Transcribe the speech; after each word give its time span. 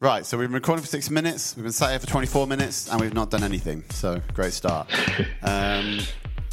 Right, 0.00 0.24
so 0.24 0.38
we've 0.38 0.46
been 0.48 0.54
recording 0.54 0.82
for 0.82 0.88
six 0.88 1.10
minutes. 1.10 1.56
We've 1.56 1.64
been 1.64 1.72
sat 1.72 1.90
here 1.90 1.98
for 1.98 2.06
24 2.06 2.46
minutes, 2.46 2.88
and 2.88 3.00
we've 3.00 3.14
not 3.14 3.30
done 3.30 3.42
anything. 3.42 3.82
So 3.90 4.20
great 4.32 4.52
start. 4.52 4.88
um, 5.42 5.98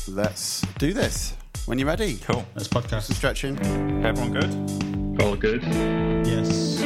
let's 0.07 0.62
do 0.79 0.94
this. 0.94 1.36
When 1.68 1.78
you're 1.78 1.88
ready, 1.88 2.16
Cool. 2.23 2.44
Let's 2.55 2.68
podcast. 2.68 3.04
some 3.04 3.16
stretching. 3.16 3.60
Everyone 4.04 4.34
good? 4.34 5.21
All 5.21 5.36
good. 5.36 5.62
Yes. 6.26 6.81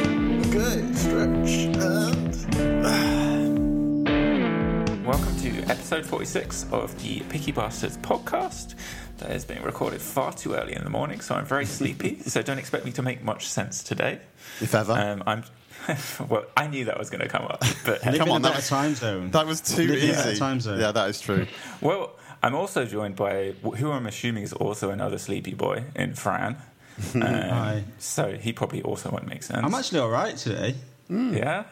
Good 0.50 0.96
stretch. 0.98 1.76
Welcome 5.06 5.36
to 5.38 5.62
episode 5.70 6.04
46 6.04 6.66
of 6.72 7.02
the 7.02 7.20
Picky 7.30 7.52
Bastards 7.52 7.96
podcast. 7.96 8.74
That 9.16 9.30
is 9.30 9.46
being 9.46 9.62
recorded 9.62 10.02
far 10.02 10.34
too 10.34 10.52
early 10.54 10.74
in 10.76 10.84
the 10.84 10.90
morning, 10.90 11.20
so 11.22 11.34
I'm 11.36 11.46
very 11.46 11.64
sleepy. 11.78 12.18
so 12.20 12.42
don't 12.42 12.58
expect 12.58 12.84
me 12.84 12.92
to 12.92 13.02
make 13.02 13.22
much 13.22 13.48
sense 13.48 13.82
today. 13.82 14.20
If 14.60 14.74
ever. 14.74 14.92
Um, 14.92 15.22
I'm. 15.26 15.44
well, 16.28 16.44
I 16.56 16.66
knew 16.66 16.84
that 16.86 16.98
was 16.98 17.10
going 17.10 17.20
to 17.22 17.28
come 17.28 17.44
up, 17.44 17.60
but 17.84 18.04
Live 18.04 18.18
Come 18.18 18.28
in 18.28 18.34
on, 18.34 18.40
a 18.44 18.48
better 18.48 18.60
that- 18.60 18.66
time 18.68 18.94
zone. 19.04 19.30
that 19.32 19.46
was 19.46 19.60
too 19.60 19.86
Living 19.86 20.10
in 20.10 20.14
a 20.14 20.28
easy. 20.30 20.38
time 20.38 20.60
zone. 20.60 20.80
Yeah, 20.80 20.92
that 20.92 21.08
is 21.10 21.20
true. 21.20 21.46
well, 21.80 22.12
I'm 22.42 22.54
also 22.54 22.84
joined 22.84 23.16
by 23.16 23.52
who 23.76 23.90
I'm 23.90 24.06
assuming 24.06 24.42
is 24.44 24.52
also 24.52 24.90
another 24.90 25.18
sleepy 25.18 25.54
boy 25.54 25.84
in 25.94 26.14
Fran. 26.14 26.56
Um, 27.14 27.20
Hi. 27.22 27.84
So 27.98 28.32
he 28.36 28.52
probably 28.52 28.82
also 28.82 29.10
won't 29.10 29.26
make 29.26 29.42
sense. 29.42 29.60
I'm 29.64 29.74
actually 29.74 30.00
all 30.00 30.10
right 30.10 30.36
today. 30.36 30.74
yeah. 31.08 31.64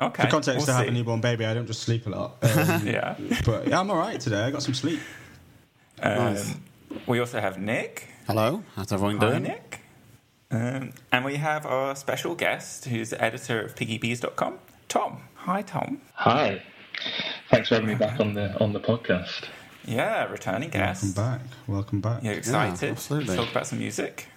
Okay. 0.00 0.22
For 0.24 0.28
context, 0.30 0.66
we'll 0.66 0.76
I 0.76 0.80
have 0.80 0.88
a 0.88 0.90
newborn 0.90 1.20
baby. 1.20 1.44
I 1.46 1.54
don't 1.54 1.66
just 1.66 1.82
sleep 1.82 2.06
a 2.06 2.10
lot. 2.10 2.36
Um, 2.42 2.86
Yeah. 2.86 3.16
but 3.44 3.68
yeah, 3.68 3.78
I'm 3.78 3.90
all 3.90 3.96
right 3.98 4.18
today. 4.20 4.42
I 4.42 4.50
got 4.50 4.62
some 4.62 4.74
sleep. 4.74 5.00
Um, 6.00 6.16
Nice. 6.34 6.54
We 7.06 7.20
also 7.20 7.40
have 7.40 7.58
Nick. 7.58 8.08
Hello, 8.26 8.64
how's 8.74 8.92
everyone 8.92 9.18
Hi, 9.18 9.28
doing? 9.30 9.42
Nick. 9.44 9.80
Um, 10.52 10.92
and 11.10 11.24
we 11.24 11.36
have 11.36 11.64
our 11.64 11.96
special 11.96 12.34
guest, 12.34 12.84
who's 12.84 13.10
the 13.10 13.22
editor 13.24 13.60
of 13.62 13.74
piggybees.com, 13.74 14.58
Tom. 14.88 15.22
Hi, 15.36 15.62
Tom. 15.62 16.00
Hi. 16.14 16.62
Thanks 17.50 17.68
for 17.70 17.76
having 17.76 17.88
me 17.88 17.94
back 17.94 18.20
on 18.20 18.34
the 18.34 18.56
on 18.60 18.72
the 18.74 18.80
podcast. 18.80 19.44
Yeah, 19.86 20.24
returning 20.30 20.68
guest. 20.68 21.16
Welcome 21.16 21.38
back. 21.38 21.40
Welcome 21.66 22.00
back. 22.00 22.22
You're 22.22 22.34
excited 22.34 22.90
absolutely. 22.90 23.30
to 23.34 23.36
talk 23.42 23.50
about 23.50 23.66
some 23.66 23.78
music? 23.78 24.28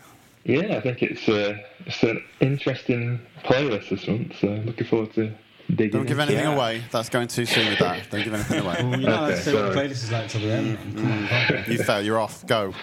Yeah, 0.45 0.77
I 0.77 0.81
think 0.81 1.03
it's 1.03 1.27
uh, 1.27 1.57
it's 1.85 2.01
an 2.03 2.23
interesting 2.39 3.19
playlist 3.43 3.89
this 3.89 4.07
month, 4.07 4.37
so 4.39 4.47
looking 4.47 4.87
forward 4.87 5.13
to 5.15 5.33
digging. 5.69 5.91
Don't 5.91 6.05
give 6.07 6.19
anything 6.19 6.45
Yeah. 6.45 6.55
away. 6.55 6.83
That's 6.91 7.09
going 7.09 7.27
too 7.27 7.45
soon 7.45 7.67
with 7.67 7.79
that. 7.79 8.09
Don't 8.09 8.23
give 8.23 8.33
anything 8.33 8.61
away. 8.65 8.77
Well, 8.83 8.99
you 8.99 9.05
know, 9.07 9.15
Okay, 9.25 9.33
let's 9.33 9.43
say 9.43 9.53
what 9.53 9.73
the 9.73 9.79
playlist 9.79 9.91
is 9.91 10.11
like 10.11 10.29
till 10.29 10.41
the 10.41 10.51
end. 10.51 10.95
man. 10.95 10.95
Come 10.95 11.11
on, 11.11 11.27
come 11.47 11.57
on. 11.57 11.63
You 11.71 11.83
fail. 11.83 12.01
You're 12.01 12.19
off. 12.19 12.45
Go. 12.47 12.73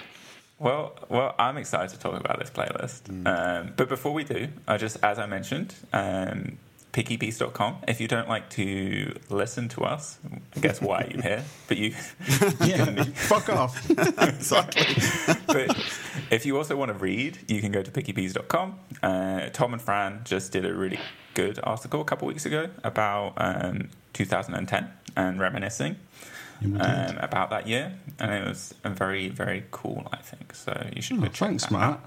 Well, 0.62 0.94
well, 1.08 1.34
I'm 1.38 1.56
excited 1.56 1.90
to 1.90 1.98
talk 1.98 2.18
about 2.18 2.38
this 2.38 2.50
playlist. 2.50 3.08
Um, 3.26 3.72
but 3.76 3.88
before 3.88 4.12
we 4.12 4.22
do, 4.22 4.48
I 4.68 4.76
just, 4.76 4.96
as 5.02 5.18
I 5.18 5.26
mentioned, 5.26 5.74
um. 5.92 6.58
If 7.88 8.02
you 8.02 8.06
don't 8.06 8.28
like 8.28 8.50
to 8.50 9.14
listen 9.30 9.68
to 9.70 9.84
us, 9.84 10.18
I 10.54 10.60
guess 10.60 10.78
why 10.82 11.00
are 11.04 11.10
you 11.10 11.22
here? 11.22 11.42
But 11.68 11.78
you, 11.78 11.94
Yeah, 12.66 13.02
fuck 13.14 13.48
off. 13.48 13.88
exactly. 14.18 14.84
but 15.46 15.74
if 16.30 16.44
you 16.44 16.58
also 16.58 16.76
want 16.76 16.90
to 16.90 16.98
read, 16.98 17.38
you 17.48 17.62
can 17.62 17.72
go 17.72 17.82
to 17.82 17.90
pickybees.com. 17.90 18.78
Uh, 19.02 19.48
Tom 19.54 19.72
and 19.72 19.80
Fran 19.80 20.20
just 20.24 20.52
did 20.52 20.66
a 20.66 20.74
really 20.74 21.00
good 21.32 21.58
article 21.62 22.02
a 22.02 22.04
couple 22.04 22.28
weeks 22.28 22.44
ago 22.44 22.68
about 22.84 23.32
um, 23.38 23.88
2010 24.12 24.90
and 25.16 25.40
reminiscing 25.40 25.96
Yeah, 25.96 25.96
we 25.96 25.96
did. 25.96 25.96
Um, 26.64 27.18
about 27.18 27.50
that 27.50 27.66
year, 27.66 27.92
and 28.18 28.30
it 28.32 28.46
was 28.46 28.74
very, 28.84 29.28
very 29.28 29.64
cool. 29.70 30.06
I 30.12 30.16
think 30.18 30.54
so. 30.54 30.88
You 30.94 31.02
should 31.02 31.18
Oh, 31.18 31.20
go 31.22 31.26
check 31.28 31.48
thanks, 31.48 31.64
that 31.64 31.72
Matt. 31.72 31.82
out. 31.82 32.00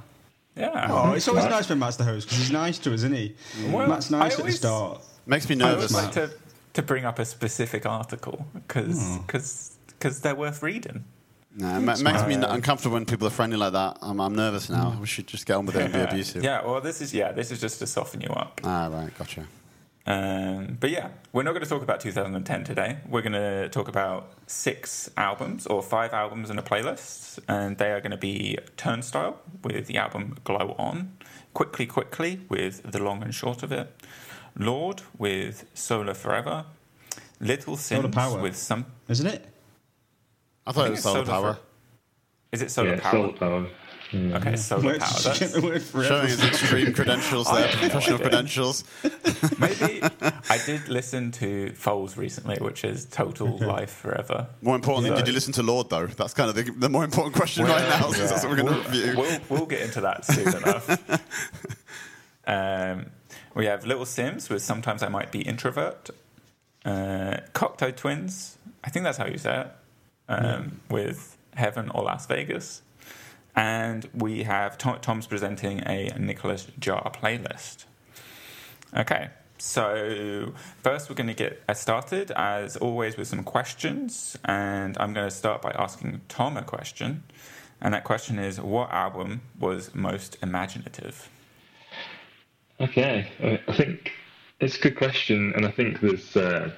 Yeah. 0.55 0.87
Oh, 0.89 1.11
it's 1.13 1.27
always 1.27 1.45
nice 1.45 1.67
when 1.69 1.79
Matt's 1.79 1.97
the 1.97 2.05
host 2.05 2.27
because 2.27 2.39
he's 2.39 2.51
nice 2.51 2.77
to 2.79 2.89
us, 2.93 2.99
isn't 2.99 3.13
he? 3.15 3.35
Well, 3.69 3.87
Matt's 3.87 4.11
I 4.11 4.19
nice 4.19 4.39
at 4.39 4.45
the 4.45 4.51
start. 4.51 5.01
Makes 5.25 5.49
me 5.49 5.59
I 5.61 5.71
always 5.71 5.91
nervous. 5.91 5.93
like 5.93 6.11
to, 6.13 6.31
to 6.73 6.81
bring 6.81 7.03
up 7.05 7.19
a 7.19 7.25
specific 7.25 7.85
article 7.85 8.45
because 8.53 8.97
Hmm. 9.17 9.25
because 9.25 10.19
they're 10.21 10.35
worth 10.35 10.63
reading. 10.63 11.03
No, 11.57 11.77
it 11.77 11.79
ma- 11.81 11.95
makes 11.97 12.25
me 12.27 12.35
uncomfortable 12.35 12.95
when 12.95 13.05
people 13.05 13.27
are 13.27 13.31
friendly 13.31 13.55
like 13.57 13.71
that. 13.73 13.97
I'm, 14.01 14.19
I'm 14.19 14.35
nervous 14.35 14.69
now. 14.69 14.97
We 14.99 15.07
should 15.07 15.25
just 15.27 15.45
get 15.45 15.55
on 15.55 15.65
with 15.65 15.75
it 15.77 15.83
and 15.83 15.93
be 15.93 15.99
abusive. 16.11 16.43
Yeah, 16.43 16.65
well, 16.65 16.81
this 16.81 17.01
is 17.01 17.13
yeah, 17.13 17.31
this 17.31 17.49
is 17.51 17.59
just 17.61 17.79
to 17.79 17.87
soften 17.87 18.21
you 18.21 18.27
up. 18.29 18.59
Ah, 18.63 18.87
right. 18.91 19.17
Gotcha. 19.17 19.45
Um, 20.07 20.77
but 20.79 20.91
yeah, 20.91 21.09
we're 21.33 21.41
not 21.43 21.53
going 21.53 21.63
to 21.63 21.69
talk 21.69 21.81
about 21.81 21.99
2010 21.99 22.63
today. 22.63 22.97
We're 23.09 23.23
going 23.23 23.33
to 23.33 23.69
talk 23.69 23.87
about 23.87 24.31
six 24.45 25.09
albums 25.17 25.65
or 25.65 25.81
five 25.81 26.13
albums 26.13 26.49
in 26.51 26.59
a 26.59 26.63
playlist, 26.63 27.39
and 27.47 27.77
they 27.77 27.91
are 27.91 27.99
going 28.01 28.11
to 28.11 28.17
be 28.17 28.57
Turnstile 28.77 29.39
with 29.63 29.87
the 29.87 29.97
album 29.97 30.37
Glow 30.43 30.75
On, 30.77 31.17
Quickly 31.55 31.87
Quickly 31.87 32.41
with 32.49 32.83
The 32.91 33.01
Long 33.01 33.23
and 33.23 33.33
Short 33.33 33.63
of 33.63 33.71
It, 33.71 33.91
Lorde 34.55 35.01
with 35.17 35.65
Solar 35.73 36.13
Forever, 36.13 36.65
Little 37.39 37.75
Solar 37.75 38.03
Sims 38.03 38.15
Power. 38.15 38.39
with 38.39 38.55
some. 38.55 38.85
Isn't 39.09 39.27
it? 39.27 39.45
I 40.67 40.71
thought 40.71 40.85
I 40.85 40.87
it 40.87 40.91
was 40.91 41.03
solar 41.03 41.25
Solar 41.25 41.41
power. 41.41 41.53
For- 41.55 41.59
Is 42.51 42.61
it 42.61 42.69
Solar 42.71 42.93
yeah, 42.95 42.99
Power? 42.99 43.11
Solar 43.11 43.33
Power. 43.33 43.67
Yeah. 44.11 44.37
Okay, 44.37 44.55
Solar 44.55 44.83
Where 44.83 44.99
Power. 44.99 45.07
did 45.09 45.25
you 45.25 45.39
get 45.39 45.51
That's, 45.73 45.91
the 45.91 46.03
Showing 46.03 46.27
his 46.27 46.43
extreme 46.43 46.93
credentials 46.93 47.47
there, 47.47 47.55
I 47.55 47.61
have 47.61 47.73
no 47.73 47.79
professional 47.89 48.19
credentials. 48.19 48.83
maybe 49.59 50.01
I 50.49 50.59
did 50.65 50.87
listen 50.87 51.31
to 51.33 51.71
Foals 51.73 52.15
recently, 52.15 52.57
which 52.61 52.83
is 52.83 53.05
Total 53.05 53.57
Life 53.57 53.89
Forever. 53.91 54.47
More 54.61 54.75
importantly, 54.75 55.09
Yeah. 55.09 55.17
did 55.17 55.27
you 55.27 55.33
listen 55.33 55.53
to 55.53 55.63
Lorde 55.63 55.89
though? 55.89 56.07
That's 56.07 56.33
kind 56.33 56.49
of 56.49 56.55
the, 56.55 56.71
the 56.71 56.89
more 56.89 57.03
important 57.03 57.35
question 57.35 57.65
right 57.65 57.87
now, 57.89 58.11
since 58.11 58.29
that's 58.29 58.43
what 58.43 58.51
we're 58.51 58.63
going 58.63 58.73
to 58.83 58.89
review. 58.89 59.13
We'll, 59.17 59.39
we'll 59.49 59.65
get 59.65 59.81
into 59.81 60.01
that 60.01 60.23
soon 60.25 60.47
enough. 60.55 61.19
Um, 62.47 63.07
we 63.55 63.65
have 63.65 63.85
Little 63.85 64.05
Simz 64.05 64.49
with 64.49 64.61
Sometimes 64.61 65.01
I 65.01 65.07
Might 65.09 65.31
Be 65.31 65.41
Introvert. 65.41 66.09
Uh, 66.83 67.37
Cocteau 67.53 67.95
Twins, 67.95 68.57
I 68.83 68.89
think 68.91 69.03
that's 69.03 69.17
how 69.17 69.25
you 69.25 69.37
say 69.39 69.61
it, 69.61 69.67
um, 70.29 70.79
with 70.89 71.35
Heaven 71.55 71.89
or 71.89 72.03
Las 72.03 72.27
Vegas. 72.27 72.83
And 73.55 74.09
we 74.13 74.43
have 74.43 74.77
Tom, 74.77 74.99
Tom's 75.01 75.27
presenting 75.27 75.79
a 75.85 76.13
Nicolas 76.19 76.67
Jaar 76.79 77.13
playlist. 77.13 77.85
Okay, 78.95 79.29
so 79.57 80.53
first 80.83 81.09
we're 81.09 81.15
going 81.15 81.27
to 81.27 81.33
get 81.33 81.61
started, 81.77 82.31
as 82.31 82.75
always, 82.77 83.17
with 83.17 83.27
some 83.27 83.43
questions. 83.43 84.37
And 84.45 84.97
I'm 84.99 85.13
going 85.13 85.27
to 85.27 85.35
start 85.35 85.61
by 85.61 85.71
asking 85.71 86.21
Tom 86.27 86.57
a 86.57 86.63
question. 86.63 87.23
And 87.81 87.93
that 87.93 88.03
question 88.03 88.39
is 88.39 88.59
What 88.59 88.91
album 88.91 89.41
was 89.59 89.93
most 89.95 90.37
imaginative? 90.41 91.29
Okay, 92.79 93.31
I- 93.41 93.71
I 93.71 93.75
think 93.75 94.11
it's 94.59 94.77
a 94.77 94.81
good 94.81 94.97
question, 94.97 95.53
and 95.55 95.65
I 95.65 95.71
think 95.71 96.01
there's 96.01 96.35
uh, 96.35 96.71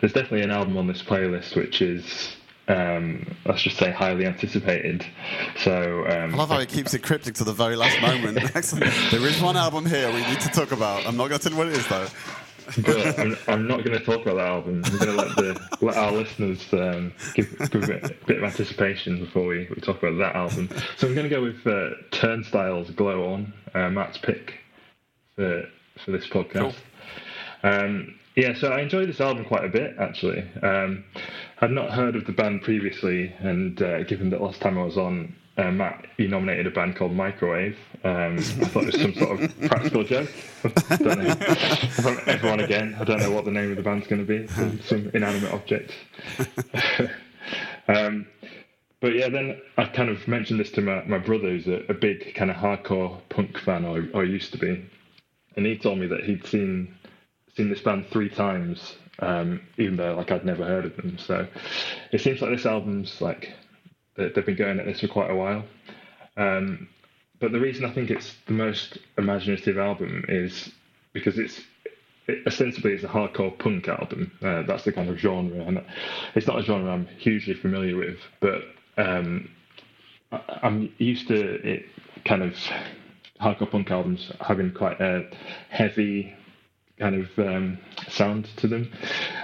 there's 0.00 0.12
definitely 0.12 0.42
an 0.42 0.50
album 0.50 0.76
on 0.76 0.86
this 0.86 1.02
playlist 1.02 1.56
which 1.56 1.80
is 1.82 2.36
um, 2.68 3.36
let's 3.44 3.62
just 3.62 3.78
say 3.78 3.90
highly 3.90 4.26
anticipated. 4.26 5.06
So 5.58 6.04
um, 6.08 6.34
I 6.34 6.36
love 6.36 6.48
how 6.48 6.58
he 6.58 6.66
keeps 6.66 6.94
it 6.94 7.02
cryptic 7.02 7.34
to 7.36 7.44
the 7.44 7.52
very 7.52 7.76
last 7.76 8.00
moment. 8.00 8.36
There 9.10 9.26
is 9.26 9.40
one 9.40 9.56
album 9.56 9.86
here 9.86 10.12
we 10.12 10.20
need 10.26 10.40
to 10.40 10.48
talk 10.48 10.72
about. 10.72 11.06
I'm 11.06 11.16
not 11.16 11.28
going 11.28 11.38
to 11.38 11.48
tell 11.48 11.52
you 11.52 11.58
what 11.58 11.68
it 11.68 11.74
is 11.74 11.86
though. 11.86 12.06
but 12.82 13.18
I'm, 13.18 13.36
I'm 13.46 13.68
not 13.68 13.84
going 13.84 13.96
to 13.96 14.04
talk 14.04 14.22
about 14.26 14.36
that 14.36 14.48
album. 14.48 14.82
I'm 14.84 14.98
going 14.98 15.16
to 15.16 15.22
let 15.22 15.36
the 15.36 15.68
let 15.80 15.96
our 15.96 16.10
listeners 16.10 16.66
um, 16.72 17.12
give, 17.34 17.56
give 17.70 17.84
a, 17.84 17.86
bit, 17.86 18.26
bit 18.26 18.38
of 18.38 18.44
anticipation 18.44 19.20
before 19.20 19.46
we, 19.46 19.68
we 19.70 19.80
talk 19.80 20.02
about 20.02 20.18
that 20.18 20.34
album. 20.34 20.68
So 20.96 21.06
I'm 21.06 21.14
going 21.14 21.28
to 21.28 21.34
go 21.34 21.42
with 21.42 21.64
uh, 21.64 21.90
Turnstile's 22.10 22.90
"Glow 22.90 23.32
On," 23.32 23.52
uh, 23.74 23.90
Matt's 23.90 24.18
pick 24.18 24.54
for 25.36 25.68
for 26.04 26.10
this 26.10 26.26
podcast. 26.26 26.74
Um, 27.62 28.18
yeah, 28.36 28.54
so 28.54 28.68
I 28.68 28.80
enjoyed 28.80 29.08
this 29.08 29.20
album 29.20 29.44
quite 29.44 29.64
a 29.64 29.68
bit 29.68 29.96
actually. 29.98 30.44
Um, 30.62 31.04
I'd 31.60 31.70
not 31.70 31.90
heard 31.90 32.16
of 32.16 32.26
the 32.26 32.32
band 32.32 32.62
previously, 32.62 33.32
and 33.38 33.80
uh, 33.80 34.02
given 34.04 34.30
that 34.30 34.42
last 34.42 34.60
time 34.60 34.78
I 34.78 34.84
was 34.84 34.98
on, 34.98 35.34
uh, 35.56 35.70
Matt, 35.70 36.04
you 36.18 36.28
nominated 36.28 36.66
a 36.66 36.70
band 36.70 36.96
called 36.96 37.12
Microwave. 37.12 37.78
Um, 38.04 38.36
I 38.36 38.42
thought 38.42 38.84
it 38.84 38.92
was 38.92 39.00
some 39.00 39.14
sort 39.14 39.40
of 39.40 39.60
practical 39.70 40.04
joke. 40.04 40.30
I 40.90 40.96
don't 40.96 41.18
know. 41.24 42.18
Everyone 42.26 42.60
again, 42.60 42.94
I 43.00 43.04
don't 43.04 43.20
know 43.20 43.30
what 43.30 43.46
the 43.46 43.50
name 43.50 43.70
of 43.70 43.76
the 43.78 43.82
band's 43.82 44.06
going 44.06 44.26
to 44.26 44.38
be. 44.38 44.46
Some, 44.48 44.80
some 44.82 45.10
inanimate 45.14 45.52
object. 45.52 45.92
um, 47.88 48.26
but 49.00 49.14
yeah, 49.14 49.30
then 49.30 49.58
I 49.78 49.86
kind 49.86 50.10
of 50.10 50.28
mentioned 50.28 50.60
this 50.60 50.70
to 50.72 50.82
my, 50.82 51.04
my 51.04 51.18
brother, 51.18 51.48
who's 51.48 51.66
a, 51.68 51.84
a 51.88 51.94
big 51.94 52.34
kind 52.34 52.50
of 52.50 52.56
hardcore 52.58 53.18
punk 53.30 53.58
fan, 53.58 53.86
or, 53.86 54.06
or 54.12 54.24
used 54.24 54.52
to 54.52 54.58
be, 54.58 54.84
and 55.56 55.64
he 55.64 55.78
told 55.78 55.98
me 55.98 56.06
that 56.08 56.24
he'd 56.24 56.46
seen 56.46 56.94
seen 57.56 57.70
this 57.70 57.80
band 57.80 58.06
three 58.10 58.28
times, 58.28 58.96
um, 59.20 59.60
even 59.78 59.96
though 59.96 60.14
like 60.14 60.30
I'd 60.30 60.44
never 60.44 60.64
heard 60.64 60.84
of 60.84 60.96
them. 60.96 61.18
So 61.18 61.46
it 62.12 62.20
seems 62.20 62.40
like 62.40 62.50
this 62.50 62.66
album's 62.66 63.20
like 63.20 63.52
they- 64.16 64.28
they've 64.28 64.46
been 64.46 64.56
going 64.56 64.78
at 64.78 64.86
this 64.86 65.00
for 65.00 65.08
quite 65.08 65.30
a 65.30 65.34
while. 65.34 65.64
Um, 66.36 66.88
but 67.40 67.52
the 67.52 67.60
reason 67.60 67.84
I 67.84 67.92
think 67.92 68.10
it's 68.10 68.34
the 68.46 68.52
most 68.52 68.98
imaginative 69.18 69.78
album 69.78 70.24
is 70.28 70.70
because 71.12 71.38
it's 71.38 71.60
it, 72.26 72.46
ostensibly 72.46 72.92
it's 72.92 73.04
a 73.04 73.08
hardcore 73.08 73.56
punk 73.58 73.88
album. 73.88 74.32
Uh, 74.42 74.62
that's 74.62 74.84
the 74.84 74.92
kind 74.92 75.08
of 75.08 75.18
genre, 75.18 75.60
and 75.64 75.84
it's 76.34 76.46
not 76.46 76.58
a 76.58 76.62
genre 76.62 76.90
I'm 76.90 77.06
hugely 77.18 77.54
familiar 77.54 77.96
with. 77.96 78.18
But 78.40 78.62
um, 78.96 79.48
I, 80.32 80.40
I'm 80.62 80.92
used 80.98 81.28
to 81.28 81.36
it 81.36 81.86
kind 82.24 82.42
of 82.42 82.54
hardcore 83.40 83.70
punk 83.70 83.90
albums 83.90 84.32
having 84.40 84.72
quite 84.72 85.00
a 85.00 85.30
heavy 85.68 86.34
kind 86.98 87.14
of 87.14 87.38
um, 87.38 87.78
sound 88.08 88.48
to 88.56 88.68
them. 88.68 88.92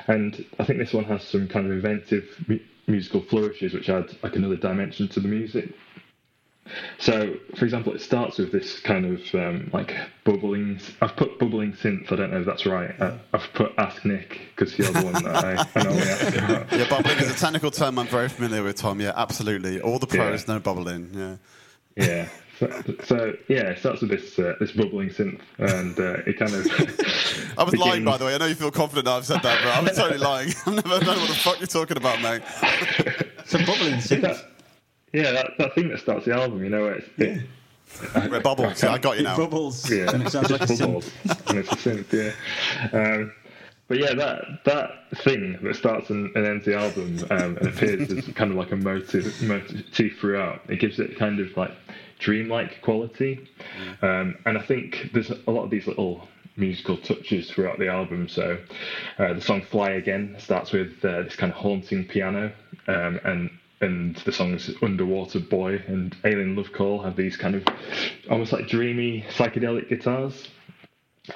And 0.06 0.44
I 0.58 0.64
think 0.64 0.78
this 0.78 0.92
one 0.92 1.04
has 1.04 1.22
some 1.24 1.48
kind 1.48 1.66
of 1.66 1.72
inventive 1.72 2.24
mu- 2.48 2.58
musical 2.86 3.20
flourishes, 3.22 3.72
which 3.74 3.88
add 3.88 4.16
like 4.22 4.36
another 4.36 4.56
dimension 4.56 5.08
to 5.08 5.20
the 5.20 5.28
music. 5.28 5.72
So, 6.98 7.34
for 7.56 7.64
example, 7.64 7.92
it 7.92 8.00
starts 8.00 8.38
with 8.38 8.52
this 8.52 8.78
kind 8.80 9.04
of 9.04 9.34
um, 9.34 9.68
like 9.72 9.94
bubbling. 10.24 10.80
I've 11.00 11.16
put 11.16 11.38
bubbling 11.38 11.72
synth. 11.72 12.10
I 12.12 12.16
don't 12.16 12.30
know 12.30 12.40
if 12.40 12.46
that's 12.46 12.64
right. 12.66 12.94
I, 13.00 13.18
I've 13.32 13.52
put 13.52 13.72
Ask 13.78 14.04
Nick 14.04 14.40
because 14.54 14.72
he's 14.72 14.90
the 14.90 15.02
one 15.02 15.12
that 15.24 15.44
I, 15.44 15.66
I 15.74 15.82
normally 15.82 16.02
ask 16.02 16.36
about. 16.36 16.72
Yeah, 16.78 16.88
bubbling 16.88 17.18
is 17.18 17.30
a 17.32 17.34
technical 17.38 17.72
term 17.72 17.98
I'm 17.98 18.06
very 18.06 18.28
familiar 18.28 18.62
with, 18.62 18.76
Tom. 18.76 19.00
Yeah, 19.00 19.12
absolutely. 19.16 19.80
All 19.80 19.98
the 19.98 20.06
pros 20.06 20.46
Yeah. 20.46 20.54
know 20.54 20.60
bubbling. 20.60 21.10
Yeah. 21.12 21.36
Yeah. 21.96 22.28
So, 22.60 22.82
so 23.04 23.32
yeah, 23.48 23.70
it 23.70 23.78
starts 23.80 24.00
with 24.00 24.10
this 24.10 24.38
uh, 24.38 24.54
this 24.60 24.70
bubbling 24.70 25.08
synth, 25.10 25.40
and 25.58 25.98
uh, 25.98 26.18
it 26.26 26.38
kind 26.38 26.54
of. 26.54 26.66
I 27.58 27.64
was 27.64 27.76
lying, 27.76 28.04
by 28.04 28.16
the 28.16 28.24
way. 28.24 28.34
I 28.34 28.38
know 28.38 28.46
you 28.46 28.54
feel 28.54 28.70
confident 28.70 29.06
that 29.06 29.12
I've 29.12 29.26
said 29.26 29.42
that, 29.42 29.60
but 29.62 29.76
I 29.76 29.80
was 29.80 29.96
totally 29.96 30.18
lying. 30.18 30.48
I've 30.66 30.74
never 30.74 31.04
known 31.04 31.20
what 31.20 31.28
the 31.28 31.34
fuck 31.34 31.58
you're 31.60 31.66
talking 31.66 31.96
about, 31.96 32.20
mate. 32.22 32.42
So 33.46 33.58
bubbling 33.58 33.94
synth. 33.94 34.22
That, 34.22 34.44
yeah, 35.12 35.30
that, 35.32 35.50
that 35.58 35.74
thing 35.74 35.88
that 35.90 36.00
starts 36.00 36.24
the 36.24 36.34
album, 36.34 36.62
you 36.64 36.70
know, 36.70 36.82
where 36.82 36.94
it's, 36.94 37.08
it, 37.18 37.42
Red 38.14 38.42
bubbles. 38.42 38.82
Yeah, 38.82 38.92
I 38.92 38.98
got 38.98 39.18
you 39.18 39.24
now. 39.24 39.36
bubbles. 39.36 39.90
yeah, 39.90 40.10
And 40.12 40.22
it 40.22 40.30
sounds 40.30 40.50
like 40.50 40.62
a 40.62 40.66
just 40.66 40.80
synth. 40.80 40.86
bubbles, 40.86 41.10
and 41.48 41.58
it's 41.58 41.72
a 41.72 41.76
synth, 41.76 42.12
yeah. 42.12 42.98
Um, 42.98 43.32
but 43.88 43.98
yeah, 43.98 44.14
that 44.14 44.44
that 44.64 45.18
thing 45.22 45.58
that 45.62 45.76
starts 45.76 46.08
and, 46.08 46.34
and 46.34 46.46
ends 46.46 46.64
the 46.64 46.74
album 46.76 47.18
um, 47.30 47.58
and 47.58 47.66
appears 47.66 48.10
as 48.10 48.26
kind 48.34 48.50
of 48.50 48.56
like 48.56 48.72
a 48.72 48.76
motive, 48.76 49.42
motif 49.42 50.18
throughout. 50.18 50.62
It 50.68 50.80
gives 50.80 50.98
it 50.98 51.18
kind 51.18 51.40
of 51.40 51.54
like 51.56 51.72
dreamlike 52.18 52.80
quality, 52.80 53.46
um, 54.00 54.36
and 54.46 54.56
I 54.56 54.62
think 54.62 55.10
there's 55.12 55.30
a 55.30 55.50
lot 55.50 55.64
of 55.64 55.70
these 55.70 55.86
little 55.86 56.26
musical 56.56 56.96
touches 56.98 57.50
throughout 57.50 57.78
the 57.78 57.88
album. 57.88 58.28
So 58.28 58.58
uh, 59.18 59.34
the 59.34 59.40
song 59.40 59.62
"Fly 59.62 59.92
Again" 59.92 60.36
starts 60.38 60.72
with 60.72 61.04
uh, 61.04 61.22
this 61.22 61.36
kind 61.36 61.52
of 61.52 61.58
haunting 61.58 62.06
piano, 62.06 62.52
um, 62.88 63.20
and 63.24 63.50
and 63.80 64.16
the 64.16 64.32
songs 64.32 64.70
"Underwater 64.82 65.40
Boy" 65.40 65.82
and 65.86 66.14
"Alien 66.24 66.56
Love 66.56 66.72
Call" 66.72 67.02
have 67.02 67.16
these 67.16 67.36
kind 67.36 67.54
of 67.54 67.64
almost 68.30 68.52
like 68.52 68.68
dreamy 68.68 69.24
psychedelic 69.30 69.88
guitars. 69.88 70.48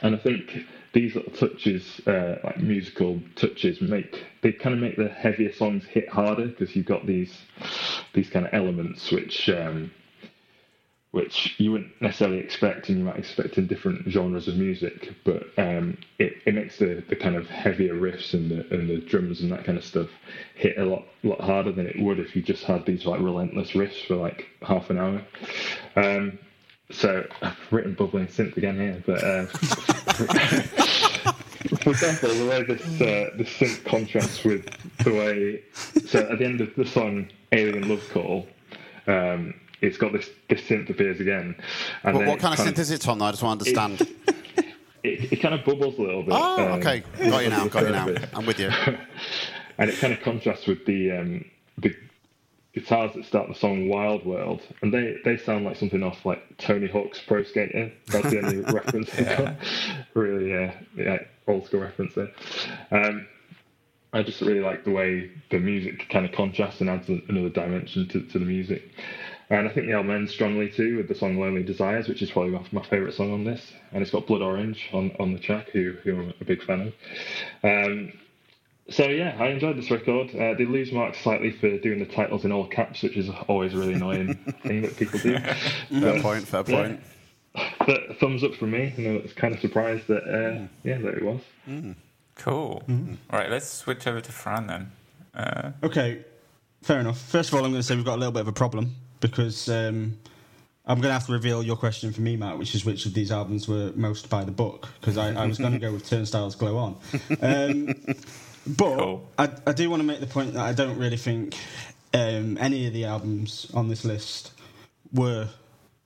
And 0.02 0.16
I 0.16 0.18
think 0.18 0.52
these 0.92 1.14
little 1.14 1.32
touches, 1.32 2.00
uh, 2.08 2.36
like 2.42 2.58
musical 2.58 3.20
touches, 3.36 3.80
make 3.80 4.26
they 4.42 4.52
kind 4.52 4.74
of 4.74 4.80
make 4.80 4.96
the 4.96 5.08
heavier 5.08 5.52
songs 5.52 5.84
hit 5.84 6.08
harder 6.08 6.46
because 6.46 6.74
you've 6.74 6.86
got 6.86 7.06
these 7.06 7.36
these 8.14 8.28
kind 8.30 8.46
of 8.46 8.54
elements 8.54 9.12
which 9.12 9.48
um, 9.48 9.92
which 11.16 11.54
you 11.58 11.72
wouldn't 11.72 12.02
necessarily 12.02 12.38
expect, 12.38 12.90
and 12.90 12.98
you 12.98 13.04
might 13.04 13.16
expect 13.16 13.56
in 13.56 13.66
different 13.66 14.06
genres 14.06 14.48
of 14.48 14.56
music. 14.58 15.14
But 15.24 15.44
um, 15.56 15.96
it, 16.18 16.34
it 16.44 16.54
makes 16.54 16.78
the, 16.78 17.02
the 17.08 17.16
kind 17.16 17.36
of 17.36 17.48
heavier 17.48 17.94
riffs 17.94 18.34
and 18.34 18.50
the 18.50 18.66
and 18.68 18.86
the 18.86 18.98
drums 18.98 19.40
and 19.40 19.50
that 19.50 19.64
kind 19.64 19.78
of 19.78 19.84
stuff 19.84 20.10
hit 20.56 20.76
a 20.76 20.84
lot 20.84 21.04
lot 21.22 21.40
harder 21.40 21.72
than 21.72 21.86
it 21.86 21.98
would 21.98 22.18
if 22.18 22.36
you 22.36 22.42
just 22.42 22.64
had 22.64 22.84
these 22.84 23.06
like 23.06 23.18
relentless 23.20 23.70
riffs 23.70 24.06
for 24.06 24.16
like 24.16 24.46
half 24.60 24.90
an 24.90 24.98
hour. 24.98 25.22
Um, 25.96 26.38
so 26.90 27.26
I've 27.40 27.56
written 27.70 27.94
bubbling 27.94 28.26
synth 28.26 28.58
again 28.58 28.78
here, 28.78 29.02
but 29.06 29.24
uh, 29.24 29.46
for 31.80 31.90
example, 31.92 32.28
the 32.28 32.46
way 32.46 32.62
this 32.62 33.00
uh, 33.00 33.30
this 33.38 33.48
synth 33.56 33.82
contrasts 33.86 34.44
with 34.44 34.68
the 34.98 35.14
way 35.14 35.62
so 36.04 36.18
at 36.30 36.38
the 36.40 36.44
end 36.44 36.60
of 36.60 36.74
the 36.74 36.84
song 36.84 37.30
"Alien 37.52 37.88
Love 37.88 38.06
Call," 38.10 38.46
um, 39.06 39.54
it's 39.80 39.98
got 39.98 40.12
this 40.12 40.30
this 40.48 40.62
synth 40.62 40.90
appears 40.90 41.20
again. 41.20 41.56
And 42.02 42.16
What, 42.16 42.26
what 42.26 42.38
kind 42.38 42.58
of 42.58 42.64
synth 42.64 42.78
is 42.78 42.90
it, 42.90 43.00
Tom? 43.00 43.18
though? 43.18 43.26
I 43.26 43.30
just 43.30 43.42
want 43.42 43.60
to 43.62 43.76
understand. 43.76 44.14
It, 45.02 45.34
it 45.34 45.36
kind 45.36 45.54
of 45.54 45.64
bubbles 45.64 45.96
a 45.98 46.02
little 46.02 46.24
bit. 46.24 46.34
Oh, 46.34 46.72
um, 46.72 46.80
okay. 46.80 47.04
Got 47.16 47.44
you 47.44 47.50
now. 47.50 47.68
Got 47.68 47.84
you 47.84 47.90
now. 47.90 48.12
I'm 48.34 48.44
with 48.44 48.58
you. 48.58 48.68
and 49.78 49.88
it 49.88 50.00
kind 50.00 50.12
of 50.12 50.20
contrasts 50.20 50.66
with 50.66 50.84
the 50.84 51.12
um, 51.12 51.44
the 51.78 51.94
guitars 52.74 53.14
that 53.14 53.24
start 53.24 53.48
the 53.48 53.54
song 53.54 53.88
Wild 53.88 54.26
World, 54.26 54.62
and 54.82 54.92
they, 54.92 55.16
they 55.24 55.36
sound 55.36 55.64
like 55.64 55.76
something 55.76 56.02
off 56.02 56.26
like 56.26 56.42
Tony 56.58 56.88
Hawk's 56.88 57.20
Pro 57.20 57.42
Skater. 57.42 57.92
That's 58.08 58.30
the 58.30 58.38
only 58.38 58.60
reference 58.72 59.14
I've 59.18 59.38
got. 59.38 59.56
Really, 60.14 60.52
uh, 60.52 60.72
yeah, 60.96 61.18
old 61.46 61.66
school 61.66 61.80
reference 61.80 62.14
there. 62.14 62.32
Um, 62.90 63.26
I 64.12 64.22
just 64.22 64.40
really 64.40 64.60
like 64.60 64.84
the 64.84 64.90
way 64.90 65.30
the 65.50 65.58
music 65.58 66.08
kind 66.08 66.26
of 66.26 66.32
contrasts 66.32 66.80
and 66.80 66.90
adds 66.90 67.08
another 67.08 67.48
dimension 67.48 68.08
to, 68.08 68.22
to 68.22 68.38
the 68.38 68.44
music. 68.44 68.92
And 69.48 69.68
I 69.68 69.72
think 69.72 69.86
the 69.86 69.92
album 69.92 70.10
ends 70.10 70.32
strongly 70.32 70.68
too 70.70 70.96
with 70.96 71.08
the 71.08 71.14
song 71.14 71.38
Lonely 71.38 71.62
Desires, 71.62 72.08
which 72.08 72.20
is 72.20 72.30
probably 72.30 72.50
my, 72.50 72.66
my 72.72 72.82
favourite 72.82 73.14
song 73.14 73.32
on 73.32 73.44
this. 73.44 73.72
And 73.92 74.02
it's 74.02 74.10
got 74.10 74.26
Blood 74.26 74.42
Orange 74.42 74.88
on, 74.92 75.14
on 75.20 75.32
the 75.32 75.38
track, 75.38 75.68
who, 75.70 75.92
who 76.02 76.20
I'm 76.20 76.34
a 76.40 76.44
big 76.44 76.62
fan 76.64 76.80
of. 76.80 76.94
Um, 77.62 78.12
so 78.88 79.06
yeah, 79.06 79.36
I 79.38 79.48
enjoyed 79.48 79.76
this 79.76 79.90
record. 79.90 80.30
Uh, 80.34 80.54
they 80.54 80.64
lose 80.64 80.92
marks 80.92 81.18
slightly 81.18 81.52
for 81.52 81.78
doing 81.78 82.00
the 82.00 82.06
titles 82.06 82.44
in 82.44 82.50
all 82.52 82.66
caps, 82.66 83.02
which 83.02 83.16
is 83.16 83.30
always 83.48 83.74
a 83.74 83.78
really 83.78 83.94
annoying 83.94 84.34
thing 84.62 84.82
that 84.82 84.96
people 84.96 85.18
do. 85.20 85.38
Fair 85.38 86.20
point. 86.20 86.46
Fair 86.46 86.64
point. 86.64 87.00
But 87.86 88.18
thumbs 88.18 88.44
up 88.44 88.54
from 88.54 88.72
me. 88.72 88.92
You 88.96 89.08
know, 89.08 89.18
I 89.20 89.22
was 89.22 89.32
kind 89.32 89.54
of 89.54 89.60
surprised 89.60 90.08
that 90.08 90.24
uh, 90.24 90.66
yeah, 90.82 90.98
that 90.98 91.14
it 91.14 91.24
was. 91.24 91.40
Cool. 92.36 92.82
All 93.30 93.38
right, 93.38 93.50
let's 93.50 93.66
switch 93.66 94.06
over 94.06 94.20
to 94.20 94.32
Fran 94.32 94.66
then. 94.66 94.92
Uh, 95.34 95.72
Okay, 95.82 96.24
fair 96.82 97.00
enough. 97.00 97.18
First 97.18 97.48
of 97.48 97.54
all, 97.54 97.64
I'm 97.64 97.70
going 97.70 97.80
to 97.80 97.86
say 97.86 97.96
we've 97.96 98.04
got 98.04 98.16
a 98.16 98.20
little 98.20 98.32
bit 98.32 98.40
of 98.42 98.48
a 98.48 98.52
problem 98.52 98.94
because 99.26 99.68
um, 99.68 100.16
I'm 100.86 100.98
going 101.00 101.08
to 101.08 101.12
have 101.12 101.26
to 101.26 101.32
reveal 101.32 101.62
your 101.62 101.76
question 101.76 102.12
for 102.12 102.20
me, 102.20 102.36
Matt, 102.36 102.58
which 102.58 102.74
is 102.74 102.84
which 102.84 103.06
of 103.06 103.14
these 103.14 103.32
albums 103.32 103.66
were 103.68 103.92
most 103.94 104.30
by 104.30 104.44
the 104.44 104.52
book? 104.52 104.88
Because 105.00 105.18
I, 105.18 105.32
I 105.34 105.46
was 105.46 105.58
going 105.58 105.72
to 105.72 105.78
go 105.78 105.92
with 105.92 106.08
Turnstiles 106.08 106.54
Glow 106.54 106.76
On. 106.76 106.96
Um, 107.42 107.94
but 108.66 108.98
Cool. 108.98 109.28
I, 109.38 109.48
I 109.66 109.72
do 109.72 109.88
want 109.90 110.00
to 110.00 110.06
make 110.06 110.20
the 110.20 110.26
point 110.26 110.54
that 110.54 110.64
I 110.64 110.72
don't 110.72 110.98
really 110.98 111.16
think 111.16 111.56
um, 112.14 112.56
any 112.58 112.86
of 112.86 112.92
the 112.92 113.04
albums 113.04 113.70
on 113.74 113.88
this 113.88 114.04
list 114.04 114.52
were 115.12 115.48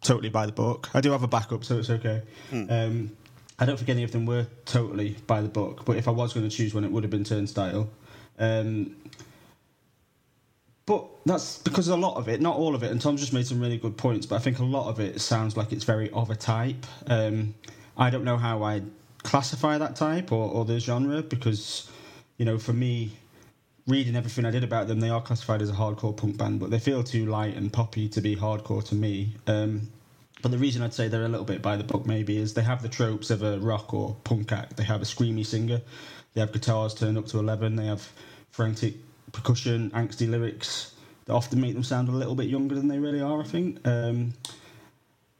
totally 0.02 0.28
by 0.30 0.46
the 0.46 0.52
book. 0.52 0.88
I 0.94 1.00
do 1.00 1.10
have 1.12 1.22
a 1.22 1.28
backup, 1.28 1.64
so 1.64 1.78
it's 1.78 1.90
okay. 1.90 2.22
Um, 2.52 3.10
I 3.58 3.66
don't 3.66 3.76
think 3.76 3.90
any 3.90 4.02
of 4.02 4.12
them 4.12 4.24
were 4.24 4.46
totally 4.64 5.16
by 5.26 5.42
the 5.42 5.48
book, 5.48 5.84
but 5.84 5.96
if 5.96 6.08
I 6.08 6.10
was 6.10 6.32
going 6.32 6.48
to 6.48 6.54
choose 6.54 6.74
one, 6.74 6.84
it 6.84 6.90
would 6.90 7.04
have 7.04 7.10
been 7.10 7.24
Turnstile. 7.24 7.90
Um, 8.38 8.96
but 10.90 11.08
that's 11.24 11.58
because 11.58 11.86
a 11.86 11.94
lot 11.94 12.16
of 12.16 12.28
it, 12.28 12.40
not 12.40 12.56
all 12.56 12.74
of 12.74 12.82
it, 12.82 12.90
and 12.90 13.00
Tom's 13.00 13.20
just 13.20 13.32
made 13.32 13.46
some 13.46 13.60
really 13.60 13.78
good 13.78 13.96
points, 13.96 14.26
but 14.26 14.34
I 14.34 14.38
think 14.40 14.58
a 14.58 14.64
lot 14.64 14.88
of 14.88 14.98
it 14.98 15.20
sounds 15.20 15.56
like 15.56 15.70
it's 15.70 15.84
very 15.84 16.10
of 16.10 16.30
a 16.30 16.34
type. 16.34 16.84
Um, 17.06 17.54
I 17.96 18.10
don't 18.10 18.24
know 18.24 18.36
how 18.36 18.64
I 18.64 18.82
classify 19.22 19.78
that 19.78 19.94
type 19.94 20.32
or, 20.32 20.50
or 20.50 20.64
the 20.64 20.80
genre 20.80 21.22
because, 21.22 21.88
you 22.38 22.44
know, 22.44 22.58
for 22.58 22.72
me, 22.72 23.12
reading 23.86 24.16
everything 24.16 24.44
I 24.44 24.50
did 24.50 24.64
about 24.64 24.88
them, 24.88 24.98
they 24.98 25.10
are 25.10 25.22
classified 25.22 25.62
as 25.62 25.70
a 25.70 25.74
hardcore 25.74 26.16
punk 26.16 26.38
band, 26.38 26.58
but 26.58 26.70
they 26.70 26.80
feel 26.80 27.04
too 27.04 27.26
light 27.26 27.54
and 27.54 27.72
poppy 27.72 28.08
to 28.08 28.20
be 28.20 28.34
hardcore 28.34 28.82
to 28.88 28.96
me. 28.96 29.36
Um, 29.46 29.92
but 30.42 30.50
the 30.50 30.58
reason 30.58 30.82
I'd 30.82 30.92
say 30.92 31.06
they're 31.06 31.24
a 31.24 31.28
little 31.28 31.46
bit 31.46 31.62
by 31.62 31.76
the 31.76 31.84
book 31.84 32.04
maybe 32.04 32.36
is 32.36 32.54
they 32.54 32.62
have 32.62 32.82
the 32.82 32.88
tropes 32.88 33.30
of 33.30 33.44
a 33.44 33.60
rock 33.60 33.94
or 33.94 34.16
punk 34.24 34.50
act. 34.50 34.76
They 34.76 34.82
have 34.82 35.02
a 35.02 35.04
screamy 35.04 35.46
singer, 35.46 35.82
they 36.34 36.40
have 36.40 36.50
guitars 36.50 36.94
turned 36.94 37.16
up 37.16 37.26
to 37.26 37.38
11, 37.38 37.76
they 37.76 37.86
have 37.86 38.10
frantic 38.50 38.94
percussion, 39.32 39.90
angsty 39.90 40.28
lyrics 40.28 40.94
that 41.26 41.34
often 41.34 41.60
make 41.60 41.74
them 41.74 41.84
sound 41.84 42.08
a 42.08 42.12
little 42.12 42.34
bit 42.34 42.48
younger 42.48 42.74
than 42.74 42.88
they 42.88 42.98
really 42.98 43.20
are, 43.20 43.40
I 43.40 43.44
think. 43.44 43.78
Um, 43.86 44.34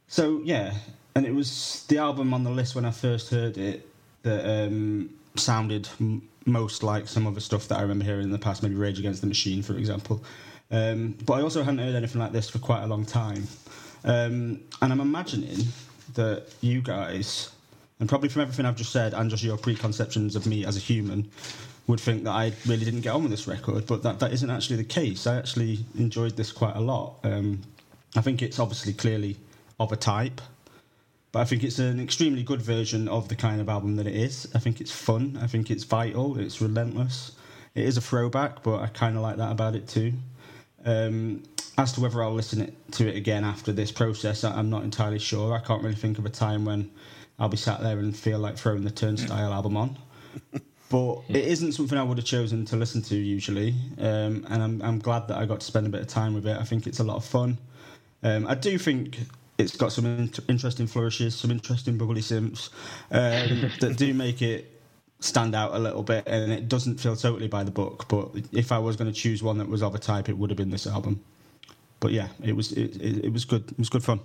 so, 0.07 0.41
yeah, 0.43 0.73
and 1.15 1.25
it 1.25 1.33
was 1.33 1.85
the 1.87 1.97
album 1.97 2.33
on 2.33 2.43
the 2.43 2.49
list 2.49 2.75
when 2.75 2.85
I 2.85 2.91
first 2.91 3.29
heard 3.29 3.57
it 3.57 3.87
that 4.23 4.65
um, 4.67 5.09
sounded 5.35 5.89
m- 5.99 6.27
most 6.45 6.83
like 6.83 7.07
some 7.07 7.27
other 7.27 7.39
stuff 7.39 7.67
that 7.67 7.77
I 7.77 7.81
remember 7.81 8.05
hearing 8.05 8.23
in 8.23 8.31
the 8.31 8.39
past, 8.39 8.63
maybe 8.63 8.75
Rage 8.75 8.99
Against 8.99 9.21
the 9.21 9.27
Machine, 9.27 9.61
for 9.61 9.77
example. 9.77 10.23
Um, 10.71 11.17
but 11.25 11.33
I 11.33 11.41
also 11.41 11.63
hadn't 11.63 11.79
heard 11.79 11.95
anything 11.95 12.21
like 12.21 12.31
this 12.31 12.49
for 12.49 12.59
quite 12.59 12.83
a 12.83 12.87
long 12.87 13.05
time. 13.05 13.47
Um, 14.03 14.61
and 14.81 14.91
I'm 14.91 15.01
imagining 15.01 15.67
that 16.13 16.47
you 16.61 16.81
guys, 16.81 17.51
and 17.99 18.07
probably 18.09 18.29
from 18.29 18.43
everything 18.43 18.65
I've 18.65 18.75
just 18.75 18.91
said 18.91 19.13
and 19.13 19.29
just 19.29 19.43
your 19.43 19.57
preconceptions 19.57 20.35
of 20.35 20.47
me 20.47 20.65
as 20.65 20.77
a 20.77 20.79
human, 20.79 21.29
would 21.91 21.99
think 21.99 22.23
that 22.23 22.31
I 22.31 22.53
really 22.65 22.85
didn't 22.85 23.01
get 23.01 23.13
on 23.13 23.21
with 23.21 23.31
this 23.31 23.47
record, 23.47 23.85
but 23.85 24.01
that, 24.03 24.19
that 24.19 24.31
isn't 24.33 24.49
actually 24.49 24.77
the 24.77 24.83
case. 24.85 25.27
I 25.27 25.37
actually 25.37 25.85
enjoyed 25.97 26.35
this 26.37 26.51
quite 26.51 26.75
a 26.75 26.79
lot. 26.79 27.17
Um, 27.23 27.61
I 28.15 28.21
think 28.21 28.41
it's 28.41 28.59
obviously 28.59 28.93
clearly 28.93 29.37
of 29.79 29.91
a 29.91 29.95
type, 29.97 30.41
but 31.31 31.39
I 31.39 31.45
think 31.45 31.63
it's 31.63 31.79
an 31.79 31.99
extremely 31.99 32.43
good 32.43 32.61
version 32.61 33.07
of 33.07 33.27
the 33.27 33.35
kind 33.35 33.61
of 33.61 33.69
album 33.69 33.97
that 33.97 34.07
it 34.07 34.15
is. 34.15 34.49
I 34.55 34.59
think 34.59 34.81
it's 34.81 34.91
fun. 34.91 35.37
I 35.41 35.47
think 35.47 35.69
it's 35.69 35.83
vital. 35.83 36.39
It's 36.39 36.61
relentless. 36.61 37.33
It 37.75 37.85
is 37.85 37.97
a 37.97 38.01
throwback, 38.01 38.63
but 38.63 38.79
I 38.79 38.87
kind 38.87 39.15
of 39.15 39.21
like 39.21 39.37
that 39.37 39.51
about 39.51 39.75
it 39.75 39.87
too. 39.87 40.13
Um, 40.85 41.43
as 41.77 41.91
to 41.93 42.01
whether 42.01 42.23
I'll 42.23 42.33
listen 42.33 42.61
it, 42.61 42.91
to 42.93 43.07
it 43.07 43.15
again 43.15 43.43
after 43.43 43.71
this 43.71 43.91
process, 43.91 44.43
I- 44.43 44.57
I'm 44.57 44.69
not 44.69 44.83
entirely 44.83 45.19
sure. 45.19 45.53
I 45.53 45.59
can't 45.59 45.83
really 45.83 45.95
think 45.95 46.17
of 46.19 46.25
a 46.25 46.29
time 46.29 46.65
when 46.65 46.89
I'll 47.37 47.49
be 47.49 47.57
sat 47.57 47.81
there 47.81 47.99
and 47.99 48.15
feel 48.15 48.39
like 48.39 48.57
throwing 48.57 48.83
the 48.83 48.91
Turnstile 48.91 49.53
album 49.53 49.75
on. 49.77 49.97
But 50.91 51.21
it 51.29 51.45
isn't 51.45 51.71
something 51.71 51.97
I 51.97 52.03
would 52.03 52.17
have 52.17 52.25
chosen 52.25 52.65
to 52.65 52.75
listen 52.75 53.01
to 53.03 53.15
usually, 53.15 53.73
um, 53.97 54.45
and 54.49 54.61
I'm, 54.61 54.81
I'm 54.81 54.99
glad 54.99 55.29
that 55.29 55.37
I 55.37 55.45
got 55.45 55.61
to 55.61 55.65
spend 55.65 55.87
a 55.87 55.89
bit 55.89 56.01
of 56.01 56.07
time 56.07 56.33
with 56.33 56.45
it. 56.45 56.57
I 56.57 56.63
think 56.63 56.85
it's 56.85 56.99
a 56.99 57.03
lot 57.03 57.15
of 57.15 57.23
fun. 57.23 57.57
Um, 58.23 58.45
I 58.45 58.55
do 58.55 58.77
think 58.77 59.19
it's 59.57 59.77
got 59.77 59.93
some 59.93 60.05
in- 60.05 60.33
interesting 60.49 60.87
flourishes, 60.87 61.33
some 61.33 61.49
interesting 61.49 61.97
bubbly 61.97 62.21
synths 62.21 62.69
um, 63.09 63.71
that 63.79 63.95
do 63.95 64.13
make 64.13 64.41
it 64.41 64.81
stand 65.21 65.55
out 65.55 65.73
a 65.73 65.79
little 65.79 66.03
bit, 66.03 66.27
and 66.27 66.51
it 66.51 66.67
doesn't 66.67 66.99
feel 66.99 67.15
totally 67.15 67.47
by 67.47 67.63
the 67.63 67.71
book. 67.71 68.09
But 68.09 68.31
if 68.51 68.73
I 68.73 68.77
was 68.77 68.97
going 68.97 69.11
to 69.11 69.17
choose 69.17 69.41
one 69.41 69.59
that 69.59 69.69
was 69.69 69.81
of 69.81 69.95
a 69.95 69.99
type, 69.99 70.27
it 70.27 70.37
would 70.37 70.49
have 70.49 70.57
been 70.57 70.71
this 70.71 70.87
album. 70.87 71.23
But 72.01 72.11
yeah, 72.11 72.27
it 72.43 72.53
was 72.53 72.73
it, 72.73 72.97
it, 72.97 73.25
it 73.25 73.33
was 73.33 73.45
good. 73.45 73.71
It 73.71 73.77
was 73.77 73.89
good 73.89 74.03
fun. 74.03 74.19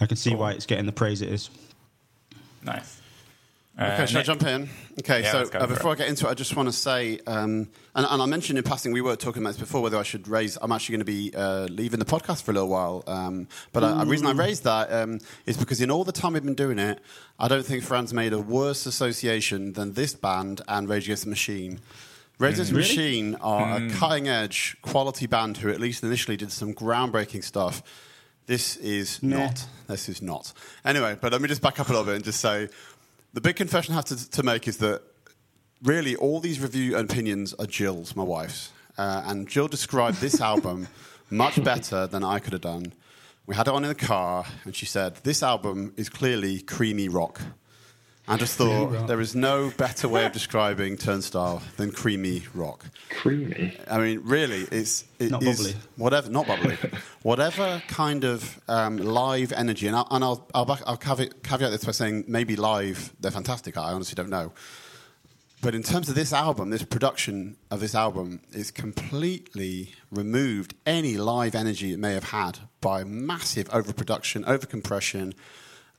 I 0.00 0.06
can 0.06 0.16
see 0.16 0.34
why 0.34 0.52
it's 0.52 0.64
getting 0.64 0.86
the 0.86 0.92
praise 0.92 1.20
it 1.20 1.28
is. 1.28 1.50
Nice. 2.62 2.99
Okay, 3.78 4.02
Uh, 4.02 4.06
should 4.06 4.16
I 4.18 4.22
jump 4.22 4.42
in? 4.42 4.68
Okay, 4.98 5.22
Yeah, 5.22 5.32
so 5.32 5.58
uh, 5.58 5.66
before 5.66 5.92
it. 5.92 5.94
I 5.94 5.98
get 5.98 6.08
into 6.08 6.26
it, 6.26 6.30
I 6.30 6.34
just 6.34 6.54
want 6.54 6.68
to 6.68 6.72
say, 6.72 7.18
um, 7.26 7.68
and, 7.94 8.06
and 8.10 8.20
I 8.22 8.26
mentioned 8.26 8.58
in 8.58 8.64
passing, 8.64 8.92
we 8.92 9.00
were 9.00 9.16
talking 9.16 9.42
about 9.42 9.50
this 9.50 9.60
before, 9.60 9.80
whether 9.80 9.96
I 9.96 10.02
should 10.02 10.28
raise. 10.28 10.58
I'm 10.60 10.70
actually 10.72 10.94
going 10.94 11.06
to 11.06 11.12
be 11.12 11.32
uh, 11.34 11.66
leaving 11.70 11.98
the 11.98 12.04
podcast 12.04 12.42
for 12.42 12.50
a 12.50 12.54
little 12.54 12.68
while. 12.68 13.04
Um, 13.06 13.46
but 13.72 13.82
uh, 13.82 14.04
the 14.04 14.10
reason 14.10 14.26
I 14.26 14.32
raised 14.32 14.64
that 14.64 14.92
um, 14.92 15.20
is 15.46 15.56
because 15.56 15.80
in 15.80 15.90
all 15.90 16.04
the 16.04 16.12
time 16.12 16.34
we've 16.34 16.44
been 16.44 16.54
doing 16.54 16.78
it, 16.78 17.00
I 17.38 17.48
don't 17.48 17.64
think 17.64 17.82
Fran's 17.82 18.12
made 18.12 18.32
a 18.32 18.38
worse 18.38 18.84
association 18.86 19.72
than 19.72 19.94
this 19.94 20.14
band 20.14 20.60
and 20.68 20.88
Rage 20.88 21.04
Against 21.04 21.24
the 21.24 21.30
Machine. 21.30 21.80
Rage 22.38 22.54
Against 22.54 22.72
the 22.72 22.78
Machine 22.78 23.34
are 23.36 23.78
a 23.78 23.90
cutting 23.90 24.28
edge, 24.28 24.76
quality 24.82 25.26
band 25.26 25.58
who, 25.58 25.70
at 25.70 25.80
least 25.80 26.02
initially, 26.02 26.36
did 26.36 26.52
some 26.52 26.74
groundbreaking 26.74 27.44
stuff. 27.44 27.82
This 28.46 28.76
is 28.78 29.22
Meh. 29.22 29.38
not. 29.38 29.64
This 29.86 30.08
is 30.08 30.20
not. 30.20 30.52
Anyway, 30.84 31.16
but 31.20 31.32
let 31.32 31.40
me 31.40 31.48
just 31.48 31.62
back 31.62 31.78
up 31.78 31.88
a 31.88 31.92
little 31.92 32.04
bit 32.04 32.16
and 32.16 32.24
just 32.24 32.40
say 32.40 32.68
the 33.32 33.40
big 33.40 33.56
confession 33.56 33.94
I 33.94 33.96
have 33.96 34.06
to, 34.06 34.30
to 34.30 34.42
make 34.42 34.66
is 34.66 34.78
that 34.78 35.02
really 35.82 36.16
all 36.16 36.40
these 36.40 36.60
review 36.60 36.96
opinions 36.96 37.54
are 37.54 37.66
Jill's, 37.66 38.16
my 38.16 38.22
wife's. 38.22 38.70
Uh, 38.98 39.22
and 39.26 39.48
Jill 39.48 39.68
described 39.68 40.20
this 40.20 40.40
album 40.52 40.88
much 41.30 41.62
better 41.62 42.06
than 42.06 42.24
I 42.24 42.38
could 42.38 42.52
have 42.52 42.62
done. 42.62 42.92
We 43.46 43.54
had 43.54 43.68
it 43.68 43.74
on 43.74 43.84
in 43.84 43.88
the 43.88 43.94
car, 43.94 44.44
and 44.64 44.74
she 44.74 44.86
said, 44.86 45.16
This 45.22 45.42
album 45.42 45.92
is 45.96 46.08
clearly 46.08 46.60
creamy 46.60 47.08
rock. 47.08 47.40
I 48.30 48.36
just 48.36 48.56
thought 48.56 48.92
rock. 48.92 49.06
there 49.08 49.20
is 49.20 49.34
no 49.34 49.70
better 49.76 50.08
way 50.08 50.24
of 50.24 50.32
describing 50.32 50.96
Turnstile 50.96 51.62
than 51.76 51.90
creamy 51.90 52.44
rock. 52.54 52.86
Creamy. 53.08 53.76
I 53.90 53.98
mean, 53.98 54.20
really, 54.22 54.68
it's 54.70 55.04
it 55.18 55.32
Not 55.32 55.42
is 55.42 55.58
bubbly. 55.58 55.74
Whatever, 55.96 56.30
not 56.30 56.46
bubbly. 56.46 56.78
whatever 57.22 57.82
kind 57.88 58.22
of 58.22 58.60
um, 58.68 58.98
live 58.98 59.52
energy, 59.52 59.88
and 59.88 59.96
I'll, 59.96 60.06
and 60.12 60.22
I'll, 60.22 60.46
I'll, 60.54 60.64
back, 60.64 60.80
I'll 60.86 60.96
caveat, 60.96 61.42
caveat 61.42 61.72
this 61.72 61.84
by 61.84 61.90
saying 61.90 62.24
maybe 62.28 62.54
live 62.54 63.12
they're 63.18 63.32
fantastic. 63.32 63.76
I 63.76 63.92
honestly 63.92 64.14
don't 64.14 64.30
know. 64.30 64.52
But 65.62 65.74
in 65.74 65.82
terms 65.82 66.08
of 66.08 66.14
this 66.14 66.32
album, 66.32 66.70
this 66.70 66.84
production 66.84 67.56
of 67.70 67.80
this 67.80 67.94
album 67.94 68.40
is 68.52 68.70
completely 68.70 69.92
removed 70.10 70.74
any 70.86 71.18
live 71.18 71.54
energy 71.54 71.92
it 71.92 71.98
may 71.98 72.14
have 72.14 72.30
had 72.30 72.60
by 72.80 73.04
massive 73.04 73.68
overproduction, 73.70 74.44
overcompression, 74.44 75.34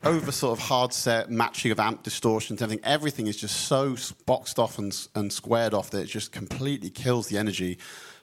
over 0.03 0.31
sort 0.31 0.57
of 0.57 0.65
hard 0.65 0.93
set 0.93 1.29
matching 1.29 1.71
of 1.71 1.79
amp 1.79 2.03
distortions, 2.03 2.61
everything. 2.61 2.83
Everything 2.83 3.27
is 3.27 3.37
just 3.37 3.67
so 3.67 3.95
boxed 4.25 4.57
off 4.59 4.79
and, 4.79 5.07
and 5.15 5.31
squared 5.31 5.73
off 5.73 5.91
that 5.91 6.01
it 6.01 6.07
just 6.07 6.31
completely 6.31 6.89
kills 6.89 7.27
the 7.27 7.37
energy 7.37 7.77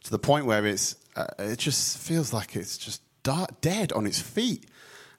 to 0.04 0.10
the 0.10 0.18
point 0.18 0.46
where 0.46 0.66
it's 0.66 0.96
uh, 1.16 1.26
it 1.38 1.58
just 1.58 1.98
feels 1.98 2.32
like 2.32 2.56
it's 2.56 2.78
just 2.78 3.02
da- 3.22 3.46
dead 3.60 3.92
on 3.92 4.06
its 4.06 4.20
feet. 4.20 4.66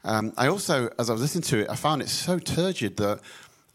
Um, 0.03 0.33
I 0.37 0.47
also, 0.47 0.89
as 0.97 1.09
I 1.09 1.13
was 1.13 1.21
listening 1.21 1.43
to 1.43 1.59
it, 1.59 1.69
I 1.69 1.75
found 1.75 2.01
it 2.01 2.09
so 2.09 2.39
turgid 2.39 2.97
that 2.97 3.19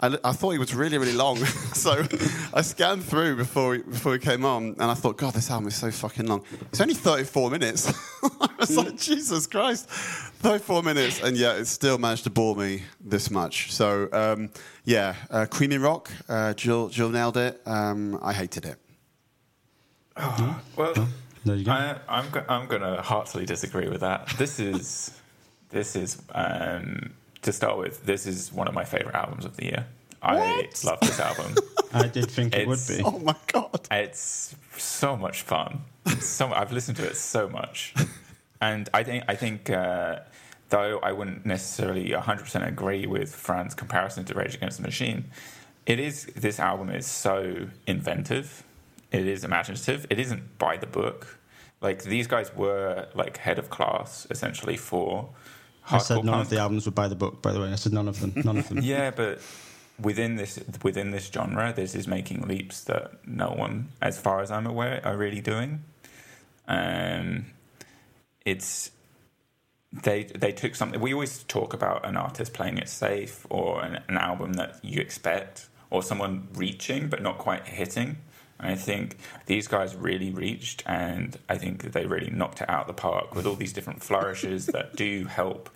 I, 0.00 0.18
I 0.24 0.32
thought 0.32 0.54
it 0.54 0.58
was 0.58 0.74
really, 0.74 0.98
really 0.98 1.12
long. 1.12 1.36
so 1.74 2.04
I 2.52 2.62
scanned 2.62 3.04
through 3.04 3.36
before 3.36 3.70
we, 3.70 3.78
before 3.82 4.12
we 4.12 4.18
came 4.18 4.44
on, 4.44 4.74
and 4.78 4.82
I 4.82 4.94
thought, 4.94 5.16
God, 5.16 5.34
this 5.34 5.50
album 5.50 5.68
is 5.68 5.76
so 5.76 5.90
fucking 5.90 6.26
long. 6.26 6.44
It's 6.62 6.80
only 6.80 6.94
34 6.94 7.50
minutes. 7.50 7.92
I 8.40 8.48
was 8.58 8.76
like, 8.76 8.96
Jesus 8.96 9.46
Christ, 9.46 9.88
34 9.88 10.82
minutes, 10.82 11.22
and 11.22 11.36
yet 11.36 11.56
it 11.58 11.66
still 11.66 11.98
managed 11.98 12.24
to 12.24 12.30
bore 12.30 12.56
me 12.56 12.82
this 13.00 13.30
much. 13.30 13.72
So 13.72 14.08
um, 14.12 14.50
yeah, 14.84 15.14
uh, 15.30 15.46
Creamy 15.50 15.78
Rock, 15.78 16.10
uh, 16.28 16.54
Jill, 16.54 16.88
Jill 16.88 17.10
nailed 17.10 17.36
it. 17.36 17.60
Um, 17.66 18.18
I 18.22 18.32
hated 18.32 18.64
it. 18.66 18.78
Well, 20.76 21.08
There 21.44 21.56
you 21.56 21.64
go. 21.64 21.72
I, 21.72 21.98
I'm 22.08 22.26
I'm 22.48 22.66
going 22.68 22.82
to 22.82 23.02
heartily 23.02 23.44
disagree 23.46 23.88
with 23.88 24.00
that. 24.00 24.28
This 24.38 24.58
is 24.58 25.12
this 25.70 25.94
is 25.96 26.22
um, 26.34 27.12
to 27.44 27.52
start 27.52 27.78
with. 27.78 28.04
This 28.04 28.26
is 28.26 28.52
one 28.52 28.68
of 28.68 28.74
my 28.74 28.84
favorite 28.84 29.14
albums 29.14 29.44
of 29.44 29.56
the 29.56 29.64
year. 29.64 29.86
I 30.22 30.68
love 30.84 31.00
this 31.00 31.20
album. 31.20 31.54
I 31.92 32.08
did 32.08 32.30
think 32.30 32.54
it 32.54 32.66
would 32.66 32.80
be. 32.88 33.02
Oh 33.04 33.18
my 33.18 33.36
God. 33.46 33.86
It's 33.90 34.56
so 34.76 35.16
much 35.16 35.42
fun. 35.42 35.82
So 36.20 36.52
I've 36.52 36.72
listened 36.72 36.96
to 36.98 37.06
it 37.06 37.16
so 37.16 37.48
much, 37.48 37.94
and 38.60 38.88
I 38.92 39.02
think 39.04 39.24
I 39.28 39.34
think 39.34 39.70
uh, 39.70 40.20
though 40.70 40.98
I 41.02 41.12
wouldn't 41.12 41.46
necessarily 41.46 42.12
100 42.12 42.42
percent 42.42 42.64
agree 42.64 43.06
with 43.06 43.34
Fran's 43.34 43.74
comparison 43.74 44.24
to 44.26 44.34
Rage 44.34 44.54
Against 44.54 44.78
the 44.78 44.82
Machine. 44.82 45.26
It 45.86 46.00
is 46.00 46.26
this 46.34 46.58
album 46.58 46.90
is 46.90 47.06
so 47.06 47.68
inventive. 47.86 48.64
It 49.12 49.26
is 49.26 49.44
imaginative. 49.44 50.06
It 50.10 50.18
isn't 50.18 50.58
by 50.58 50.76
the 50.76 50.86
book. 50.86 51.38
Like 51.80 52.02
these 52.04 52.26
guys 52.26 52.54
were 52.54 53.08
like 53.14 53.36
head 53.38 53.58
of 53.58 53.70
class 53.70 54.26
essentially 54.30 54.76
for 54.76 55.30
I 55.90 55.98
said 55.98 56.24
none 56.24 56.34
punk. 56.34 56.44
of 56.44 56.50
the 56.50 56.58
albums 56.58 56.86
were 56.86 56.92
by 56.92 57.08
the 57.08 57.14
book. 57.14 57.42
By 57.42 57.52
the 57.52 57.60
way, 57.60 57.70
I 57.72 57.74
said 57.76 57.92
none 57.92 58.08
of 58.08 58.20
them. 58.20 58.32
None 58.44 58.58
of 58.58 58.68
them. 58.68 58.78
Yeah, 58.82 59.10
but 59.10 59.40
within 60.00 60.36
this 60.36 60.58
within 60.82 61.10
this 61.10 61.30
genre, 61.30 61.72
this 61.72 61.94
is 61.94 62.08
making 62.08 62.42
leaps 62.48 62.84
that 62.84 63.26
no 63.26 63.50
one, 63.50 63.88
as 64.00 64.18
far 64.18 64.40
as 64.40 64.50
I'm 64.50 64.66
aware, 64.66 65.00
are 65.04 65.16
really 65.16 65.40
doing. 65.40 65.84
Um, 66.66 67.46
it's 68.44 68.90
they 69.92 70.24
they 70.24 70.52
took 70.52 70.74
something. 70.74 71.00
We 71.00 71.12
always 71.12 71.42
talk 71.44 71.74
about 71.74 72.06
an 72.06 72.16
artist 72.16 72.52
playing 72.52 72.78
it 72.78 72.88
safe, 72.88 73.46
or 73.50 73.82
an, 73.82 74.02
an 74.08 74.16
album 74.16 74.54
that 74.54 74.78
you 74.82 75.00
expect, 75.00 75.68
or 75.90 76.02
someone 76.02 76.48
reaching 76.54 77.08
but 77.08 77.22
not 77.22 77.38
quite 77.38 77.66
hitting. 77.66 78.16
I 78.60 78.76
think 78.76 79.16
these 79.46 79.66
guys 79.68 79.94
really 79.96 80.30
reached, 80.30 80.82
and 80.86 81.36
I 81.48 81.58
think 81.58 81.82
that 81.82 81.92
they 81.92 82.06
really 82.06 82.30
knocked 82.30 82.60
it 82.62 82.70
out 82.70 82.82
of 82.82 82.86
the 82.86 82.94
park 82.94 83.34
with 83.34 83.46
all 83.46 83.56
these 83.56 83.72
different 83.72 84.02
flourishes 84.02 84.66
that 84.66 84.96
do 84.96 85.24
help 85.26 85.68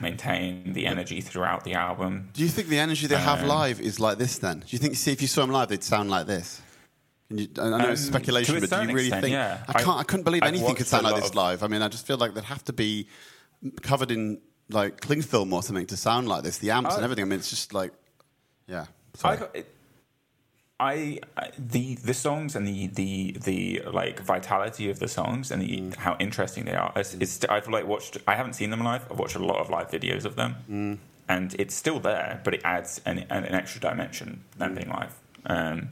maintain 0.00 0.72
the 0.72 0.86
energy 0.86 1.20
throughout 1.20 1.64
the 1.64 1.74
album. 1.74 2.30
Do 2.32 2.42
you 2.42 2.48
think 2.48 2.68
the 2.68 2.78
energy 2.78 3.06
they 3.06 3.16
have 3.18 3.42
Um, 3.42 3.48
live 3.48 3.80
is 3.80 3.98
like 4.00 4.18
this? 4.18 4.38
Then, 4.38 4.60
do 4.60 4.66
you 4.68 4.78
think? 4.78 4.94
See, 4.96 5.12
if 5.12 5.20
you 5.20 5.28
saw 5.28 5.42
them 5.42 5.50
live, 5.50 5.68
they'd 5.68 5.82
sound 5.84 6.10
like 6.10 6.26
this. 6.26 6.62
Can 7.28 7.38
you, 7.38 7.48
I 7.60 7.68
know 7.70 7.90
it's 7.90 8.02
Um, 8.06 8.12
speculation, 8.12 8.60
but 8.60 8.70
do 8.70 8.76
you 8.76 8.82
really 8.88 9.00
extent, 9.08 9.22
think? 9.22 9.32
yeah. 9.32 9.62
I 9.68 9.72
can't. 9.74 9.88
I, 9.88 10.00
I- 10.00 10.04
couldn't 10.04 10.24
believe 10.24 10.42
I've 10.42 10.48
anything 10.48 10.74
could 10.74 10.86
sound 10.86 11.04
like 11.04 11.20
this 11.20 11.34
live. 11.34 11.62
I 11.62 11.68
mean, 11.68 11.82
I 11.82 11.88
just 11.88 12.06
feel 12.06 12.16
like 12.16 12.34
they'd 12.34 12.44
have 12.44 12.64
to 12.64 12.72
be 12.72 13.06
covered 13.82 14.10
in 14.10 14.40
like 14.70 15.00
cling 15.00 15.22
film 15.22 15.52
or 15.52 15.62
something 15.62 15.86
to 15.86 15.96
sound 15.96 16.28
like 16.28 16.42
this. 16.44 16.58
The 16.58 16.70
amps 16.70 16.94
and 16.94 17.04
everything. 17.04 17.24
I 17.24 17.28
mean, 17.28 17.38
it's 17.40 17.50
just 17.50 17.74
like, 17.74 17.92
yeah. 18.66 18.86
I, 19.14 19.18
Sorry. 19.18 19.36
got- 19.38 19.56
it, 19.56 19.74
I 20.80 21.20
the 21.58 21.96
the 21.96 22.14
songs 22.14 22.56
and 22.56 22.66
the 22.66 22.86
the 22.86 23.36
the 23.44 23.82
like 23.92 24.20
vitality 24.20 24.88
of 24.88 24.98
the 24.98 25.08
songs 25.08 25.50
and 25.50 25.60
the 25.60 25.68
mm. 25.68 25.94
how 25.96 26.16
interesting 26.18 26.64
they 26.64 26.74
are. 26.74 26.90
It's, 26.96 27.14
it's 27.14 27.44
I've 27.44 27.68
like 27.68 27.86
watched. 27.86 28.16
I 28.26 28.34
haven't 28.34 28.54
seen 28.54 28.70
them 28.70 28.82
live. 28.82 29.06
I've 29.10 29.18
watched 29.18 29.36
a 29.36 29.44
lot 29.44 29.58
of 29.58 29.68
live 29.68 29.90
videos 29.90 30.24
of 30.24 30.36
them, 30.36 30.56
mm. 30.68 30.98
and 31.28 31.54
it's 31.58 31.74
still 31.74 32.00
there, 32.00 32.40
but 32.44 32.54
it 32.54 32.62
adds 32.64 33.02
an 33.04 33.18
an, 33.30 33.44
an 33.44 33.54
extra 33.54 33.80
dimension 33.80 34.42
than 34.56 34.70
mm. 34.70 34.76
being 34.76 34.88
live. 34.88 35.14
Um, 35.44 35.90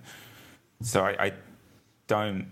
so 0.80 1.04
I, 1.04 1.26
I 1.26 1.32
don't 2.06 2.46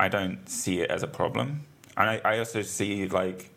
I 0.00 0.08
don't 0.08 0.48
see 0.48 0.80
it 0.80 0.90
as 0.90 1.04
a 1.04 1.08
problem, 1.08 1.66
and 1.96 2.10
I, 2.10 2.20
I 2.24 2.38
also 2.40 2.62
see 2.62 3.06
like 3.06 3.50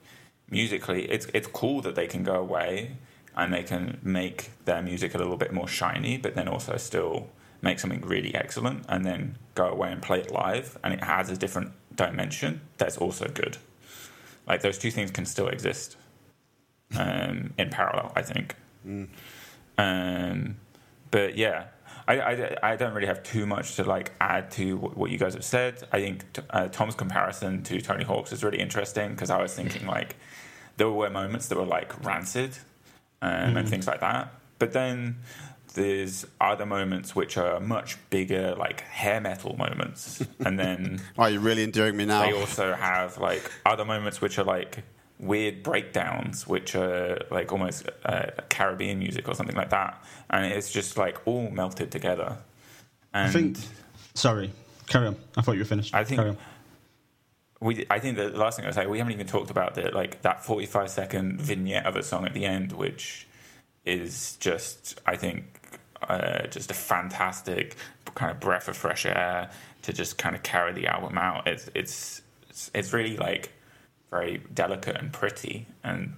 musically, 0.51 1.09
it's 1.09 1.25
it's 1.33 1.47
cool 1.47 1.81
that 1.81 1.95
they 1.95 2.05
can 2.05 2.23
go 2.23 2.35
away 2.35 2.97
and 3.35 3.53
they 3.53 3.63
can 3.63 3.99
make 4.03 4.51
their 4.65 4.81
music 4.81 5.15
a 5.15 5.17
little 5.17 5.37
bit 5.37 5.51
more 5.51 5.67
shiny, 5.67 6.17
but 6.17 6.35
then 6.35 6.47
also 6.47 6.77
still 6.77 7.29
make 7.61 7.79
something 7.79 8.01
really 8.01 8.33
excellent, 8.35 8.85
and 8.87 9.05
then 9.05 9.37
go 9.55 9.67
away 9.67 9.91
and 9.91 10.01
play 10.01 10.19
it 10.21 10.31
live, 10.31 10.77
and 10.83 10.93
it 10.93 11.03
has 11.03 11.29
a 11.29 11.37
different 11.37 11.71
dimension 11.95 12.61
that's 12.77 12.97
also 12.97 13.27
good. 13.27 13.57
Like 14.47 14.61
those 14.61 14.77
two 14.77 14.91
things 14.91 15.11
can 15.11 15.25
still 15.25 15.47
exist 15.47 15.97
um, 16.97 17.53
in 17.57 17.69
parallel, 17.69 18.11
I 18.15 18.21
think. 18.21 18.55
Um, 19.77 20.57
but 21.11 21.37
yeah, 21.37 21.65
I, 22.07 22.19
I, 22.19 22.57
I 22.71 22.75
don't 22.75 22.93
really 22.93 23.07
have 23.07 23.21
too 23.21 23.45
much 23.45 23.75
to 23.75 23.83
like 23.83 24.13
add 24.19 24.49
to 24.51 24.77
what 24.77 24.97
what 24.97 25.11
you 25.11 25.17
guys 25.19 25.35
have 25.35 25.43
said. 25.43 25.87
I 25.91 25.99
think 26.01 26.33
t- 26.33 26.41
uh, 26.49 26.67
Tom's 26.69 26.95
comparison 26.95 27.61
to 27.63 27.79
Tony 27.81 28.03
Hawk's 28.03 28.31
is 28.31 28.43
really 28.43 28.59
interesting 28.59 29.11
because 29.11 29.29
I 29.29 29.41
was 29.41 29.53
thinking 29.53 29.85
like 29.85 30.15
there 30.77 30.89
were 30.89 31.09
moments 31.09 31.47
that 31.49 31.57
were 31.57 31.65
like 31.65 32.03
rancid 32.03 32.57
um, 33.21 33.57
and 33.57 33.69
things 33.69 33.85
like 33.85 33.99
that, 33.99 34.33
but 34.57 34.73
then 34.73 35.17
there's 35.73 36.25
other 36.41 36.65
moments 36.65 37.15
which 37.15 37.37
are 37.37 37.59
much 37.59 37.97
bigger, 38.09 38.55
like 38.55 38.81
hair 38.81 39.21
metal 39.21 39.55
moments, 39.57 40.23
and 40.39 40.59
then 40.59 41.01
Why 41.15 41.27
are 41.27 41.31
you 41.31 41.39
really 41.39 41.63
enduring 41.63 41.95
me 41.97 42.05
now? 42.05 42.21
they 42.25 42.33
also 42.33 42.73
have 42.73 43.17
like 43.17 43.49
other 43.65 43.85
moments 43.85 44.19
which 44.21 44.37
are 44.39 44.43
like 44.43 44.83
weird 45.19 45.63
breakdowns, 45.63 46.47
which 46.47 46.75
are 46.75 47.19
like 47.29 47.51
almost 47.51 47.87
uh, 48.05 48.27
Caribbean 48.49 48.99
music 48.99 49.27
or 49.27 49.35
something 49.35 49.55
like 49.55 49.69
that, 49.69 50.03
and 50.29 50.45
it's 50.45 50.71
just 50.71 50.97
like 50.97 51.17
all 51.25 51.49
melted 51.51 51.91
together. 51.91 52.37
And 53.13 53.27
I 53.27 53.31
think. 53.31 53.57
Sorry, 54.15 54.51
carry 54.87 55.07
on. 55.07 55.15
I 55.37 55.41
thought 55.41 55.53
you 55.53 55.59
were 55.59 55.65
finished. 55.65 55.93
I 55.93 56.03
think- 56.03 56.19
Carry 56.19 56.29
on. 56.31 56.37
we 57.61 57.85
I 57.89 57.99
think 57.99 58.17
the 58.17 58.29
last 58.29 58.55
thing 58.57 58.65
I 58.65 58.69
was 58.69 58.75
say 58.75 58.85
we 58.87 58.97
haven't 58.97 59.13
even 59.13 59.27
talked 59.27 59.49
about 59.51 59.75
the 59.75 59.91
like 59.91 60.21
that 60.23 60.43
45 60.45 60.89
second 60.89 61.41
vignette 61.41 61.85
of 61.85 61.95
a 61.95 62.03
song 62.03 62.25
at 62.25 62.33
the 62.33 62.45
end, 62.45 62.71
which 62.73 63.27
is 63.85 64.35
just 64.39 64.99
I 65.05 65.15
think 65.15 65.58
uh, 66.07 66.47
just 66.47 66.71
a 66.71 66.73
fantastic 66.73 67.75
kind 68.15 68.31
of 68.31 68.39
breath 68.39 68.67
of 68.67 68.77
fresh 68.77 69.05
air 69.05 69.49
to 69.83 69.93
just 69.93 70.17
kind 70.17 70.35
of 70.35 70.43
carry 70.43 70.73
the 70.73 70.87
album 70.87 71.17
out. 71.17 71.47
It's 71.47 71.69
it's 71.75 72.21
it's 72.73 72.93
really 72.93 73.17
like 73.17 73.51
very 74.09 74.41
delicate 74.53 74.97
and 74.97 75.11
pretty, 75.13 75.67
and 75.83 76.15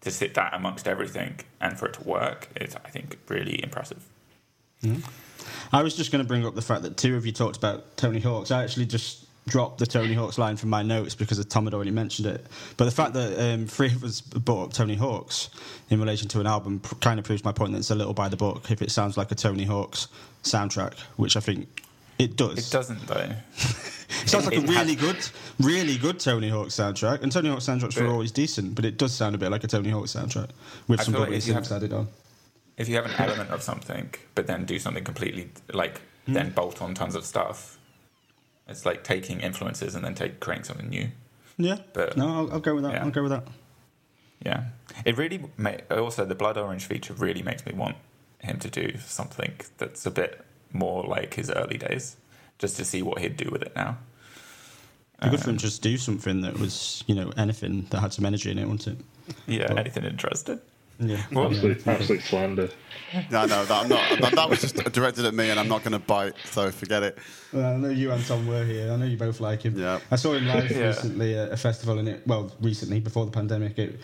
to 0.00 0.10
sit 0.10 0.34
that 0.34 0.54
amongst 0.54 0.86
everything 0.86 1.40
and 1.60 1.78
for 1.78 1.86
it 1.86 1.94
to 1.94 2.04
work, 2.04 2.48
it's 2.56 2.76
I 2.76 2.88
think 2.90 3.18
really 3.28 3.62
impressive. 3.62 4.04
I 5.72 5.82
was 5.82 5.96
just 5.96 6.12
going 6.12 6.22
to 6.22 6.28
bring 6.28 6.44
up 6.44 6.54
the 6.54 6.62
fact 6.62 6.82
that 6.82 6.96
two 6.96 7.16
of 7.16 7.24
you 7.26 7.32
talked 7.32 7.56
about 7.56 7.96
Tony 7.96 8.20
Hawks. 8.20 8.50
I 8.50 8.62
actually 8.62 8.86
just 8.86 9.21
dropped 9.48 9.78
the 9.78 9.86
Tony 9.86 10.14
Hawks 10.14 10.38
line 10.38 10.56
from 10.56 10.70
my 10.70 10.82
notes 10.82 11.14
because 11.14 11.44
Tom 11.46 11.64
had 11.64 11.74
already 11.74 11.90
mentioned 11.90 12.26
it. 12.28 12.46
But 12.76 12.84
the 12.84 12.90
fact 12.92 13.12
that 13.14 13.38
um, 13.54 13.66
three 13.66 13.88
of 13.88 14.04
us 14.04 14.20
brought 14.20 14.64
up 14.68 14.72
Tony 14.72 14.94
Hawks 14.94 15.50
in 15.90 15.98
relation 15.98 16.28
to 16.28 16.40
an 16.40 16.46
album 16.46 16.78
pr- 16.80 16.94
kind 16.96 17.18
of 17.18 17.24
proves 17.24 17.44
my 17.44 17.52
point 17.52 17.72
that 17.72 17.78
it's 17.78 17.90
a 17.90 17.94
little 17.94 18.14
by 18.14 18.28
the 18.28 18.36
book 18.36 18.70
if 18.70 18.80
it 18.82 18.90
sounds 18.90 19.16
like 19.16 19.30
a 19.32 19.34
Tony 19.34 19.64
Hawks 19.64 20.08
soundtrack, 20.44 20.98
which 21.16 21.36
I 21.36 21.40
think 21.40 21.66
it 22.18 22.36
does. 22.36 22.68
It 22.68 22.70
doesn't 22.72 23.06
though. 23.06 23.30
It 24.24 24.28
sounds 24.28 24.44
like 24.44 24.54
it 24.56 24.64
a 24.64 24.66
really 24.66 24.94
has- 24.94 24.96
good, 24.96 25.66
really 25.66 25.96
good 25.96 26.20
Tony 26.20 26.50
Hawk 26.50 26.68
soundtrack. 26.68 27.22
And 27.22 27.32
Tony 27.32 27.48
Hawk 27.48 27.60
soundtracks 27.60 27.98
were 28.00 28.08
always 28.08 28.30
decent, 28.30 28.74
but 28.74 28.84
it 28.84 28.98
does 28.98 29.12
sound 29.14 29.34
a 29.34 29.38
bit 29.38 29.50
like 29.50 29.64
a 29.64 29.66
Tony 29.66 29.88
Hawk 29.88 30.04
soundtrack 30.04 30.50
with 30.86 31.00
I 31.00 31.04
some 31.04 31.14
feel 31.14 31.22
like 31.22 31.42
have- 31.44 31.72
added 31.72 31.92
on. 31.94 32.08
if 32.76 32.90
you 32.90 32.96
have 32.96 33.06
an 33.06 33.12
element 33.18 33.50
of 33.50 33.62
something, 33.62 34.12
but 34.34 34.46
then 34.46 34.66
do 34.66 34.78
something 34.78 35.02
completely 35.02 35.50
like 35.72 36.02
then 36.28 36.50
bolt 36.50 36.82
on 36.82 36.92
tons 36.94 37.14
of 37.14 37.24
stuff, 37.24 37.78
it's 38.72 38.84
like 38.84 39.04
taking 39.04 39.40
influences 39.40 39.94
and 39.94 40.04
then 40.04 40.14
take 40.14 40.40
creating 40.40 40.64
something 40.64 40.88
new. 40.88 41.08
Yeah, 41.58 41.78
But- 41.92 42.16
no, 42.16 42.26
I'll, 42.28 42.52
I'll 42.54 42.60
go 42.60 42.74
with 42.74 42.84
that. 42.84 42.94
yeah. 42.94 43.04
I'll 43.04 43.10
go 43.10 43.22
with 43.22 43.30
that. 43.32 43.46
Yeah, 44.44 44.64
it 45.04 45.16
really 45.16 45.44
ma- 45.56 45.76
also 45.90 46.24
the 46.24 46.34
blood 46.34 46.58
orange 46.58 46.86
feature 46.86 47.14
really 47.14 47.42
makes 47.42 47.64
me 47.64 47.72
want 47.72 47.96
him 48.40 48.58
to 48.58 48.68
do 48.68 48.98
something 48.98 49.52
that's 49.78 50.04
a 50.04 50.10
bit 50.10 50.44
more 50.72 51.04
like 51.04 51.34
his 51.34 51.48
early 51.50 51.78
days, 51.78 52.16
just 52.58 52.76
to 52.78 52.84
see 52.84 53.02
what 53.02 53.18
he'd 53.20 53.36
do 53.36 53.48
with 53.52 53.62
it 53.62 53.72
now. 53.76 53.98
It'd 55.20 55.30
be 55.30 55.36
good 55.36 55.44
for 55.44 55.50
him 55.50 55.54
um, 55.54 55.58
to 55.58 55.64
just 55.66 55.82
do 55.82 55.96
something 55.96 56.40
that 56.40 56.58
was, 56.58 57.04
you 57.06 57.14
know, 57.14 57.30
anything 57.36 57.86
that 57.90 58.00
had 58.00 58.12
some 58.12 58.24
energy 58.24 58.50
in 58.50 58.58
it, 58.58 58.66
wouldn't 58.68 58.88
it? 58.88 58.98
Yeah, 59.46 59.68
Well- 59.68 59.78
anything 59.78 60.02
interested? 60.04 60.58
Yeah. 61.08 61.22
Absolute, 61.36 61.86
absolute 61.86 62.22
slander. 62.22 62.70
No, 63.30 63.44
no, 63.46 63.64
that, 63.64 63.70
I'm 63.82 63.88
not, 63.88 64.20
that, 64.20 64.34
that 64.34 64.48
was 64.48 64.60
just 64.60 64.76
directed 64.92 65.24
at 65.26 65.34
me, 65.34 65.50
and 65.50 65.58
I'm 65.60 65.68
not 65.68 65.82
going 65.82 65.92
to 65.92 65.98
bite, 65.98 66.34
so 66.44 66.70
forget 66.70 67.02
it. 67.02 67.18
Well, 67.52 67.74
I 67.74 67.76
know 67.76 67.88
you 67.90 68.10
and 68.12 68.24
Tom 68.24 68.46
were 68.46 68.64
here. 68.64 68.90
I 68.90 68.96
know 68.96 69.04
you 69.04 69.16
both 69.18 69.40
like 69.40 69.62
him. 69.62 69.78
Yeah. 69.78 70.00
I 70.10 70.16
saw 70.16 70.32
him 70.34 70.46
live 70.46 70.70
Yeah. 70.70 70.86
recently 70.86 71.36
at 71.36 71.52
a 71.52 71.56
festival, 71.56 71.98
and 71.98 72.08
it 72.08 72.26
well, 72.26 72.50
recently 72.60 73.00
before 73.00 73.24
the 73.26 73.32
pandemic, 73.32 73.78
it 73.78 74.00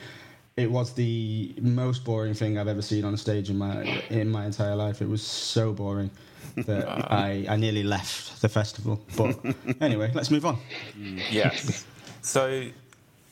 it 0.56 0.70
was 0.70 0.92
the 0.92 1.54
most 1.60 2.04
boring 2.04 2.34
thing 2.34 2.58
I've 2.58 2.68
ever 2.68 2.82
seen 2.82 3.04
on 3.04 3.14
a 3.14 3.18
stage 3.18 3.48
in 3.48 3.56
my 3.56 3.82
in 4.10 4.28
my 4.28 4.44
entire 4.44 4.74
life. 4.76 5.00
It 5.00 5.08
was 5.08 5.22
so 5.22 5.72
boring 5.72 6.10
that 6.56 6.88
I 7.12 7.46
I 7.48 7.56
nearly 7.56 7.84
left 7.84 8.42
the 8.42 8.48
festival. 8.48 9.00
But 9.16 9.38
anyway, 9.80 10.10
let's 10.14 10.30
move 10.30 10.44
on. 10.44 10.58
Yes. 11.30 11.86
so 12.22 12.66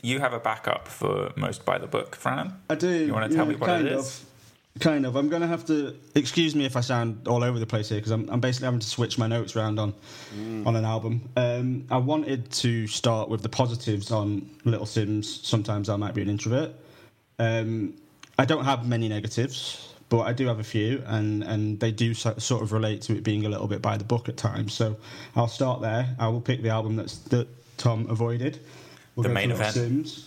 you 0.06 0.20
have 0.20 0.32
a 0.32 0.38
backup 0.38 0.86
for 0.86 1.32
most 1.36 1.64
by 1.64 1.78
the 1.78 1.86
book, 1.86 2.14
Fran. 2.14 2.54
I 2.70 2.76
do. 2.76 2.88
You 2.88 3.12
wanna 3.12 3.28
tell 3.28 3.44
me 3.44 3.56
what 3.56 3.68
it 3.68 3.72
kind 3.72 3.88
is? 3.88 4.22
Of, 4.22 4.80
kind 4.80 5.06
of. 5.06 5.16
I'm 5.16 5.28
going 5.28 5.42
to 5.42 5.48
have 5.48 5.64
to 5.66 5.96
excuse 6.14 6.54
me 6.54 6.64
if 6.64 6.76
I 6.76 6.80
sound 6.80 7.26
all 7.26 7.42
over 7.42 7.58
the 7.58 7.66
place 7.66 7.88
here 7.88 7.98
because 7.98 8.12
I'm, 8.12 8.28
I'm 8.30 8.40
basically 8.40 8.66
having 8.66 8.80
to 8.80 8.86
switch 8.86 9.18
my 9.18 9.26
notes 9.26 9.56
around 9.56 9.78
on 9.78 9.94
on 10.64 10.76
an 10.76 10.84
album. 10.84 11.28
Um, 11.36 11.86
I 11.90 11.96
wanted 11.96 12.50
to 12.52 12.86
start 12.86 13.28
with 13.28 13.42
the 13.42 13.48
positives 13.48 14.10
on 14.12 14.48
Little 14.64 14.86
Simz. 14.86 15.24
Sometimes 15.24 15.88
I 15.88 15.96
might 15.96 16.14
be 16.14 16.22
an 16.22 16.28
introvert. 16.28 16.72
Um, 17.38 17.94
I 18.38 18.44
don't 18.44 18.64
have 18.64 18.86
many 18.86 19.08
negatives, 19.08 19.94
but 20.08 20.20
I 20.20 20.32
do 20.32 20.46
have 20.46 20.60
a 20.60 20.64
few, 20.64 21.02
and, 21.06 21.42
and 21.42 21.80
they 21.80 21.90
do 21.90 22.12
so, 22.12 22.34
sort 22.38 22.62
of 22.62 22.72
relate 22.72 23.02
to 23.02 23.16
it 23.16 23.24
being 23.24 23.46
a 23.46 23.48
little 23.48 23.66
bit 23.66 23.80
by 23.80 23.96
the 23.96 24.04
book 24.04 24.28
at 24.28 24.36
times. 24.36 24.74
So 24.74 24.96
I'll 25.34 25.48
start 25.48 25.80
there. 25.80 26.14
I 26.18 26.28
will 26.28 26.40
pick 26.40 26.62
the 26.62 26.68
album 26.68 26.96
that's 26.96 27.18
that 27.30 27.48
Tom 27.78 28.06
avoided. 28.10 28.60
We'll 29.16 29.24
The 29.24 29.30
main 29.30 29.48
for 29.50 29.56
event. 29.56 29.76
Simz. 29.76 30.24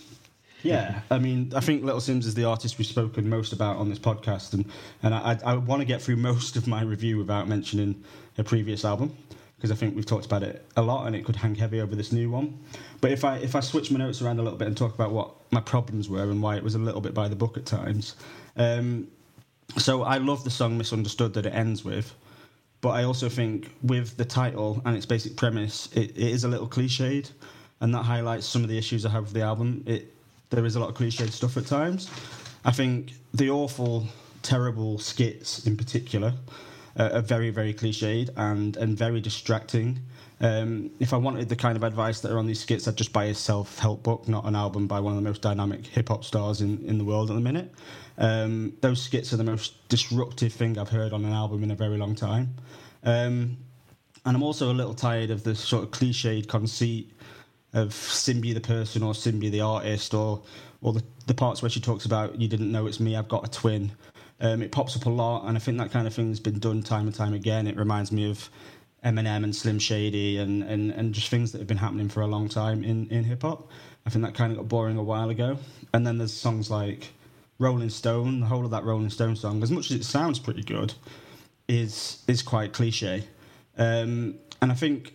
Yeah, 0.62 1.00
I 1.10 1.18
mean, 1.18 1.52
I 1.56 1.60
think 1.60 1.84
Little 1.84 2.00
Simz 2.00 2.26
is 2.26 2.34
the 2.34 2.44
artist 2.44 2.76
we've 2.76 2.86
spoken 2.86 3.30
most 3.30 3.54
about 3.54 3.76
on 3.76 3.88
this 3.88 3.98
podcast, 3.98 4.52
and 4.52 4.66
and 5.02 5.14
I, 5.14 5.32
I, 5.32 5.52
I 5.52 5.54
want 5.54 5.80
to 5.80 5.86
get 5.86 6.02
through 6.02 6.16
most 6.30 6.56
of 6.56 6.66
my 6.66 6.82
review 6.82 7.16
without 7.16 7.48
mentioning 7.48 8.04
a 8.36 8.44
previous 8.44 8.84
album 8.84 9.16
because 9.56 9.70
I 9.70 9.74
think 9.74 9.94
we've 9.94 10.06
talked 10.06 10.24
about 10.24 10.42
it 10.42 10.64
a 10.76 10.82
lot, 10.82 11.06
and 11.06 11.14
it 11.14 11.24
could 11.24 11.36
hang 11.36 11.54
heavy 11.54 11.80
over 11.80 11.94
this 11.94 12.12
new 12.12 12.30
one. 12.30 12.58
But 13.00 13.12
if 13.12 13.24
I 13.24 13.36
if 13.36 13.54
I 13.54 13.60
switch 13.60 13.90
my 13.90 13.98
notes 13.98 14.20
around 14.20 14.38
a 14.38 14.42
little 14.42 14.58
bit 14.58 14.68
and 14.68 14.76
talk 14.76 14.94
about 14.94 15.12
what 15.12 15.30
my 15.50 15.60
problems 15.60 16.08
were 16.08 16.22
and 16.22 16.42
why 16.42 16.56
it 16.56 16.62
was 16.62 16.74
a 16.74 16.78
little 16.78 17.00
bit 17.00 17.14
by 17.14 17.28
the 17.28 17.36
book 17.36 17.56
at 17.56 17.66
times, 17.66 18.16
um, 18.56 19.06
so 19.76 20.02
I 20.02 20.18
love 20.18 20.44
the 20.44 20.50
song 20.50 20.76
"Misunderstood" 20.76 21.34
that 21.34 21.46
it 21.46 21.54
ends 21.54 21.84
with. 21.84 22.14
But 22.80 22.90
I 22.90 23.04
also 23.04 23.28
think 23.28 23.70
with 23.82 24.16
the 24.16 24.24
title 24.24 24.80
and 24.86 24.96
its 24.96 25.04
basic 25.04 25.36
premise, 25.36 25.90
it, 25.92 26.12
it 26.12 26.16
is 26.16 26.44
a 26.44 26.48
little 26.48 26.66
cliched, 26.66 27.30
and 27.80 27.94
that 27.94 28.02
highlights 28.02 28.46
some 28.46 28.62
of 28.62 28.68
the 28.68 28.78
issues 28.78 29.04
I 29.06 29.10
have 29.10 29.24
with 29.24 29.32
the 29.32 29.42
album. 29.42 29.82
It 29.86 30.14
there 30.50 30.64
is 30.64 30.76
a 30.76 30.80
lot 30.80 30.88
of 30.90 30.96
cliched 30.96 31.30
stuff 31.30 31.56
at 31.56 31.66
times. 31.66 32.10
I 32.64 32.72
think 32.72 33.12
the 33.32 33.50
awful, 33.50 34.06
terrible 34.42 34.98
skits 34.98 35.66
in 35.66 35.76
particular 35.76 36.34
uh, 36.98 37.10
are 37.12 37.22
very, 37.22 37.50
very 37.50 37.72
cliched 37.72 38.30
and 38.36 38.76
and 38.76 38.96
very 38.96 39.20
distracting. 39.20 40.00
Um, 40.42 40.90
if 40.98 41.12
I 41.12 41.18
wanted 41.18 41.50
the 41.50 41.56
kind 41.56 41.76
of 41.76 41.84
advice 41.84 42.20
that 42.20 42.32
are 42.32 42.38
on 42.38 42.46
these 42.46 42.60
skits, 42.60 42.88
I'd 42.88 42.96
just 42.96 43.12
buy 43.12 43.24
a 43.24 43.34
self-help 43.34 44.02
book, 44.02 44.26
not 44.26 44.46
an 44.46 44.56
album 44.56 44.86
by 44.86 44.98
one 44.98 45.12
of 45.12 45.22
the 45.22 45.28
most 45.28 45.42
dynamic 45.42 45.86
hip-hop 45.86 46.24
stars 46.24 46.62
in, 46.62 46.82
in 46.86 46.96
the 46.96 47.04
world 47.04 47.30
at 47.30 47.34
the 47.34 47.40
minute. 47.40 47.70
Um, 48.16 48.72
those 48.80 49.02
skits 49.02 49.34
are 49.34 49.36
the 49.36 49.44
most 49.44 49.86
disruptive 49.90 50.54
thing 50.54 50.78
I've 50.78 50.88
heard 50.88 51.12
on 51.12 51.26
an 51.26 51.32
album 51.32 51.62
in 51.62 51.70
a 51.70 51.74
very 51.74 51.98
long 51.98 52.14
time. 52.14 52.54
Um, 53.04 53.58
and 54.24 54.36
I'm 54.36 54.42
also 54.42 54.70
a 54.70 54.72
little 54.72 54.94
tired 54.94 55.30
of 55.30 55.44
the 55.44 55.54
sort 55.54 55.84
of 55.84 55.90
cliched 55.90 56.48
conceit 56.48 57.12
of 57.72 57.90
Simbi 57.90 58.52
the 58.52 58.60
person 58.60 59.02
or 59.02 59.12
Simbi 59.12 59.50
the 59.50 59.60
artist 59.60 60.14
or 60.14 60.42
or 60.82 60.92
the, 60.92 61.04
the 61.26 61.34
parts 61.34 61.62
where 61.62 61.70
she 61.70 61.80
talks 61.80 62.04
about 62.04 62.40
you 62.40 62.48
didn't 62.48 62.72
know 62.72 62.86
it's 62.86 63.00
me, 63.00 63.16
I've 63.16 63.28
got 63.28 63.46
a 63.46 63.50
twin. 63.50 63.92
Um, 64.40 64.62
it 64.62 64.72
pops 64.72 64.96
up 64.96 65.04
a 65.04 65.10
lot, 65.10 65.46
and 65.46 65.56
I 65.56 65.60
think 65.60 65.76
that 65.78 65.90
kind 65.90 66.06
of 66.06 66.14
thing's 66.14 66.40
been 66.40 66.58
done 66.58 66.82
time 66.82 67.06
and 67.06 67.14
time 67.14 67.34
again. 67.34 67.66
It 67.66 67.76
reminds 67.76 68.10
me 68.10 68.30
of 68.30 68.48
Eminem 69.04 69.44
and 69.44 69.54
Slim 69.54 69.78
Shady 69.78 70.38
and, 70.38 70.62
and, 70.62 70.90
and 70.90 71.12
just 71.14 71.28
things 71.28 71.52
that 71.52 71.58
have 71.58 71.66
been 71.66 71.76
happening 71.76 72.08
for 72.08 72.22
a 72.22 72.26
long 72.26 72.48
time 72.48 72.82
in, 72.84 73.08
in 73.08 73.24
hip 73.24 73.42
hop. 73.42 73.68
I 74.06 74.10
think 74.10 74.24
that 74.24 74.34
kind 74.34 74.50
of 74.52 74.58
got 74.58 74.68
boring 74.68 74.96
a 74.96 75.02
while 75.02 75.30
ago. 75.30 75.58
And 75.92 76.06
then 76.06 76.18
there's 76.18 76.32
songs 76.32 76.70
like 76.70 77.08
Rolling 77.58 77.90
Stone, 77.90 78.40
the 78.40 78.46
whole 78.46 78.64
of 78.64 78.70
that 78.70 78.84
Rolling 78.84 79.10
Stone 79.10 79.36
song, 79.36 79.62
as 79.62 79.70
much 79.70 79.90
as 79.90 79.98
it 79.98 80.04
sounds 80.04 80.38
pretty 80.38 80.62
good, 80.62 80.94
is 81.68 82.22
is 82.26 82.42
quite 82.42 82.72
cliche. 82.72 83.24
Um, 83.76 84.36
and 84.62 84.72
I 84.72 84.74
think, 84.74 85.14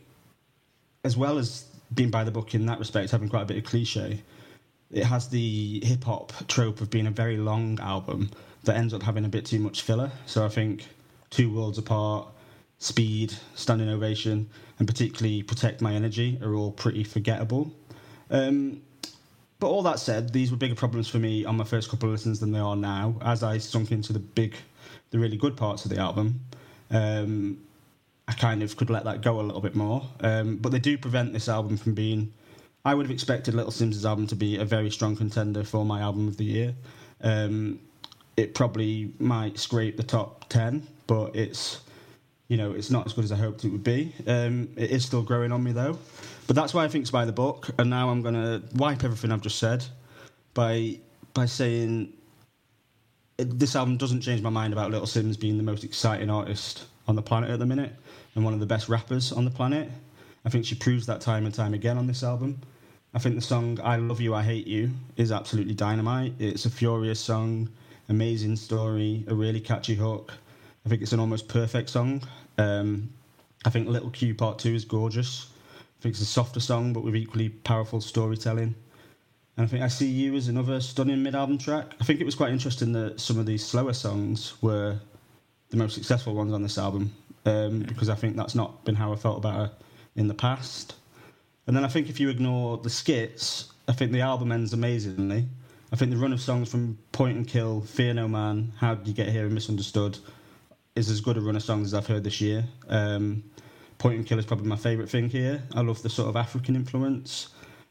as 1.04 1.18
well 1.18 1.38
as 1.38 1.66
being 1.94 2.10
by 2.10 2.24
the 2.24 2.32
book 2.32 2.56
in 2.56 2.66
that 2.66 2.80
respect, 2.80 3.12
having 3.12 3.30
quite 3.30 3.44
a 3.44 3.46
bit 3.46 3.58
of 3.58 3.64
cliche, 3.64 4.22
it 4.92 5.04
has 5.04 5.28
the 5.30 5.82
hip 5.84 6.04
hop 6.04 6.34
trope 6.48 6.82
of 6.82 6.90
being 6.90 7.08
a 7.08 7.12
very 7.12 7.38
long 7.38 7.80
album 7.80 8.30
that 8.64 8.76
ends 8.76 8.94
up 8.94 9.04
having 9.04 9.26
a 9.26 9.30
bit 9.30 9.46
too 9.46 9.60
much 9.60 9.82
filler. 9.82 10.12
So 10.26 10.46
I 10.46 10.50
think 10.50 10.88
Two 11.30 11.54
Worlds 11.54 11.78
Apart, 11.78 12.28
Speed, 12.80 13.34
Standing 13.56 13.90
Ovation, 13.90 14.50
and 14.80 14.88
particularly 14.88 15.44
Protect 15.44 15.82
My 15.82 15.94
Energy 15.94 16.40
are 16.42 16.54
all 16.54 16.72
pretty 16.72 17.04
forgettable. 17.04 17.72
Um, 18.30 18.82
but 19.60 19.68
all 19.68 19.84
that 19.84 20.00
said, 20.00 20.34
these 20.34 20.52
were 20.52 20.58
bigger 20.58 20.76
problems 20.76 21.08
for 21.08 21.18
me 21.18 21.46
on 21.46 21.58
my 21.58 21.64
first 21.64 21.90
couple 21.90 22.10
of 22.10 22.14
listens 22.14 22.40
than 22.40 22.52
they 22.52 22.60
are 22.60 22.76
now. 22.76 23.16
As 23.22 23.44
I 23.44 23.58
sunk 23.58 23.92
into 23.92 24.14
the 24.14 24.20
big, 24.20 24.56
the 25.12 25.20
really 25.20 25.38
good 25.38 25.56
parts 25.56 25.86
of 25.86 25.92
the 25.92 25.98
album, 25.98 26.42
um, 26.92 27.58
I 28.28 28.34
kind 28.34 28.64
of 28.64 28.76
could 28.76 28.90
let 28.90 29.04
that 29.06 29.22
go 29.22 29.40
a 29.40 29.44
little 29.44 29.62
bit 29.62 29.76
more. 29.76 30.04
Um, 30.22 30.58
but 30.58 30.72
they 30.72 30.80
do 30.80 30.98
prevent 30.98 31.34
this 31.34 31.48
album 31.48 31.78
from 31.78 31.94
being. 31.94 32.34
I 32.84 32.94
would 32.94 33.06
have 33.06 33.12
expected 33.12 33.54
Little 33.54 33.72
Simz' 33.72 34.06
album 34.06 34.28
to 34.28 34.36
be 34.36 34.58
a 34.58 34.66
very 34.66 34.90
strong 34.92 35.16
contender 35.16 35.64
for 35.64 35.86
my 35.86 36.02
album 36.02 36.28
of 36.28 36.38
the 36.38 36.46
year. 36.46 36.76
Um, 37.22 37.80
it 38.38 38.54
probably 38.54 39.14
might 39.20 39.58
scrape 39.58 39.98
the 39.98 40.04
top 40.04 40.50
ten, 40.50 40.86
but 41.08 41.36
it's 41.36 41.82
you 42.48 42.58
know 42.58 42.72
it's 42.74 42.92
not 42.92 43.06
as 43.06 43.14
good 43.14 43.24
as 43.24 43.32
I 43.32 43.38
hoped 43.38 43.64
it 43.64 43.70
would 43.70 43.84
be. 43.84 44.14
Um, 44.28 44.70
it 44.76 44.92
is 44.92 45.06
still 45.06 45.22
growing 45.22 45.52
on 45.52 45.64
me 45.64 45.72
though, 45.72 45.98
but 46.48 46.56
that's 46.56 46.74
why 46.74 46.84
I 46.84 46.88
think 46.88 47.04
it's 47.04 47.12
by 47.12 47.26
the 47.26 47.32
book. 47.32 47.70
And 47.80 47.90
now 47.90 48.10
I'm 48.10 48.22
going 48.22 48.36
to 48.36 48.62
wipe 48.76 49.04
everything 49.04 49.32
I've 49.32 49.42
just 49.42 49.60
said 49.60 49.86
by 50.54 51.00
by 51.34 51.46
saying 51.46 52.14
this 53.38 53.76
album 53.76 53.98
doesn't 53.98 54.22
change 54.22 54.42
my 54.42 54.50
mind 54.50 54.74
about 54.74 54.92
Little 54.92 55.08
Simz 55.08 55.40
being 55.40 55.58
the 55.58 55.64
most 55.64 55.84
exciting 55.84 56.30
artist 56.30 56.86
on 57.08 57.16
the 57.16 57.22
planet 57.22 57.50
at 57.50 57.60
the 57.60 57.66
minute 57.66 57.94
and 58.36 58.44
one 58.44 58.54
of 58.54 58.60
the 58.60 58.66
best 58.66 58.90
rappers 58.90 59.32
on 59.32 59.46
the 59.46 59.52
planet. 59.52 59.90
I 60.46 60.50
think 60.50 60.66
she 60.66 60.76
proves 60.76 61.06
that 61.08 61.22
time 61.22 61.46
and 61.46 61.54
time 61.54 61.74
again 61.74 61.98
on 61.98 62.06
this 62.06 62.24
album. 62.24 62.60
I 63.14 63.20
think 63.20 63.36
the 63.36 63.42
song 63.42 63.80
I 63.82 63.96
Love 63.96 64.20
You, 64.20 64.36
I 64.36 64.44
Hate 64.44 64.68
You 64.68 64.92
is 65.16 65.32
absolutely 65.32 65.74
dynamite. 65.74 66.34
It's 66.38 66.66
a 66.66 66.70
furious 66.70 67.20
song, 67.20 67.70
amazing 68.10 68.58
story, 68.58 69.24
a 69.28 69.34
really 69.34 69.62
catchy 69.62 69.96
hook. 69.96 70.34
I 70.86 70.90
think 70.90 71.02
it's 71.02 71.14
an 71.14 71.20
almost 71.20 71.48
perfect 71.48 71.90
song. 71.90 72.22
Um, 72.58 73.10
I 73.66 73.70
think 73.70 73.88
Little 73.88 74.10
Q 74.10 74.36
Part 74.36 74.60
2 74.60 74.76
is 74.76 74.86
gorgeous. 74.86 75.48
I 76.00 76.02
think 76.04 76.14
it's 76.14 76.22
a 76.22 76.26
softer 76.26 76.60
song, 76.60 76.94
but 76.94 77.04
with 77.04 77.16
equally 77.16 77.50
powerful 77.50 78.02
storytelling. 78.02 78.76
And 79.58 79.66
I 79.66 79.68
think 79.68 79.82
I 79.82 79.88
See 79.88 80.10
You 80.10 80.36
as 80.36 80.50
another 80.50 80.82
stunning 80.82 81.24
mid 81.24 81.34
album 81.34 81.58
track. 81.58 81.94
I 82.02 82.04
think 82.04 82.20
it 82.20 82.26
was 82.26 82.36
quite 82.36 82.52
interesting 82.52 82.92
that 82.92 83.22
some 83.22 83.40
of 83.40 83.46
these 83.46 83.66
slower 83.66 83.94
songs 83.94 84.62
were 84.62 85.00
the 85.70 85.78
most 85.78 85.96
successful 85.96 86.36
ones 86.36 86.54
on 86.54 86.62
this 86.62 86.78
album 86.78 87.14
um, 87.46 87.80
because 87.80 88.10
I 88.10 88.16
think 88.16 88.36
that's 88.36 88.56
not 88.56 88.84
been 88.86 88.96
how 88.96 89.14
I 89.14 89.16
felt 89.16 89.38
about 89.38 89.56
her 89.56 89.72
in 90.16 90.28
the 90.28 90.34
past. 90.34 90.96
And 91.68 91.76
then 91.76 91.84
I 91.84 91.88
think 91.88 92.10
if 92.10 92.20
you 92.20 92.30
ignore 92.30 92.78
the 92.78 92.90
skits, 92.90 93.72
I 93.88 93.94
think 93.94 94.12
the 94.12 94.22
album 94.22 94.52
ends 94.52 94.74
amazingly. 94.74 95.46
I 95.92 95.96
think 95.96 96.12
the 96.12 96.18
run 96.18 96.34
of 96.34 96.42
songs 96.42 96.70
from 96.70 96.98
Point 97.12 97.38
and 97.38 97.48
Kill, 97.48 97.82
Fear 97.82 98.16
No 98.16 98.28
Man, 98.28 98.74
How 98.78 98.96
Did 98.96 99.08
You 99.08 99.14
Get 99.14 99.30
Here, 99.30 99.46
and 99.46 99.54
Misunderstood 99.54 100.18
is 100.96 101.10
as 101.10 101.22
good 101.22 101.38
a 101.38 101.42
run 101.42 101.56
of 101.56 101.64
songs 101.64 101.88
as 101.88 101.94
I've 101.94 102.08
heard 102.08 102.24
this 102.24 102.42
year. 102.42 102.66
Um, 102.88 103.44
Point 103.98 104.18
and 104.18 104.26
Kill 104.26 104.40
is 104.40 104.46
probably 104.46 104.68
my 104.68 104.76
favourite 104.76 105.10
thing 105.10 105.30
here. 105.30 105.64
I 105.74 105.82
love 105.82 106.02
the 106.02 106.10
sort 106.10 106.30
of 106.30 106.36
African 106.36 106.76
influence, 106.76 107.50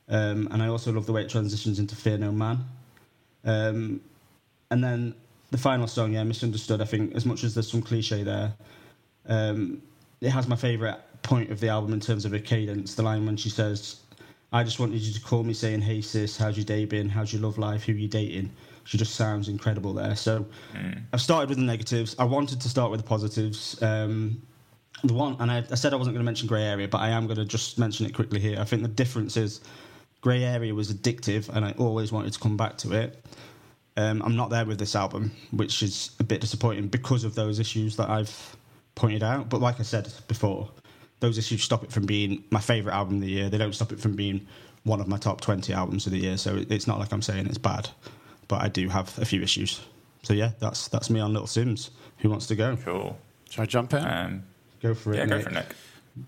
um, 0.08 0.48
and 0.50 0.62
I 0.62 0.68
also 0.68 0.92
love 0.92 1.06
the 1.06 1.12
way 1.12 1.22
it 1.22 1.30
transitions 1.30 1.78
into 1.78 1.96
Fear 1.96 2.18
No 2.18 2.32
Man. 2.32 2.64
Um, 3.44 4.00
and 4.70 4.82
then 4.82 5.14
the 5.50 5.58
final 5.58 5.86
song, 5.86 6.12
yeah, 6.12 6.24
Misunderstood, 6.24 6.80
I 6.80 6.84
think, 6.84 7.14
as 7.14 7.24
much 7.24 7.44
as 7.44 7.54
there's 7.54 7.70
some 7.70 7.82
cliche 7.82 8.22
there, 8.22 8.54
um, 9.28 9.82
it 10.20 10.30
has 10.30 10.48
my 10.48 10.56
favourite 10.56 10.98
point 11.22 11.50
of 11.50 11.60
the 11.60 11.68
album 11.68 11.92
in 11.92 12.00
terms 12.00 12.24
of 12.24 12.32
a 12.32 12.40
cadence. 12.40 12.94
The 12.94 13.02
line 13.02 13.26
when 13.26 13.36
she 13.36 13.50
says, 13.50 13.96
I 14.52 14.62
just 14.62 14.78
wanted 14.78 15.00
you 15.00 15.12
to 15.12 15.20
call 15.20 15.42
me 15.42 15.54
saying, 15.54 15.80
Hey 15.80 16.00
sis, 16.00 16.36
how's 16.36 16.56
your 16.56 16.64
day 16.64 16.84
been? 16.84 17.08
How's 17.08 17.32
your 17.32 17.42
love 17.42 17.58
life? 17.58 17.84
Who 17.84 17.92
you 17.92 18.08
dating? 18.08 18.50
She 18.84 18.98
just 18.98 19.14
sounds 19.14 19.48
incredible 19.48 19.94
there. 19.94 20.14
So 20.14 20.46
mm. 20.74 21.02
I've 21.12 21.20
started 21.20 21.48
with 21.48 21.58
the 21.58 21.64
negatives. 21.64 22.14
I 22.18 22.24
wanted 22.24 22.60
to 22.60 22.68
start 22.68 22.90
with 22.90 23.00
the 23.00 23.06
positives. 23.06 23.82
Um, 23.82 24.42
the 25.02 25.14
one, 25.14 25.36
and 25.40 25.50
I, 25.50 25.64
I 25.70 25.74
said 25.74 25.92
I 25.92 25.96
wasn't 25.96 26.14
going 26.14 26.24
to 26.24 26.24
mention 26.24 26.46
Grey 26.46 26.62
Area, 26.62 26.86
but 26.86 26.98
I 26.98 27.08
am 27.08 27.26
going 27.26 27.38
to 27.38 27.44
just 27.44 27.78
mention 27.78 28.06
it 28.06 28.14
quickly 28.14 28.38
here. 28.38 28.60
I 28.60 28.64
think 28.64 28.82
the 28.82 28.88
difference 28.88 29.36
is 29.36 29.60
Grey 30.20 30.44
Area 30.44 30.74
was 30.74 30.92
addictive, 30.92 31.48
and 31.48 31.64
I 31.64 31.72
always 31.72 32.12
wanted 32.12 32.32
to 32.32 32.38
come 32.38 32.56
back 32.56 32.78
to 32.78 32.92
it. 32.92 33.24
Um, 33.96 34.22
I'm 34.22 34.36
not 34.36 34.50
there 34.50 34.64
with 34.64 34.78
this 34.78 34.94
album, 34.94 35.32
which 35.50 35.82
is 35.82 36.10
a 36.20 36.24
bit 36.24 36.40
disappointing 36.40 36.88
because 36.88 37.24
of 37.24 37.34
those 37.34 37.58
issues 37.58 37.96
that 37.96 38.08
I've 38.08 38.56
pointed 38.94 39.22
out. 39.22 39.48
But 39.48 39.60
like 39.60 39.80
I 39.80 39.82
said 39.82 40.12
before, 40.28 40.70
those 41.20 41.38
issues 41.38 41.62
stop 41.62 41.84
it 41.84 41.92
from 41.92 42.06
being 42.06 42.44
my 42.50 42.60
favourite 42.60 42.94
album 42.94 43.16
of 43.16 43.22
the 43.22 43.30
year. 43.30 43.48
They 43.48 43.58
don't 43.58 43.74
stop 43.74 43.92
it 43.92 44.00
from 44.00 44.14
being 44.14 44.46
one 44.84 45.00
of 45.00 45.08
my 45.08 45.16
top 45.16 45.40
20 45.40 45.72
albums 45.72 46.06
of 46.06 46.12
the 46.12 46.18
year. 46.18 46.36
So 46.36 46.62
it's 46.68 46.86
not 46.86 46.98
like 46.98 47.12
I'm 47.12 47.22
saying 47.22 47.46
it's 47.46 47.58
bad, 47.58 47.88
but 48.48 48.62
I 48.62 48.68
do 48.68 48.88
have 48.88 49.16
a 49.18 49.24
few 49.24 49.42
issues. 49.42 49.80
So 50.22 50.32
yeah, 50.32 50.52
that's 50.58 50.88
that's 50.88 51.10
me 51.10 51.20
on 51.20 51.32
Little 51.32 51.48
Simz. 51.48 51.90
Who 52.18 52.30
wants 52.30 52.46
to 52.46 52.56
go? 52.56 52.76
Cool. 52.84 53.18
Should 53.50 53.62
I 53.62 53.66
jump 53.66 53.92
in? 53.92 54.04
Um, 54.04 54.42
go 54.82 54.94
for 54.94 55.12
it. 55.12 55.18
Yeah, 55.18 55.24
Nick. 55.26 55.38
go 55.38 55.42
for 55.42 55.50
it, 55.50 55.54
Nick. 55.54 55.66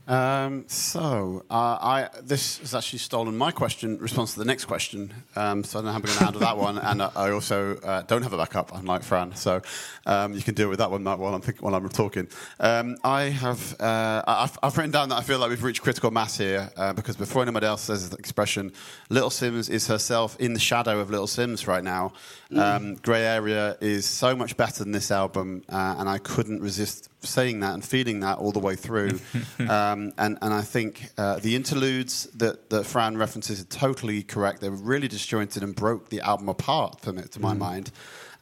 Um, 0.09 0.65
so 0.67 1.45
uh, 1.49 1.55
I 1.55 2.09
this 2.21 2.59
has 2.59 2.75
actually 2.75 2.99
stolen 2.99 3.37
my 3.37 3.53
question 3.53 3.99
response 3.99 4.33
to 4.33 4.41
the 4.41 4.45
next 4.45 4.65
question. 4.65 5.15
Um, 5.37 5.63
so 5.63 5.79
I 5.79 5.83
don't 5.83 5.87
know 5.87 5.91
how 5.93 5.97
I'm 5.99 6.03
going 6.03 6.19
to 6.19 6.25
handle 6.25 6.41
that 6.41 6.57
one, 6.57 6.79
and 6.79 7.03
uh, 7.03 7.11
I 7.15 7.31
also 7.31 7.77
uh, 7.77 8.03
don't 8.03 8.23
have 8.23 8.33
a 8.33 8.37
backup, 8.37 8.75
unlike 8.75 9.05
Fran. 9.05 9.37
So 9.37 9.63
um, 10.05 10.35
you 10.35 10.43
can 10.43 10.55
deal 10.55 10.69
with 10.69 10.81
that 10.81 10.91
one 10.91 11.05
Matt, 11.05 11.21
while 11.21 11.35
I'm 11.35 11.41
think, 11.41 11.63
while 11.63 11.75
I'm 11.75 11.89
talking. 11.89 12.27
Um, 12.59 12.97
I 13.05 13.25
have 13.25 13.81
uh, 13.81 14.23
I've, 14.27 14.59
I've, 14.61 14.77
written 14.77 14.91
down 14.91 15.09
that 15.11 15.17
I 15.17 15.23
feel 15.23 15.39
like 15.39 15.51
we've 15.51 15.63
reached 15.63 15.83
critical 15.83 16.11
mass 16.11 16.37
here 16.37 16.69
uh, 16.77 16.93
because 16.93 17.17
before 17.17 17.43
anybody 17.43 17.67
else 17.67 17.83
says 17.83 18.11
the 18.11 18.17
expression, 18.17 18.73
Little 19.09 19.31
Simz 19.31 19.71
is 19.71 19.87
herself 19.87 20.37
in 20.41 20.53
the 20.53 20.61
shadow 20.61 20.99
of 20.99 21.11
Little 21.11 21.29
Simz 21.29 21.69
right 21.69 21.85
now. 21.85 22.13
Mm. 22.51 23.01
Grey 23.03 23.25
Area 23.25 23.77
is 23.81 24.05
so 24.07 24.35
much 24.35 24.57
better 24.57 24.83
than 24.83 24.93
this 24.93 25.13
album, 25.13 25.63
uh, 25.69 25.97
and 25.99 26.09
I 26.09 26.19
couldn't 26.19 26.61
resist 26.61 27.09
saying 27.21 27.61
that 27.61 27.75
and 27.75 27.85
feeling 27.85 28.21
that 28.21 28.39
all 28.39 28.53
the 28.53 28.59
way 28.59 28.77
through. 28.77 29.19
um, 29.69 30.13
and, 30.19 30.39
and 30.41 30.55
I 30.55 30.63
think 30.63 31.11
uh, 31.19 31.39
the 31.39 31.57
interludes 31.57 32.25
that, 32.37 32.71
that 32.71 32.85
Fran 32.85 33.17
references 33.17 33.61
are 33.61 33.67
totally 33.67 34.23
correct. 34.23 34.61
They 34.61 34.69
were 34.69 34.77
really 34.77 35.09
disjointed 35.09 35.63
and 35.63 35.75
broke 35.75 36.09
the 36.09 36.21
album 36.21 36.49
apart 36.49 37.01
for 37.01 37.13
me, 37.13 37.23
to 37.23 37.41
my 37.41 37.55
mm. 37.55 37.59
mind. 37.59 37.91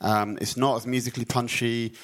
Um, 0.00 0.38
it's 0.40 0.56
not 0.56 0.76
as 0.76 0.86
musically 0.86 1.24
punchy. 1.24 1.94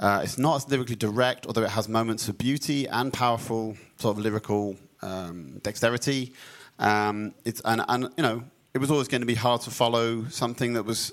Uh, 0.00 0.20
it's 0.22 0.38
not 0.38 0.56
as 0.56 0.68
lyrically 0.68 0.96
direct, 0.96 1.46
although 1.46 1.64
it 1.64 1.70
has 1.70 1.88
moments 1.88 2.28
of 2.28 2.38
beauty 2.38 2.86
and 2.86 3.12
powerful 3.12 3.76
sort 3.98 4.16
of 4.16 4.22
lyrical 4.22 4.76
um, 5.02 5.58
dexterity. 5.62 6.32
Um, 6.78 7.34
it's 7.44 7.60
and, 7.64 7.82
and 7.88 8.04
you 8.16 8.22
know 8.22 8.44
it 8.74 8.78
was 8.78 8.90
always 8.90 9.08
going 9.08 9.22
to 9.22 9.26
be 9.26 9.34
hard 9.34 9.62
to 9.62 9.70
follow 9.70 10.24
something 10.26 10.74
that 10.74 10.84
was 10.84 11.12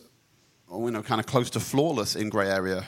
you 0.71 0.91
know 0.91 1.01
kind 1.01 1.19
of 1.19 1.25
close 1.25 1.49
to 1.51 1.59
flawless 1.59 2.15
in 2.15 2.29
Grey 2.29 2.49
Area. 2.49 2.85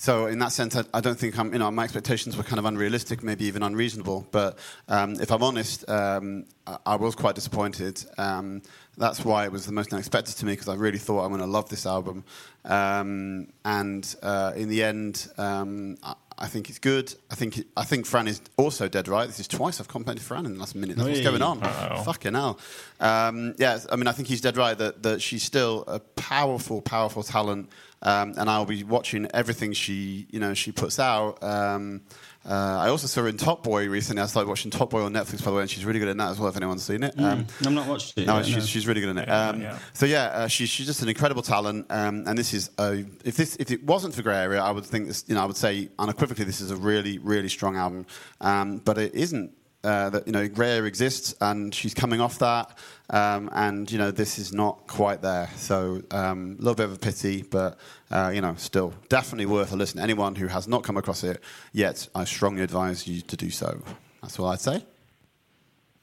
So 0.00 0.26
in 0.26 0.38
that 0.38 0.52
sense, 0.52 0.76
I, 0.76 0.84
I, 0.94 1.00
don't 1.00 1.18
think 1.18 1.36
I'm, 1.36 1.52
you 1.52 1.58
know, 1.58 1.68
my 1.72 1.82
expectations 1.82 2.36
were 2.36 2.44
kind 2.44 2.60
of 2.60 2.64
unrealistic, 2.66 3.24
maybe 3.24 3.46
even 3.46 3.64
unreasonable. 3.64 4.28
But 4.30 4.56
um, 4.86 5.14
if 5.20 5.32
I'm 5.32 5.42
honest, 5.42 5.88
um, 5.90 6.44
I, 6.68 6.78
I, 6.86 6.94
was 6.94 7.16
quite 7.16 7.34
disappointed. 7.34 8.04
Um, 8.16 8.62
that's 8.96 9.24
why 9.24 9.44
it 9.44 9.50
was 9.50 9.66
the 9.66 9.72
most 9.72 9.92
unexpected 9.92 10.36
to 10.36 10.46
me 10.46 10.52
because 10.52 10.68
I 10.68 10.76
really 10.76 10.98
thought 10.98 11.24
I'm 11.24 11.30
going 11.30 11.40
to 11.40 11.48
love 11.48 11.68
this 11.68 11.84
album. 11.84 12.22
Um, 12.64 13.48
and 13.64 14.14
uh, 14.22 14.52
in 14.54 14.68
the 14.68 14.84
end, 14.84 15.26
um, 15.36 15.98
I, 16.04 16.14
I, 16.38 16.46
think 16.46 16.70
it's 16.70 16.78
good. 16.78 17.14
I 17.30 17.34
think 17.34 17.58
it, 17.58 17.66
I 17.76 17.84
think 17.84 18.06
Fran 18.06 18.28
is 18.28 18.40
also 18.56 18.88
dead 18.88 19.08
right. 19.08 19.26
This 19.26 19.40
is 19.40 19.48
twice 19.48 19.80
I've 19.80 19.88
complimented 19.88 20.24
Fran 20.24 20.46
in 20.46 20.54
the 20.54 20.60
last 20.60 20.74
minute. 20.74 20.96
That's 20.96 21.08
what's 21.08 21.20
going 21.20 21.42
on. 21.42 21.62
Uh-oh. 21.62 22.02
Fucking 22.02 22.34
hell. 22.34 22.58
Um, 23.00 23.54
yeah, 23.58 23.78
I 23.90 23.96
mean, 23.96 24.06
I 24.06 24.12
think 24.12 24.28
he's 24.28 24.40
dead 24.40 24.56
right 24.56 24.76
that, 24.78 25.02
that 25.02 25.22
she's 25.22 25.42
still 25.42 25.84
a 25.86 25.98
powerful, 25.98 26.80
powerful 26.80 27.22
talent 27.22 27.70
um, 28.02 28.34
and 28.36 28.48
I'll 28.48 28.64
be 28.64 28.84
watching 28.84 29.28
everything 29.34 29.72
she, 29.72 30.26
you 30.30 30.38
know, 30.38 30.54
she 30.54 30.72
puts 30.72 30.98
out. 30.98 31.42
Um, 31.42 32.02
uh, 32.48 32.78
I 32.80 32.88
also 32.88 33.06
saw 33.06 33.22
her 33.22 33.28
in 33.28 33.36
Top 33.36 33.62
Boy 33.62 33.88
recently. 33.88 34.22
I 34.22 34.26
started 34.26 34.48
watching 34.48 34.70
Top 34.70 34.88
Boy 34.88 35.02
on 35.02 35.12
Netflix, 35.12 35.44
by 35.44 35.50
the 35.50 35.56
way, 35.56 35.62
and 35.62 35.70
she's 35.70 35.84
really 35.84 35.98
good 35.98 36.08
in 36.08 36.16
that 36.16 36.30
as 36.30 36.38
well. 36.40 36.48
If 36.48 36.56
anyone's 36.56 36.82
seen 36.82 37.02
it, 37.02 37.14
um, 37.18 37.44
mm, 37.44 37.66
I'm 37.66 37.74
not 37.74 37.86
watching 37.86 38.22
it. 38.22 38.26
No, 38.26 38.36
yet, 38.36 38.46
she's, 38.46 38.56
no. 38.56 38.62
she's 38.62 38.86
really 38.86 39.02
good 39.02 39.10
in 39.10 39.18
it. 39.18 39.28
Um, 39.28 39.60
yeah. 39.60 39.78
So 39.92 40.06
yeah, 40.06 40.24
uh, 40.24 40.46
she's 40.48 40.70
she's 40.70 40.86
just 40.86 41.02
an 41.02 41.10
incredible 41.10 41.42
talent. 41.42 41.86
Um, 41.90 42.24
and 42.26 42.38
this 42.38 42.54
is 42.54 42.70
a, 42.78 43.04
if 43.22 43.36
this 43.36 43.56
if 43.56 43.70
it 43.70 43.84
wasn't 43.84 44.14
for 44.14 44.22
Grey 44.22 44.38
Area, 44.38 44.62
I 44.62 44.70
would 44.70 44.86
think 44.86 45.08
this. 45.08 45.24
You 45.26 45.34
know, 45.34 45.42
I 45.42 45.44
would 45.44 45.58
say 45.58 45.90
unequivocally 45.98 46.46
this 46.46 46.62
is 46.62 46.70
a 46.70 46.76
really 46.76 47.18
really 47.18 47.50
strong 47.50 47.76
album. 47.76 48.06
Um, 48.40 48.78
but 48.78 48.96
it 48.96 49.14
isn't 49.14 49.52
uh, 49.84 50.10
that 50.10 50.26
you 50.26 50.32
know 50.32 50.48
Grey 50.48 50.84
exists, 50.86 51.34
and 51.40 51.74
she's 51.74 51.94
coming 51.94 52.20
off 52.20 52.38
that, 52.40 52.76
um, 53.10 53.48
and 53.52 53.90
you 53.90 53.98
know 53.98 54.10
this 54.10 54.38
is 54.38 54.52
not 54.52 54.86
quite 54.86 55.22
there. 55.22 55.48
So 55.56 56.02
um, 56.10 56.56
a 56.58 56.62
little 56.62 56.74
bit 56.74 56.86
of 56.86 56.92
a 56.92 56.98
pity, 56.98 57.42
but 57.42 57.78
uh, 58.10 58.30
you 58.34 58.40
know 58.40 58.54
still 58.56 58.92
definitely 59.08 59.46
worth 59.46 59.72
a 59.72 59.76
listen. 59.76 60.00
Anyone 60.00 60.34
who 60.34 60.48
has 60.48 60.66
not 60.66 60.82
come 60.82 60.96
across 60.96 61.22
it 61.22 61.40
yet, 61.72 62.08
I 62.14 62.24
strongly 62.24 62.62
advise 62.62 63.06
you 63.06 63.20
to 63.22 63.36
do 63.36 63.50
so. 63.50 63.82
That's 64.22 64.38
all 64.38 64.46
I'd 64.48 64.60
say. 64.60 64.84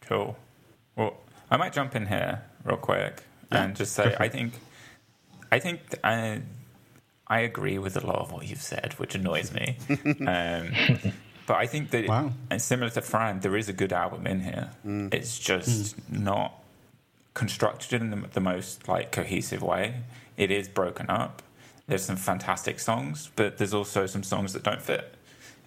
Cool. 0.01 0.37
Well, 0.95 1.17
I 1.51 1.57
might 1.57 1.73
jump 1.73 1.95
in 1.95 2.05
here 2.05 2.43
real 2.63 2.77
quick 2.77 3.23
yeah, 3.51 3.63
and 3.63 3.75
just 3.75 3.93
say 3.93 4.15
I 4.19 4.29
think 4.29 4.53
I 5.51 5.59
think 5.59 5.81
I 6.03 6.41
I 7.27 7.39
agree 7.39 7.77
with 7.77 7.97
a 7.97 8.05
lot 8.05 8.19
of 8.19 8.31
what 8.31 8.47
you've 8.47 8.61
said, 8.61 8.93
which 8.97 9.15
annoys 9.15 9.51
me. 9.51 9.77
um, 10.27 10.71
but 11.47 11.57
I 11.57 11.67
think 11.67 11.91
that, 11.91 12.07
wow. 12.07 12.31
and 12.49 12.61
similar 12.61 12.89
to 12.91 13.01
Fran, 13.01 13.41
there 13.41 13.55
is 13.55 13.69
a 13.69 13.73
good 13.73 13.93
album 13.93 14.25
in 14.25 14.41
here. 14.41 14.71
Mm. 14.85 15.13
It's 15.13 15.37
just 15.37 15.97
mm. 15.97 16.19
not 16.19 16.63
constructed 17.33 18.01
in 18.01 18.09
the, 18.09 18.27
the, 18.33 18.39
most 18.39 18.87
like 18.87 19.11
cohesive 19.11 19.61
way. 19.61 20.01
It 20.37 20.49
is 20.51 20.67
broken 20.67 21.09
up. 21.09 21.43
There's 21.87 22.03
some 22.03 22.15
fantastic 22.15 22.79
songs, 22.79 23.29
but 23.35 23.57
there's 23.57 23.73
also 23.73 24.07
some 24.07 24.23
songs 24.23 24.53
that 24.53 24.63
don't 24.63 24.81
fit. 24.81 25.13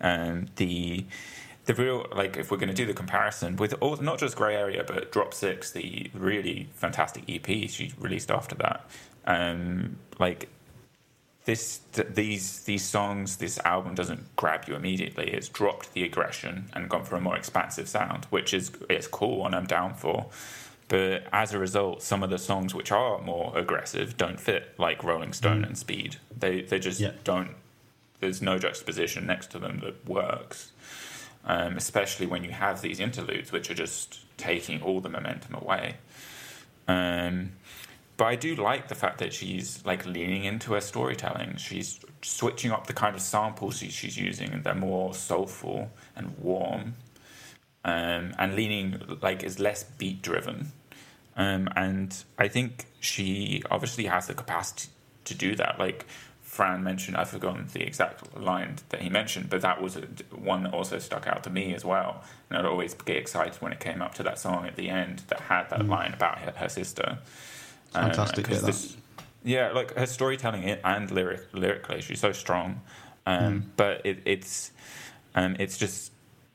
And 0.01 0.51
the 0.57 1.05
the 1.67 1.75
real 1.75 2.07
like 2.15 2.37
if 2.37 2.51
we're 2.51 2.57
going 2.57 2.71
to 2.71 2.75
do 2.75 2.87
the 2.87 2.95
comparison 2.95 3.57
with 3.57 3.75
all 3.81 3.97
not 3.97 4.19
just 4.19 4.37
Grey 4.37 4.57
Area 4.57 4.85
but 4.85 5.13
Drop 5.13 5.35
Six, 5.35 5.71
the 5.71 6.11
really 6.15 6.69
fantastic 6.75 7.25
EP 7.29 7.47
she 7.69 7.93
released 7.99 8.31
after 8.31 8.55
that. 8.57 8.89
Um, 9.27 9.99
like 10.19 10.49
this 11.49 11.81
th- 11.95 12.09
these 12.13 12.65
these 12.65 12.85
songs, 12.85 13.39
this 13.39 13.59
album 13.65 13.95
doesn't 13.95 14.37
grab 14.37 14.69
you 14.69 14.75
immediately. 14.75 15.31
It's 15.31 15.49
dropped 15.49 15.95
the 15.95 16.05
aggression 16.05 16.69
and 16.75 16.91
gone 16.91 17.07
for 17.07 17.17
a 17.17 17.23
more 17.23 17.39
expansive 17.39 17.89
sound, 17.89 18.27
which 18.27 18.53
is 18.53 18.71
it's 18.91 19.07
cool 19.07 19.47
and 19.47 19.55
I'm 19.55 19.67
down 19.67 19.95
for. 19.95 20.27
But 20.89 21.27
as 21.33 21.55
a 21.55 21.59
result, 21.59 22.03
some 22.03 22.23
of 22.23 22.29
the 22.29 22.37
songs 22.37 22.75
which 22.75 22.93
are 22.93 23.23
more 23.23 23.57
aggressive 23.57 24.19
don't 24.19 24.39
fit, 24.39 24.75
like 24.77 25.03
Rolling 25.03 25.33
Stone 25.33 25.63
mm. 25.63 25.69
and 25.69 25.79
Speed. 25.79 26.17
They 26.39 26.61
they 26.61 26.79
just 26.79 27.01
yeah. 27.01 27.13
don't. 27.25 27.53
There's 28.21 28.43
no 28.43 28.59
juxtaposition 28.59 29.27
next 29.27 29.51
to 29.53 29.59
them 29.59 29.81
that 29.85 30.07
works. 30.07 30.73
Um, 31.47 31.79
especially 31.79 32.27
when 32.27 32.45
you 32.45 32.51
have 32.51 32.83
these 32.83 33.01
interludes, 33.01 33.53
which 33.53 33.71
are 33.71 33.75
just 33.75 34.21
taking 34.37 34.83
all 34.83 35.01
the 35.01 35.09
momentum 35.09 35.55
away. 35.55 35.95
Um, 36.87 37.53
but 38.19 38.25
I 38.27 38.35
do 38.35 38.57
like 38.57 38.89
the 38.89 38.97
fact 38.97 39.19
that 39.19 39.33
she's 39.33 39.83
like 39.87 40.05
leaning 40.05 40.45
into 40.45 40.75
her 40.75 40.81
storytelling. 40.81 41.57
She's 41.57 42.01
switching 42.21 42.73
up 42.73 42.89
the 42.89 42.93
kind 42.93 43.15
of 43.15 43.23
samples 43.23 43.79
she's 43.79 44.19
using, 44.19 44.53
and 44.53 44.65
they're 44.65 44.75
more 44.75 45.15
soulful 45.15 45.91
and 46.17 46.37
warm, 46.39 46.97
um, 47.85 48.35
and 48.37 48.57
leaning 48.57 49.01
like 49.23 49.45
is 49.45 49.61
less 49.61 49.85
beat 49.85 50.21
driven. 50.21 50.73
Um, 51.37 51.69
and 51.77 52.25
I 52.37 52.49
think 52.49 52.87
she 52.99 53.63
obviously 53.71 54.07
has 54.07 54.27
the 54.27 54.35
capacity 54.35 54.91
to 55.27 55.35
do 55.35 55.55
that. 55.55 55.79
Like 55.79 56.05
Fran 56.43 56.83
mentioned, 56.83 57.17
I've 57.17 57.29
forgotten 57.29 57.69
the 57.73 57.85
exact 57.85 58.37
line 58.37 58.79
that 58.89 59.01
he 59.01 59.09
mentioned, 59.09 59.49
but 59.49 59.61
that 59.61 59.81
was 59.81 59.97
a, 59.97 60.01
one 60.35 60.65
that 60.65 60.75
also 60.75 60.99
stuck 60.99 61.29
out 61.29 61.45
to 61.45 61.51
me 61.51 61.73
as 61.73 61.85
well. 61.85 62.25
And 62.51 62.59
I'd 62.59 62.65
always 62.65 62.95
get 62.95 63.17
excited 63.17 63.55
when 63.63 63.71
it 63.71 63.79
came 63.79 64.03
up 64.03 64.15
to 64.15 64.25
that 64.25 64.41
song 64.41 64.67
at 64.67 64.75
the 64.75 64.89
end 64.89 65.23
that 65.29 65.39
had 65.39 65.71
that 65.71 65.87
line 65.87 66.13
about 66.13 66.41
her, 66.41 66.53
her 66.57 66.69
sister. 66.69 67.19
Um, 67.95 68.11
yeah, 68.55 68.61
this- 68.67 68.97
yeah, 69.45 69.73
like 69.73 69.95
her 69.95 70.07
storytelling 70.07 70.65
and 70.69 71.11
lyric 71.11 71.43
lyrically, 71.53 72.01
she's 72.01 72.21
so 72.21 72.33
strong. 72.33 72.81
Um, 73.27 73.73
But 73.77 74.03
it, 74.05 74.21
it's 74.25 74.71
um, 75.35 75.57
it's 75.59 75.79
just 75.79 76.13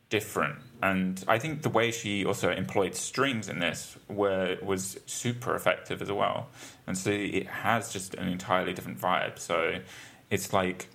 different, 0.10 0.56
and 0.82 1.24
I 1.28 1.40
think 1.40 1.62
the 1.62 1.70
way 1.70 1.92
she 1.92 2.26
also 2.26 2.52
employed 2.52 2.96
strings 2.96 3.48
in 3.50 3.60
this 3.60 3.96
were 4.10 4.58
was 4.62 5.00
super 5.06 5.56
effective 5.56 6.02
as 6.02 6.12
well. 6.12 6.48
And 6.88 6.98
so 6.98 7.10
it 7.12 7.48
has 7.48 7.94
just 7.94 8.16
an 8.16 8.28
entirely 8.28 8.74
different 8.74 9.00
vibe. 9.00 9.40
So 9.40 9.80
it's 10.30 10.52
like 10.52 10.88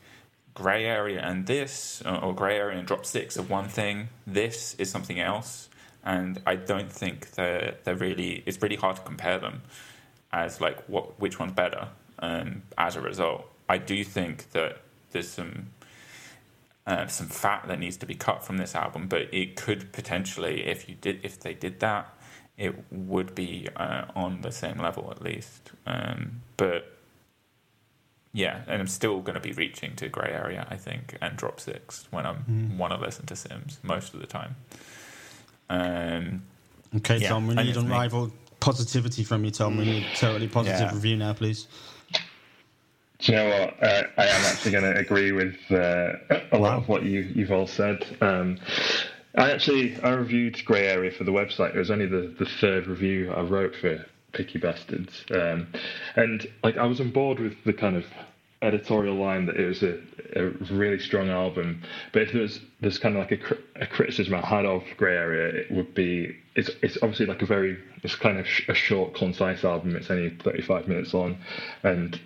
grey 0.55 0.85
area 0.85 1.21
and 1.21 1.47
this, 1.47 2.03
or, 2.05 2.35
grey 2.35 2.57
area 2.59 2.79
and 2.79 2.87
drop 2.87 3.07
six 3.07 3.37
are 3.39 3.43
one 3.43 3.69
thing. 3.69 4.09
This 4.27 4.75
is 4.75 4.91
something 4.91 5.21
else, 5.21 5.69
and 6.05 6.41
I 6.47 6.57
don't 6.57 6.91
think 6.93 7.33
they're 7.33 7.77
they're 7.85 7.97
really. 7.97 8.43
It's 8.47 8.61
really 8.61 8.77
hard 8.77 8.97
to 8.97 9.03
compare 9.03 9.39
them 9.39 9.63
as 10.33 10.61
like 10.61 10.89
what 10.89 11.19
which 11.21 11.39
one's 11.39 11.53
better. 11.53 11.89
Um, 12.21 12.63
as 12.77 12.97
a 12.97 13.01
result, 13.01 13.47
I 13.69 13.79
do 13.79 14.03
think 14.05 14.51
that 14.51 14.79
there's 15.13 15.29
some 15.29 15.69
uh, 16.87 17.07
some 17.07 17.27
fat 17.29 17.65
that 17.69 17.79
needs 17.79 17.97
to 17.99 18.07
be 18.07 18.15
cut 18.15 18.43
from 18.45 18.57
this 18.57 18.75
album, 18.75 19.09
but 19.09 19.33
it 19.33 19.57
could 19.57 19.93
potentially, 19.93 20.67
if 20.67 20.89
you 20.89 20.95
did, 20.95 21.21
if 21.23 21.39
they 21.39 21.53
did 21.55 21.81
that, 21.81 22.13
it 22.57 22.75
would 22.91 23.35
be 23.35 23.69
uh, 23.77 24.07
on 24.17 24.41
the 24.41 24.51
same 24.51 24.79
level 24.79 25.11
at 25.11 25.23
least. 25.23 25.71
Um, 25.87 26.41
but 26.57 26.97
yeah, 28.33 28.63
and 28.67 28.81
I'm 28.81 28.87
still 28.89 29.21
going 29.21 29.35
to 29.35 29.41
be 29.41 29.53
reaching 29.53 29.97
to 29.97 30.09
grey 30.09 30.31
area, 30.33 30.67
I 30.71 30.77
think, 30.77 31.17
and 31.21 31.37
drop 31.37 31.61
six 31.61 32.09
when 32.11 32.25
I 32.27 32.35
want 32.77 32.93
to 32.95 32.99
listen 32.99 33.27
to 33.27 33.35
Simz 33.35 33.77
most 33.83 34.15
of 34.15 34.21
the 34.21 34.27
time. 34.27 34.57
Um, 35.71 36.43
Okay, 36.97 37.19
Yeah, 37.19 37.29
Tom, 37.29 37.47
we 37.49 37.55
need 37.55 37.65
think 37.67 37.69
it's 37.69 37.79
me. 37.79 37.85
unrivaled 37.85 38.33
positivity 38.61 39.25
from 39.25 39.45
you, 39.45 39.51
Tom. 39.51 39.77
We 39.77 39.85
need 39.85 40.05
a 40.05 40.17
totally 40.17 40.49
positive 40.49 40.81
Yeah. 40.81 40.95
review 40.95 41.17
now, 41.17 41.33
please. 41.33 41.67
Do 43.21 43.33
you 43.33 43.39
know 43.39 43.49
what? 43.49 43.83
Uh, 43.83 44.03
I 44.17 44.27
am 44.27 44.45
actually 44.45 44.71
going 44.73 44.85
to 44.85 44.97
agree 44.97 45.33
with 45.33 45.57
uh, 45.71 46.13
a 46.53 46.59
lot 46.59 46.79
of 46.79 46.89
what 46.89 47.03
you, 47.03 47.21
you've 47.35 47.51
all 47.51 47.67
said. 47.67 48.05
Um, 48.21 48.59
I 49.37 49.51
actually 49.51 50.01
I 50.03 50.11
reviewed 50.11 50.65
Grey 50.65 50.87
Area 50.87 51.11
for 51.11 51.25
the 51.25 51.33
website. 51.33 51.75
It 51.75 51.79
was 51.79 51.91
only 51.91 52.07
the, 52.07 52.33
the 52.39 52.47
third 52.61 52.87
review 52.87 53.33
I 53.33 53.41
wrote 53.41 53.75
for 53.75 54.05
Picky 54.33 54.59
Bastards, 54.59 55.25
um, 55.33 55.67
and 56.17 56.47
like 56.63 56.77
I 56.77 56.87
was 56.87 57.01
on 57.01 57.11
board 57.11 57.41
with 57.41 57.55
the 57.65 57.73
kind 57.73 57.97
of 57.97 58.05
editorial 58.63 59.15
line 59.15 59.47
that 59.47 59.57
it 59.57 59.67
was 59.67 59.83
a, 59.83 59.99
a 60.37 60.49
really 60.75 60.99
strong 60.99 61.29
album. 61.29 61.83
But 62.13 62.23
if 62.23 62.33
there's 62.33 62.61
there's 62.81 62.99
kind 62.99 63.17
of 63.17 63.29
like 63.29 63.41
a, 63.41 63.83
a 63.83 63.87
criticism 63.87 64.35
I 64.35 64.41
had 64.47 64.65
of 64.65 64.83
Grey 64.97 65.17
Area, 65.17 65.61
it 65.61 65.71
would 65.73 65.95
be 65.95 66.37
it's 66.59 66.71
it's 66.83 66.99
obviously 67.03 67.27
like 67.27 67.41
a 67.41 67.47
very 67.47 67.79
it's 68.03 68.17
kind 68.17 68.39
of 68.39 68.47
sh- 68.47 68.69
a 68.69 68.75
short, 68.75 69.15
concise 69.15 69.65
album. 69.65 69.95
It's 69.95 70.11
only 70.11 70.31
35 70.31 70.89
minutes 70.89 71.15
long, 71.15 71.39
and 71.85 72.21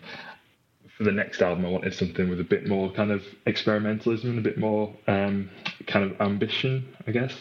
for 0.97 1.05
the 1.05 1.12
next 1.12 1.42
album, 1.42 1.66
I 1.66 1.68
wanted 1.68 1.95
something 1.95 2.29
with 2.31 2.40
a 2.40 2.45
bit 2.45 2.66
more 2.66 2.90
kind 2.92 3.11
of 3.11 3.23
experimentalism 3.47 4.25
and 4.25 4.38
a 4.38 4.42
bit 4.42 4.57
more 4.57 4.95
um, 5.07 5.51
kind 5.87 6.11
of 6.11 6.18
ambition, 6.21 6.97
I 7.07 7.11
guess. 7.11 7.35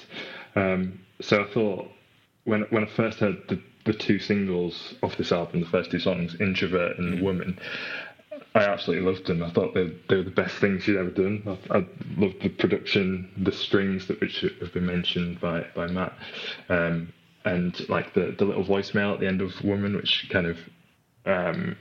Um, 0.56 1.00
so 1.22 1.44
I 1.44 1.54
thought 1.54 1.88
when 2.44 2.64
when 2.72 2.84
I 2.84 2.88
first 2.88 3.20
heard 3.20 3.38
the, 3.48 3.62
the 3.86 3.94
two 3.94 4.20
singles 4.20 4.94
off 5.02 5.16
this 5.18 5.32
album, 5.32 5.62
the 5.62 5.68
first 5.68 5.92
two 5.92 6.00
songs, 6.00 6.36
Introvert 6.42 7.00
and 7.00 7.22
Woman, 7.22 7.58
I 8.54 8.64
absolutely 8.66 9.10
loved 9.10 9.28
them. 9.28 9.44
I 9.44 9.50
thought 9.52 9.74
they, 9.74 9.94
they 10.10 10.18
were 10.18 10.24
the 10.24 10.30
best 10.32 10.56
things 10.58 10.84
she'd 10.84 10.98
ever 10.98 11.10
done. 11.10 11.44
I, 11.72 11.78
I 11.78 11.86
loved 12.18 12.42
the 12.42 12.50
production, 12.50 13.32
the 13.38 13.52
strings 13.52 14.08
that 14.08 14.20
which 14.20 14.42
have 14.42 14.74
been 14.74 14.86
mentioned 14.86 15.40
by 15.40 15.68
by 15.74 15.88
Matt, 15.88 16.14
um, 16.68 17.14
and 17.46 17.88
like 17.90 18.14
the 18.14 18.36
the 18.38 18.44
little 18.46 18.66
voicemail 18.66 19.14
at 19.14 19.20
the 19.22 19.28
end 19.28 19.42
of 19.42 19.64
Woman, 19.64 19.96
which 19.96 20.28
kind 20.30 20.48
of 20.48 20.58
um, 21.26 21.78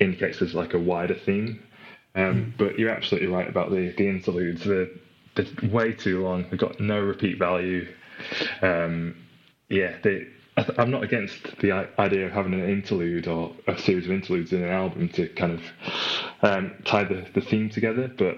indicates 0.00 0.38
there's 0.38 0.54
like 0.54 0.72
a 0.74 0.78
wider 0.78 1.14
theme. 1.14 1.62
Um, 2.14 2.54
But 2.58 2.78
you're 2.78 2.90
absolutely 2.90 3.28
right 3.28 3.48
about 3.48 3.70
the 3.70 3.92
the 3.96 4.08
interludes. 4.08 4.64
They're, 4.64 4.88
they're 5.36 5.70
way 5.70 5.92
too 5.92 6.22
long. 6.22 6.46
They've 6.50 6.58
got 6.58 6.80
no 6.80 7.00
repeat 7.00 7.38
value. 7.38 7.86
Um, 8.62 9.16
yeah, 9.68 9.96
they. 10.02 10.26
I 10.60 10.62
th- 10.64 10.78
I'm 10.78 10.90
not 10.90 11.02
against 11.02 11.56
the 11.60 11.72
idea 11.98 12.26
of 12.26 12.32
having 12.32 12.54
an 12.54 12.68
interlude 12.68 13.26
or 13.28 13.52
a 13.66 13.78
series 13.78 14.04
of 14.04 14.10
interludes 14.12 14.52
in 14.52 14.62
an 14.62 14.68
album 14.70 15.08
to 15.10 15.26
kind 15.28 15.52
of 15.52 15.62
um, 16.42 16.72
tie 16.84 17.04
the, 17.04 17.26
the 17.34 17.40
theme 17.40 17.70
together, 17.70 18.08
but 18.08 18.36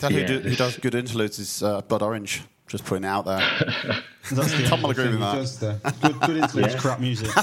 That 0.00 0.10
yeah, 0.10 0.20
who, 0.20 0.26
do, 0.26 0.48
who 0.48 0.56
does 0.56 0.76
good 0.78 0.94
interludes 0.94 1.38
is 1.38 1.62
uh, 1.62 1.82
Blood 1.82 2.02
Orange. 2.02 2.42
Just 2.66 2.86
putting 2.86 3.04
it 3.04 3.08
out 3.08 3.26
there. 3.26 3.40
That's 4.32 4.52
the 4.56 4.64
Tom 4.66 4.80
will 4.80 4.88
only 4.88 5.02
agree 5.02 5.04
thing 5.12 5.20
with 5.20 5.60
that. 5.60 5.82
does. 5.82 5.98
Good, 6.00 6.20
good 6.22 6.36
interludes, 6.38 6.74
Yeah. 6.74 6.80
crap 6.80 7.00
music. 7.00 7.30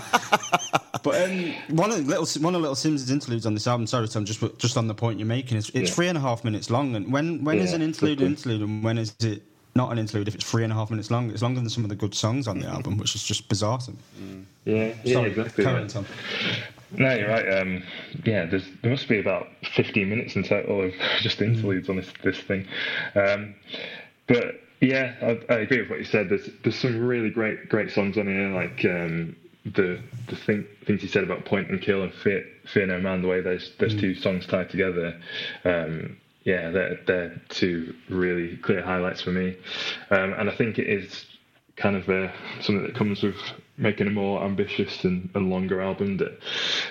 But 1.04 1.20
um, 1.32 1.54
one 1.70 1.90
of 1.90 2.06
little 2.08 2.28
one 2.44 2.54
of 2.54 2.62
Little 2.62 2.76
Simz' 2.76 3.10
interludes 3.10 3.48
on 3.48 3.56
this 3.56 3.66
album. 3.66 3.88
Sorry, 3.88 4.08
Tom, 4.08 4.24
just 4.24 4.40
just 4.60 4.78
on 4.78 4.86
the 4.88 4.94
point 4.94 5.18
you're 5.18 5.26
making, 5.28 5.58
it's, 5.58 5.70
it's 5.70 5.90
Yeah. 5.90 5.96
three 5.96 6.08
and 6.10 6.18
a 6.18 6.22
half 6.22 6.44
minutes 6.44 6.70
long. 6.70 6.96
And 6.96 7.12
when 7.12 7.44
when 7.44 7.58
is 7.58 7.72
Yeah, 7.72 7.78
an 7.78 7.82
interlude 7.82 8.22
an 8.22 8.28
interlude, 8.28 8.62
and 8.62 8.84
when 8.84 9.00
is 9.00 9.16
it 9.20 9.42
not 9.76 9.92
an 9.92 9.98
interlude? 9.98 10.28
If 10.28 10.36
it's 10.36 10.50
three 10.50 10.64
and 10.64 10.72
a 10.72 10.76
half 10.76 10.90
minutes 10.90 11.12
long, 11.12 11.30
it's 11.32 11.42
longer 11.42 11.60
than 11.60 11.70
some 11.70 11.84
of 11.84 11.90
the 11.90 11.96
good 11.96 12.14
songs 12.14 12.48
on 12.48 12.60
the 12.60 12.68
album, 12.68 12.98
which 12.98 13.16
is 13.16 13.24
just 13.24 13.48
bizarre. 13.48 13.80
To 13.80 13.92
me. 13.92 14.46
yeah, 14.66 14.94
yeah, 15.04 15.14
Sorry, 15.14 15.30
exactly. 15.30 15.64
carry 15.64 15.82
right. 15.82 15.96
on, 15.96 16.06
No, 16.92 17.16
you're 17.16 17.30
right. 17.30 17.62
Um, 17.62 17.84
yeah, 18.26 18.46
there's, 18.46 18.66
there 18.82 18.92
must 18.92 19.08
be 19.08 19.20
about 19.20 19.48
15 19.76 20.10
minutes 20.10 20.36
in 20.36 20.44
total 20.44 20.84
of 20.84 20.94
just 21.22 21.42
interludes 21.42 21.90
on 21.90 21.98
this 21.98 22.12
this 22.24 22.40
thing. 22.40 22.68
Um, 23.16 23.56
but 24.28 24.62
yeah, 24.82 25.14
I, 25.22 25.54
I 25.54 25.58
agree 25.60 25.82
with 25.82 25.90
what 25.90 26.00
you 26.00 26.06
said. 26.06 26.30
There's 26.30 26.50
there's 26.64 26.78
some 26.78 27.00
really 27.00 27.30
great 27.30 27.70
great 27.70 27.92
songs 27.92 28.18
on 28.18 28.28
here, 28.28 28.50
like 28.50 28.84
um, 28.86 29.36
the 29.66 30.02
the 30.28 30.36
thing, 30.36 30.66
things 30.86 31.04
you 31.04 31.08
said 31.08 31.24
about 31.24 31.46
Point 31.46 31.70
and 31.70 31.82
Kill 31.82 32.04
and 32.04 32.14
Fear, 32.14 32.46
Fear 32.66 32.88
No 32.88 33.00
Man. 33.00 33.22
The 33.22 33.28
way 33.28 33.42
those 33.42 33.72
those 33.78 33.96
two 33.96 34.16
songs 34.16 34.48
tie 34.48 34.64
together. 34.64 35.20
Um, 35.64 36.18
yeah, 36.44 36.72
they're, 36.72 37.00
they're 37.06 37.42
two 37.50 37.94
really 38.10 38.58
clear 38.58 38.82
highlights 38.82 39.22
for 39.22 39.32
me, 39.32 39.58
um, 40.10 40.34
and 40.34 40.50
I 40.50 40.56
think 40.56 40.80
it 40.80 40.88
is 40.88 41.26
kind 41.76 41.96
of 41.96 42.08
uh, 42.10 42.32
something 42.62 42.84
that 42.84 42.96
comes 42.96 43.24
with 43.24 43.38
making 43.78 44.08
a 44.08 44.12
more 44.12 44.44
ambitious 44.44 45.04
and, 45.04 45.30
and 45.34 45.50
longer 45.50 45.82
album 45.82 46.18
that 46.18 46.40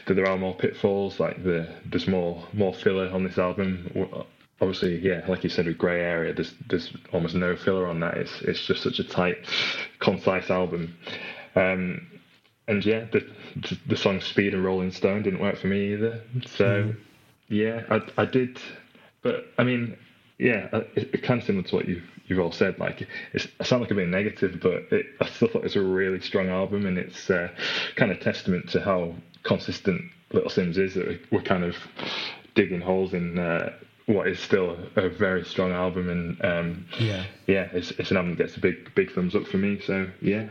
that 0.07 0.15
there 0.15 0.27
are 0.27 0.37
more 0.37 0.55
pitfalls 0.55 1.21
like 1.21 1.43
the 1.45 1.69
there's 1.87 2.09
more 2.09 2.47
more 2.53 2.75
filler 2.75 3.09
on 3.11 3.25
this 3.25 3.39
album. 3.39 4.27
Obviously 4.61 4.99
yeah 4.99 5.25
like 5.29 5.45
you 5.45 5.51
said 5.51 5.67
with 5.67 5.79
grey 5.79 6.01
area 6.01 6.35
there's 6.35 6.55
there's 6.69 6.93
almost 7.13 7.35
no 7.35 7.57
filler 7.57 7.87
on 7.87 8.01
that. 8.01 8.17
It's 8.17 8.43
it's 8.43 8.67
just 8.67 8.83
such 8.83 8.99
a 8.99 9.05
tight 9.05 9.39
concise 10.01 10.51
album. 10.51 10.97
Um 11.55 12.09
and 12.67 12.85
yeah 12.85 13.05
the 13.13 13.21
the, 13.57 13.79
the 13.87 13.97
song 13.97 14.21
speed 14.21 14.55
and 14.55 14.65
rolling 14.65 14.91
stone 14.91 15.23
didn't 15.23 15.41
work 15.41 15.57
for 15.57 15.69
me 15.69 15.93
either. 15.93 16.23
So 16.47 16.95
yeah 17.49 17.83
I, 17.91 18.01
I 18.17 18.25
did 18.25 18.59
but 19.23 19.47
i 19.59 19.65
mean 19.65 19.97
yeah, 20.39 20.69
uh, 20.73 20.79
it, 20.95 21.11
it 21.13 21.23
kind 21.23 21.39
of 21.39 21.47
similar 21.47 21.69
to 21.69 21.77
what 21.77 21.87
you've 21.87 22.03
you've 22.27 22.41
all 22.41 22.51
said. 22.51 22.79
Like, 22.79 23.07
it's, 23.35 23.47
I 23.61 23.65
sound 23.65 23.83
like 23.83 23.91
I'm 23.91 23.99
being 23.99 24.11
negative, 24.11 24.59
but 24.63 24.85
it, 24.91 25.05
I 25.21 25.27
still 25.29 25.49
thought 25.49 25.59
it 25.59 25.65
was 25.65 25.77
a 25.77 25.83
really 25.83 26.19
strong 26.23 26.49
album, 26.49 26.87
and 26.87 26.97
it's 26.97 27.29
uh, 27.29 27.51
kind 27.97 28.11
of 28.11 28.21
testament 28.21 28.71
to 28.71 28.81
how 28.81 29.15
consistent 29.43 30.01
Little 30.33 30.49
Simz 30.49 30.79
is. 30.79 30.95
That 30.95 31.09
we- 31.09 31.21
we're 31.31 31.43
kind 31.43 31.63
of 31.63 31.77
digging 32.55 32.81
holes 32.81 33.13
in 33.13 33.39
uh, 33.39 33.75
what 34.07 34.29
is 34.29 34.41
still 34.41 34.79
a 34.97 35.11
very 35.11 35.45
strong 35.45 35.73
album, 35.73 36.09
and 36.09 36.43
um, 36.43 36.87
Yeah. 36.99 37.25
yeah, 37.47 37.69
it's, 37.75 37.91
it's 37.99 38.11
an 38.11 38.17
album 38.17 38.37
that 38.37 38.45
gets 38.45 38.57
a 38.57 38.61
big 38.61 38.95
big 38.95 39.13
thumbs 39.13 39.35
up 39.35 39.47
for 39.47 39.59
me. 39.59 39.79
So 39.85 40.09
yeah, 40.23 40.49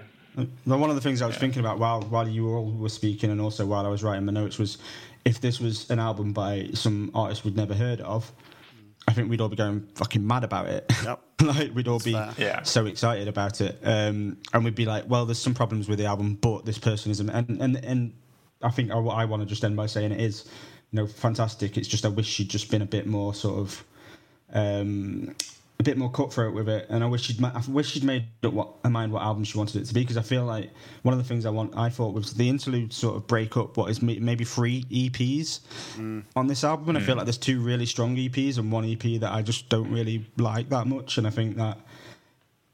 Well, 0.67 0.77
one 0.77 0.91
of 0.91 0.95
the 0.97 1.01
things 1.01 1.23
I 1.23 1.25
was 1.25 1.37
thinking 1.37 1.61
about 1.61 1.79
while 1.79 2.03
while 2.03 2.27
you 2.29 2.47
all 2.47 2.69
were 2.71 2.89
speaking, 2.89 3.31
and 3.31 3.41
also 3.41 3.65
while 3.65 3.87
I 3.87 3.89
was 3.89 4.03
writing 4.03 4.25
my 4.25 4.33
notes, 4.33 4.59
was 4.59 4.77
if 5.25 5.41
this 5.41 5.59
was 5.59 5.89
an 5.89 5.97
album 5.97 6.31
by 6.31 6.67
some 6.75 7.09
artist 7.15 7.43
we'd 7.43 7.55
never 7.57 7.73
heard 7.73 8.01
of, 8.01 8.31
I 9.09 9.11
think 9.11 9.27
we'd 9.27 9.41
all 9.41 9.49
be 9.49 9.55
going 9.55 9.87
fucking 9.95 10.25
mad 10.25 10.43
about 10.43 10.67
it. 10.67 10.85
Yep. 11.03 11.21
like 11.41 11.73
we'd 11.73 11.87
all 11.87 11.99
be. 11.99 12.11
Yeah. 12.11 12.61
so 12.61 12.85
excited 12.85 13.27
about 13.27 13.59
it, 13.59 13.79
um, 13.83 14.37
and 14.53 14.63
we'd 14.63 14.75
be 14.75 14.85
like, 14.85 15.05
"Well, 15.07 15.25
there's 15.25 15.39
some 15.39 15.55
problems 15.55 15.89
with 15.89 15.97
the 15.97 16.05
album, 16.05 16.35
but 16.35 16.63
this 16.63 16.77
person 16.77 17.09
is," 17.09 17.19
and 17.19 17.31
and 17.31 17.75
and 17.83 18.13
I 18.61 18.69
think 18.69 18.91
I, 18.91 18.97
I 18.99 19.25
want 19.25 19.41
to 19.41 19.47
just 19.47 19.63
end 19.63 19.75
by 19.75 19.87
saying 19.87 20.11
it 20.11 20.21
is, 20.21 20.45
you 20.91 20.97
know, 20.97 21.07
fantastic. 21.07 21.75
It's 21.75 21.87
just 21.87 22.05
I 22.05 22.09
wish 22.09 22.27
she'd 22.27 22.49
just 22.49 22.69
been 22.69 22.83
a 22.83 22.85
bit 22.85 23.07
more 23.07 23.33
sort 23.33 23.57
of 23.57 23.83
um, 24.53 25.35
a 25.79 25.83
bit 25.83 25.97
more 25.97 26.11
cutthroat 26.11 26.53
with 26.53 26.67
it, 26.67 26.87
and 26.89 27.03
I 27.03 27.07
wish 27.07 27.23
she'd 27.23 27.41
I 27.41 27.61
wish 27.69 27.91
she'd 27.91 28.03
made 28.03 28.25
up 28.43 28.51
what 28.51 28.69
her 28.83 28.89
mind 28.89 29.13
what 29.13 29.23
album 29.23 29.45
she 29.45 29.57
wanted 29.57 29.81
it 29.81 29.85
to 29.85 29.93
be 29.93 30.01
because 30.01 30.17
I 30.17 30.21
feel 30.21 30.43
like 30.43 30.71
one 31.03 31.13
of 31.13 31.17
the 31.17 31.23
things 31.23 31.45
I 31.45 31.51
want 31.51 31.77
I 31.77 31.89
thought 31.89 32.13
was 32.13 32.33
the 32.33 32.49
interlude 32.49 32.91
sort 32.91 33.15
of 33.15 33.25
break 33.27 33.55
up 33.55 33.77
what 33.77 33.89
is 33.89 34.01
maybe 34.01 34.43
three 34.43 34.83
EPs 34.91 35.61
on 36.35 36.47
this 36.47 36.65
album, 36.65 36.89
and 36.89 36.97
I 36.97 37.01
feel 37.01 37.15
mm. 37.15 37.19
like 37.19 37.25
there's 37.25 37.37
two 37.37 37.61
really 37.61 37.85
strong 37.85 38.17
EPs 38.17 38.57
and 38.57 38.71
one 38.71 38.83
EP 38.83 39.21
that 39.21 39.31
I 39.31 39.41
just 39.41 39.69
don't 39.69 39.89
really 39.89 40.25
like 40.37 40.67
that 40.69 40.85
much, 40.85 41.17
and 41.17 41.25
I 41.25 41.29
think 41.29 41.55
that 41.55 41.77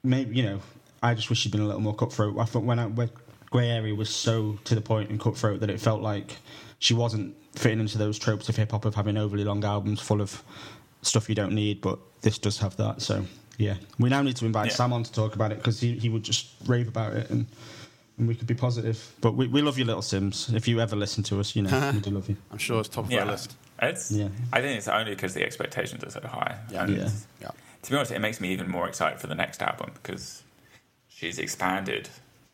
maybe 0.03 0.35
you 0.35 0.43
know 0.43 0.59
I 1.03 1.13
just 1.13 1.29
wish 1.29 1.39
she'd 1.39 1.51
been 1.51 1.61
a 1.61 1.67
little 1.67 1.81
more 1.81 1.95
cutthroat. 1.95 2.39
I 2.39 2.45
thought 2.45 2.63
when 2.63 2.79
I 2.79 2.87
when 2.87 3.11
Grey 3.51 3.69
Area 3.69 3.93
was 3.93 4.09
so 4.09 4.57
to 4.63 4.73
the 4.73 4.81
point 4.81 5.11
and 5.11 5.19
cutthroat 5.19 5.59
that 5.59 5.69
it 5.69 5.79
felt 5.79 6.01
like 6.01 6.37
she 6.79 6.95
wasn't 6.95 7.35
fitting 7.53 7.79
into 7.79 7.97
those 7.97 8.19
tropes 8.19 8.49
of 8.49 8.55
hip 8.55 8.71
hop 8.71 8.85
of 8.85 8.95
having 8.95 9.17
overly 9.17 9.43
long 9.43 9.63
albums 9.63 10.01
full 10.01 10.21
of 10.21 10.43
stuff 11.05 11.29
you 11.29 11.35
don't 11.35 11.53
need, 11.53 11.81
but 11.81 11.99
this 12.21 12.37
does 12.37 12.57
have 12.59 12.75
that. 12.77 13.01
So 13.01 13.25
yeah, 13.57 13.75
we 13.99 14.09
now 14.09 14.21
need 14.21 14.35
to 14.37 14.45
invite 14.45 14.67
Yeah. 14.67 14.73
Sam 14.75 14.93
on 14.93 15.03
to 15.03 15.11
talk 15.11 15.35
about 15.35 15.51
it 15.51 15.57
because 15.59 15.79
he, 15.79 15.97
he 15.97 16.09
would 16.09 16.23
just 16.23 16.47
rave 16.65 16.87
about 16.87 17.13
it 17.13 17.29
and. 17.29 17.45
And 18.17 18.29
we 18.29 18.35
could 18.35 18.47
be 18.47 18.53
positive, 18.53 19.13
but 19.19 19.35
we, 19.35 19.45
we 19.49 19.61
love 19.61 19.77
you, 19.77 19.83
little 19.83 20.01
Simz. 20.01 20.55
If 20.55 20.69
you 20.69 20.79
ever 20.79 20.95
listen 20.95 21.21
to 21.23 21.41
us, 21.41 21.53
you 21.53 21.63
know 21.63 21.91
we 21.93 21.99
do 21.99 22.11
love 22.11 22.29
you. 22.29 22.37
I'm 22.49 22.57
sure 22.57 22.79
it's 22.79 22.87
top 22.87 23.03
of 23.03 23.11
Yeah, 23.11 23.25
our 23.25 23.31
list. 23.31 23.57
it's. 23.81 24.09
Yeah. 24.09 24.29
I 24.53 24.61
think 24.61 24.77
it's 24.77 24.87
only 24.87 25.11
because 25.11 25.33
the 25.33 25.43
expectations 25.43 26.01
are 26.01 26.09
so 26.09 26.21
high. 26.25 26.57
Yeah. 26.71 26.87
Yeah. 26.87 27.09
Yeah. 27.41 27.51
To 27.81 27.91
be 27.91 27.97
honest, 27.97 28.13
it 28.13 28.19
makes 28.19 28.39
me 28.39 28.53
even 28.53 28.69
more 28.69 28.87
excited 28.87 29.19
for 29.19 29.27
the 29.27 29.35
next 29.35 29.61
album 29.61 29.91
because 30.01 30.43
she's 31.09 31.37
expanded 31.39 32.07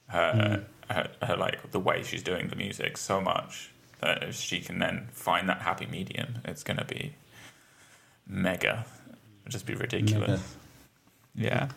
her, 0.07 0.65
mm. 0.89 0.95
her, 0.95 1.11
her 1.27 1.37
like 1.37 1.69
the 1.69 1.79
way 1.79 2.01
she's 2.01 2.23
doing 2.23 2.47
the 2.47 2.55
music 2.55 2.97
so 2.97 3.21
much 3.21 3.69
that 3.99 4.23
if 4.23 4.35
she 4.35 4.61
can 4.61 4.79
then 4.79 5.09
find 5.11 5.47
that 5.47 5.61
happy 5.61 5.85
medium, 5.85 6.39
it's 6.43 6.63
going 6.63 6.77
to 6.77 6.85
be 6.85 7.13
mega. 8.31 8.85
It'll 9.41 9.51
just 9.51 9.65
be 9.65 9.75
ridiculous. 9.75 10.41
Yeah. 11.35 11.69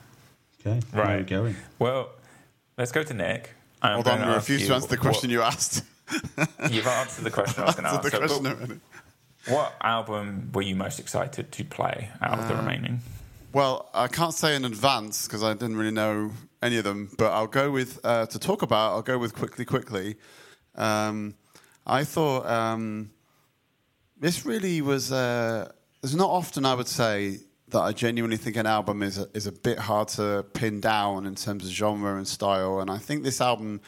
Okay, 0.61 0.81
where 0.93 1.05
are 1.05 1.09
we 1.09 1.15
Right. 1.19 1.27
going? 1.27 1.57
Well, 1.79 2.11
let's 2.79 2.93
go 2.93 3.03
to 3.03 3.13
Nick. 3.15 3.51
I'm 3.83 3.95
Hold 3.97 4.09
on, 4.09 4.19
gonna 4.21 4.33
I 4.33 4.35
refuse 4.37 4.63
you 4.63 4.69
to 4.69 4.75
answer 4.75 4.89
the 4.89 4.95
what- 4.97 5.01
question 5.03 5.29
you 5.31 5.43
asked. 5.43 5.83
You've 6.71 6.87
answered 6.87 7.25
the 7.25 7.31
question 7.31 7.63
I 7.63 7.67
was 7.67 7.75
going 7.77 7.85
to 7.85 7.91
ask. 7.91 8.03
the 8.03 8.11
question 8.19 8.47
already. 8.47 8.81
what 9.49 9.75
album 9.83 10.51
were 10.55 10.63
you 10.63 10.75
most 10.77 10.99
excited 11.01 11.51
to 11.53 11.65
play 11.65 12.11
out 12.23 12.39
Uh, 12.39 12.43
of 12.43 12.49
the 12.49 12.55
remaining? 12.57 13.01
Well, 13.53 13.89
I 13.95 14.09
can't 14.09 14.35
say 14.35 14.55
in 14.57 14.65
advance 14.65 15.27
because 15.27 15.43
I 15.43 15.53
didn't 15.55 15.77
really 15.77 15.91
know 15.93 16.33
any 16.63 16.77
of 16.79 16.85
them, 16.85 17.11
but 17.19 17.33
I'll 17.33 17.47
go 17.47 17.71
with 17.71 18.01
uh, 18.05 18.27
to 18.27 18.39
talk 18.39 18.63
about. 18.63 18.93
I'll 18.93 19.03
go 19.03 19.17
with 19.19 19.35
quickly, 19.35 19.65
quickly. 19.65 20.17
Um, 20.75 21.35
I 21.87 22.05
thought 22.05 22.47
um, 22.47 23.11
this 24.19 24.45
really 24.47 24.81
was. 24.83 25.13
Uh, 25.13 25.71
it's 26.05 26.15
not 26.15 26.31
often 26.31 26.65
I 26.67 26.75
would 26.75 26.87
say 26.87 27.39
that 27.69 27.81
I 27.81 27.93
genuinely 27.93 28.37
think 28.37 28.57
an 28.57 28.67
album 28.67 29.03
is 29.03 29.19
a, 29.19 29.27
is 29.35 29.47
a 29.47 29.53
bit 29.53 29.79
hard 29.79 30.09
to 30.09 30.45
pin 30.53 30.81
down 30.81 31.27
in 31.27 31.35
terms 31.35 31.65
of 31.65 31.71
genre 31.71 32.17
and 32.17 32.29
style, 32.29 32.81
and 32.81 32.91
I 32.91 32.99
think 32.99 33.25
this 33.25 33.41
album 33.41 33.81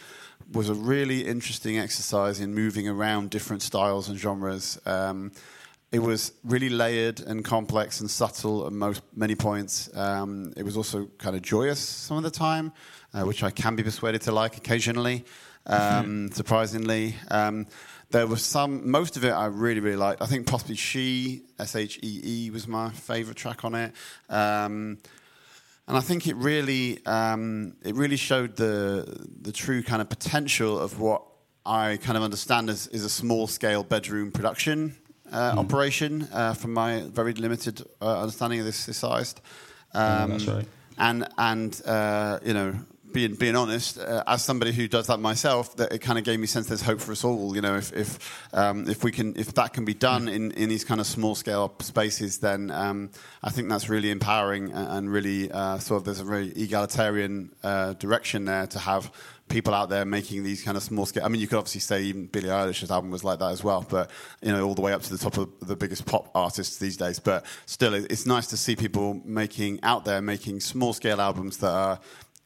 was 0.53 0.69
a 0.69 0.75
really 0.75 1.27
interesting 1.27 1.79
exercise 1.79 2.41
in 2.41 2.55
moving 2.55 2.89
around 2.89 3.31
different 3.31 3.63
styles 3.63 4.09
and 4.09 4.19
genres. 4.19 4.81
Um, 4.87 5.33
it 5.93 5.99
was 5.99 6.33
really 6.43 6.69
layered 6.69 7.21
and 7.21 7.45
complex 7.45 8.01
and 8.01 8.11
subtle 8.11 8.67
at 8.67 8.73
most 8.73 9.03
many 9.15 9.35
points. 9.35 9.95
Um, 9.95 10.53
it 10.57 10.63
was 10.63 10.77
also 10.77 11.07
kind 11.19 11.37
of 11.37 11.43
joyous 11.43 11.79
some 11.79 12.17
of 12.17 12.23
the 12.23 12.31
time, 12.31 12.73
uh, 13.13 13.23
which 13.23 13.43
I 13.43 13.51
can 13.51 13.77
be 13.77 13.83
persuaded 13.83 14.23
to 14.23 14.33
like 14.33 14.57
occasionally. 14.57 15.25
Um, 15.69 16.31
Surprisingly, 16.31 17.17
um, 17.29 17.67
there 18.11 18.27
was 18.27 18.45
some. 18.45 18.90
Most 18.90 19.16
of 19.16 19.25
it 19.25 19.31
I 19.31 19.47
really 19.47 19.81
really 19.81 19.97
liked. 19.97 20.23
I 20.23 20.27
think 20.27 20.47
possibly 20.47 20.77
"She" 20.77 21.42
S 21.59 21.75
H 21.75 21.99
E 22.03 22.21
E 22.25 22.51
was 22.51 22.69
my 22.69 22.90
favorite 22.90 23.37
track 23.37 23.64
on 23.64 23.75
it. 23.75 23.92
Um, 24.29 24.99
and 25.88 25.97
I 25.97 26.01
think 26.01 26.27
it 26.27 26.37
really 26.37 27.05
um, 27.07 27.77
it 27.83 27.95
really 27.95 28.16
showed 28.16 28.57
the 28.57 29.27
the 29.40 29.53
true 29.53 29.83
kind 29.83 30.01
of 30.03 30.09
potential 30.09 30.79
of 30.79 31.01
what 31.01 31.23
I 31.64 31.99
kind 31.99 32.16
of 32.16 32.23
understand 32.23 32.71
as 32.71 32.87
is 32.88 33.05
a 33.05 33.09
small 33.09 33.47
scale 33.47 33.83
bedroom 33.83 34.31
production 34.31 34.97
uh, 35.33 35.55
operation 35.57 36.29
uh, 36.33 36.55
from 36.55 36.73
my 36.73 37.03
very 37.12 37.33
limited 37.35 37.83
uh, 38.01 38.21
understanding 38.21 38.61
of 38.61 38.66
this, 38.66 38.87
this 38.87 38.99
sized. 38.99 39.40
Um, 39.95 40.31
that's 40.31 40.47
right. 40.47 40.66
And 40.99 41.29
and 41.38 41.83
uh, 41.87 42.38
you 42.45 42.55
know. 42.55 42.75
Being, 43.17 43.35
being 43.35 43.57
honest, 43.57 43.99
uh, 43.99 44.23
as 44.27 44.45
somebody 44.45 44.73
who 44.73 44.89
does 44.89 45.07
that 45.07 45.19
myself, 45.21 45.75
that 45.77 45.91
it 45.91 46.03
kind 46.03 46.19
of 46.19 46.25
gave 46.27 46.39
me 46.39 46.47
sense 46.47 46.67
there's 46.67 46.83
hope 46.83 47.01
for 47.01 47.13
us 47.13 47.25
all. 47.25 47.57
You 47.57 47.63
know, 47.63 47.75
if 47.75 47.91
if 47.95 48.45
um, 48.53 48.87
if 48.91 49.03
we 49.03 49.11
can 49.11 49.35
if 49.39 49.55
that 49.55 49.73
can 49.73 49.87
be 49.87 49.95
done 49.95 50.29
in, 50.29 50.51
in 50.51 50.69
these 50.69 50.85
kind 50.85 51.01
of 51.01 51.07
small 51.07 51.35
scale 51.35 51.75
spaces, 51.81 52.41
then 52.41 52.71
um, 52.71 53.09
I 53.43 53.49
think 53.49 53.71
that's 53.71 53.89
really 53.89 54.11
empowering 54.11 54.71
and, 54.71 54.89
and 54.89 55.11
really 55.11 55.51
uh, 55.51 55.79
sort 55.79 56.01
of 56.01 56.05
there's 56.05 56.21
a 56.21 56.25
very 56.25 56.49
egalitarian 56.49 57.53
uh, 57.63 57.95
direction 57.95 58.45
there 58.45 58.67
to 58.67 58.79
have 58.79 59.11
people 59.49 59.73
out 59.73 59.89
there 59.89 60.05
making 60.05 60.43
these 60.43 60.63
kind 60.63 60.77
of 60.77 60.83
small 60.83 61.07
scale. 61.07 61.25
I 61.25 61.29
mean, 61.29 61.41
you 61.41 61.47
could 61.47 61.59
obviously 61.59 61.81
say 61.81 62.03
even 62.03 62.27
Billie 62.27 62.49
Eilish's 62.49 62.91
album 62.91 63.11
was 63.11 63.25
like 63.25 63.39
that 63.39 63.53
as 63.53 63.63
well, 63.63 63.87
but 63.89 64.11
you 64.43 64.53
know, 64.53 64.67
all 64.67 64.75
the 64.75 64.83
way 64.83 64.93
up 64.93 65.03
to 65.03 65.11
the 65.11 65.19
top 65.19 65.39
of 65.39 65.49
the 65.61 65.77
biggest 65.77 66.05
pop 66.05 66.31
artists 66.35 66.79
these 66.79 66.97
days. 66.97 67.19
But 67.19 67.47
still, 67.65 67.95
it's 67.95 68.27
nice 68.27 68.49
to 68.49 68.57
see 68.57 68.77
people 68.77 69.23
making 69.25 69.81
out 69.83 70.05
there 70.05 70.21
making 70.21 70.61
small 70.61 70.93
scale 70.93 71.21
albums 71.21 71.59
that 71.59 71.71
are 71.71 72.01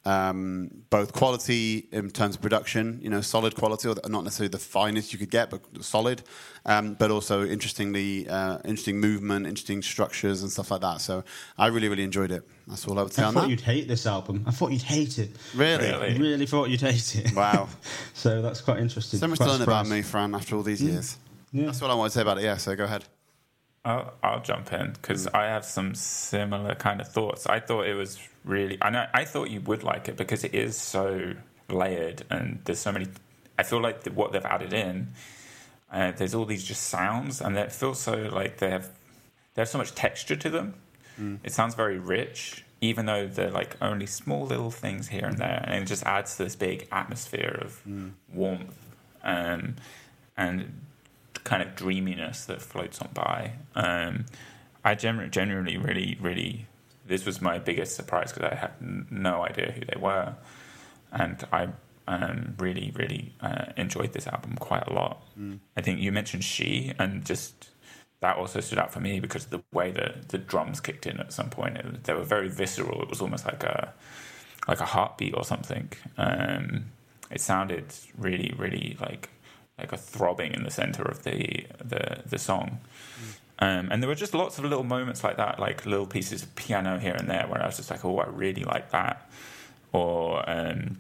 um, 0.05 0.71
both 0.89 1.13
quality 1.13 1.87
in 1.93 2.11
terms 2.11 2.35
of 2.37 2.41
production, 2.43 2.99
you 3.03 3.11
know, 3.11 3.21
solid 3.21 3.55
quality, 3.55 3.89
or 3.89 3.95
not 4.09 4.25
necessarily 4.25 4.49
the 4.49 4.59
finest 4.59 5.13
you 5.13 5.19
could 5.19 5.31
get, 5.31 5.51
but 5.51 5.61
solid. 5.85 6.23
Um, 6.67 6.95
but 6.95 7.11
also 7.11 7.45
interestingly, 7.47 8.29
uh, 8.29 8.59
interesting 8.65 8.99
movement, 9.01 9.47
interesting 9.47 9.83
structures, 9.83 10.43
and 10.43 10.51
stuff 10.51 10.71
like 10.71 10.81
that. 10.83 11.01
So 11.01 11.23
I 11.59 11.67
really, 11.69 11.89
really 11.89 12.05
enjoyed 12.05 12.31
it. 12.31 12.43
That's 12.67 12.87
all 12.89 12.99
I 12.99 13.03
would 13.03 13.13
say 13.13 13.23
I 13.23 13.27
on 13.27 13.35
thought 13.35 13.41
that. 13.43 13.51
you'd 13.51 13.61
hate 13.61 13.89
this 13.89 14.07
album. 14.07 14.45
I 14.47 14.51
thought 14.51 14.73
you'd 14.73 14.83
hate 14.83 15.19
it. 15.19 15.31
Really? 15.55 15.89
I 15.89 15.99
Really? 16.01 16.19
really 16.19 16.47
thought 16.47 16.71
you'd 16.71 16.81
hate 16.81 17.17
it. 17.17 17.33
Wow. 17.35 17.69
so 18.15 18.41
that's 18.43 18.61
quite 18.61 18.79
interesting. 18.79 19.19
So 19.21 19.29
much 19.29 19.39
to 19.39 19.47
learn 19.47 19.63
about 19.63 19.87
me, 19.89 20.03
Fran, 20.03 20.35
after 20.35 20.57
all 20.57 20.63
these 20.63 20.83
years. 20.83 21.17
Yeah. 21.53 21.67
That's 21.67 21.81
what 21.81 21.91
I 21.91 21.95
want 21.95 22.13
to 22.13 22.19
say 22.19 22.23
about 22.23 22.39
it. 22.39 22.45
Yeah. 22.45 22.57
So 22.57 22.75
go 22.77 22.85
ahead. 22.85 23.05
I'll, 23.85 24.13
I'll 24.23 24.43
jump 24.43 24.73
in 24.73 24.93
because 24.93 25.27
I 25.29 25.45
have 25.47 25.65
some 25.65 25.95
similar 25.95 26.75
kind 26.75 27.01
of 27.01 27.09
thoughts. 27.09 27.47
I 27.47 27.61
thought 27.61 27.87
it 27.87 27.95
was 27.95 28.19
really, 28.45 28.79
I 28.83 28.91
know, 28.91 29.07
I 29.15 29.25
thought 29.25 29.51
you 29.51 29.61
would 29.63 29.83
like 29.83 30.09
it 30.09 30.17
because 30.17 30.45
it 30.45 30.55
is 30.55 30.77
so 30.77 31.35
layered 31.69 32.25
and 32.31 32.61
there's 32.65 32.79
so 32.79 32.93
many. 32.93 33.07
I 33.59 33.63
feel 33.63 33.81
like 33.81 34.03
the, 34.03 34.13
what 34.13 34.33
they've 34.33 34.45
added 34.45 34.73
in, 34.73 35.09
uh, 35.93 36.13
there's 36.13 36.35
all 36.35 36.45
these 36.45 36.65
just 36.65 36.85
sounds, 36.85 37.41
and 37.41 37.57
it 37.57 37.73
feels 37.73 38.01
so 38.01 38.15
like 38.33 38.59
they 38.59 38.71
have 38.71 38.91
they 39.55 39.63
have 39.63 39.69
so 39.69 39.79
much 39.79 39.95
texture 39.95 40.37
to 40.37 40.51
them. 40.51 40.75
It 41.43 41.53
sounds 41.53 41.75
very 41.75 41.99
rich, 41.99 42.65
even 42.81 43.07
though 43.07 43.27
they're 43.27 43.51
like 43.51 43.77
only 43.83 44.07
small 44.07 44.47
little 44.47 44.71
things 44.71 45.09
here 45.09 45.27
and 45.27 45.39
there, 45.39 45.63
and 45.67 45.83
it 45.83 45.87
just 45.87 46.05
adds 46.05 46.37
to 46.37 46.45
this 46.45 46.57
big 46.57 46.87
atmosphere 46.93 47.59
of 47.63 47.83
warmth 48.33 48.75
um, 49.23 49.77
and 50.37 50.81
kind 51.45 51.63
of 51.63 51.75
dreaminess 51.75 52.45
that 52.47 52.63
floats 52.63 53.01
on 53.01 53.11
by. 53.15 53.53
Um, 53.75 54.27
I 54.85 54.95
generally, 54.95 55.31
genuinely, 55.31 55.77
really, 55.77 56.17
really, 56.21 56.67
this 57.07 57.27
was 57.27 57.41
my 57.41 57.59
biggest 57.59 57.97
surprise 57.97 58.33
because 58.33 58.51
I 58.51 58.55
had 58.55 58.73
no 59.11 59.43
idea 59.43 59.73
who 59.73 59.85
they 59.85 60.01
were, 60.01 60.35
and 61.13 61.45
I 61.53 61.69
um, 62.07 62.55
really, 62.59 62.93
really 62.95 63.35
uh, 63.41 63.67
enjoyed 63.77 64.13
this 64.13 64.27
album 64.27 64.57
quite 64.59 64.87
a 64.87 64.93
lot. 64.93 65.23
I 65.77 65.81
think 65.81 66.01
you 66.01 66.13
mentioned 66.13 66.45
she, 66.45 66.93
and 66.99 67.25
just 67.25 67.71
that 68.21 68.37
also 68.37 68.61
stood 68.61 68.79
out 68.79 68.93
for 68.93 69.01
me 69.01 69.19
because 69.21 69.45
of 69.45 69.51
the 69.51 69.63
way 69.73 69.91
that 69.93 70.29
the 70.29 70.39
drums 70.39 70.81
kicked 70.81 71.07
in 71.07 71.19
at 71.21 71.33
some 71.33 71.51
point. 71.51 71.77
It, 71.77 72.05
they 72.05 72.15
were 72.15 72.23
very 72.23 72.49
visceral. 72.49 73.03
It 73.03 73.09
was 73.09 73.21
almost 73.21 73.47
like 73.47 73.63
a 73.63 73.93
like 74.69 74.81
a 74.81 74.85
heartbeat 74.87 75.35
or 75.35 75.45
something. 75.45 75.91
Um, 76.19 76.87
it 77.31 77.41
sounded 77.41 77.87
really, 78.19 78.55
really 78.57 78.97
like 79.01 79.31
like 79.81 79.93
a 79.93 79.97
throbbing 79.97 80.55
in 80.55 80.65
the 80.65 80.71
center 80.71 81.03
of 81.03 81.25
the 81.25 81.67
the 81.83 82.23
the 82.27 82.39
song. 82.39 82.81
Um, 83.63 83.89
and 83.91 84.03
there 84.03 84.09
were 84.09 84.15
just 84.15 84.33
lots 84.33 84.59
of 84.59 84.65
little 84.65 84.85
moments 84.85 85.23
like 85.23 85.37
that, 85.37 85.61
like 85.61 85.85
little 85.85 86.07
pieces 86.07 86.43
of 86.43 86.55
piano 86.57 86.99
here 86.99 87.15
and 87.15 87.29
there, 87.29 87.47
where 87.47 87.63
I 87.63 87.67
was 87.67 87.77
just 87.77 87.91
like, 87.91 88.05
"Oh, 88.05 88.19
I 88.19 88.27
really 88.29 88.65
like 88.65 88.91
that," 88.91 89.31
or 89.93 90.49
um, 90.49 90.99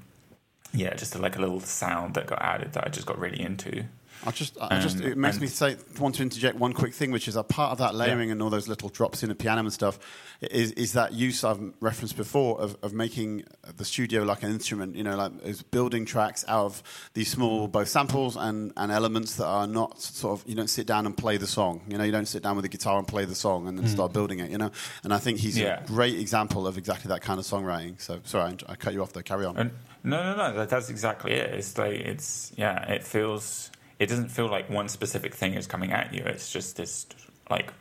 yeah, 0.72 0.94
just 0.94 1.18
like 1.18 1.36
a 1.36 1.40
little 1.40 1.60
sound 1.60 2.14
that 2.14 2.26
got 2.26 2.42
added 2.42 2.74
that 2.74 2.86
I 2.86 2.90
just 2.90 3.06
got 3.06 3.18
really 3.18 3.40
into. 3.40 3.84
I 4.26 4.30
just, 4.32 4.56
I 4.60 4.80
just, 4.80 5.00
it 5.00 5.16
makes 5.16 5.40
me 5.40 5.46
say, 5.46 5.76
want 5.98 6.16
to 6.16 6.22
interject 6.22 6.56
one 6.58 6.72
quick 6.72 6.92
thing, 6.92 7.10
which 7.10 7.26
is 7.26 7.36
a 7.36 7.42
part 7.42 7.72
of 7.72 7.78
that 7.78 7.94
layering 7.94 8.30
and 8.30 8.42
all 8.42 8.50
those 8.50 8.68
little 8.68 8.88
drops 8.88 9.22
in 9.22 9.30
the 9.30 9.34
piano 9.34 9.60
and 9.60 9.72
stuff, 9.72 9.98
is, 10.40 10.72
is 10.72 10.92
that 10.92 11.12
use 11.12 11.42
I've 11.42 11.60
referenced 11.80 12.16
before 12.16 12.60
of, 12.60 12.76
of 12.82 12.92
making 12.92 13.44
the 13.76 13.84
studio 13.84 14.22
like 14.24 14.42
an 14.42 14.50
instrument, 14.50 14.96
you 14.96 15.04
know, 15.04 15.16
like 15.16 15.32
is 15.42 15.62
building 15.62 16.04
tracks 16.04 16.44
out 16.48 16.66
of 16.66 16.82
these 17.14 17.30
small 17.30 17.68
both 17.68 17.88
samples 17.88 18.36
and, 18.36 18.72
and 18.76 18.92
elements 18.92 19.36
that 19.36 19.46
are 19.46 19.66
not 19.66 20.00
sort 20.00 20.38
of, 20.38 20.48
you 20.48 20.54
don't 20.54 20.70
sit 20.70 20.86
down 20.86 21.06
and 21.06 21.16
play 21.16 21.36
the 21.36 21.46
song, 21.46 21.80
you 21.88 21.96
know, 21.96 22.04
you 22.04 22.12
don't 22.12 22.28
sit 22.28 22.42
down 22.42 22.56
with 22.56 22.64
a 22.64 22.68
guitar 22.68 22.98
and 22.98 23.08
play 23.08 23.24
the 23.24 23.34
song 23.34 23.68
and 23.68 23.78
then 23.78 23.86
hmm. 23.86 23.92
start 23.92 24.12
building 24.12 24.38
it, 24.40 24.50
you 24.50 24.58
know, 24.58 24.70
and 25.02 25.14
I 25.14 25.18
think 25.18 25.38
he's 25.38 25.56
Yeah. 25.58 25.82
a 25.82 25.86
great 25.86 26.18
example 26.18 26.66
of 26.66 26.76
exactly 26.76 27.08
that 27.08 27.22
kind 27.22 27.40
of 27.40 27.46
songwriting. 27.46 28.00
So, 28.00 28.20
sorry, 28.24 28.52
I, 28.68 28.72
I 28.72 28.74
cut 28.76 28.92
you 28.92 29.02
off 29.02 29.12
there, 29.12 29.22
carry 29.22 29.46
on. 29.46 29.56
And 29.56 29.70
no, 30.02 30.22
no, 30.22 30.36
no, 30.36 30.56
that, 30.58 30.68
that's 30.68 30.90
exactly 30.90 31.32
it. 31.32 31.54
It's 31.54 31.76
like 31.76 31.92
it's 31.92 32.52
yeah, 32.56 32.90
it 32.90 33.04
feels. 33.04 33.69
It 34.00 34.08
doesn't 34.08 34.30
feel 34.30 34.48
like 34.48 34.70
one 34.70 34.88
specific 34.88 35.34
thing 35.34 35.54
is 35.54 35.66
coming 35.66 35.92
at 35.92 36.12
you. 36.14 36.22
It's 36.24 36.50
just 36.50 36.76
this 36.76 37.06
like, 37.50 37.72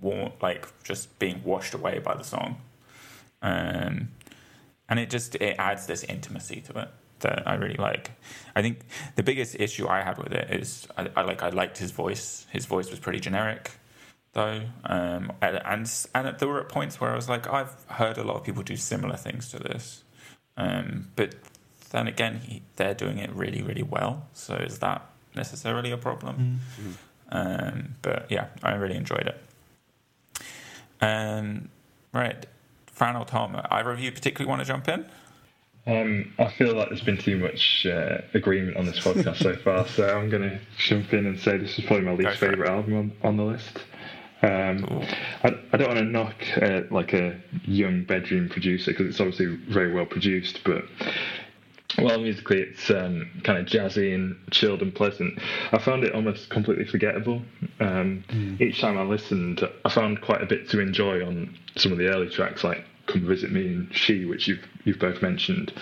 war, 0.00 0.32
like 0.40 0.66
just 0.82 1.18
being 1.18 1.42
washed 1.44 1.74
away 1.74 1.98
by 1.98 2.14
the 2.14 2.24
song, 2.24 2.56
um, 3.42 4.08
and 4.88 4.98
it 4.98 5.10
just 5.10 5.34
it 5.36 5.56
adds 5.58 5.86
this 5.86 6.04
intimacy 6.04 6.62
to 6.62 6.78
it 6.80 6.88
that 7.20 7.46
I 7.46 7.54
really 7.54 7.76
like. 7.76 8.12
I 8.54 8.62
think 8.62 8.80
the 9.16 9.22
biggest 9.22 9.56
issue 9.60 9.86
I 9.86 10.00
had 10.00 10.16
with 10.16 10.32
it 10.32 10.50
is 10.50 10.88
I, 10.96 11.10
I 11.14 11.22
like 11.22 11.42
I 11.42 11.50
liked 11.50 11.78
his 11.78 11.90
voice. 11.90 12.46
His 12.50 12.64
voice 12.64 12.90
was 12.90 12.98
pretty 12.98 13.20
generic 13.20 13.72
though, 14.32 14.62
um, 14.84 15.32
and, 15.42 15.60
and 15.64 16.06
and 16.14 16.38
there 16.38 16.48
were 16.48 16.64
points 16.64 16.98
where 16.98 17.10
I 17.10 17.14
was 17.14 17.28
like, 17.28 17.46
I've 17.46 17.84
heard 17.88 18.16
a 18.16 18.24
lot 18.24 18.36
of 18.36 18.44
people 18.44 18.62
do 18.62 18.76
similar 18.76 19.16
things 19.16 19.50
to 19.50 19.58
this, 19.58 20.02
um, 20.56 21.08
but 21.14 21.34
then 21.90 22.06
again, 22.06 22.40
he, 22.40 22.62
they're 22.76 22.94
doing 22.94 23.18
it 23.18 23.30
really, 23.34 23.62
really 23.62 23.82
well. 23.82 24.28
So 24.32 24.54
is 24.54 24.78
that 24.78 25.06
necessarily 25.36 25.90
a 25.90 25.96
problem. 25.96 26.60
Um, 27.30 27.94
but 28.02 28.26
yeah, 28.30 28.46
I 28.62 28.74
really 28.74 28.96
enjoyed 28.96 29.26
it. 29.26 30.46
Um, 31.00 31.68
right, 32.12 32.46
Fran 32.86 33.16
or 33.16 33.24
Tom, 33.24 33.60
either 33.70 33.90
of 33.90 34.00
you 34.00 34.10
particularly 34.10 34.48
want 34.48 34.60
to 34.62 34.66
jump 34.66 34.88
in? 34.88 35.06
Um, 35.86 36.32
I 36.38 36.50
feel 36.50 36.74
like 36.74 36.88
there's 36.88 37.02
been 37.02 37.18
too 37.18 37.38
much 37.38 37.86
uh, 37.86 38.18
agreement 38.34 38.76
on 38.76 38.86
this 38.86 38.98
podcast 38.98 39.36
so 39.36 39.54
far, 39.54 39.86
so 39.86 40.18
I'm 40.18 40.28
going 40.30 40.42
to 40.42 40.58
jump 40.78 41.12
in 41.12 41.26
and 41.26 41.38
say 41.38 41.58
this 41.58 41.78
is 41.78 41.84
probably 41.84 42.06
my 42.06 42.12
least 42.12 42.40
Go 42.40 42.48
favourite 42.48 42.68
album 42.68 42.96
on, 42.96 43.12
on 43.22 43.36
the 43.36 43.44
list. 43.44 43.78
Um, 44.42 45.04
I, 45.44 45.56
I 45.72 45.76
don't 45.76 45.88
want 45.88 45.98
to 45.98 46.04
knock 46.04 46.34
uh, 46.60 46.80
like 46.90 47.12
a 47.12 47.40
young 47.64 48.02
bedroom 48.04 48.48
producer 48.48 48.90
because 48.90 49.06
it's 49.06 49.20
obviously 49.20 49.46
very 49.46 49.92
well 49.92 50.06
produced, 50.06 50.62
but 50.64 50.84
while 51.98 52.18
musically 52.18 52.60
it's 52.60 52.90
um, 52.90 53.30
kind 53.44 53.58
of 53.58 53.66
jazzy 53.66 54.14
and 54.14 54.36
chilled 54.50 54.82
and 54.82 54.94
pleasant, 54.94 55.38
I 55.72 55.78
found 55.78 56.04
it 56.04 56.14
almost 56.14 56.50
completely 56.50 56.84
forgettable. 56.84 57.42
Um, 57.80 58.24
Each 58.60 58.80
time 58.80 58.98
I 58.98 59.02
listened, 59.02 59.62
I 59.84 59.88
found 59.88 60.20
quite 60.20 60.42
a 60.42 60.46
bit 60.46 60.68
to 60.70 60.80
enjoy 60.80 61.24
on 61.24 61.56
some 61.76 61.92
of 61.92 61.98
the 61.98 62.08
early 62.08 62.28
tracks, 62.28 62.64
like 62.64 62.84
"Come 63.06 63.26
Visit 63.26 63.52
Me" 63.52 63.66
and 63.66 63.94
"She," 63.94 64.24
which 64.24 64.48
you've 64.48 64.64
you've 64.84 64.98
both 64.98 65.22
mentioned, 65.22 65.72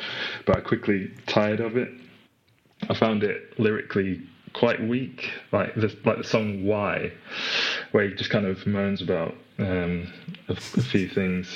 but 0.46 0.56
I 0.56 0.60
quickly 0.60 1.10
tired 1.26 1.60
of 1.60 1.76
it. 1.76 1.88
I 2.88 2.94
found 2.94 3.22
it 3.22 3.58
lyrically 3.58 4.20
quite 4.52 4.80
weak, 4.86 5.30
like 5.52 5.74
the 5.74 5.96
like 6.04 6.18
the 6.18 6.24
song 6.24 6.64
"Why," 6.64 7.12
where 7.92 8.08
he 8.08 8.14
just 8.14 8.30
kind 8.30 8.46
of 8.46 8.66
moans 8.66 9.02
about 9.02 9.34
um, 9.58 10.12
a, 10.48 10.52
a 10.52 10.82
few 10.82 11.08
things 11.08 11.48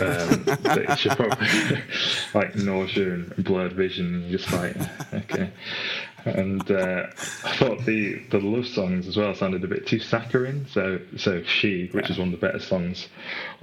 um, 0.00 0.96
should 0.96 1.12
probably 1.12 1.82
like 2.34 2.54
nausea 2.56 3.14
and 3.14 3.44
blurred 3.44 3.74
vision. 3.74 4.14
And 4.14 4.30
just 4.30 4.50
like 4.52 4.76
okay, 5.14 5.50
and 6.24 6.70
uh, 6.70 7.06
I 7.44 7.56
thought 7.56 7.84
the 7.84 8.22
the 8.30 8.38
love 8.38 8.66
songs 8.66 9.06
as 9.06 9.16
well 9.16 9.34
sounded 9.34 9.64
a 9.64 9.68
bit 9.68 9.86
too 9.86 9.98
saccharine. 9.98 10.66
So 10.68 11.00
so 11.16 11.42
she, 11.42 11.88
which 11.92 12.10
is 12.10 12.18
one 12.18 12.32
of 12.32 12.40
the 12.40 12.46
better 12.46 12.60
songs 12.60 13.08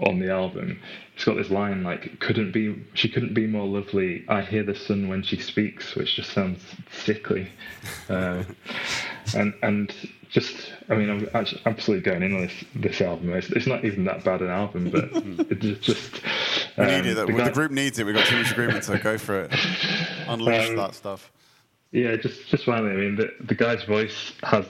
on 0.05 0.19
the 0.19 0.31
album, 0.31 0.79
it's 1.15 1.25
got 1.25 1.35
this 1.35 1.49
line 1.49 1.83
like 1.83 2.19
couldn't 2.19 2.51
be 2.51 2.75
she 2.93 3.09
couldn't 3.09 3.33
be 3.33 3.47
more 3.47 3.65
lovely. 3.67 4.25
I 4.27 4.41
hear 4.41 4.63
the 4.63 4.75
sun 4.75 5.07
when 5.07 5.23
she 5.23 5.37
speaks, 5.37 5.95
which 5.95 6.15
just 6.15 6.31
sounds 6.31 6.63
sickly, 6.91 7.49
uh, 8.09 8.43
and 9.35 9.53
and 9.63 9.93
just 10.29 10.73
I 10.89 10.95
mean 10.95 11.09
I'm 11.09 11.29
actually 11.33 11.61
absolutely 11.65 12.09
going 12.09 12.23
in 12.23 12.35
on 12.35 12.41
this 12.41 12.53
this 12.75 13.01
album. 13.01 13.33
It's, 13.33 13.49
it's 13.51 13.67
not 13.67 13.85
even 13.85 14.05
that 14.05 14.23
bad 14.23 14.41
an 14.41 14.49
album, 14.49 14.89
but 14.89 15.05
it 15.51 15.59
just 15.59 15.81
just 15.81 16.21
We 16.77 16.83
um, 16.85 16.89
need 16.89 17.05
it. 17.11 17.13
the 17.15 17.25
The, 17.27 17.33
guy- 17.33 17.49
group 17.51 17.71
needs 17.71 17.99
it. 17.99 18.05
We've 18.05 18.15
got 18.15 18.25
too 18.25 18.37
much 18.37 18.51
agreement, 18.51 18.83
so 18.83 18.97
go 18.97 19.17
for 19.17 19.41
it. 19.43 19.53
Unleash 20.27 20.69
Um, 20.69 20.75
that 20.77 20.95
stuff. 20.95 21.31
Yeah, 21.91 22.15
just 22.17 22.47
just 22.47 22.65
finally, 22.65 22.91
I 22.91 22.95
mean, 22.95 23.15
the 23.15 23.31
the 23.41 23.55
guy's 23.55 23.83
voice 23.83 24.33
has. 24.43 24.65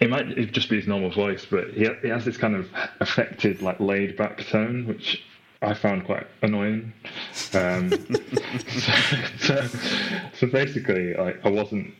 It 0.00 0.08
might 0.08 0.52
just 0.52 0.70
be 0.70 0.76
his 0.76 0.86
normal 0.88 1.10
voice, 1.10 1.46
but 1.48 1.70
he 1.70 1.88
he 2.02 2.08
has 2.08 2.24
this 2.24 2.36
kind 2.36 2.54
of 2.56 2.68
affected, 3.00 3.60
like 3.62 3.78
laid 3.80 4.16
back 4.16 4.38
tone, 4.46 4.86
which 4.86 5.22
I 5.62 5.74
found 5.74 6.06
quite 6.06 6.26
annoying. 6.42 6.92
Um, 7.52 7.90
so, 8.76 8.92
so, 9.38 9.66
so 10.34 10.46
basically, 10.46 11.14
like, 11.14 11.44
I 11.44 11.50
wasn't 11.50 11.92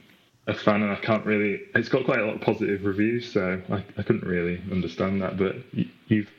a 0.48 0.54
fan, 0.54 0.82
and 0.82 0.90
I 0.90 0.96
can't 0.96 1.24
really. 1.24 1.60
It's 1.74 1.88
got 1.88 2.04
quite 2.04 2.18
a 2.18 2.24
lot 2.26 2.34
of 2.34 2.40
positive 2.40 2.84
reviews, 2.84 3.30
so 3.32 3.60
I, 3.70 3.84
I 3.96 4.02
couldn't 4.02 4.24
really 4.24 4.60
understand 4.72 5.22
that. 5.22 5.36
But 5.36 5.56
y- 5.76 5.88
you've 6.08 6.30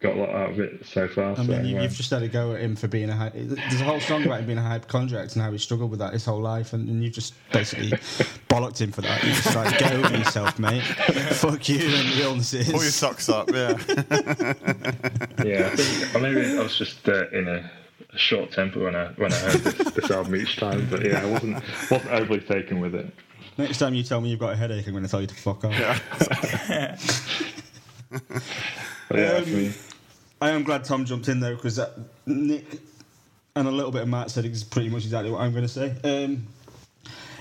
got 0.00 0.14
a 0.16 0.18
lot 0.20 0.30
out 0.30 0.50
of 0.50 0.60
it 0.60 0.86
so 0.86 1.08
far. 1.08 1.32
I 1.32 1.34
so, 1.34 1.42
mean, 1.42 1.64
you, 1.66 1.76
uh, 1.78 1.82
you've 1.82 1.92
just 1.94 2.10
had 2.10 2.22
a 2.22 2.28
go 2.28 2.54
at 2.54 2.60
him 2.60 2.74
for 2.76 2.88
being 2.88 3.10
a. 3.10 3.16
Hy- 3.16 3.32
There's 3.34 3.80
a 3.80 3.84
whole 3.84 4.00
song 4.00 4.24
about 4.24 4.40
him 4.40 4.46
being 4.46 4.58
a 4.58 4.62
hypochondriac 4.62 5.32
and 5.34 5.42
how 5.42 5.50
he 5.52 5.58
struggled 5.58 5.90
with 5.90 5.98
that 6.00 6.12
his 6.14 6.24
whole 6.24 6.40
life, 6.40 6.72
and, 6.72 6.88
and 6.88 7.02
you've 7.04 7.12
just 7.12 7.34
basically 7.52 7.88
bollocked 8.48 8.80
him 8.80 8.92
for 8.92 9.02
that. 9.02 9.22
You 9.22 9.30
just 9.32 9.54
like 9.54 9.78
get 9.78 9.92
over 9.92 10.16
yourself, 10.16 10.58
mate. 10.58 10.82
Fuck 10.82 11.68
you 11.68 11.80
and 11.80 12.08
your 12.14 12.28
illnesses. 12.28 12.70
Pull 12.70 12.82
your 12.82 12.90
socks 12.90 13.28
up. 13.28 13.50
Yeah. 13.52 13.76
Yeah, 15.44 15.70
I 15.72 15.76
think 15.76 16.14
or 16.16 16.18
maybe 16.18 16.58
I 16.58 16.62
was 16.62 16.76
just 16.76 17.08
uh, 17.08 17.28
in 17.30 17.46
a, 17.46 17.58
a 17.58 17.70
short 18.18 18.52
temper 18.52 18.80
when 18.84 18.94
I 18.96 19.06
when 19.12 19.32
I 19.32 19.36
heard 19.36 19.60
this, 19.60 19.92
this 19.92 20.10
album 20.10 20.36
each 20.36 20.56
time. 20.56 20.86
But 20.90 21.04
yeah, 21.04 21.22
I 21.22 21.26
wasn't 21.26 21.62
wasn't 21.90 22.10
overly 22.12 22.40
taken 22.40 22.80
with 22.80 22.94
it. 22.94 23.12
Next 23.56 23.78
time 23.78 23.94
you 23.94 24.02
tell 24.02 24.20
me 24.20 24.28
you've 24.30 24.38
got 24.40 24.52
a 24.52 24.56
headache, 24.56 24.86
I'm 24.86 24.92
going 24.92 25.04
to 25.04 25.10
tell 25.10 25.20
you 25.20 25.26
to 25.26 25.34
fuck 25.34 25.64
off. 25.64 25.74
But 29.08 29.18
yeah, 29.18 29.32
Um, 29.32 29.44
for 29.44 29.50
me, 29.50 29.72
I 30.40 30.50
am 30.50 30.62
glad 30.64 30.84
Tom 30.84 31.04
jumped 31.04 31.28
in 31.28 31.40
though 31.40 31.54
because 31.54 31.80
Nick 32.26 32.64
and 33.56 33.66
a 33.66 33.70
little 33.70 33.90
bit 33.90 34.02
of 34.02 34.08
Matt 34.08 34.30
said 34.30 34.44
it's 34.44 34.62
pretty 34.62 34.88
much 34.90 35.04
exactly 35.04 35.30
what 35.30 35.40
I'm 35.40 35.52
going 35.52 35.64
to 35.64 35.68
say. 35.68 35.94
Um, 36.04 36.46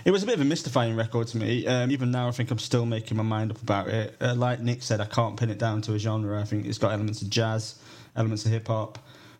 it 0.05 0.11
was 0.11 0.23
a 0.23 0.25
bit 0.25 0.35
of 0.35 0.41
a 0.41 0.45
mystifying 0.45 0.95
record 0.95 1.27
to 1.27 1.37
me. 1.37 1.67
Um, 1.67 1.91
even 1.91 2.11
now, 2.11 2.29
I 2.29 2.31
think 2.31 2.49
I'm 2.51 2.59
still 2.59 2.85
making 2.85 3.17
my 3.17 3.23
mind 3.23 3.51
up 3.51 3.61
about 3.61 3.89
it. 3.89 4.15
Uh, 4.21 4.33
like 4.35 4.61
Nick 4.61 4.81
said, 4.81 5.01
I 5.01 5.05
can't 5.05 5.37
pin 5.37 5.49
it 5.49 5.57
down 5.57 5.81
to 5.83 5.93
a 5.93 5.99
genre. 5.99 6.39
I 6.39 6.45
think 6.45 6.65
it's 6.65 6.77
got 6.77 6.91
elements 6.93 7.21
of 7.21 7.29
jazz, 7.29 7.75
elements 8.15 8.45
of 8.45 8.51
hip 8.51 8.67
hop, 8.67 8.97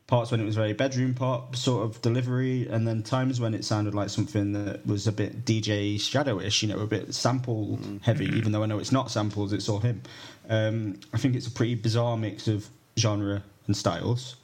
parts 0.08 0.32
when 0.32 0.40
it 0.40 0.46
was 0.46 0.56
very 0.56 0.72
bedroom 0.72 1.14
pop 1.14 1.56
sort 1.56 1.84
of 1.84 2.02
delivery, 2.02 2.68
and 2.70 2.88
then 2.88 3.04
times 3.04 3.40
when 3.42 3.54
it 3.54 3.66
sounded 3.66 3.94
like 3.94 4.10
something 4.10 4.54
that 4.54 4.86
was 4.86 5.06
a 5.06 5.12
bit 5.12 5.46
DJ 5.46 5.96
Shadowish, 5.96 6.62
you 6.62 6.70
know, 6.70 6.80
a 6.80 6.88
bit 6.88 7.14
sample 7.14 7.78
heavy. 8.02 8.26
Even 8.26 8.54
though 8.54 8.64
I 8.64 8.66
know 8.66 8.80
it's 8.80 8.94
not 8.94 9.12
samples, 9.12 9.52
it's 9.52 9.68
all 9.68 9.80
him. 9.80 10.02
Um, 10.50 11.00
I 11.14 11.18
think 11.18 11.36
it's 11.36 11.48
a 11.48 11.52
pretty 11.52 11.76
bizarre 11.76 12.18
mix 12.18 12.48
of 12.48 12.68
genre 12.98 13.44
and 13.68 13.76
styles. 13.76 14.38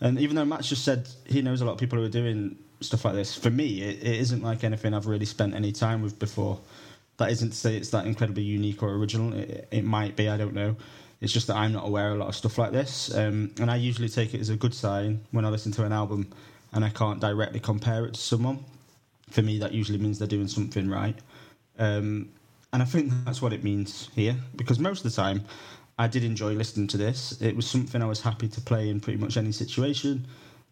And 0.00 0.18
even 0.18 0.36
though 0.36 0.46
Matt's 0.46 0.70
just 0.70 0.84
said 0.84 1.08
he 1.26 1.42
knows 1.42 1.60
a 1.60 1.66
lot 1.66 1.72
of 1.72 1.78
people 1.78 1.98
who 1.98 2.04
are 2.04 2.08
doing 2.08 2.56
stuff 2.80 3.04
like 3.04 3.14
this, 3.14 3.36
for 3.36 3.50
me, 3.50 3.82
it, 3.82 3.98
it 3.98 4.20
isn't 4.20 4.42
like 4.42 4.64
anything 4.64 4.94
I've 4.94 5.06
really 5.06 5.26
spent 5.26 5.54
any 5.54 5.70
time 5.70 6.00
with 6.00 6.18
before. 6.18 6.58
That 7.18 7.30
isn't 7.30 7.50
to 7.50 7.56
say 7.56 7.76
it's 7.76 7.90
that 7.90 8.06
incredibly 8.06 8.42
unique 8.42 8.82
or 8.82 8.94
original. 8.94 9.34
It, 9.34 9.68
it 9.70 9.84
might 9.84 10.16
be, 10.16 10.30
I 10.30 10.38
don't 10.38 10.54
know. 10.54 10.76
It's 11.20 11.32
just 11.32 11.46
that 11.48 11.56
I'm 11.56 11.72
not 11.72 11.86
aware 11.86 12.10
of 12.10 12.16
a 12.16 12.18
lot 12.18 12.28
of 12.28 12.34
stuff 12.34 12.56
like 12.56 12.72
this. 12.72 13.14
Um, 13.14 13.52
and 13.60 13.70
I 13.70 13.76
usually 13.76 14.08
take 14.08 14.34
it 14.34 14.40
as 14.40 14.48
a 14.48 14.56
good 14.56 14.74
sign 14.74 15.20
when 15.32 15.44
I 15.44 15.48
listen 15.50 15.72
to 15.72 15.84
an 15.84 15.92
album 15.92 16.32
and 16.72 16.84
I 16.84 16.88
can't 16.88 17.20
directly 17.20 17.60
compare 17.60 18.06
it 18.06 18.14
to 18.14 18.20
someone. 18.20 18.64
For 19.30 19.42
me, 19.42 19.58
that 19.58 19.72
usually 19.72 19.98
means 19.98 20.18
they're 20.18 20.28
doing 20.28 20.48
something 20.48 20.88
right. 20.88 21.16
Um, 21.78 22.30
and 22.72 22.82
I 22.82 22.84
think 22.84 23.12
that's 23.24 23.42
what 23.42 23.52
it 23.52 23.64
means 23.64 24.08
here, 24.14 24.36
because 24.56 24.78
most 24.78 25.04
of 25.04 25.10
the 25.10 25.16
time, 25.16 25.44
I 25.98 26.06
did 26.06 26.24
enjoy 26.24 26.52
listening 26.52 26.86
to 26.88 26.96
this. 26.96 27.40
It 27.42 27.54
was 27.54 27.66
something 27.66 28.00
I 28.00 28.06
was 28.06 28.20
happy 28.20 28.48
to 28.48 28.60
play 28.60 28.88
in 28.88 29.00
pretty 29.00 29.18
much 29.18 29.36
any 29.36 29.52
situation. 29.52 30.26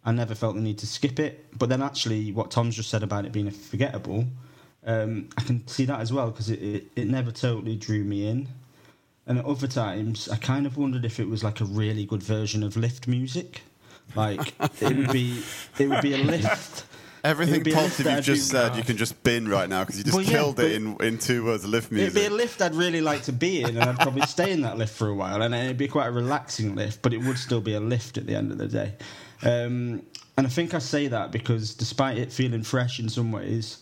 I 0.05 0.12
never 0.12 0.34
felt 0.34 0.55
the 0.55 0.61
need 0.61 0.78
to 0.78 0.86
skip 0.86 1.18
it. 1.18 1.46
But 1.59 1.68
then, 1.68 1.82
actually, 1.82 2.32
what 2.32 2.51
Tom's 2.51 2.76
just 2.76 2.88
said 2.88 3.03
about 3.03 3.26
it 3.26 3.32
being 3.32 3.51
forgettable, 3.51 4.24
um, 4.86 5.28
I 5.36 5.42
can 5.42 5.66
see 5.68 5.84
that 5.84 6.01
as 6.01 6.12
well 6.12 6.30
because 6.30 6.49
it, 6.49 6.62
it, 6.62 6.84
it 6.96 7.09
never 7.09 7.30
totally 7.30 7.76
drew 7.76 8.05
me 8.05 8.26
in. 8.28 8.49
And 9.29 9.39
at 9.39 9.45
other 9.45 9.68
times, 9.68 10.29
I 10.31 10.37
kind 10.37 10.66
of 10.66 10.79
wondered 10.79 11.05
if 11.05 11.20
it 11.20 11.29
was 11.29 11.45
like 11.45 11.61
a 11.61 11.64
really 11.64 12.07
good 12.07 12.22
version 12.22 12.62
of 12.62 12.76
lift 12.76 13.07
music. 13.07 13.61
Like 14.16 14.55
it 14.81 14.97
would 14.97 15.12
be, 15.12 15.43
it 15.79 15.89
would 15.89 16.01
be 16.01 16.14
a 16.14 16.18
lift. 16.18 16.87
Everything 17.22 17.57
It'd 17.57 17.64
be 17.64 17.72
a 17.72 17.74
lift 17.74 17.91
positive 17.91 18.12
you've 18.12 18.24
just 18.24 18.49
said, 18.49 18.74
you 18.76 18.83
can 18.83 18.97
just 18.97 19.22
bin 19.22 19.47
right 19.49 19.68
now 19.68 19.83
because 19.83 19.99
you 19.99 20.05
just 20.05 20.16
Well, 20.16 20.24
yeah, 20.24 20.31
killed 20.31 20.61
it 20.61 20.72
in, 20.72 20.97
in 21.03 21.18
two 21.18 21.45
words 21.45 21.66
lift 21.66 21.93
music. 21.93 22.16
It'd 22.16 22.31
be 22.31 22.35
a 22.35 22.37
lift 22.37 22.62
I'd 22.62 22.74
really 22.74 23.03
like 23.03 23.22
to 23.24 23.33
be 23.33 23.61
in, 23.61 23.76
and 23.76 23.81
I'd 23.81 23.99
probably 23.99 24.22
stay 24.22 24.51
in 24.51 24.62
that 24.62 24.79
lift 24.79 24.95
for 24.95 25.09
a 25.09 25.14
while, 25.14 25.43
and 25.43 25.55
it'd 25.55 25.76
be 25.76 25.89
quite 25.89 26.07
a 26.07 26.11
relaxing 26.11 26.74
lift, 26.74 27.03
but 27.03 27.12
it 27.12 27.18
would 27.18 27.37
still 27.37 27.61
be 27.61 27.74
a 27.74 27.81
lift 27.81 28.16
at 28.16 28.26
the 28.26 28.35
end 28.35 28.51
of 28.51 28.57
the 28.57 28.68
day. 28.68 28.95
Um, 29.43 30.03
and 30.39 30.47
I 30.47 30.51
think 30.51 30.72
I 30.72 30.79
say 30.79 31.09
that 31.09 31.33
because 31.33 31.74
despite 31.74 32.16
it 32.16 32.33
feeling 32.33 32.62
fresh 32.62 32.99
in 32.99 33.11
some 33.11 33.31
ways, 33.31 33.79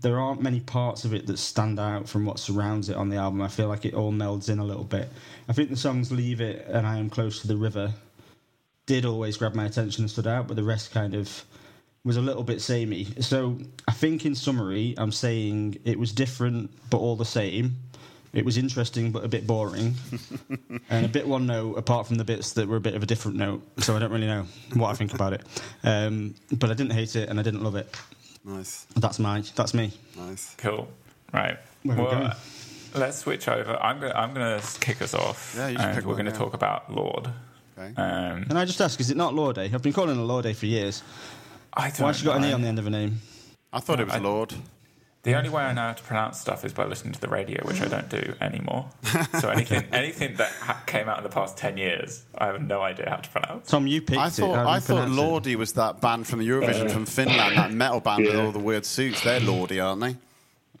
there 0.00 0.18
aren't 0.18 0.42
many 0.42 0.60
parts 0.60 1.04
of 1.04 1.14
it 1.14 1.26
that 1.26 1.38
stand 1.38 1.80
out 1.80 2.08
from 2.08 2.24
what 2.24 2.38
surrounds 2.38 2.88
it 2.88 2.96
on 2.96 3.08
the 3.08 3.16
album. 3.16 3.42
I 3.42 3.48
feel 3.48 3.68
like 3.68 3.84
it 3.84 3.94
all 3.94 4.12
melds 4.12 4.48
in 4.48 4.58
a 4.58 4.64
little 4.64 4.84
bit. 4.84 5.08
I 5.48 5.52
think 5.52 5.70
the 5.70 5.76
songs 5.76 6.12
Leave 6.12 6.40
It 6.40 6.66
and 6.68 6.86
I 6.86 6.98
Am 6.98 7.10
Close 7.10 7.40
to 7.40 7.48
the 7.48 7.56
River 7.56 7.92
did 8.86 9.04
always 9.04 9.36
grab 9.36 9.54
my 9.54 9.66
attention 9.66 10.04
and 10.04 10.10
stood 10.10 10.26
out, 10.26 10.46
but 10.46 10.56
the 10.56 10.62
rest 10.62 10.92
kind 10.92 11.14
of 11.14 11.44
was 12.04 12.16
a 12.16 12.20
little 12.20 12.44
bit 12.44 12.62
samey. 12.62 13.08
So 13.20 13.58
I 13.88 13.92
think 13.92 14.24
in 14.24 14.34
summary, 14.34 14.94
I'm 14.96 15.10
saying 15.12 15.78
it 15.84 15.98
was 15.98 16.12
different 16.12 16.70
but 16.88 16.98
all 16.98 17.16
the 17.16 17.24
same. 17.24 17.76
It 18.32 18.44
was 18.44 18.58
interesting 18.58 19.12
but 19.12 19.24
a 19.24 19.28
bit 19.28 19.46
boring, 19.46 19.94
and 20.90 21.06
a 21.06 21.08
bit 21.08 21.26
one 21.26 21.46
note 21.46 21.78
apart 21.78 22.06
from 22.06 22.16
the 22.16 22.24
bits 22.24 22.52
that 22.52 22.68
were 22.68 22.76
a 22.76 22.80
bit 22.80 22.94
of 22.94 23.02
a 23.02 23.06
different 23.06 23.38
note. 23.38 23.62
So 23.78 23.96
I 23.96 23.98
don't 23.98 24.12
really 24.12 24.26
know 24.26 24.46
what 24.74 24.90
I 24.90 24.94
think 24.94 25.14
about 25.14 25.32
it. 25.32 25.42
Um, 25.82 26.34
but 26.52 26.70
I 26.70 26.74
didn't 26.74 26.92
hate 26.92 27.16
it 27.16 27.28
and 27.28 27.40
I 27.40 27.42
didn't 27.42 27.64
love 27.64 27.76
it. 27.76 27.92
Nice, 28.46 28.86
That's 28.96 29.18
my. 29.18 29.42
That's 29.56 29.74
me. 29.74 29.92
nice. 30.16 30.54
Cool. 30.56 30.86
Right. 31.34 31.58
Where 31.82 31.96
are 31.96 31.98
we 32.00 32.04
well, 32.06 32.18
going? 32.20 32.32
let's 32.94 33.18
switch 33.18 33.48
over. 33.48 33.76
I'm 33.82 33.98
going. 33.98 34.12
I'm 34.12 34.32
going 34.32 34.60
to 34.60 34.80
kick 34.80 35.02
us 35.02 35.14
off, 35.14 35.54
Yeah, 35.56 35.66
you 35.68 35.76
should 35.76 35.84
and 35.84 35.94
pick 35.96 36.04
we're 36.04 36.14
one, 36.14 36.22
going 36.22 36.26
to 36.26 36.32
yeah. 36.32 36.38
talk 36.44 36.54
about 36.54 36.92
Lorde. 36.94 37.28
Okay. 37.76 37.92
Um, 38.00 38.44
Can 38.44 38.56
I 38.56 38.64
just 38.64 38.80
ask? 38.80 39.00
Is 39.00 39.10
it 39.10 39.16
not 39.16 39.34
Law 39.34 39.52
Day? 39.52 39.68
I've 39.74 39.82
been 39.82 39.92
calling 39.92 40.16
it 40.18 40.22
Law 40.22 40.40
Day 40.42 40.52
for 40.52 40.66
years. 40.66 41.02
I 41.74 41.88
don't 41.90 42.00
Why 42.02 42.06
has 42.08 42.18
she 42.18 42.24
got 42.24 42.36
an. 42.38 42.44
E 42.44 42.52
on 42.52 42.62
the 42.62 42.68
end 42.68 42.78
of 42.78 42.84
her 42.84 42.90
name? 42.90 43.20
I 43.72 43.80
thought 43.80 43.98
it 44.00 44.06
was 44.06 44.14
I- 44.14 44.18
Lord. 44.18 44.54
The 45.26 45.34
only 45.34 45.50
way 45.50 45.64
I 45.64 45.72
know 45.72 45.80
how 45.80 45.92
to 45.92 46.02
pronounce 46.04 46.38
stuff 46.40 46.64
is 46.64 46.72
by 46.72 46.84
listening 46.84 47.12
to 47.12 47.20
the 47.20 47.26
radio, 47.26 47.60
which 47.66 47.80
I 47.82 47.88
don't 47.88 48.08
do 48.08 48.34
anymore. 48.40 48.88
so 49.40 49.48
anything, 49.48 49.82
anything 49.90 50.36
that 50.36 50.52
ha- 50.52 50.80
came 50.86 51.08
out 51.08 51.18
in 51.18 51.24
the 51.24 51.30
past 51.30 51.58
ten 51.58 51.76
years, 51.76 52.22
I 52.38 52.46
have 52.46 52.62
no 52.62 52.80
idea 52.80 53.10
how 53.10 53.16
to 53.16 53.28
pronounce. 53.30 53.68
Tom, 53.68 53.88
you 53.88 54.02
picked 54.02 54.20
I 54.20 54.30
thought 54.30 54.54
How 54.54 54.62
do 54.62 54.68
I 54.68 54.78
thought 54.78 55.08
pronounce 55.08 55.18
it? 55.18 55.20
Lordi 55.20 55.56
was 55.56 55.72
that 55.72 56.00
band 56.00 56.28
from 56.28 56.38
the 56.38 56.48
Eurovision 56.48 56.92
from 56.92 57.06
Finland, 57.06 57.56
that 57.56 57.72
metal 57.72 57.98
band 57.98 58.24
with 58.24 58.36
all 58.36 58.52
the 58.52 58.60
weird 58.60 58.86
suits. 58.86 59.24
They're 59.24 59.40
Lordi, 59.40 59.84
aren't 59.84 60.00
they? 60.00 60.16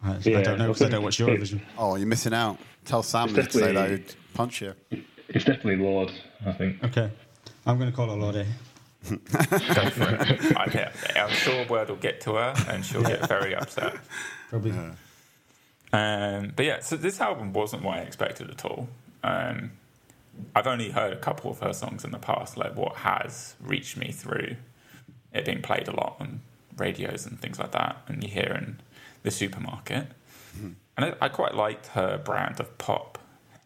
I, 0.04 0.38
I 0.38 0.42
don't 0.42 0.58
know 0.58 0.68
because 0.68 0.82
I 0.82 0.90
don't 0.90 1.02
watch 1.02 1.18
Eurovision. 1.18 1.60
Oh, 1.76 1.96
you're 1.96 2.06
missing 2.06 2.32
out. 2.32 2.56
Tell 2.84 3.02
Sam 3.02 3.34
to 3.34 3.50
say 3.50 3.72
that 3.72 3.90
he'd 3.90 4.14
punch 4.32 4.60
you. 4.60 4.74
It's 5.26 5.44
definitely 5.44 5.78
Lord, 5.84 6.12
I 6.46 6.52
think. 6.52 6.84
Okay, 6.84 7.10
I'm 7.66 7.78
going 7.78 7.90
to 7.90 7.96
call 7.96 8.06
her 8.10 8.14
Lorde. 8.14 8.46
Go 9.10 9.90
for 9.90 10.14
it. 10.14 10.56
I, 10.56 10.70
yeah, 10.74 10.92
I'm 11.16 11.30
sure 11.30 11.66
word 11.66 11.88
will 11.88 11.96
get 11.96 12.20
to 12.22 12.34
her, 12.34 12.54
and 12.68 12.84
she'll 12.84 13.02
get 13.02 13.26
very 13.28 13.54
upset. 13.54 13.96
Probably. 14.50 14.72
Um, 15.92 16.52
but 16.54 16.64
yeah, 16.64 16.80
so 16.80 16.96
this 16.96 17.20
album 17.20 17.52
wasn't 17.52 17.82
what 17.82 17.98
I 17.98 18.00
expected 18.00 18.50
at 18.50 18.64
all. 18.64 18.88
Um, 19.22 19.72
I've 20.54 20.66
only 20.66 20.90
heard 20.90 21.12
a 21.12 21.16
couple 21.16 21.50
of 21.50 21.60
her 21.60 21.72
songs 21.72 22.04
in 22.04 22.10
the 22.10 22.18
past, 22.18 22.56
like 22.56 22.76
what 22.76 22.96
has 22.96 23.54
reached 23.62 23.96
me 23.96 24.12
through 24.12 24.56
it 25.32 25.44
being 25.44 25.62
played 25.62 25.88
a 25.88 25.92
lot 25.92 26.16
on 26.20 26.40
radios 26.76 27.26
and 27.26 27.40
things 27.40 27.58
like 27.58 27.72
that, 27.72 27.96
and 28.08 28.22
you 28.22 28.30
hear 28.30 28.52
in 28.56 28.80
the 29.22 29.30
supermarket. 29.30 30.08
And 30.96 31.04
I, 31.04 31.14
I 31.20 31.28
quite 31.28 31.54
liked 31.54 31.88
her 31.88 32.18
brand 32.18 32.60
of 32.60 32.78
pop, 32.78 33.18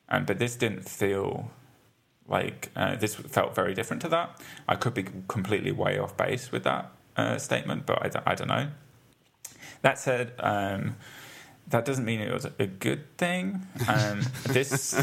um, 0.08 0.24
but 0.24 0.38
this 0.38 0.56
didn't 0.56 0.88
feel 0.88 1.50
like 2.30 2.70
uh, 2.76 2.96
this 2.96 3.14
felt 3.16 3.54
very 3.54 3.74
different 3.74 4.00
to 4.02 4.08
that. 4.08 4.40
I 4.68 4.76
could 4.76 4.94
be 4.94 5.04
completely 5.28 5.72
way 5.72 5.98
off 5.98 6.16
base 6.16 6.52
with 6.52 6.64
that 6.64 6.90
uh, 7.16 7.38
statement, 7.38 7.86
but 7.86 8.02
I, 8.02 8.08
d- 8.08 8.18
I 8.24 8.34
don't 8.34 8.48
know. 8.48 8.68
That 9.82 9.98
said, 9.98 10.32
um, 10.38 10.96
that 11.68 11.84
doesn't 11.84 12.04
mean 12.04 12.20
it 12.20 12.32
was 12.32 12.46
a 12.58 12.66
good 12.66 13.16
thing. 13.16 13.66
Um, 13.88 14.22
this, 14.46 14.94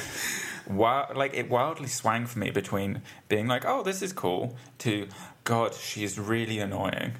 wild, 0.67 1.17
like, 1.17 1.33
it 1.33 1.49
wildly 1.49 1.87
swang 1.87 2.25
for 2.25 2.39
me 2.39 2.49
between 2.49 3.01
being 3.27 3.47
like, 3.47 3.65
"Oh, 3.65 3.83
this 3.83 4.01
is 4.01 4.13
cool," 4.13 4.55
to 4.79 5.07
"God, 5.43 5.73
she's 5.73 6.17
really 6.17 6.59
annoying," 6.59 7.13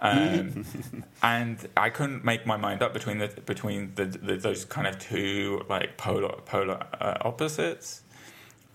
um, 0.00 0.64
and 1.22 1.68
I 1.76 1.90
couldn't 1.90 2.24
make 2.24 2.46
my 2.46 2.56
mind 2.56 2.82
up 2.82 2.92
between 2.92 3.18
the 3.18 3.28
between 3.46 3.92
the, 3.94 4.06
the 4.06 4.36
those 4.36 4.64
kind 4.64 4.86
of 4.86 4.98
two 4.98 5.64
like 5.68 5.96
polar 5.96 6.36
polar 6.44 6.86
uh, 7.00 7.16
opposites. 7.22 8.02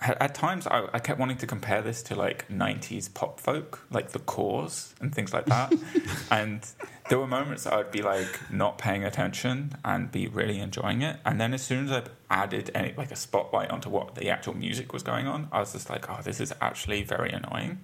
At, 0.02 0.36
times, 0.36 0.68
I, 0.68 0.88
I 0.94 1.00
kept 1.00 1.20
wanting 1.20 1.38
to 1.38 1.48
compare 1.48 1.82
this 1.82 2.04
to 2.04 2.16
like 2.16 2.48
'90s 2.50 3.12
pop 3.12 3.40
folk, 3.40 3.86
like 3.90 4.10
the 4.12 4.20
Corrs 4.20 4.94
and 5.00 5.16
things 5.16 5.34
like 5.34 5.46
that, 5.46 5.74
and 6.32 6.68
there 7.10 7.18
were 7.18 7.28
moments 7.28 7.66
I 7.66 7.78
would 7.78 7.92
be 7.92 8.02
like 8.02 8.52
not 8.52 8.78
paying 8.78 9.04
attention 9.04 9.76
and 9.84 10.12
be 10.12 10.28
really 10.28 10.60
enjoying 10.60 11.02
it, 11.02 11.18
and 11.26 11.40
then 11.40 11.54
as 11.54 11.64
soon 11.64 11.86
as 11.86 11.92
I 11.92 12.04
added 12.30 12.72
any 12.76 12.94
like 12.96 13.12
a 13.12 13.16
spotlight 13.16 13.72
onto 13.72 13.90
what 13.90 14.16
the 14.16 14.30
actual 14.30 14.56
music 14.56 14.94
was 14.94 15.02
going 15.02 15.28
on, 15.28 15.48
I 15.52 15.60
was 15.60 15.72
just 15.72 15.90
like, 15.90 16.10
oh, 16.10 16.20
this 16.22 16.40
is 16.40 16.54
actually 16.62 17.04
very 17.04 17.32
annoying. 17.32 17.80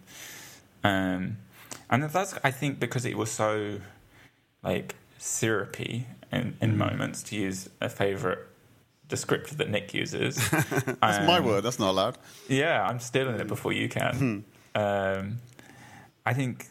Um, 0.84 1.38
and 1.90 2.04
that's 2.04 2.36
I 2.44 2.52
think 2.52 2.80
because 2.80 3.06
it 3.06 3.18
was 3.18 3.32
so 3.32 3.80
like 4.64 4.96
syrupy 5.18 6.08
in, 6.32 6.56
in 6.62 6.78
moments 6.78 7.24
to 7.24 7.36
use 7.36 7.70
a 7.80 7.90
favorite 7.90 8.48
descriptor 9.12 9.52
that 9.58 9.70
Nick 9.70 9.94
uses. 9.94 10.36
That's 10.50 11.28
my 11.28 11.40
word. 11.40 11.64
That's 11.64 11.80
not 11.80 11.92
allowed. 11.92 12.18
Yeah, 12.48 12.86
I'm 12.86 13.00
stealing 13.00 13.40
it 13.40 13.48
before 13.48 13.74
you 13.74 13.90
can. 13.90 14.46
Um, 14.74 15.40
I 16.26 16.34
think 16.34 16.68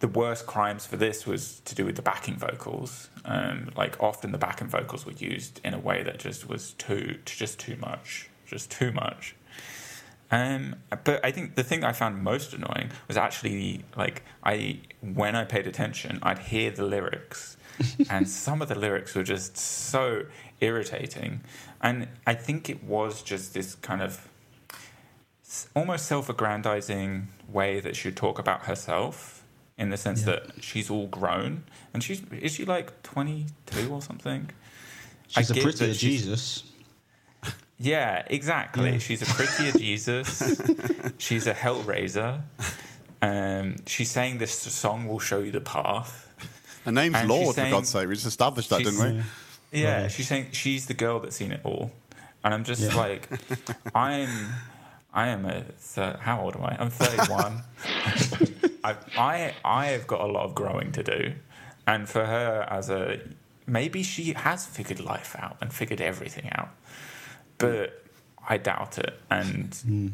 the 0.00 0.08
worst 0.08 0.46
crimes 0.46 0.86
for 0.86 0.96
this 0.96 1.26
was 1.26 1.60
to 1.60 1.74
do 1.74 1.84
with 1.84 1.96
the 1.96 2.02
backing 2.02 2.36
vocals. 2.36 3.08
Um, 3.24 3.70
like 3.76 4.02
often 4.02 4.32
the 4.32 4.38
backing 4.38 4.68
vocals 4.68 5.04
were 5.06 5.12
used 5.12 5.60
in 5.64 5.74
a 5.74 5.78
way 5.78 6.02
that 6.02 6.18
just 6.18 6.48
was 6.48 6.72
too, 6.72 7.18
just 7.24 7.58
too 7.58 7.76
much, 7.76 8.28
just 8.46 8.70
too 8.70 8.92
much. 8.92 9.34
Um, 10.30 10.76
but 11.04 11.24
I 11.24 11.32
think 11.32 11.56
the 11.56 11.64
thing 11.64 11.82
I 11.84 11.92
found 11.92 12.22
most 12.22 12.54
annoying 12.54 12.90
was 13.08 13.16
actually 13.16 13.84
like 13.96 14.22
I 14.44 14.80
when 15.00 15.34
I 15.34 15.44
paid 15.44 15.66
attention, 15.66 16.20
I'd 16.22 16.38
hear 16.38 16.70
the 16.70 16.84
lyrics, 16.84 17.56
and 18.10 18.28
some 18.28 18.62
of 18.62 18.68
the 18.68 18.78
lyrics 18.78 19.14
were 19.14 19.24
just 19.24 19.56
so 19.56 20.26
irritating. 20.60 21.40
And 21.80 22.08
I 22.26 22.34
think 22.34 22.68
it 22.68 22.84
was 22.84 23.22
just 23.22 23.54
this 23.54 23.74
kind 23.76 24.02
of 24.02 24.28
almost 25.74 26.06
self-aggrandizing 26.06 27.28
way 27.48 27.80
that 27.80 27.96
she'd 27.96 28.16
talk 28.16 28.38
about 28.38 28.66
herself, 28.66 29.44
in 29.78 29.90
the 29.90 29.96
sense 29.96 30.20
Yeah. 30.20 30.26
that 30.36 30.62
she's 30.62 30.90
all 30.90 31.06
grown, 31.06 31.64
and 31.94 32.02
she's 32.04 32.22
is 32.40 32.52
she 32.52 32.64
like 32.64 33.02
twenty 33.02 33.46
two 33.66 33.90
or 33.92 34.02
something? 34.02 34.50
I 35.36 35.40
She's 35.40 35.50
a 35.50 35.54
get 35.54 35.62
prettier 35.62 35.94
she's- 35.94 35.98
Jesus. 36.00 36.62
yeah, 37.78 38.22
exactly. 38.26 38.92
Yeah. 38.92 38.98
She's 38.98 39.22
a 39.22 39.26
prettier 39.26 39.72
Jesus. 39.72 40.60
She's 41.18 41.46
a 41.46 41.54
hellraiser. 41.54 42.42
Um, 43.22 43.76
she's 43.86 44.10
saying 44.10 44.38
this 44.38 44.52
song 44.58 45.06
will 45.06 45.18
show 45.20 45.38
you 45.40 45.50
the 45.52 45.60
path. 45.60 46.26
Her 46.84 46.92
name's 46.92 47.14
And 47.16 47.22
she's 47.22 47.28
Lorde, 47.30 47.54
saying- 47.54 47.70
for 47.70 47.76
God's 47.76 47.88
sake. 47.90 48.08
We 48.08 48.14
just 48.14 48.26
established 48.26 48.70
that, 48.70 48.82
didn't 48.82 48.98
we? 49.18 49.22
Yeah, 49.72 50.08
she's 50.08 50.26
saying 50.28 50.48
she's 50.52 50.86
the 50.86 50.94
girl 50.94 51.20
that's 51.20 51.36
seen 51.36 51.52
it 51.52 51.60
all, 51.64 51.92
and 52.42 52.52
I'm 52.54 52.64
just 52.64 52.82
Yeah. 52.82 52.96
like, 52.96 53.28
I'm, 53.94 54.28
I 55.12 55.28
am 55.28 55.44
a 55.46 55.62
thir- 55.78 56.18
how 56.20 56.40
old 56.40 56.56
am 56.56 56.64
I? 56.64 56.76
I'm 56.78 56.90
31. 56.90 57.62
I, 58.84 58.96
I 59.16 59.54
I 59.64 59.86
have 59.86 60.06
got 60.06 60.20
a 60.22 60.26
lot 60.26 60.44
of 60.44 60.54
growing 60.54 60.90
to 60.92 61.02
do, 61.02 61.34
and 61.86 62.08
for 62.08 62.24
her 62.26 62.66
as 62.70 62.90
a 62.90 63.20
maybe 63.66 64.02
she 64.02 64.32
has 64.32 64.66
figured 64.66 65.00
life 65.00 65.36
out 65.38 65.56
and 65.60 65.72
figured 65.72 66.00
everything 66.00 66.50
out, 66.52 66.70
but 67.58 68.04
I 68.48 68.56
doubt 68.58 68.98
it, 68.98 69.18
and. 69.30 69.70
Mm. 69.86 70.12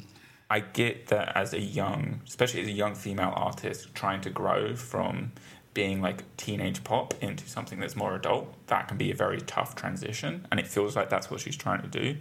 I 0.48 0.60
get 0.60 1.08
that 1.08 1.36
as 1.36 1.52
a 1.54 1.60
young, 1.60 2.20
especially 2.24 2.60
as 2.60 2.68
a 2.68 2.70
young 2.70 2.94
female 2.94 3.32
artist, 3.34 3.92
trying 3.96 4.20
to 4.20 4.30
grow 4.30 4.76
from 4.76 5.32
being 5.76 6.00
like 6.00 6.24
teenage 6.38 6.82
pop 6.84 7.12
into 7.22 7.46
something 7.46 7.78
that's 7.80 7.94
more 7.94 8.14
adult, 8.16 8.66
that 8.68 8.88
can 8.88 8.96
be 8.96 9.10
a 9.10 9.14
very 9.14 9.42
tough 9.42 9.76
transition, 9.76 10.46
and 10.50 10.58
it 10.58 10.66
feels 10.66 10.96
like 10.96 11.10
that's 11.10 11.30
what 11.30 11.38
she's 11.38 11.54
trying 11.54 11.82
to 11.82 11.86
do. 11.86 12.16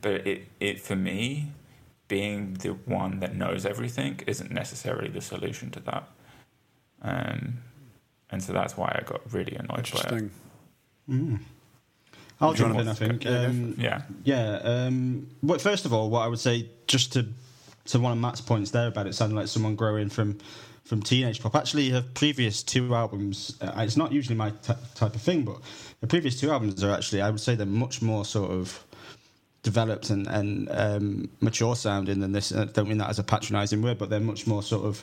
But 0.00 0.24
it, 0.24 0.46
it 0.60 0.80
for 0.80 0.94
me, 0.94 1.48
being 2.06 2.54
the 2.54 2.68
one 2.70 3.18
that 3.18 3.34
knows 3.34 3.66
everything 3.66 4.20
isn't 4.28 4.52
necessarily 4.52 5.08
the 5.08 5.20
solution 5.20 5.72
to 5.72 5.80
that. 5.80 6.08
Um, 7.02 7.54
and 8.30 8.40
so 8.40 8.52
that's 8.52 8.76
why 8.76 8.96
I 8.96 9.02
got 9.04 9.20
really 9.32 9.56
annoyed 9.56 9.68
by 9.68 9.72
it. 9.72 10.12
Interesting. 10.12 10.30
I'll 12.40 12.52
Do 12.52 12.62
you 12.62 12.68
jump 12.68 12.78
in, 12.78 12.88
I 12.88 12.94
think. 12.94 13.24
Yeah, 13.24 13.46
Um, 13.46 13.74
Yeah, 13.76 14.02
Yeah. 14.22 14.60
Um, 14.62 15.26
but 15.42 15.60
first 15.60 15.84
of 15.84 15.92
all, 15.92 16.10
what 16.10 16.20
I 16.20 16.28
would 16.28 16.38
say, 16.38 16.70
just 16.86 17.12
to 17.14 17.26
to 17.86 17.98
one 17.98 18.12
of 18.12 18.18
Matt's 18.18 18.40
points 18.40 18.70
there 18.70 18.86
about 18.86 19.08
it 19.08 19.14
sounding 19.14 19.36
like 19.36 19.48
someone 19.48 19.74
growing 19.74 20.08
from 20.08 20.38
from 20.84 21.02
teenage 21.02 21.40
pop. 21.40 21.54
Actually, 21.56 21.90
her 21.90 22.04
previous 22.14 22.62
two 22.62 22.94
albums, 22.94 23.56
uh, 23.60 23.72
it's 23.78 23.96
not 23.96 24.12
usually 24.12 24.36
my 24.36 24.50
t- 24.50 24.74
type 24.94 25.14
of 25.14 25.22
thing, 25.22 25.42
but 25.42 25.56
the 26.00 26.06
previous 26.06 26.38
two 26.38 26.50
albums 26.50 26.84
are 26.84 26.90
actually, 26.90 27.22
I 27.22 27.30
would 27.30 27.40
say, 27.40 27.54
they're 27.54 27.66
much 27.66 28.02
more 28.02 28.24
sort 28.24 28.50
of 28.50 28.84
developed 29.62 30.10
and, 30.10 30.26
and 30.26 30.68
um, 30.70 31.30
mature 31.40 31.74
sounding 31.74 32.20
than 32.20 32.32
this. 32.32 32.52
I 32.52 32.66
don't 32.66 32.88
mean 32.88 32.98
that 32.98 33.08
as 33.08 33.18
a 33.18 33.24
patronising 33.24 33.80
word, 33.80 33.98
but 33.98 34.10
they're 34.10 34.20
much 34.20 34.46
more 34.46 34.62
sort 34.62 34.84
of 34.84 35.02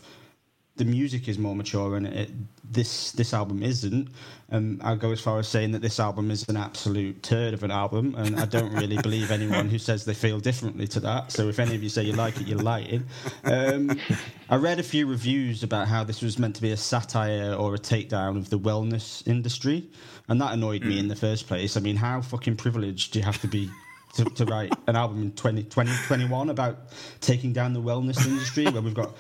the 0.78 0.86
music 0.86 1.28
is 1.28 1.38
more 1.38 1.56
mature 1.56 1.96
and 1.98 2.08
it, 2.08 2.32
this 2.72 3.12
this 3.12 3.34
album 3.34 3.62
isn't. 3.62 4.10
Um, 4.52 4.80
I'll 4.84 4.96
go 4.96 5.12
as 5.12 5.22
far 5.22 5.40
as 5.40 5.48
saying 5.48 5.72
that 5.72 5.82
this 5.82 6.00
album 6.00 6.32
is 6.32 6.48
an 6.50 6.58
absolute 6.58 7.22
turd 7.24 7.54
of 7.54 7.64
an 7.64 7.72
album, 7.72 8.16
and 8.18 8.40
I 8.40 8.46
don't 8.46 8.74
really 8.74 8.98
believe 9.02 9.32
anyone 9.32 9.70
who 9.70 9.78
says 9.78 10.06
they 10.06 10.14
feel 10.14 10.40
differently 10.40 10.88
to 10.88 11.00
that. 11.02 11.32
So 11.32 11.50
if 11.50 11.60
any 11.60 11.76
of 11.76 11.84
you 11.84 11.90
say 11.90 12.04
you 12.04 12.14
like 12.14 12.40
it, 12.40 12.48
you're 12.48 12.60
lying. 12.60 13.06
Um, 13.44 14.00
I 14.50 14.56
read 14.56 14.80
a 14.80 14.84
few 14.84 15.08
reviews 15.08 15.64
about 15.64 15.88
how 15.88 16.04
this 16.04 16.22
was 16.22 16.40
meant 16.40 16.56
to 16.56 16.62
be 16.62 16.72
a 16.72 16.78
satire 16.78 17.54
or 17.54 17.76
a 17.76 17.80
takedown 17.80 18.38
of 18.38 18.50
the 18.50 18.60
wellness 18.60 19.26
industry, 19.28 19.90
and 20.30 20.40
that 20.42 20.54
annoyed 20.54 20.84
me 20.84 21.00
in 21.00 21.08
the 21.08 21.16
first 21.16 21.48
place. 21.48 21.76
I 21.76 21.82
mean, 21.82 21.98
how 21.98 22.22
fucking 22.22 22.56
privileged 22.56 23.14
do 23.14 23.20
you 23.20 23.26
have 23.26 23.40
to 23.42 23.48
be? 23.48 23.70
To, 24.16 24.26
to 24.26 24.44
write 24.44 24.74
an 24.88 24.98
album 24.98 25.22
in 25.22 25.32
20, 25.32 25.64
2021 25.64 26.50
about 26.50 26.80
taking 27.22 27.54
down 27.54 27.72
the 27.72 27.82
wellness 27.82 28.28
industry 28.28 28.66
where 28.66 28.82
we've 28.82 28.94
got 28.94 29.16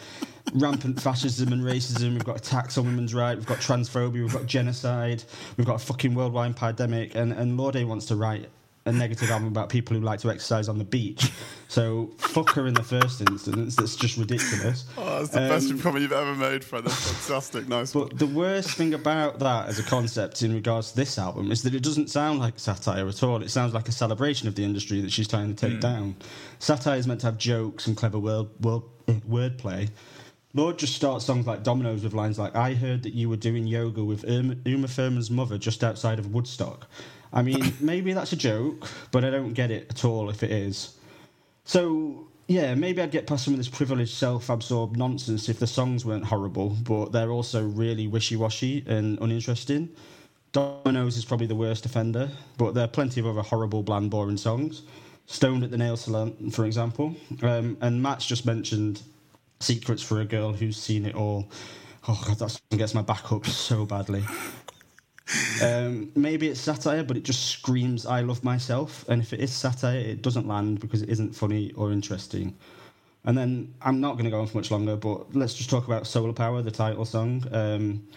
rampant 0.53 1.01
fascism 1.01 1.53
and 1.53 1.63
racism. 1.63 2.13
We've 2.13 2.25
got 2.25 2.37
attacks 2.37 2.77
on 2.77 2.85
women's 2.85 3.13
rights. 3.13 3.37
We've 3.37 3.45
got 3.45 3.59
transphobia. 3.59 4.13
We've 4.13 4.33
got 4.33 4.45
genocide. 4.45 5.23
We've 5.57 5.67
got 5.67 5.75
a 5.75 5.85
fucking 5.85 6.13
worldwide 6.13 6.55
pandemic. 6.55 7.15
And 7.15 7.31
and 7.33 7.57
Lorde 7.57 7.83
wants 7.85 8.05
to 8.07 8.15
write 8.15 8.49
a 8.87 8.91
negative 8.91 9.29
album 9.29 9.47
about 9.47 9.69
people 9.69 9.95
who 9.95 10.01
like 10.01 10.19
to 10.19 10.31
exercise 10.31 10.67
on 10.67 10.79
the 10.79 10.83
beach. 10.83 11.31
So 11.67 12.09
fuck 12.17 12.49
her 12.53 12.65
in 12.65 12.73
the 12.73 12.81
first 12.83 13.21
instance. 13.21 13.75
That's 13.75 13.95
just 13.95 14.17
ridiculous. 14.17 14.85
Oh, 14.97 15.19
that's 15.19 15.29
the 15.29 15.39
best 15.41 15.69
Um, 15.69 15.79
comment 15.79 16.01
you've 16.01 16.11
ever 16.11 16.33
made, 16.33 16.63
Fred. 16.63 16.85
That's 16.85 17.11
fantastic. 17.11 17.67
Nice. 17.67 17.93
But 17.93 18.17
the 18.17 18.25
worst 18.25 18.71
thing 18.71 18.95
about 18.95 19.37
that 19.37 19.67
as 19.69 19.77
a 19.77 19.83
concept 19.83 20.41
in 20.41 20.51
regards 20.51 20.89
to 20.91 20.97
this 20.97 21.19
album 21.19 21.51
is 21.51 21.61
that 21.61 21.75
it 21.75 21.83
doesn't 21.83 22.09
sound 22.09 22.39
like 22.39 22.57
satire 22.57 23.07
at 23.07 23.21
all. 23.21 23.43
It 23.43 23.51
sounds 23.51 23.75
like 23.75 23.87
a 23.87 23.91
celebration 23.91 24.47
of 24.47 24.55
the 24.55 24.63
industry 24.63 24.99
that 25.01 25.11
she's 25.11 25.27
trying 25.27 25.53
to 25.53 25.69
take 25.69 25.79
down. 25.79 26.15
Satire 26.57 26.97
is 26.97 27.05
meant 27.05 27.19
to 27.21 27.27
have 27.27 27.37
jokes 27.37 27.85
and 27.85 27.95
clever 27.95 28.17
word, 28.17 28.47
word, 28.61 28.81
wordplay. 29.29 29.89
Lorde 30.53 30.79
just 30.79 30.95
starts 30.95 31.25
songs 31.25 31.47
like 31.47 31.63
Dominoes 31.63 32.03
with 32.03 32.13
lines 32.13 32.37
like, 32.37 32.55
I 32.55 32.73
heard 32.73 33.03
that 33.03 33.13
you 33.13 33.29
were 33.29 33.37
doing 33.37 33.65
yoga 33.65 34.03
with 34.03 34.25
Uma, 34.25 34.55
Uma 34.65 34.87
Thurman's 34.87 35.31
mother 35.31 35.57
just 35.57 35.83
outside 35.83 36.19
of 36.19 36.33
Woodstock. 36.33 36.87
I 37.31 37.41
mean, 37.41 37.73
maybe 37.79 38.13
that's 38.13 38.33
a 38.33 38.35
joke, 38.35 38.89
but 39.11 39.23
I 39.23 39.29
don't 39.29 39.53
get 39.53 39.71
it 39.71 39.87
at 39.89 40.03
all 40.03 40.29
if 40.29 40.43
it 40.43 40.51
is. 40.51 40.95
So, 41.63 42.27
yeah, 42.47 42.73
maybe 42.75 43.01
I'd 43.01 43.11
get 43.11 43.27
past 43.27 43.45
some 43.45 43.53
of 43.53 43.59
this 43.59 43.69
privileged, 43.69 44.13
self 44.13 44.49
absorbed 44.49 44.97
nonsense 44.97 45.47
if 45.47 45.59
the 45.59 45.67
songs 45.67 46.05
weren't 46.05 46.25
horrible, 46.25 46.69
but 46.83 47.13
they're 47.13 47.31
also 47.31 47.65
really 47.65 48.07
wishy 48.07 48.35
washy 48.35 48.83
and 48.87 49.17
uninteresting. 49.21 49.89
Dominoes 50.51 51.15
is 51.15 51.23
probably 51.23 51.47
the 51.47 51.55
worst 51.55 51.85
offender, 51.85 52.29
but 52.57 52.73
there 52.73 52.83
are 52.83 52.89
plenty 52.89 53.21
of 53.21 53.27
other 53.27 53.41
horrible, 53.41 53.83
bland, 53.83 54.11
boring 54.11 54.35
songs. 54.35 54.81
Stoned 55.27 55.63
at 55.63 55.71
the 55.71 55.77
Nail 55.77 55.95
Salon, 55.95 56.51
for 56.51 56.65
example. 56.65 57.15
Um, 57.41 57.77
and 57.79 58.03
Matt's 58.03 58.25
just 58.25 58.45
mentioned 58.45 59.01
Secrets 59.63 60.01
for 60.01 60.21
a 60.21 60.25
Girl 60.25 60.53
Who's 60.53 60.77
Seen 60.77 61.05
It 61.05 61.15
All. 61.15 61.49
Oh, 62.07 62.21
God, 62.25 62.39
that 62.39 62.49
song 62.49 62.77
gets 62.77 62.93
my 62.93 63.01
back 63.01 63.31
up 63.31 63.45
so 63.45 63.85
badly. 63.85 64.23
Um, 65.63 66.11
maybe 66.15 66.47
it's 66.47 66.59
satire, 66.59 67.03
but 67.03 67.15
it 67.15 67.23
just 67.23 67.45
screams 67.47 68.05
"I 68.05 68.21
love 68.21 68.43
myself." 68.43 69.05
And 69.07 69.21
if 69.21 69.31
it 69.33 69.39
is 69.39 69.51
satire, 69.53 69.99
it 69.99 70.21
doesn't 70.21 70.47
land 70.47 70.79
because 70.79 71.01
it 71.01 71.09
isn't 71.09 71.35
funny 71.35 71.71
or 71.73 71.91
interesting. 71.91 72.55
And 73.23 73.37
then 73.37 73.73
I'm 73.81 74.01
not 74.01 74.13
going 74.13 74.25
to 74.25 74.31
go 74.31 74.41
on 74.41 74.47
for 74.47 74.57
much 74.57 74.71
longer, 74.71 74.95
but 74.95 75.35
let's 75.35 75.53
just 75.53 75.69
talk 75.69 75.85
about 75.85 76.07
Solar 76.07 76.33
Power, 76.33 76.61
the 76.61 76.71
title 76.71 77.05
song. 77.05 77.45
Um, 77.51 78.07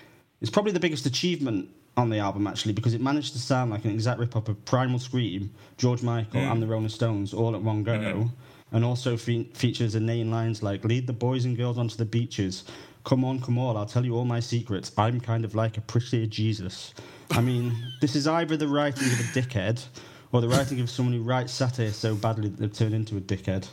it's 0.41 0.51
probably 0.51 0.73
the 0.73 0.81
biggest 0.81 1.07
achievement 1.07 1.69
on 1.97 2.11
the 2.11 2.19
album 2.19 2.47
actually 2.49 2.73
because 2.73 2.93
it 2.95 3.01
managed 3.01 3.33
to 3.35 3.39
sound 3.39 3.71
like 3.71 3.85
an 3.85 3.91
exact 3.93 4.19
rip 4.19 4.35
up 4.35 4.49
of 4.49 4.65
Primal 4.65 4.99
Scream, 4.99 5.53
George 5.77 6.03
Michael, 6.03 6.41
and 6.41 6.61
the 6.61 6.67
Rolling 6.67 6.89
Stones 6.89 7.33
all 7.33 7.55
at 7.55 7.63
one 7.63 7.85
go, 7.85 8.31
and 8.75 8.85
also 8.85 9.17
fe- 9.17 9.49
features 9.55 9.95
inane 9.95 10.31
lines 10.31 10.63
like 10.63 10.85
"Lead 10.85 11.07
the 11.07 11.15
boys 11.15 11.47
and 11.47 11.57
girls 11.57 11.79
onto 11.79 11.97
the 11.97 12.05
beaches." 12.05 12.65
Come 13.05 13.25
on, 13.25 13.41
come 13.41 13.59
on, 13.59 13.77
I'll 13.77 13.87
tell 13.87 14.05
you 14.05 14.17
all 14.17 14.25
my 14.25 14.41
secrets. 14.41 14.91
I'm 14.97 15.21
kind 15.21 15.45
of 15.45 15.55
like 15.55 15.77
a 15.77 15.83
pretty 15.83 16.27
Jesus. 16.27 16.95
I 17.31 17.41
mean, 17.41 17.75
this 18.01 18.17
is 18.17 18.27
either 18.27 18.57
the 18.57 18.69
writing 18.69 19.07
of 19.07 19.21
a 19.21 19.25
dickhead 19.25 19.85
or 20.33 20.41
the 20.41 20.49
writing 20.49 20.81
of 20.81 20.91
someone 20.91 21.15
who 21.15 21.23
writes 21.23 21.53
satire 21.53 21.93
so 21.93 22.17
badly 22.17 22.49
that 22.49 22.59
they've 22.59 22.73
turned 22.73 22.95
into 22.95 23.17
a 23.17 23.21
dickhead. 23.21 23.69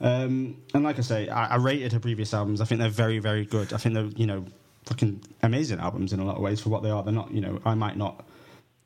Um, 0.00 0.56
and 0.72 0.82
like 0.82 0.98
I 0.98 1.02
say, 1.02 1.28
I, 1.28 1.48
I 1.48 1.56
rated 1.56 1.92
her 1.92 2.00
previous 2.00 2.32
albums. 2.32 2.60
I 2.60 2.64
think 2.64 2.80
they're 2.80 2.88
very, 2.88 3.18
very 3.18 3.44
good. 3.44 3.72
I 3.74 3.76
think 3.76 3.94
they're, 3.94 4.06
you 4.16 4.26
know, 4.26 4.46
fucking 4.86 5.20
amazing 5.42 5.78
albums 5.78 6.12
in 6.14 6.20
a 6.20 6.24
lot 6.24 6.36
of 6.36 6.42
ways 6.42 6.60
for 6.60 6.70
what 6.70 6.82
they 6.82 6.90
are. 6.90 7.02
They're 7.02 7.12
not, 7.12 7.30
you 7.32 7.42
know, 7.42 7.60
I 7.66 7.74
might 7.74 7.96
not 7.96 8.24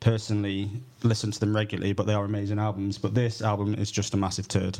personally 0.01 0.69
listen 1.03 1.31
to 1.31 1.39
them 1.39 1.55
regularly, 1.55 1.93
but 1.93 2.05
they 2.05 2.13
are 2.13 2.25
amazing 2.25 2.59
albums. 2.59 2.97
But 2.97 3.13
this 3.13 3.41
album 3.41 3.75
is 3.75 3.91
just 3.91 4.13
a 4.13 4.17
massive 4.17 4.49
turd. 4.49 4.79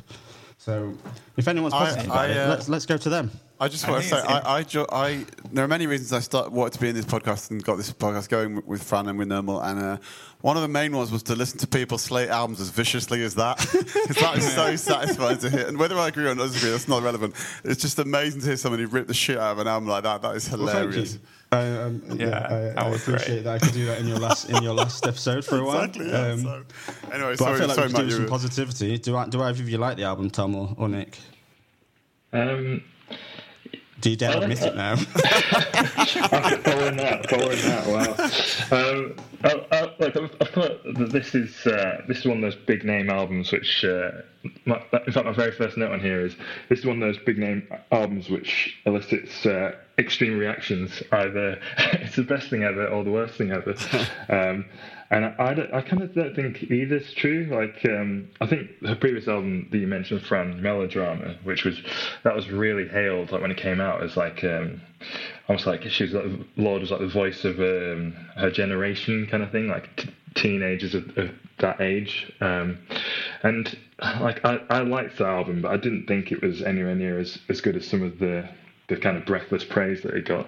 So 0.64 0.94
if 1.38 1.48
anyone's 1.48 1.74
I- 1.74 1.80
positive 1.80 2.06
about 2.06 2.18
I, 2.30 2.34
it, 2.34 2.38
uh, 2.38 2.50
let's 2.50 2.70
let's 2.70 2.86
go 2.86 2.96
to 2.96 3.10
them. 3.10 3.32
I 3.60 3.68
just 3.68 3.88
want 3.88 4.04
to 4.04 4.10
say, 4.10 4.18
I, 4.18 4.58
I, 4.58 4.64
jo- 4.64 4.88
I, 4.92 5.24
there 5.52 5.64
are 5.64 5.68
many 5.68 5.86
reasons 5.86 6.12
I 6.14 6.20
start, 6.20 6.52
wanted 6.52 6.74
to 6.74 6.80
be 6.80 6.90
in 6.90 6.96
this 6.96 7.06
podcast 7.06 7.52
and 7.52 7.64
got 7.64 7.78
this 7.78 7.92
podcast 7.94 8.28
going 8.28 8.56
with, 8.56 8.66
with 8.66 8.84
Fran 8.84 9.08
and 9.08 9.20
with 9.20 9.28
Nermal. 9.28 9.64
And 9.64 9.80
uh, 9.80 9.98
one 10.42 10.56
of 10.58 10.64
the 10.64 10.68
main 10.68 10.96
ones 10.96 11.12
was 11.12 11.22
to 11.24 11.36
listen 11.36 11.60
to 11.60 11.68
people 11.68 12.00
slate 12.00 12.30
albums 12.30 12.60
as 12.60 12.70
viciously 12.70 13.24
as 13.24 13.36
that. 13.36 13.60
Because 13.60 14.16
that 14.20 14.38
is 14.40 14.52
so 14.52 14.76
satisfying 14.76 15.38
to 15.40 15.50
hear. 15.52 15.68
And 15.68 15.78
whether 15.78 15.96
I 15.96 16.08
agree 16.08 16.26
or 16.28 16.34
disagree, 16.34 16.72
that's 16.72 16.88
not 16.88 17.04
relevant. 17.04 17.36
It's 17.64 17.80
just 17.80 18.00
amazing 18.00 18.42
to 18.42 18.48
hear 18.48 18.58
somebody 18.58 18.86
rip 18.86 19.06
the 19.08 19.14
shit 19.14 19.38
out 19.38 19.52
of 19.52 19.60
an 19.60 19.68
album 19.68 19.88
like 19.90 20.04
that. 20.06 20.24
That 20.24 20.36
is 20.38 20.50
Well, 20.50 20.66
thank 20.66 20.80
hilarious. 20.80 21.14
you. 21.14 21.20
I, 21.52 21.68
um, 21.68 22.02
Yeah, 22.12 22.16
yeah, 22.18 22.46
I, 22.46 22.50
that 22.50 22.78
I 22.78 22.90
appreciate 22.90 23.26
great. 23.28 23.44
that 23.44 23.56
I 23.56 23.60
could 23.60 23.74
do 23.74 23.86
that 23.88 24.00
in 24.00 24.08
your 24.08 24.20
last 24.20 24.50
in 24.50 24.64
your 24.64 24.74
last 24.74 25.06
episode 25.06 25.44
for 25.46 25.58
a 25.58 25.66
while. 25.66 25.84
exactly, 25.84 26.10
yeah. 26.10 26.32
Um, 26.32 26.40
so, 26.42 26.64
anyway, 27.12 27.36
but 27.38 27.48
I 27.48 27.58
feel 27.58 27.68
like 27.68 27.76
sorry 27.76 27.88
we 27.88 27.94
could 27.94 28.02
Matt. 28.04 28.10
do 28.10 28.16
some 28.18 28.26
positivity. 28.28 28.98
Do 28.98 29.18
I, 29.18 29.28
do 29.28 29.42
either 29.42 29.62
of 29.62 29.70
you 29.70 29.78
like 29.78 29.98
the 29.98 30.04
album, 30.04 30.30
Tom 30.30 30.56
or, 30.56 30.74
or 30.78 30.88
Nick? 30.88 31.18
Um, 32.34 32.82
Do 34.00 34.10
you 34.10 34.16
dare 34.16 34.32
I 34.32 34.34
like 34.36 34.44
admit 34.44 34.62
it 34.62 34.76
now? 34.76 34.96
following 34.96 36.96
that, 36.98 37.30
following 37.30 37.62
that, 37.62 37.88
wow. 38.72 38.78
Um, 38.78 39.16
I, 39.44 39.66
I, 39.76 39.82
like, 40.00 40.16
I, 40.16 40.30
I 40.40 40.46
thought 40.46 40.82
that 40.96 41.10
this 41.12 41.36
is 41.36 41.68
uh, 41.68 42.02
this 42.08 42.20
is 42.20 42.26
one 42.26 42.38
of 42.38 42.44
those 42.44 42.56
big 42.66 42.86
name 42.86 43.10
albums 43.10 43.52
which, 43.52 43.84
uh, 43.84 44.12
my, 44.66 44.82
in 45.06 45.12
fact, 45.12 45.26
my 45.26 45.34
very 45.34 45.52
first 45.52 45.76
note 45.78 45.92
on 45.92 46.00
here 46.00 46.22
is 46.26 46.36
this 46.70 46.80
is 46.80 46.86
one 46.86 47.04
of 47.04 47.14
those 47.14 47.22
big 47.26 47.38
name 47.38 47.68
albums 47.92 48.30
which 48.30 48.78
elicits 48.86 49.46
uh, 49.46 49.74
extreme 49.98 50.38
reactions. 50.38 51.02
Either 51.12 51.60
it's 51.78 52.16
the 52.16 52.24
best 52.24 52.50
thing 52.50 52.64
ever 52.64 52.88
or 52.88 53.04
the 53.04 53.12
worst 53.12 53.36
thing 53.36 53.52
ever. 53.52 53.72
um, 54.30 54.66
and 55.12 55.26
I, 55.26 55.36
I, 55.38 55.78
I 55.80 55.82
kind 55.82 56.02
of 56.02 56.16
don't 56.16 56.34
think 56.36 56.64
either's 56.64 57.14
true. 57.14 57.48
Like, 57.52 57.84
um, 57.86 58.30
I 58.40 58.48
think 58.48 58.70
her 58.82 58.96
previous 58.96 59.28
album 59.28 59.68
that 59.72 59.78
you 59.78 59.88
mentioned, 59.88 60.22
Fran, 60.24 60.62
Melodrama, 60.62 61.36
which 61.44 61.66
was 61.66 61.82
that 62.24 62.34
was 62.34 62.50
really 62.50 62.88
hailed 62.88 63.32
like 63.32 63.42
when 63.42 63.52
it 63.52 63.58
came 63.58 63.82
out 63.82 64.02
as 64.02 64.16
like 64.16 64.44
um, 64.46 64.82
almost 65.50 65.68
like 65.68 65.84
she 65.84 66.04
was 66.04 66.14
like 66.14 66.26
Lorde 66.56 66.82
was 66.82 66.92
like 66.92 67.02
the 67.02 67.08
voice 67.08 67.44
of 67.44 67.60
um, 67.60 68.14
her 68.38 68.50
generation 68.50 69.28
kind 69.30 69.44
of 69.44 69.52
thing, 69.52 69.68
like 69.68 69.94
t- 69.98 70.10
teenagers 70.36 70.96
of, 70.96 71.18
of 71.18 71.32
that 71.60 71.82
age. 71.82 72.32
Um, 72.40 72.80
and 73.44 73.78
like 74.00 74.46
I, 74.46 74.62
I 74.70 74.80
liked 74.80 75.18
the 75.18 75.26
album, 75.26 75.62
but 75.62 75.72
I 75.72 75.78
didn't 75.78 76.08
think 76.08 76.32
it 76.32 76.42
was 76.42 76.62
anywhere 76.62 76.96
near 76.96 77.20
as, 77.20 77.38
as 77.50 77.60
good 77.60 77.76
as 77.76 77.86
some 77.86 78.02
of 78.02 78.18
the 78.20 78.50
the 78.92 79.02
kind 79.02 79.18
of 79.18 79.26
breathless 79.26 79.64
praise 79.64 80.02
that 80.04 80.14
it 80.14 80.26
got. 80.26 80.48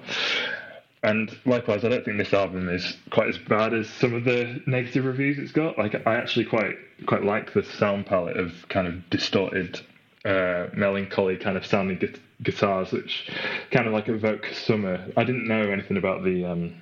And 1.02 1.38
likewise, 1.46 1.84
I 1.84 1.90
don't 1.90 2.06
think 2.06 2.18
this 2.18 2.34
album 2.34 2.70
is 2.70 2.96
quite 3.10 3.28
as 3.28 3.38
bad 3.38 3.74
as 3.74 3.90
some 3.90 4.14
of 4.14 4.24
the 4.24 4.62
negative 4.66 5.04
reviews 5.04 5.38
it's 5.38 5.52
got. 5.52 5.78
Like, 5.78 5.96
I 6.08 6.16
actually 6.16 6.46
quite 6.46 6.76
quite 7.06 7.24
like 7.24 7.54
the 7.54 7.64
sound 7.64 8.06
palette 8.06 8.38
of 8.38 8.54
kind 8.70 8.88
of 8.88 9.10
distorted, 9.10 9.82
uh, 10.24 10.68
melancholy 10.74 11.36
kind 11.38 11.58
of 11.58 11.66
sounding 11.66 11.98
gu- 11.98 12.14
guitars, 12.42 12.92
which 12.94 13.30
kind 13.72 13.86
of 13.88 13.94
like 13.94 14.08
evoke 14.08 14.46
summer. 14.54 15.06
I 15.18 15.26
didn't 15.26 15.48
know 15.48 15.72
anything 15.72 15.98
about 15.98 16.24
the 16.24 16.46
um, 16.46 16.76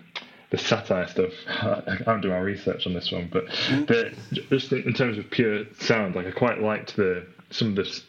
the 0.52 0.58
satire 0.60 1.08
stuff. 1.08 1.32
I 1.48 1.98
can't 2.06 2.22
do 2.22 2.30
my 2.30 2.38
research 2.38 2.86
on 2.86 2.94
this 2.94 3.12
one, 3.12 3.28
but 3.32 3.48
the, 3.88 4.16
just 4.52 4.72
in 4.72 4.94
terms 4.94 5.18
of 5.18 5.32
pure 5.32 5.66
sound, 5.80 6.16
like 6.16 6.28
I 6.28 6.32
quite 6.32 6.60
liked 6.62 6.96
the 6.96 7.26
some 7.50 7.70
of 7.70 7.76
the 7.76 8.02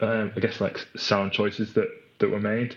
um, 0.00 0.32
I 0.36 0.40
guess 0.40 0.60
like 0.60 0.84
sound 0.96 1.32
choices 1.32 1.72
that 1.74 1.88
that 2.18 2.30
were 2.30 2.40
made, 2.40 2.76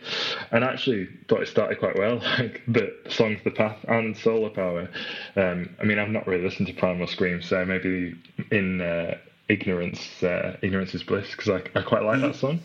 and 0.52 0.64
actually 0.64 1.08
thought 1.28 1.42
it 1.42 1.48
started 1.48 1.80
quite 1.80 1.98
well. 1.98 2.22
Like 2.40 2.62
the 2.68 2.96
songs 3.10 3.40
"The 3.44 3.52
Path" 3.52 3.78
and 3.88 4.16
"Solar 4.16 4.50
Power." 4.50 4.90
Um, 5.36 5.76
I 5.80 5.84
mean, 5.84 6.00
I've 6.00 6.10
not 6.10 6.28
really 6.28 6.44
listened 6.44 6.68
to 6.68 6.74
Primal 6.74 7.08
Scream, 7.08 7.42
so 7.42 7.66
maybe 7.66 8.16
in 8.52 8.82
uh, 8.82 9.18
ignorance, 9.50 10.24
uh, 10.24 10.58
ignorance 10.62 10.94
is 10.94 11.04
bliss 11.04 11.32
because 11.32 11.50
I, 11.50 11.80
I 11.80 11.82
quite 11.82 12.04
like 12.04 12.22
that 12.22 12.36
song. 12.36 12.60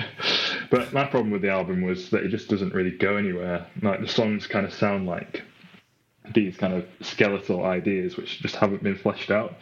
but 0.70 0.92
my 0.92 1.04
problem 1.04 1.30
with 1.30 1.42
the 1.42 1.50
album 1.50 1.82
was 1.82 2.10
that 2.10 2.22
it 2.22 2.28
just 2.28 2.48
doesn't 2.48 2.74
really 2.74 2.92
go 2.92 3.16
anywhere. 3.16 3.66
Like 3.82 4.00
the 4.00 4.08
songs 4.08 4.46
kind 4.46 4.66
of 4.66 4.72
sound 4.72 5.06
like 5.06 5.42
these 6.34 6.56
kind 6.56 6.74
of 6.74 6.84
skeletal 7.00 7.64
ideas 7.64 8.16
which 8.16 8.40
just 8.40 8.56
haven't 8.56 8.82
been 8.82 8.96
fleshed 8.96 9.30
out. 9.30 9.54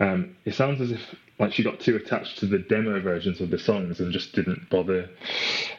Um, 0.00 0.36
it 0.44 0.54
sounds 0.54 0.80
as 0.80 0.92
if 0.92 1.00
like 1.38 1.52
she 1.52 1.62
got 1.62 1.80
too 1.80 1.96
attached 1.96 2.38
to 2.38 2.46
the 2.46 2.58
demo 2.58 3.00
versions 3.00 3.40
of 3.40 3.50
the 3.50 3.58
songs 3.58 4.00
and 4.00 4.12
just 4.12 4.34
didn't 4.34 4.70
bother 4.70 5.08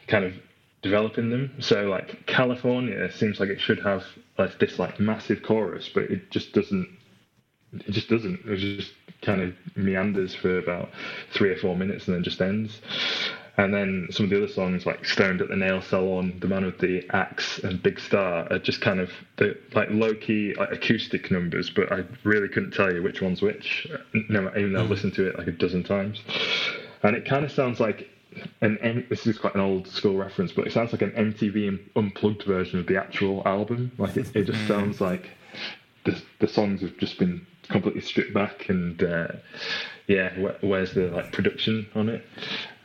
kind 0.07 0.25
of 0.25 0.33
developing 0.81 1.29
them. 1.29 1.51
So 1.59 1.83
like 1.83 2.25
California 2.27 3.11
seems 3.11 3.39
like 3.39 3.49
it 3.49 3.59
should 3.59 3.79
have 3.79 4.03
like 4.37 4.59
this 4.59 4.77
like 4.77 4.99
massive 4.99 5.41
chorus, 5.43 5.89
but 5.93 6.03
it 6.03 6.29
just 6.31 6.53
doesn't. 6.53 6.87
It 7.73 7.91
just 7.91 8.09
doesn't. 8.09 8.41
It 8.45 8.57
just 8.57 8.93
kind 9.21 9.41
of 9.41 9.53
meanders 9.75 10.35
for 10.35 10.59
about 10.59 10.89
three 11.33 11.49
or 11.49 11.57
four 11.57 11.75
minutes 11.75 12.07
and 12.07 12.15
then 12.15 12.23
just 12.23 12.41
ends. 12.41 12.81
And 13.57 13.73
then 13.73 14.07
some 14.11 14.25
of 14.25 14.29
the 14.29 14.37
other 14.37 14.51
songs 14.51 14.85
like 14.85 15.05
Stoned 15.05 15.41
at 15.41 15.47
the 15.47 15.55
Nail 15.55 15.81
Salon, 15.81 16.37
The 16.39 16.47
Man 16.47 16.65
with 16.65 16.79
the 16.79 17.07
Axe, 17.11 17.59
and 17.59 17.81
Big 17.81 17.99
Star 17.99 18.47
are 18.51 18.59
just 18.59 18.81
kind 18.81 18.99
of 18.99 19.11
the 19.37 19.57
like 19.73 19.89
low 19.91 20.13
key 20.13 20.53
like, 20.55 20.71
acoustic 20.71 21.31
numbers, 21.31 21.69
but 21.69 21.91
I 21.91 22.03
really 22.23 22.49
couldn't 22.49 22.71
tell 22.71 22.93
you 22.93 23.01
which 23.01 23.21
one's 23.21 23.41
which. 23.41 23.87
No, 24.29 24.49
even 24.49 24.73
though 24.73 24.83
I've 24.83 24.89
listened 24.89 25.13
to 25.15 25.27
it 25.27 25.37
like 25.37 25.47
a 25.47 25.51
dozen 25.51 25.83
times. 25.83 26.21
And 27.03 27.15
it 27.15 27.25
kind 27.25 27.45
of 27.45 27.51
sounds 27.51 27.79
like 27.79 28.09
an 28.61 28.77
M- 28.79 29.05
this 29.09 29.25
is 29.25 29.37
quite 29.37 29.55
an 29.55 29.61
old 29.61 29.87
school 29.87 30.17
reference, 30.17 30.51
but 30.51 30.67
it 30.67 30.73
sounds 30.73 30.91
like 30.91 31.01
an 31.01 31.11
MTV 31.11 31.79
unplugged 31.95 32.43
version 32.43 32.79
of 32.79 32.87
the 32.87 32.97
actual 32.97 33.41
album. 33.45 33.91
Like 33.97 34.17
it, 34.17 34.35
it 34.35 34.43
just 34.45 34.67
sounds 34.67 34.99
like 34.99 35.29
the 36.03 36.21
the 36.39 36.47
songs 36.47 36.81
have 36.81 36.97
just 36.97 37.17
been 37.17 37.45
completely 37.69 38.01
stripped 38.01 38.33
back 38.33 38.69
and 38.69 39.01
uh, 39.01 39.27
yeah 40.07 40.29
wh- 40.31 40.63
where's 40.63 40.93
the 40.93 41.07
like 41.07 41.31
production 41.31 41.87
on 41.95 42.09
it 42.09 42.25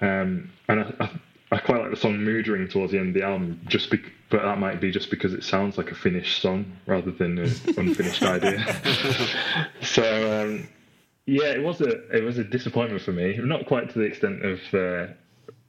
um, 0.00 0.50
and 0.68 0.80
I, 0.80 0.92
I, 1.00 1.10
I 1.52 1.58
quite 1.58 1.80
like 1.82 1.90
the 1.90 1.96
song 1.96 2.18
mood 2.22 2.48
ring 2.48 2.68
towards 2.68 2.92
the 2.92 2.98
end 2.98 3.08
of 3.08 3.14
the 3.14 3.22
album 3.22 3.60
just 3.66 3.90
bec 3.90 4.00
but 4.30 4.42
that 4.42 4.58
might 4.58 4.80
be 4.80 4.90
just 4.92 5.10
because 5.10 5.34
it 5.34 5.42
sounds 5.44 5.76
like 5.76 5.90
a 5.90 5.94
finished 5.94 6.40
song 6.40 6.64
rather 6.86 7.10
than 7.10 7.38
an 7.38 7.50
unfinished 7.76 8.22
idea 8.22 8.64
so 9.82 10.42
um, 10.42 10.68
yeah 11.26 11.48
it 11.48 11.62
was 11.62 11.80
a 11.80 12.16
it 12.16 12.22
was 12.22 12.38
a 12.38 12.44
disappointment 12.44 13.02
for 13.02 13.12
me 13.12 13.36
not 13.38 13.66
quite 13.66 13.90
to 13.90 13.98
the 13.98 14.04
extent 14.04 14.44
of 14.44 14.58
uh, 14.74 15.06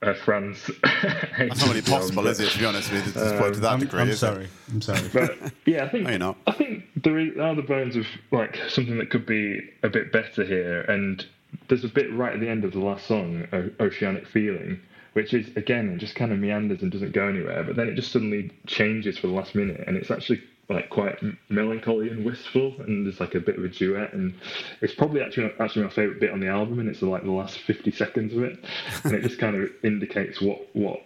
uh, 0.04 0.14
Fran's 0.26 0.70
That's 0.84 1.60
not 1.62 1.68
really 1.70 1.82
possible, 1.84 2.26
is 2.26 2.40
it? 2.40 2.50
To 2.50 2.58
be 2.60 2.66
honest 2.66 2.92
with 2.92 3.06
you, 3.06 3.14
to 3.14 3.20
disappoint 3.20 3.54
to 3.54 3.60
that 3.60 3.72
I'm, 3.74 3.80
degree. 3.82 4.02
I'm 4.02 4.14
sorry. 4.14 4.46
It? 4.46 4.50
I'm 4.72 4.82
sorry. 4.82 5.10
but 5.14 5.38
yeah, 5.66 5.84
I 5.84 5.90
think 5.90 6.06
No, 6.06 6.10
you're 6.10 6.18
not. 6.18 6.38
I 6.48 6.54
think 6.54 6.86
there 7.04 7.20
is- 7.20 7.38
are 7.38 7.54
the 7.54 7.62
bones 7.62 7.96
of 7.96 8.08
like 8.32 8.58
something 8.68 8.98
that 8.98 9.12
could 9.12 9.28
be 9.28 9.60
a 9.84 9.90
bit 9.90 10.12
better 10.12 10.44
here, 10.44 10.82
and 10.82 11.24
there's 11.72 11.86
a 11.86 11.88
bit 11.88 12.14
right 12.14 12.34
at 12.34 12.42
the 12.42 12.50
end 12.50 12.66
of 12.66 12.74
the 12.74 12.80
last 12.80 13.08
song, 13.08 13.48
o- 13.54 13.72
"Oceanic 13.80 14.28
Feeling," 14.28 14.82
which 15.14 15.34
is 15.34 15.56
again 15.56 15.90
it 15.90 16.00
just 16.00 16.16
kind 16.16 16.34
of 16.34 16.38
meanders 16.38 16.82
and 16.82 16.92
doesn't 16.92 17.14
go 17.14 17.30
anywhere, 17.30 17.64
but 17.64 17.78
then 17.78 17.88
it 17.88 17.96
just 17.96 18.12
suddenly 18.12 18.52
changes 18.68 19.18
for 19.18 19.28
the 19.28 19.34
last 19.34 19.56
minute, 19.56 19.82
and 19.88 19.96
it's 19.96 20.12
actually 20.12 20.44
like 20.70 20.90
quite 20.90 21.18
melancholy 21.50 22.10
and 22.10 22.26
wistful, 22.26 22.76
and 22.80 23.06
there's 23.06 23.22
like 23.22 23.36
a 23.36 23.40
bit 23.40 23.58
of 23.58 23.64
a 23.64 23.70
duet, 23.70 24.12
and 24.12 24.34
it's 24.82 24.94
probably 24.94 25.22
actually 25.22 25.50
actually 25.62 25.84
my 25.86 25.90
favorite 25.90 26.20
bit 26.20 26.32
on 26.32 26.42
the 26.42 26.48
album, 26.48 26.80
and 26.80 26.90
it's 26.90 27.02
like 27.02 27.24
the 27.24 27.32
last 27.32 27.60
50 27.60 27.90
seconds 27.92 28.34
of 28.34 28.44
it, 28.44 28.60
and 29.06 29.14
it 29.14 29.22
just 29.22 29.40
kind 29.40 29.56
of 29.56 29.70
indicates 29.82 30.42
what 30.42 30.68
what 30.74 31.00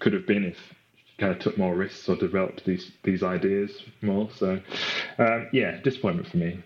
could 0.00 0.12
have 0.12 0.26
been 0.26 0.44
if 0.44 0.56
kind 1.18 1.32
of 1.32 1.38
took 1.38 1.56
more 1.58 1.74
risks 1.74 2.08
or 2.08 2.16
developed 2.16 2.64
these 2.64 2.90
these 3.04 3.22
ideas 3.22 3.70
more. 4.02 4.28
So 4.34 4.60
um, 5.18 5.48
yeah, 5.52 5.80
disappointment 5.82 6.28
for 6.28 6.38
me. 6.38 6.62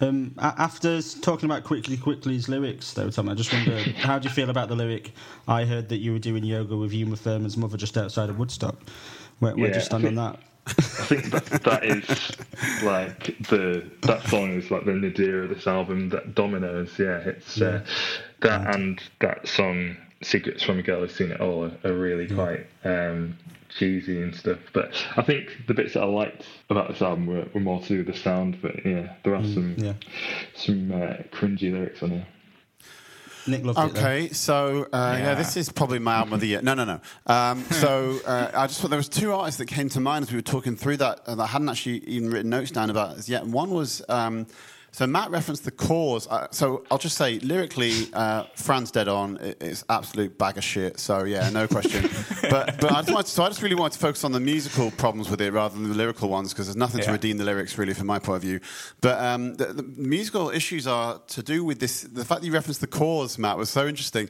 Um, 0.00 0.34
after 0.38 1.02
talking 1.02 1.50
about 1.50 1.64
quickly, 1.64 1.96
quickly's 1.96 2.48
lyrics, 2.48 2.92
though, 2.92 3.10
Tom, 3.10 3.28
I 3.28 3.34
just 3.34 3.52
wonder 3.52 3.78
how 3.96 4.18
do 4.18 4.28
you 4.28 4.34
feel 4.34 4.48
about 4.48 4.68
the 4.68 4.76
lyric? 4.76 5.12
I 5.48 5.64
heard 5.64 5.88
that 5.88 5.96
you 5.96 6.12
were 6.12 6.20
doing 6.20 6.44
yoga 6.44 6.76
with 6.76 6.92
Uma 6.92 7.16
Thurman's 7.16 7.56
mother 7.56 7.76
just 7.76 7.98
outside 7.98 8.30
of 8.30 8.38
Woodstock. 8.38 8.76
Where, 9.40 9.54
where 9.56 9.66
yeah, 9.66 9.72
do 9.72 9.78
you 9.78 9.84
stand 9.84 10.04
think, 10.04 10.18
on 10.18 10.32
that? 10.32 10.40
I 10.68 10.72
think 10.82 11.24
that, 11.30 11.46
that 11.64 11.84
is 11.84 12.36
like 12.82 13.38
the 13.48 13.84
that 14.02 14.22
song 14.28 14.50
is 14.50 14.70
like 14.70 14.84
the 14.84 14.92
nadir 14.92 15.44
of 15.44 15.50
this 15.50 15.66
album. 15.66 16.10
That 16.10 16.34
dominoes, 16.34 16.98
yeah, 16.98 17.18
it's 17.20 17.56
yeah. 17.56 17.66
Uh, 17.66 17.84
that 18.40 18.74
and 18.74 19.00
that 19.20 19.48
song 19.48 19.96
"Secrets 20.22 20.62
from 20.62 20.78
a 20.78 20.82
Girl 20.82 21.00
Who's 21.00 21.14
Seen 21.14 21.30
It 21.30 21.40
All" 21.40 21.64
are, 21.64 21.72
are 21.84 21.94
really 21.94 22.26
yeah. 22.26 22.34
quite 22.34 22.66
um, 22.84 23.38
cheesy 23.68 24.22
and 24.22 24.34
stuff. 24.34 24.58
But 24.72 24.92
I 25.16 25.22
think 25.22 25.66
the 25.66 25.74
bits 25.74 25.94
that 25.94 26.02
I 26.02 26.06
liked 26.06 26.44
about 26.70 26.88
this 26.88 27.02
album 27.02 27.26
were, 27.26 27.46
were 27.54 27.60
more 27.60 27.82
to 27.82 28.02
the 28.02 28.14
sound. 28.14 28.60
But 28.60 28.84
yeah, 28.84 29.14
there 29.24 29.34
are 29.34 29.42
mm, 29.42 29.54
some 29.54 29.74
yeah. 29.78 29.94
some 30.54 30.92
uh, 30.92 31.16
cringy 31.32 31.72
lyrics 31.72 32.02
on 32.02 32.10
here. 32.10 32.26
Nick 33.48 33.64
loved 33.64 33.78
okay, 33.78 34.26
it, 34.26 34.36
so 34.36 34.86
uh, 34.92 35.16
yeah. 35.16 35.18
yeah. 35.18 35.34
this 35.34 35.56
is 35.56 35.70
probably 35.70 35.98
my 35.98 36.16
album 36.16 36.34
of 36.34 36.40
the 36.40 36.48
year. 36.48 36.62
No, 36.62 36.74
no, 36.74 36.84
no. 36.84 37.00
Um, 37.26 37.62
so 37.70 38.18
uh, 38.26 38.50
I 38.54 38.66
just 38.66 38.80
thought 38.80 38.90
there 38.90 38.98
was 38.98 39.08
two 39.08 39.32
artists 39.32 39.58
that 39.58 39.66
came 39.66 39.88
to 39.90 40.00
mind 40.00 40.24
as 40.24 40.30
we 40.30 40.36
were 40.36 40.42
talking 40.42 40.76
through 40.76 40.98
that 40.98 41.24
that 41.24 41.40
I 41.40 41.46
hadn't 41.46 41.68
actually 41.68 42.04
even 42.04 42.30
written 42.30 42.50
notes 42.50 42.70
down 42.70 42.90
about 42.90 43.16
as 43.18 43.28
yet. 43.28 43.46
One 43.46 43.70
was. 43.70 44.02
Um, 44.08 44.46
so 44.90 45.06
Matt 45.06 45.30
referenced 45.30 45.64
the 45.64 45.70
Corrs. 45.70 46.26
Uh, 46.28 46.48
so 46.50 46.84
I'll 46.90 46.98
just 46.98 47.16
say 47.16 47.38
lyrically, 47.40 48.08
uh, 48.14 48.44
Fran's 48.56 48.90
dead 48.90 49.06
on. 49.06 49.38
it's 49.60 49.84
absolute 49.88 50.38
bag 50.38 50.56
of 50.56 50.64
shit. 50.64 50.98
So 50.98 51.24
yeah, 51.24 51.50
no 51.50 51.68
question. 51.68 52.04
but 52.50 52.80
but 52.80 52.92
I 52.92 53.00
just 53.02 53.12
wanted, 53.12 53.28
so 53.28 53.44
I 53.44 53.48
just 53.48 53.62
really 53.62 53.74
wanted 53.74 53.94
to 53.94 53.98
focus 53.98 54.24
on 54.24 54.32
the 54.32 54.40
musical 54.40 54.90
problems 54.92 55.30
with 55.30 55.40
it 55.40 55.52
rather 55.52 55.74
than 55.74 55.88
the 55.88 55.94
lyrical 55.94 56.28
ones 56.28 56.52
because 56.52 56.66
there's 56.66 56.76
nothing 56.76 57.00
yeah. 57.00 57.06
to 57.06 57.12
redeem 57.12 57.36
the 57.36 57.44
lyrics 57.44 57.76
really 57.78 57.94
from 57.94 58.06
my 58.06 58.18
point 58.18 58.36
of 58.36 58.42
view. 58.42 58.60
But 59.00 59.18
um, 59.22 59.54
the, 59.54 59.66
the 59.66 59.82
musical 59.82 60.50
issues 60.50 60.86
are 60.86 61.20
to 61.28 61.42
do 61.42 61.64
with 61.64 61.80
this. 61.80 62.02
The 62.02 62.24
fact 62.24 62.40
that 62.40 62.46
you 62.46 62.52
referenced 62.52 62.80
the 62.80 62.86
Corrs, 62.86 63.38
Matt, 63.38 63.56
was 63.56 63.70
so 63.70 63.86
interesting. 63.86 64.28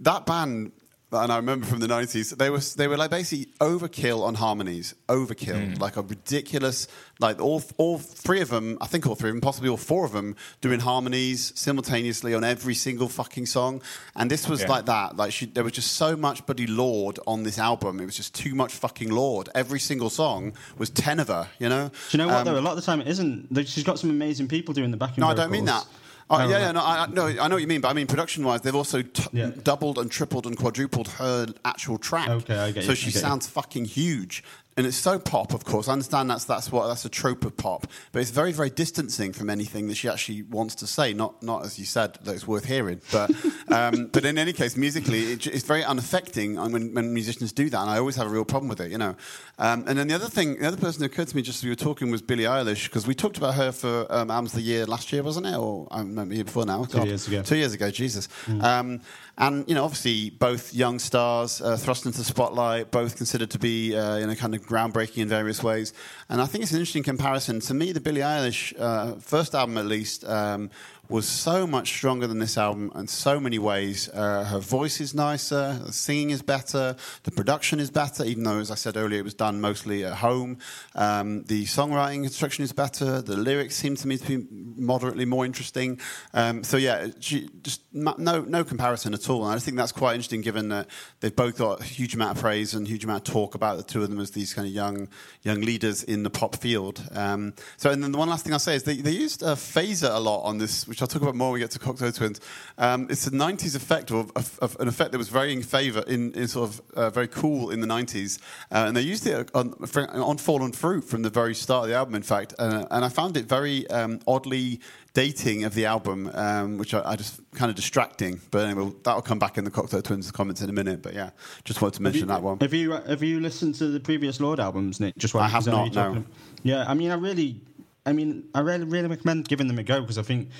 That 0.00 0.26
band 0.26 0.72
and 1.12 1.32
I 1.32 1.36
remember 1.36 1.66
from 1.66 1.80
the 1.80 1.88
nineties, 1.88 2.30
they 2.30 2.50
were 2.50 2.58
they 2.58 2.88
were 2.88 2.96
like 2.96 3.10
basically 3.10 3.52
overkill 3.60 4.22
on 4.22 4.34
harmonies, 4.34 4.94
overkill, 5.08 5.74
mm. 5.74 5.80
like 5.80 5.96
a 5.96 6.02
ridiculous, 6.02 6.88
like 7.20 7.40
all 7.40 7.62
all 7.76 7.98
three 7.98 8.40
of 8.40 8.50
them, 8.50 8.78
I 8.80 8.86
think 8.86 9.06
all 9.06 9.14
three 9.14 9.30
of 9.30 9.34
them, 9.34 9.40
possibly 9.40 9.68
all 9.68 9.76
four 9.76 10.04
of 10.04 10.12
them, 10.12 10.36
doing 10.60 10.80
harmonies 10.80 11.52
simultaneously 11.58 12.34
on 12.34 12.44
every 12.44 12.74
single 12.74 13.08
fucking 13.08 13.46
song, 13.46 13.82
and 14.16 14.30
this 14.30 14.48
was 14.48 14.62
yeah. 14.62 14.68
like 14.68 14.86
that. 14.86 15.16
Like 15.16 15.32
she, 15.32 15.46
there 15.46 15.64
was 15.64 15.72
just 15.72 15.92
so 15.92 16.16
much 16.16 16.46
Buddy 16.46 16.66
Lorde 16.66 17.18
on 17.26 17.42
this 17.42 17.58
album. 17.58 18.00
It 18.00 18.06
was 18.06 18.16
just 18.16 18.34
too 18.34 18.54
much 18.54 18.74
fucking 18.74 19.10
Lorde. 19.10 19.48
Every 19.54 19.80
single 19.80 20.10
song 20.10 20.54
was 20.78 20.90
ten 20.90 21.20
of 21.20 21.28
her. 21.28 21.48
You 21.58 21.68
know. 21.68 21.88
Do 21.88 22.16
you 22.16 22.18
know 22.18 22.28
what 22.28 22.36
um, 22.38 22.44
though? 22.44 22.58
A 22.58 22.62
lot 22.62 22.70
of 22.70 22.76
the 22.76 22.82
time 22.82 23.00
it 23.00 23.08
isn't. 23.08 23.48
She's 23.66 23.84
got 23.84 23.98
some 23.98 24.10
amazing 24.10 24.48
people 24.48 24.74
doing 24.74 24.90
the 24.90 24.96
backing. 24.96 25.20
No, 25.22 25.28
vocals. 25.28 25.40
I 25.40 25.42
don't 25.42 25.52
mean 25.52 25.64
that. 25.66 25.86
Oh, 26.34 26.48
yeah, 26.48 26.58
yeah, 26.60 26.72
no, 26.72 26.80
I, 26.80 27.06
no, 27.10 27.26
I 27.26 27.48
know 27.48 27.56
what 27.56 27.60
you 27.60 27.66
mean, 27.66 27.82
but 27.82 27.88
I 27.88 27.92
mean 27.92 28.06
production-wise, 28.06 28.62
they've 28.62 28.74
also 28.74 29.02
t- 29.02 29.24
yeah. 29.32 29.50
doubled 29.62 29.98
and 29.98 30.10
tripled 30.10 30.46
and 30.46 30.56
quadrupled 30.56 31.08
her 31.08 31.46
actual 31.64 31.98
track. 31.98 32.28
Okay, 32.30 32.56
I 32.56 32.70
get 32.72 32.84
So 32.84 32.90
you, 32.90 32.96
she 32.96 33.10
sounds 33.10 33.46
you. 33.46 33.50
fucking 33.52 33.84
huge 33.84 34.42
and 34.76 34.86
it's 34.86 34.96
so 34.96 35.18
pop, 35.18 35.52
of 35.52 35.64
course. 35.64 35.88
I 35.88 35.92
understand 35.92 36.30
that's 36.30 36.44
that's 36.44 36.72
what 36.72 36.88
that's 36.88 37.04
a 37.04 37.08
trope 37.08 37.44
of 37.44 37.56
pop, 37.56 37.86
but 38.12 38.20
it's 38.20 38.30
very 38.30 38.52
very 38.52 38.70
distancing 38.70 39.32
from 39.32 39.50
anything 39.50 39.88
that 39.88 39.96
she 39.96 40.08
actually 40.08 40.42
wants 40.42 40.74
to 40.76 40.86
say. 40.86 41.12
Not 41.12 41.42
not 41.42 41.64
as 41.64 41.78
you 41.78 41.84
said 41.84 42.18
that 42.22 42.32
it's 42.32 42.46
worth 42.46 42.64
hearing, 42.64 43.00
but 43.10 43.30
um, 43.68 44.06
but 44.06 44.24
in 44.24 44.38
any 44.38 44.52
case, 44.52 44.76
musically, 44.76 45.32
it, 45.32 45.46
it's 45.46 45.64
very 45.64 45.84
unaffecting 45.84 46.56
when, 46.56 46.94
when 46.94 47.12
musicians 47.12 47.52
do 47.52 47.68
that, 47.70 47.80
and 47.80 47.90
I 47.90 47.98
always 47.98 48.16
have 48.16 48.26
a 48.26 48.30
real 48.30 48.44
problem 48.44 48.68
with 48.68 48.80
it, 48.80 48.90
you 48.90 48.98
know. 48.98 49.14
Um, 49.58 49.84
and 49.86 49.98
then 49.98 50.08
the 50.08 50.14
other 50.14 50.28
thing, 50.28 50.58
the 50.58 50.68
other 50.68 50.76
person 50.76 51.00
that 51.00 51.12
occurred 51.12 51.28
to 51.28 51.36
me 51.36 51.42
just 51.42 51.58
as 51.58 51.64
we 51.64 51.70
were 51.70 51.76
talking 51.76 52.10
was 52.10 52.22
Billie 52.22 52.44
Eilish 52.44 52.84
because 52.84 53.06
we 53.06 53.14
talked 53.14 53.36
about 53.36 53.54
her 53.54 53.72
for 53.72 54.06
um, 54.10 54.30
albums 54.30 54.52
of 54.52 54.56
the 54.56 54.62
year 54.62 54.86
last 54.86 55.12
year, 55.12 55.22
wasn't 55.22 55.46
it, 55.46 55.56
or 55.56 55.86
um, 55.90 56.14
the 56.14 56.34
year 56.34 56.44
before 56.44 56.64
now? 56.64 56.84
Two 56.84 56.98
God. 56.98 57.06
years 57.06 57.28
ago. 57.28 57.42
Two 57.42 57.56
years 57.56 57.74
ago, 57.74 57.90
Jesus. 57.90 58.28
Mm. 58.46 59.00
And 59.42 59.68
you 59.68 59.74
know, 59.74 59.82
obviously, 59.82 60.30
both 60.30 60.72
young 60.72 61.00
stars 61.00 61.60
uh, 61.60 61.76
thrust 61.76 62.06
into 62.06 62.18
the 62.18 62.24
spotlight, 62.24 62.92
both 62.92 63.16
considered 63.16 63.50
to 63.50 63.58
be 63.58 63.92
uh, 63.96 64.18
you 64.18 64.26
know 64.28 64.36
kind 64.36 64.54
of 64.54 64.64
groundbreaking 64.64 65.18
in 65.18 65.28
various 65.28 65.64
ways. 65.64 65.92
And 66.28 66.40
I 66.40 66.46
think 66.46 66.62
it's 66.62 66.70
an 66.70 66.78
interesting 66.78 67.02
comparison. 67.02 67.58
To 67.58 67.74
me, 67.74 67.90
the 67.90 68.00
Billie 68.00 68.20
Eilish 68.20 68.72
uh, 68.78 69.16
first 69.16 69.56
album, 69.56 69.78
at 69.78 69.86
least, 69.86 70.24
um, 70.28 70.70
was 71.12 71.28
so 71.28 71.66
much 71.66 71.88
stronger 71.88 72.26
than 72.26 72.38
this 72.38 72.56
album 72.56 72.90
in 72.94 73.06
so 73.06 73.38
many 73.38 73.58
ways. 73.58 74.08
Uh, 74.08 74.44
her 74.44 74.58
voice 74.58 74.98
is 74.98 75.14
nicer, 75.14 75.78
the 75.84 75.92
singing 75.92 76.30
is 76.30 76.40
better, 76.40 76.96
the 77.24 77.30
production 77.30 77.78
is 77.78 77.90
better, 77.90 78.24
even 78.24 78.44
though, 78.44 78.58
as 78.58 78.70
I 78.70 78.76
said 78.76 78.96
earlier, 78.96 79.20
it 79.20 79.24
was 79.24 79.34
done 79.34 79.60
mostly 79.60 80.06
at 80.06 80.14
home. 80.14 80.56
Um, 80.94 81.42
the 81.44 81.64
songwriting 81.66 82.22
construction 82.22 82.64
is 82.64 82.72
better, 82.72 83.20
the 83.20 83.36
lyrics 83.36 83.76
seem 83.76 83.94
to 83.96 84.08
me 84.08 84.16
to 84.16 84.38
be 84.38 84.46
moderately 84.50 85.26
more 85.26 85.44
interesting. 85.44 86.00
Um, 86.32 86.64
so, 86.64 86.78
yeah, 86.78 87.08
she, 87.20 87.50
just 87.62 87.82
no, 87.92 88.40
no 88.40 88.64
comparison 88.64 89.12
at 89.12 89.28
all. 89.28 89.44
And 89.44 89.54
I 89.54 89.58
think 89.58 89.76
that's 89.76 89.92
quite 89.92 90.14
interesting 90.14 90.40
given 90.40 90.70
that 90.70 90.88
they've 91.20 91.36
both 91.36 91.58
got 91.58 91.82
a 91.82 91.84
huge 91.84 92.14
amount 92.14 92.38
of 92.38 92.42
praise 92.42 92.72
and 92.72 92.88
huge 92.88 93.04
amount 93.04 93.28
of 93.28 93.34
talk 93.34 93.54
about 93.54 93.76
the 93.76 93.82
two 93.82 94.02
of 94.02 94.08
them 94.08 94.18
as 94.18 94.30
these 94.30 94.54
kind 94.54 94.66
of 94.66 94.72
young, 94.72 95.08
young 95.42 95.60
leaders 95.60 96.02
in 96.02 96.22
the 96.22 96.30
pop 96.30 96.56
field. 96.56 97.06
Um, 97.14 97.52
so, 97.76 97.90
and 97.90 98.02
then 98.02 98.12
the 98.12 98.18
one 98.18 98.30
last 98.30 98.44
thing 98.44 98.54
I'll 98.54 98.58
say 98.58 98.76
is 98.76 98.84
they, 98.84 98.96
they 98.96 99.10
used 99.10 99.42
a 99.42 99.52
phaser 99.56 100.14
a 100.14 100.18
lot 100.18 100.44
on 100.44 100.56
this, 100.56 100.88
which 100.88 101.01
I'll 101.02 101.08
talk 101.08 101.22
about 101.22 101.34
more 101.34 101.48
when 101.48 101.54
we 101.54 101.60
get 101.60 101.72
to 101.72 101.78
Cocteau 101.78 102.14
Twins. 102.14 102.40
Um, 102.78 103.08
it's 103.10 103.26
a 103.26 103.30
90s 103.30 103.74
effect, 103.74 104.10
of, 104.12 104.30
of, 104.36 104.58
of, 104.60 104.76
an 104.78 104.86
effect 104.86 105.10
that 105.12 105.18
was 105.18 105.28
very 105.28 105.52
in 105.52 105.62
favour, 105.62 106.04
in, 106.06 106.32
in, 106.34 106.46
sort 106.46 106.70
of 106.70 106.80
uh, 106.94 107.10
very 107.10 107.28
cool 107.28 107.70
in 107.70 107.80
the 107.80 107.86
90s. 107.86 108.38
Uh, 108.70 108.84
and 108.86 108.96
they 108.96 109.00
used 109.00 109.26
it 109.26 109.50
on, 109.54 109.74
on 110.14 110.38
Fallen 110.38 110.70
Fruit 110.70 111.02
from 111.02 111.22
the 111.22 111.30
very 111.30 111.54
start 111.54 111.84
of 111.84 111.90
the 111.90 111.96
album, 111.96 112.14
in 112.14 112.22
fact. 112.22 112.54
Uh, 112.58 112.86
and 112.90 113.04
I 113.04 113.08
found 113.08 113.36
it 113.36 113.46
very 113.46 113.88
um, 113.90 114.20
oddly 114.28 114.80
dating 115.14 115.64
of 115.64 115.74
the 115.74 115.86
album, 115.86 116.30
um, 116.34 116.78
which 116.78 116.94
I, 116.94 117.02
I, 117.04 117.16
just 117.16 117.40
kind 117.52 117.68
of 117.68 117.76
distracting. 117.76 118.40
But 118.50 118.66
anyway, 118.66 118.92
that'll 119.02 119.22
come 119.22 119.38
back 119.38 119.58
in 119.58 119.64
the 119.64 119.70
Cocteau 119.70 120.02
Twins 120.02 120.30
comments 120.30 120.62
in 120.62 120.70
a 120.70 120.72
minute. 120.72 121.02
But 121.02 121.14
yeah, 121.14 121.30
just 121.64 121.82
wanted 121.82 121.96
to 121.96 122.02
mention 122.02 122.20
you, 122.22 122.26
that 122.26 122.42
one. 122.42 122.58
Have 122.60 122.72
you 122.72 122.92
have 122.92 123.22
you 123.22 123.40
listened 123.40 123.74
to 123.76 123.88
the 123.88 124.00
previous 124.00 124.40
Lorde 124.40 124.60
albums, 124.60 125.00
Nick? 125.00 125.16
Just 125.16 125.34
I 125.34 125.48
have 125.48 125.66
not. 125.66 125.92
No. 125.94 126.24
Yeah, 126.62 126.84
I 126.86 126.94
mean, 126.94 127.10
I 127.10 127.14
really, 127.14 127.60
I 128.04 128.12
mean, 128.12 128.48
I 128.54 128.60
really 128.60 128.84
really 128.84 129.08
recommend 129.08 129.48
giving 129.48 129.68
them 129.68 129.78
a 129.78 129.82
go 129.82 130.00
because 130.00 130.18
I 130.18 130.22
think 130.22 130.50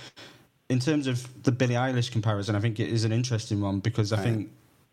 in 0.68 0.80
terms 0.80 1.06
of 1.06 1.42
the 1.42 1.52
Billie 1.52 1.74
Eilish 1.74 2.10
comparison, 2.10 2.54
I 2.54 2.60
think 2.60 2.80
it 2.80 2.88
is 2.88 3.04
an 3.04 3.12
interesting 3.12 3.60
one 3.60 3.80
because 3.80 4.12
I 4.12 4.16
right. 4.16 4.24
think 4.24 4.50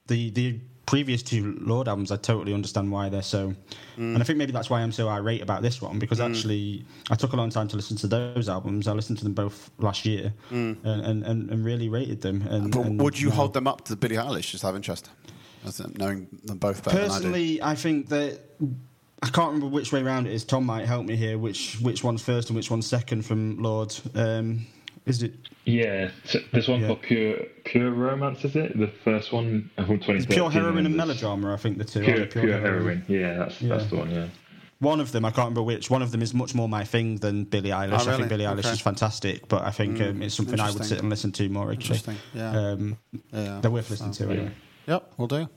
the 0.07 0.29
the 0.31 0.59
previous 0.89 1.21
two 1.21 1.55
Lorde 1.61 1.87
albums, 1.87 2.11
I 2.11 2.17
totally 2.17 2.51
understand 2.51 2.91
why 2.91 3.09
they're 3.09 3.21
so, 3.21 3.49
mm. 3.49 3.55
and 3.97 4.17
I 4.17 4.23
think 4.23 4.39
maybe 4.39 4.51
that's 4.51 4.71
why 4.71 4.81
I'm 4.81 4.91
so 4.91 5.07
irate 5.07 5.43
about 5.43 5.61
this 5.61 5.83
one 5.83 5.99
because 5.99 6.17
mm. 6.17 6.27
actually 6.27 6.83
I 7.11 7.15
took 7.15 7.33
a 7.33 7.35
long 7.35 7.51
time 7.51 7.67
to 7.67 7.75
listen 7.75 7.95
to 7.97 8.07
those 8.07 8.49
albums. 8.49 8.87
I 8.87 8.93
listened 8.93 9.19
to 9.19 9.23
them 9.23 9.33
both 9.33 9.69
last 9.77 10.03
year 10.03 10.33
mm. 10.49 10.83
and, 10.83 11.23
and, 11.23 11.51
and, 11.51 11.63
really 11.63 11.89
rated 11.89 12.21
them. 12.21 12.41
And, 12.41 12.75
and 12.75 12.99
would 12.99 13.19
you, 13.19 13.27
you 13.27 13.31
hold 13.31 13.53
them 13.53 13.67
up 13.67 13.85
to 13.85 13.95
Billie 13.95 14.15
Eilish? 14.15 14.49
Just 14.49 14.63
have 14.63 14.75
interest, 14.75 15.11
knowing 15.95 16.27
them 16.43 16.57
both 16.57 16.83
better. 16.83 16.97
Personally, 16.97 17.61
I, 17.61 17.71
I 17.71 17.75
think 17.75 18.09
that. 18.09 18.39
I 19.21 19.29
can't 19.29 19.53
remember 19.53 19.67
which 19.67 19.91
way 19.91 20.01
around 20.01 20.27
it 20.27 20.33
is. 20.33 20.45
Tom 20.45 20.65
might 20.65 20.85
help 20.85 21.05
me 21.05 21.15
here. 21.15 21.37
Which 21.37 21.77
which 21.81 22.03
one's 22.03 22.21
first 22.21 22.49
and 22.49 22.55
which 22.55 22.71
one's 22.71 22.87
second 22.87 23.25
from 23.25 23.61
Lorde? 23.61 23.95
Um, 24.15 24.65
is 25.05 25.23
it? 25.23 25.33
Yeah, 25.65 26.11
so 26.25 26.39
there's 26.51 26.67
one 26.67 26.81
yeah. 26.81 26.87
called 26.87 27.01
Pure 27.01 27.37
Pure 27.65 27.91
Romance. 27.91 28.45
Is 28.45 28.55
it 28.55 28.77
the 28.77 28.87
first 28.87 29.33
one 29.33 29.69
from 29.75 29.99
2013? 29.99 30.27
Pure 30.27 30.51
Heroine 30.51 30.85
and 30.85 30.95
Melodrama. 30.95 31.53
I 31.53 31.57
think 31.57 31.77
the 31.77 31.83
two. 31.83 32.03
Pure, 32.03 32.25
pure, 32.27 32.43
pure 32.43 32.59
heroine. 32.59 32.63
heroine. 32.63 33.05
Yeah, 33.07 33.37
that's 33.37 33.61
yeah. 33.61 33.77
that's 33.77 33.89
the 33.89 33.97
one. 33.97 34.11
Yeah. 34.11 34.27
One 34.79 35.01
of 35.01 35.11
them, 35.11 35.25
I 35.25 35.31
can't 35.31 35.47
remember 35.49 35.63
which. 35.63 35.89
One 35.89 36.01
of 36.01 36.11
them 36.11 36.21
is 36.21 36.33
much 36.33 36.55
more 36.55 36.69
my 36.69 36.85
thing 36.85 37.17
than 37.17 37.43
Billie 37.43 37.71
Eilish. 37.71 37.91
Oh, 37.91 37.97
really? 37.97 38.13
I 38.13 38.15
think 38.15 38.29
Billie 38.29 38.45
Eilish 38.45 38.59
okay. 38.59 38.69
is 38.69 38.79
fantastic, 38.79 39.45
but 39.49 39.63
I 39.63 39.71
think 39.71 39.97
mm, 39.97 40.11
um, 40.11 40.21
it's 40.21 40.35
something 40.35 40.57
I 40.57 40.71
would 40.71 40.85
sit 40.85 40.99
and 40.99 41.09
listen 41.09 41.33
to 41.33 41.49
more 41.49 41.69
Actually, 41.69 41.97
Interesting. 41.97 42.15
Yeah. 42.33 42.51
Um, 42.51 42.97
yeah. 43.33 43.59
They're 43.61 43.71
worth 43.71 43.89
listening 43.89 44.13
to 44.13 44.29
anyway. 44.29 44.51
Yep, 44.87 45.13
we'll 45.17 45.27
do. 45.27 45.49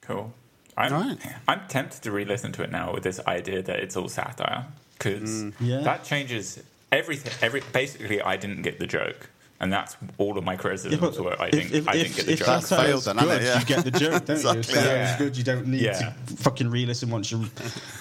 Cool. 0.00 0.34
I'm, 0.76 0.92
right. 0.92 1.18
I'm 1.48 1.60
tempted 1.68 2.02
to 2.02 2.12
re-listen 2.12 2.52
to 2.52 2.62
it 2.62 2.70
now 2.70 2.94
with 2.94 3.02
this 3.02 3.20
idea 3.26 3.62
that 3.62 3.80
it's 3.80 3.96
all 3.96 4.08
satire 4.08 4.66
because 4.96 5.44
mm. 5.44 5.52
yeah. 5.60 5.80
that 5.80 6.04
changes 6.04 6.62
everything. 6.90 7.32
Every 7.42 7.62
basically, 7.72 8.22
I 8.22 8.36
didn't 8.36 8.62
get 8.62 8.78
the 8.78 8.86
joke. 8.86 9.28
And 9.60 9.72
that's 9.72 9.96
all 10.18 10.38
of 10.38 10.42
my 10.42 10.56
criticisms 10.56 11.16
yeah, 11.16 11.22
were. 11.22 11.40
I 11.40 11.48
think 11.48 11.70
if, 11.72 11.86
I 11.86 11.92
didn't 11.92 12.16
get 12.16 12.26
the 12.26 12.34
joke. 12.34 12.46
That's 12.48 12.68
failed, 12.68 13.04
then, 13.04 13.16
good, 13.16 13.42
yeah. 13.42 13.60
you 13.60 13.64
get 13.64 13.84
the 13.84 13.92
joke, 13.92 14.24
don't 14.24 14.30
exactly, 14.30 14.74
you? 14.74 14.80
So 14.80 14.92
yeah. 14.92 15.18
good. 15.18 15.36
You 15.36 15.44
don't 15.44 15.66
need 15.68 15.82
yeah. 15.82 15.92
to 15.92 16.14
fucking 16.38 16.68
re-listen 16.68 17.10
once 17.10 17.30
you 17.30 17.44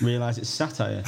realise 0.02 0.40
it's 0.40 0.50
satire. 0.50 1.04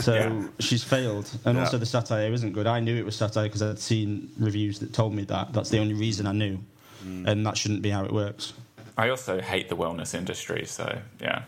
So 0.00 0.14
yeah. 0.14 0.46
she's 0.60 0.84
failed, 0.84 1.30
and 1.46 1.58
also 1.58 1.78
the 1.78 1.86
satire 1.86 2.30
isn't 2.30 2.52
good. 2.52 2.66
I 2.66 2.80
knew 2.80 2.94
it 2.94 3.06
was 3.06 3.16
satire 3.16 3.44
because 3.44 3.62
I'd 3.62 3.78
seen 3.78 4.30
reviews 4.38 4.78
that 4.80 4.92
told 4.92 5.14
me 5.14 5.24
that. 5.24 5.54
That's 5.54 5.70
the 5.70 5.78
only 5.78 5.94
reason 5.94 6.26
I 6.26 6.32
knew, 6.32 6.58
mm. 7.02 7.26
and 7.26 7.46
that 7.46 7.56
shouldn't 7.56 7.80
be 7.80 7.88
how 7.88 8.04
it 8.04 8.12
works. 8.12 8.52
I 8.96 9.08
also 9.08 9.40
hate 9.40 9.68
the 9.68 9.76
wellness 9.76 10.14
industry, 10.14 10.64
so 10.66 10.98
yeah. 11.20 11.42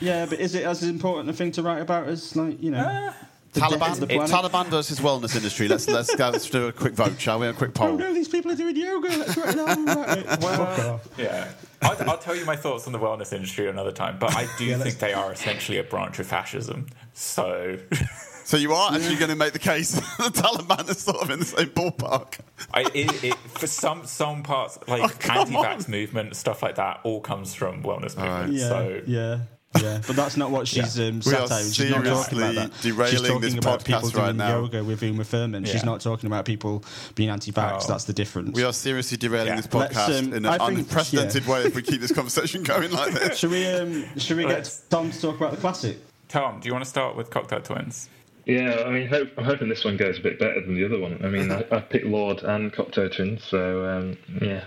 Yeah, 0.00 0.26
but 0.26 0.38
is 0.40 0.54
it 0.54 0.64
as 0.64 0.82
important 0.82 1.28
a 1.30 1.32
thing 1.32 1.50
to 1.52 1.62
write 1.62 1.80
about 1.82 2.06
as 2.08 2.36
like 2.36 2.62
you 2.62 2.70
know? 2.70 2.78
Uh, 2.78 3.12
death 3.52 3.70
Taliban, 3.70 3.98
the. 4.00 4.06
Taliban 4.06 4.66
versus 4.66 5.00
wellness 5.00 5.34
industry. 5.34 5.66
Let's 5.68 5.88
let's 5.88 6.14
go. 6.14 6.28
Let's 6.30 6.48
do 6.50 6.68
a 6.68 6.72
quick 6.72 6.92
vote, 6.92 7.18
shall 7.18 7.38
we? 7.40 7.46
A 7.48 7.52
quick 7.52 7.70
Oh 7.70 7.86
poll. 7.88 7.96
no, 7.98 8.12
these 8.12 8.28
people 8.28 8.52
are 8.52 8.56
doing 8.56 8.76
yoga. 8.76 9.08
Let's 9.08 9.36
write 9.36 9.54
an 9.54 9.60
album 9.60 9.88
about 9.88 10.18
it. 10.18 10.26
Fuck. 10.26 11.00
Yeah. 11.18 11.48
I'll, 11.82 12.10
I'll 12.10 12.18
tell 12.18 12.34
you 12.36 12.44
my 12.46 12.56
thoughts 12.56 12.86
on 12.86 12.92
the 12.92 12.98
wellness 12.98 13.32
industry 13.32 13.68
another 13.68 13.92
time, 13.92 14.18
but 14.18 14.34
I 14.36 14.46
do 14.58 14.64
Yeah, 14.66 14.78
think 14.78 14.98
they 14.98 15.12
are 15.12 15.32
essentially 15.32 15.78
a 15.78 15.82
branch 15.82 16.18
of 16.18 16.26
fascism. 16.26 16.86
So 17.12 17.78
So 18.46 18.56
you 18.56 18.72
are 18.74 18.94
actually 18.94 19.16
going 19.16 19.30
to 19.30 19.36
make 19.36 19.52
the 19.52 19.58
case 19.58 19.90
that 20.18 20.32
the 20.32 20.40
Taliban 20.42 20.88
is 20.88 20.98
sort 20.98 21.16
of 21.18 21.30
in 21.30 21.40
the 21.40 21.44
same 21.44 21.66
ballpark. 21.68 22.38
I, 22.72 22.82
it, 22.94 23.24
it, 23.24 23.34
for 23.34 23.66
some 23.66 24.06
some 24.06 24.42
parts, 24.44 24.78
like 24.86 25.02
Oh, 25.02 25.32
anti-vax 25.40 25.86
on. 25.86 25.90
movement, 25.90 26.36
stuff 26.36 26.62
like 26.62 26.76
that, 26.76 27.00
all 27.02 27.20
comes 27.20 27.54
from 27.54 27.82
wellness 27.82 28.16
movement. 28.16 28.52
Yeah, 28.52 28.68
So 28.68 29.02
yeah, 29.06 29.38
yeah. 29.82 30.00
But 30.06 30.14
that's 30.14 30.36
not 30.36 30.52
what 30.52 30.68
she's 30.68 30.96
um, 31.00 31.20
We 31.26 31.34
are. 31.34 31.48
She's 31.48 31.90
not 31.90 32.04
talking 32.04 32.04
about 32.04 32.26
seriously 32.30 32.54
that. 32.54 32.70
derailing 32.82 33.10
She's 33.10 33.22
talking 33.22 33.40
this 33.40 33.54
about 33.54 33.84
people 33.84 34.00
podcast 34.02 34.12
doing 34.12 34.24
right 34.24 34.36
now. 34.36 34.60
yoga 34.60 34.84
with 34.84 35.02
Uma 35.02 35.24
Thurman. 35.24 35.64
She's 35.64 35.84
not 35.84 36.00
talking 36.00 36.28
about 36.28 36.44
people 36.44 36.84
being 37.16 37.30
anti-vax. 37.30 37.82
Oh. 37.82 37.88
That's 37.88 38.04
the 38.04 38.12
difference. 38.12 38.54
We 38.54 38.62
are 38.62 38.72
seriously 38.72 39.16
derailing 39.18 39.48
Yeah. 39.48 39.56
this 39.56 39.66
podcast 39.66 40.18
um, 40.20 40.32
in 40.32 40.46
an 40.46 40.58
think- 40.58 40.78
unprecedented 40.78 41.46
way 41.48 41.64
if 41.64 41.74
we 41.74 41.82
keep 41.82 42.00
this 42.00 42.12
conversation 42.12 42.62
going 42.62 42.92
like 42.92 43.12
this. 43.12 43.38
Should 43.38 43.50
we? 43.50 43.66
Um, 43.66 44.04
should 44.18 44.36
we 44.36 44.44
get 44.44 44.52
Let's- 44.52 44.82
Tom 44.88 45.10
to 45.10 45.20
talk 45.20 45.36
about 45.36 45.50
the 45.50 45.56
classic? 45.58 45.98
Tom, 46.28 46.60
do 46.60 46.66
you 46.68 46.72
want 46.72 46.84
to 46.84 46.88
start 46.88 47.16
with 47.16 47.28
Cocteau 47.30 47.62
Twins? 47.62 48.08
Yeah, 48.46 48.84
I 48.86 48.90
mean, 48.90 49.08
hope, 49.08 49.28
I'm 49.36 49.44
hoping 49.44 49.68
this 49.68 49.84
one 49.84 49.96
goes 49.96 50.18
a 50.18 50.22
bit 50.22 50.38
better 50.38 50.60
than 50.60 50.76
the 50.76 50.84
other 50.84 51.00
one. 51.00 51.20
I 51.24 51.28
mean, 51.28 51.50
I, 51.52 51.64
I 51.70 51.80
picked 51.80 52.06
Lorde 52.06 52.42
and 52.44 52.72
Cocteau 52.72 53.14
Twins, 53.14 53.42
so 53.44 53.84
um, 53.84 54.16
yeah, 54.40 54.64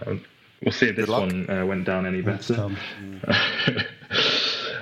we'll 0.62 0.74
see 0.74 0.88
if 0.88 0.98
this 0.98 1.08
one 1.08 1.50
uh, 1.50 1.66
went 1.66 1.86
down 1.86 2.06
any 2.06 2.22
better. 2.22 2.56
Tom. 2.56 2.78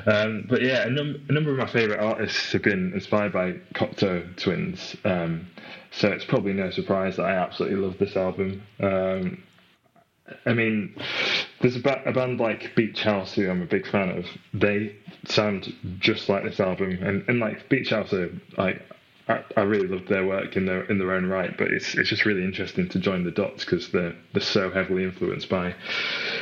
um, 0.08 0.46
but 0.50 0.64
yeah, 0.64 0.88
a, 0.88 0.90
num- 0.90 1.24
a 1.30 1.32
number 1.32 1.52
of 1.52 1.58
my 1.58 1.68
favourite 1.68 2.04
artists 2.04 2.52
have 2.54 2.64
been 2.64 2.92
inspired 2.94 3.32
by 3.32 3.54
Cocteau 3.76 4.36
Twins, 4.36 4.96
um, 5.06 5.48
so 5.92 6.10
it's 6.10 6.26
probably 6.26 6.54
no 6.54 6.72
surprise 6.72 7.18
that 7.18 7.26
I 7.28 7.34
absolutely 7.34 7.78
love 7.78 8.00
this 8.00 8.18
album. 8.18 8.64
Um, 8.80 9.44
I 10.48 10.54
mean, 10.54 10.96
there's 11.62 11.76
a, 11.76 11.80
ba- 11.80 12.04
a 12.06 12.12
band 12.12 12.40
like 12.40 12.76
Beach 12.76 13.02
House 13.04 13.34
who 13.34 13.50
I'm 13.50 13.62
a 13.62 13.66
big 13.66 13.88
fan 13.88 14.10
of. 14.10 14.26
They 14.54 14.96
sound 15.26 15.74
just 16.00 16.30
like 16.30 16.44
this 16.44 16.60
album, 16.60 17.00
and, 17.02 17.24
and 17.28 17.40
like 17.40 17.70
Beach 17.70 17.90
House 17.90 18.14
are 18.14 18.30
like. 18.58 18.82
I, 19.30 19.44
I 19.58 19.64
really 19.64 19.90
love 19.90 20.08
their 20.08 20.26
work 20.26 20.56
in 20.56 20.66
their 20.66 20.84
in 20.86 21.00
their 21.00 21.12
own 21.12 21.26
right, 21.26 21.52
but 21.58 21.68
it's 21.68 21.96
it's 21.96 22.08
just 22.08 22.24
really 22.24 22.46
interesting 22.46 22.88
to 22.88 22.98
join 22.98 23.26
the 23.26 23.32
dots 23.32 23.66
because 23.66 23.92
they're 23.92 24.16
they're 24.32 24.42
so 24.42 24.72
heavily 24.72 25.04
influenced 25.04 25.50
by 25.50 25.76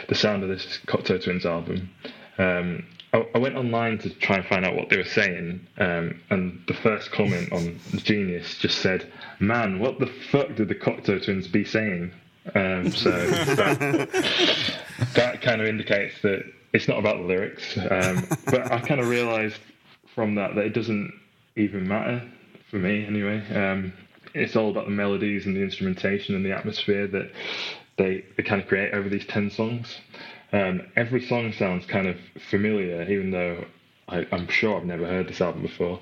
the 0.07 0.13
sound 0.13 0.43
of 0.43 0.49
this 0.49 0.79
Cocteau 0.85 1.23
Twins 1.23 1.47
album. 1.47 1.89
Um, 2.37 2.85
I, 3.15 3.25
I 3.33 3.37
went 3.39 3.55
online 3.55 3.97
to 3.99 4.09
try 4.09 4.37
and 4.37 4.45
find 4.45 4.65
out 4.65 4.75
what 4.75 4.89
they 4.89 4.97
were 4.97 5.03
saying, 5.03 5.65
um, 5.77 6.21
and 6.29 6.61
the 6.67 6.73
first 6.73 7.11
comment 7.11 7.51
on 7.51 7.79
Genius 7.95 8.57
just 8.57 8.79
said, 8.79 9.11
"Man, 9.39 9.79
what 9.79 9.99
the 9.99 10.07
fuck 10.31 10.55
did 10.55 10.67
the 10.67 10.75
Cocteau 10.75 11.23
Twins 11.23 11.47
be 11.47 11.63
saying?" 11.63 12.11
Um, 12.53 12.91
so 12.91 13.09
that, 13.55 14.84
that 15.13 15.41
kind 15.41 15.61
of 15.61 15.67
indicates 15.67 16.21
that 16.21 16.43
it's 16.73 16.87
not 16.87 16.99
about 16.99 17.17
the 17.17 17.23
lyrics. 17.23 17.77
Um, 17.77 18.27
but 18.45 18.71
I 18.71 18.79
kind 18.79 18.99
of 18.99 19.07
realised 19.07 19.59
from 20.13 20.35
that 20.35 20.55
that 20.55 20.65
it 20.65 20.73
doesn't 20.73 21.13
even 21.55 21.87
matter 21.87 22.21
for 22.69 22.77
me 22.77 23.05
anyway. 23.05 23.43
Um, 23.53 23.93
it's 24.33 24.55
all 24.55 24.69
about 24.69 24.85
the 24.85 24.91
melodies 24.91 25.45
and 25.45 25.55
the 25.55 25.61
instrumentation 25.61 26.35
and 26.35 26.45
the 26.45 26.51
atmosphere 26.51 27.07
that 27.07 27.31
they, 27.97 28.25
they 28.35 28.43
kind 28.43 28.61
of 28.61 28.67
create 28.67 28.93
over 28.93 29.07
these 29.07 29.25
10 29.25 29.51
songs. 29.51 29.97
Um, 30.51 30.81
every 30.95 31.25
song 31.25 31.53
sounds 31.53 31.85
kind 31.85 32.07
of 32.07 32.17
familiar, 32.49 33.03
even 33.09 33.31
though 33.31 33.65
I, 34.07 34.27
I'm 34.31 34.47
sure 34.47 34.77
I've 34.77 34.85
never 34.85 35.07
heard 35.07 35.27
this 35.27 35.41
album 35.41 35.61
before. 35.61 35.99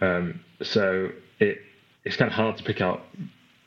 Um, 0.00 0.40
so 0.62 1.10
it 1.38 1.58
it's 2.04 2.16
kind 2.16 2.30
of 2.30 2.34
hard 2.34 2.56
to 2.58 2.64
pick 2.64 2.80
out 2.80 3.02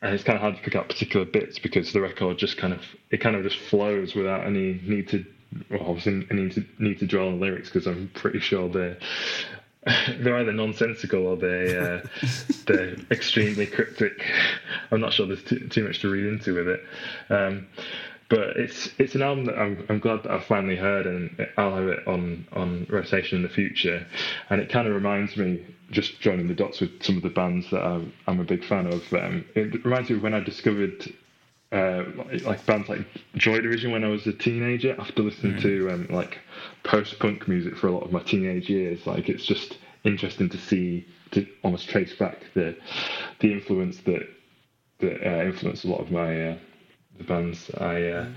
and 0.02 0.14
it's 0.14 0.24
kind 0.24 0.36
of 0.36 0.41
hard 0.41 0.56
to 0.56 0.62
pick 0.62 0.76
out 0.76 0.88
particular 0.88 1.26
bits 1.26 1.60
because 1.60 1.91
the 1.93 2.02
record 2.02 2.38
just 2.38 2.58
kind 2.58 2.74
of 2.74 2.82
it 3.10 3.18
kind 3.18 3.36
of 3.36 3.43
just 3.43 3.58
flows 3.58 4.16
without 4.16 4.45
any 4.45 4.80
need 4.86 5.08
to 5.10 5.26
well, 5.70 5.82
obviously 5.88 6.28
I 6.30 6.34
need 6.34 6.52
to 6.54 6.66
need 6.80 7.00
to 7.00 7.08
dwell 7.08 7.28
on 7.28 7.39
lyrics 7.39 7.70
because 7.70 7.88
I'm 7.88 8.12
pretty 8.14 8.39
sure 8.39 8.70
they're 8.70 8.98
they're 10.20 10.38
either 10.38 10.52
nonsensical 10.52 11.28
or 11.28 11.38
they 11.38 11.78
uh, 11.78 12.02
they're 12.66 12.95
extremely 13.12 13.66
cryptic. 13.66 14.24
I'm 14.91 15.00
not 15.00 15.14
sure 15.14 15.26
there's 15.26 15.43
too, 15.43 15.68
too 15.70 15.86
much 15.86 16.02
to 16.02 16.10
read 16.10 16.26
into 16.26 16.56
with 16.56 16.68
it. 16.68 16.84
Um, 17.30 17.68
but 18.30 18.58
it's 18.58 18.90
it's 18.98 19.16
an 19.16 19.22
album 19.22 19.46
that 19.46 19.58
I'm, 19.58 19.86
I'm 19.90 20.00
glad 20.00 20.24
that 20.24 20.32
I've 20.32 20.46
finally 20.46 20.76
heard 20.76 21.06
and 21.06 21.48
I'll 21.58 21.76
have 21.76 21.88
it 21.88 22.08
on, 22.08 22.48
on 22.54 22.86
rotation 22.90 23.38
in 23.38 23.44
the 23.44 23.50
future. 23.50 24.06
And 24.50 24.62
it 24.62 24.70
kind 24.70 24.88
of 24.88 24.94
reminds 24.94 25.38
me, 25.38 25.66
just 25.92 26.20
joining 26.20 26.48
the 26.48 26.54
dots 26.54 26.82
with 26.82 27.02
some 27.04 27.16
of 27.18 27.24
the 27.24 27.30
bands 27.30 27.70
that 27.72 27.84
I'm, 27.84 28.12
I'm 28.28 28.40
a 28.40 28.44
big 28.44 28.66
fan 28.66 28.88
of. 28.88 29.14
Um, 29.14 29.46
it 29.56 29.86
reminds 29.86 30.10
me 30.10 30.18
of 30.18 30.24
when 30.24 30.34
I 30.34 30.42
discovered 30.42 31.14
uh, 31.72 32.04
like, 32.44 32.66
bands 32.66 32.90
like 32.90 33.06
Joy 33.36 33.60
Division 33.62 33.92
when 33.92 34.04
I 34.04 34.10
was 34.10 34.28
a 34.28 34.34
teenager. 34.34 34.96
After 35.00 35.24
listening 35.24 35.62
to 35.62 35.92
um, 35.92 36.08
like 36.10 36.40
post 36.84 37.20
punk 37.20 37.48
music 37.48 37.78
for 37.78 37.88
a 37.88 37.92
lot 37.92 38.04
of 38.04 38.12
my 38.12 38.22
teenage 38.22 38.70
years, 38.70 39.06
like 39.08 39.30
it's 39.30 39.46
just 39.46 39.78
interesting 40.04 40.50
to 40.50 40.58
see 40.58 41.06
to 41.32 41.46
almost 41.64 41.90
trace 41.90 42.16
back 42.16 42.40
the 42.54 42.78
the 43.40 43.52
influence 43.52 43.98
that 44.00 44.28
that 45.00 45.26
uh, 45.26 45.46
influenced 45.46 45.86
a 45.86 45.88
lot 45.88 46.00
of 46.00 46.12
my 46.12 46.52
uh, 46.52 46.58
the 47.18 47.24
bands 47.24 47.70
I 47.78 48.03
uh, 48.09 48.28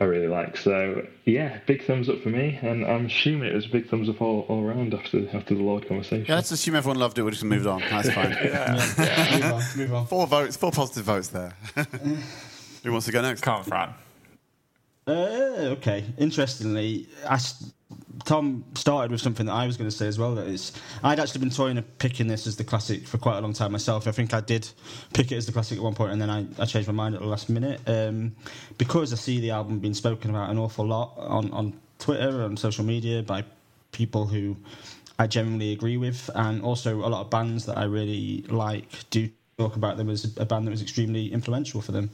I 0.00 0.04
really 0.04 0.26
like. 0.26 0.56
So 0.56 1.06
yeah, 1.24 1.60
big 1.66 1.84
thumbs 1.84 2.08
up 2.08 2.20
for 2.22 2.28
me, 2.28 2.58
and 2.62 2.84
I'm 2.84 3.06
assuming 3.06 3.48
it 3.50 3.54
was 3.54 3.66
a 3.66 3.70
big 3.70 3.88
thumbs 3.88 4.08
up 4.08 4.20
all, 4.20 4.46
all 4.48 4.62
around 4.62 4.94
after 4.94 5.28
after 5.34 5.54
the 5.54 5.62
Lorde 5.62 5.88
conversation. 5.88 6.26
Yeah, 6.28 6.36
let's 6.36 6.50
assume 6.50 6.76
everyone 6.76 6.98
loved 6.98 7.18
it. 7.18 7.22
We're 7.22 7.30
just 7.30 7.44
moved 7.44 7.66
on. 7.66 7.80
That's 7.90 8.10
fine. 8.10 8.30
move 8.42 9.52
on. 9.52 9.62
Move 9.76 9.94
on. 9.94 10.06
Four 10.06 10.26
votes, 10.26 10.56
four 10.56 10.72
positive 10.72 11.04
votes 11.04 11.28
there. 11.28 11.54
Who 12.82 12.92
wants 12.92 13.06
to 13.06 13.12
go 13.12 13.22
next? 13.22 13.42
Come 13.42 13.56
on, 13.56 13.64
Fran. 13.64 13.94
Uh, 15.10 15.74
okay. 15.76 16.04
Interestingly, 16.18 17.08
I 17.28 17.38
Tom 18.24 18.64
started 18.74 19.10
with 19.10 19.20
something 19.20 19.46
that 19.46 19.52
I 19.52 19.66
was 19.66 19.76
going 19.76 19.90
to 19.90 19.96
say 19.96 20.06
as 20.06 20.18
well. 20.18 20.34
That 20.34 20.46
is, 20.46 20.72
I'd 21.02 21.18
actually 21.18 21.40
been 21.40 21.50
toying 21.50 21.78
of 21.78 21.98
picking 21.98 22.26
this 22.28 22.46
as 22.46 22.56
the 22.56 22.64
classic 22.64 23.06
for 23.06 23.18
quite 23.18 23.38
a 23.38 23.40
long 23.40 23.52
time 23.52 23.72
myself. 23.72 24.06
I 24.06 24.12
think 24.12 24.34
I 24.34 24.40
did 24.40 24.68
pick 25.14 25.32
it 25.32 25.36
as 25.36 25.46
the 25.46 25.52
classic 25.52 25.78
at 25.78 25.84
one 25.84 25.94
point, 25.94 26.12
and 26.12 26.22
then 26.22 26.30
I, 26.30 26.46
I 26.58 26.64
changed 26.64 26.86
my 26.86 26.94
mind 26.94 27.14
at 27.14 27.22
the 27.22 27.26
last 27.26 27.48
minute 27.48 27.80
um, 27.86 28.36
because 28.78 29.12
I 29.12 29.16
see 29.16 29.40
the 29.40 29.50
album 29.50 29.78
being 29.80 29.94
spoken 29.94 30.30
about 30.30 30.50
an 30.50 30.58
awful 30.58 30.86
lot 30.86 31.14
on 31.16 31.50
on 31.50 31.80
Twitter 31.98 32.42
and 32.44 32.58
social 32.58 32.84
media 32.84 33.22
by 33.22 33.44
people 33.92 34.26
who 34.26 34.56
I 35.18 35.26
generally 35.26 35.72
agree 35.72 35.96
with, 35.96 36.30
and 36.34 36.62
also 36.62 36.98
a 37.04 37.08
lot 37.08 37.22
of 37.22 37.30
bands 37.30 37.66
that 37.66 37.78
I 37.78 37.84
really 37.84 38.44
like 38.48 38.86
do 39.10 39.28
talk 39.58 39.76
about 39.76 39.96
them 39.96 40.08
as 40.08 40.36
a 40.36 40.46
band 40.46 40.66
that 40.66 40.70
was 40.70 40.82
extremely 40.82 41.32
influential 41.32 41.80
for 41.80 41.92
them. 41.92 42.10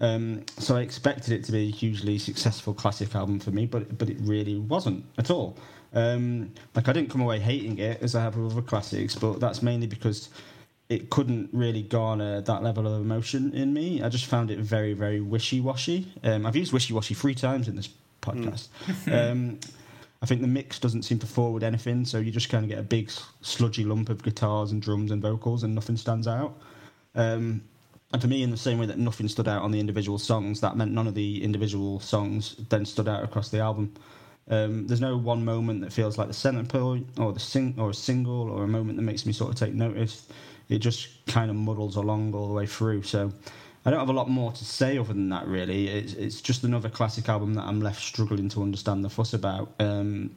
Um, 0.00 0.44
so 0.58 0.76
I 0.76 0.80
expected 0.80 1.32
it 1.32 1.44
to 1.44 1.52
be 1.52 1.68
a 1.68 1.70
hugely 1.70 2.18
successful 2.18 2.74
classic 2.74 3.14
album 3.14 3.40
for 3.40 3.50
me, 3.50 3.66
but 3.66 3.96
but 3.96 4.10
it 4.10 4.18
really 4.20 4.58
wasn't 4.58 5.04
at 5.18 5.30
all. 5.30 5.56
Um, 5.94 6.52
like 6.74 6.88
I 6.88 6.92
didn't 6.92 7.10
come 7.10 7.22
away 7.22 7.38
hating 7.38 7.78
it 7.78 8.02
as 8.02 8.14
I 8.14 8.22
have 8.22 8.36
with 8.36 8.52
other 8.52 8.62
classics, 8.62 9.14
but 9.14 9.40
that's 9.40 9.62
mainly 9.62 9.86
because 9.86 10.28
it 10.88 11.10
couldn't 11.10 11.48
really 11.52 11.82
garner 11.82 12.40
that 12.42 12.62
level 12.62 12.86
of 12.86 13.00
emotion 13.00 13.52
in 13.54 13.72
me. 13.72 14.02
I 14.02 14.08
just 14.08 14.26
found 14.26 14.50
it 14.50 14.58
very 14.58 14.92
very 14.92 15.20
wishy 15.20 15.60
washy. 15.60 16.12
Um, 16.22 16.44
I've 16.44 16.56
used 16.56 16.72
wishy 16.72 16.92
washy 16.92 17.14
three 17.14 17.34
times 17.34 17.68
in 17.68 17.76
this 17.76 17.88
podcast. 18.20 18.68
um, 19.10 19.58
I 20.22 20.26
think 20.26 20.40
the 20.40 20.48
mix 20.48 20.78
doesn't 20.78 21.02
seem 21.02 21.18
to 21.20 21.26
forward 21.26 21.62
anything, 21.62 22.04
so 22.04 22.18
you 22.18 22.30
just 22.30 22.48
kind 22.48 22.64
of 22.64 22.70
get 22.70 22.78
a 22.78 22.82
big 22.82 23.10
sludgy 23.42 23.84
lump 23.84 24.08
of 24.08 24.22
guitars 24.22 24.72
and 24.72 24.80
drums 24.80 25.10
and 25.10 25.20
vocals, 25.20 25.62
and 25.62 25.74
nothing 25.74 25.96
stands 25.96 26.26
out. 26.26 26.58
Um, 27.14 27.62
and 28.12 28.22
for 28.22 28.28
me, 28.28 28.42
in 28.42 28.50
the 28.50 28.56
same 28.56 28.78
way 28.78 28.86
that 28.86 28.98
nothing 28.98 29.28
stood 29.28 29.48
out 29.48 29.62
on 29.62 29.72
the 29.72 29.80
individual 29.80 30.18
songs, 30.18 30.60
that 30.60 30.76
meant 30.76 30.92
none 30.92 31.06
of 31.06 31.14
the 31.14 31.42
individual 31.42 31.98
songs 32.00 32.56
then 32.68 32.84
stood 32.84 33.08
out 33.08 33.24
across 33.24 33.48
the 33.48 33.58
album. 33.58 33.92
Um, 34.48 34.86
there's 34.86 35.00
no 35.00 35.16
one 35.16 35.44
moment 35.44 35.80
that 35.80 35.92
feels 35.92 36.16
like 36.16 36.28
the 36.28 36.34
centre 36.34 36.62
point, 36.62 37.08
or 37.18 37.32
the 37.32 37.40
sing, 37.40 37.74
or 37.78 37.90
a 37.90 37.94
single, 37.94 38.48
or 38.50 38.62
a 38.62 38.68
moment 38.68 38.96
that 38.96 39.02
makes 39.02 39.26
me 39.26 39.32
sort 39.32 39.50
of 39.50 39.56
take 39.56 39.74
notice. 39.74 40.28
It 40.68 40.78
just 40.78 41.26
kind 41.26 41.50
of 41.50 41.56
muddles 41.56 41.96
along 41.96 42.32
all 42.34 42.46
the 42.46 42.54
way 42.54 42.66
through. 42.66 43.02
So 43.02 43.32
I 43.84 43.90
don't 43.90 43.98
have 43.98 44.08
a 44.08 44.12
lot 44.12 44.30
more 44.30 44.52
to 44.52 44.64
say 44.64 44.98
other 44.98 45.12
than 45.12 45.28
that. 45.30 45.48
Really, 45.48 45.88
it's, 45.88 46.12
it's 46.12 46.40
just 46.40 46.62
another 46.62 46.88
classic 46.88 47.28
album 47.28 47.54
that 47.54 47.64
I'm 47.64 47.80
left 47.80 48.00
struggling 48.00 48.48
to 48.50 48.62
understand 48.62 49.04
the 49.04 49.10
fuss 49.10 49.34
about. 49.34 49.72
Um, 49.80 50.30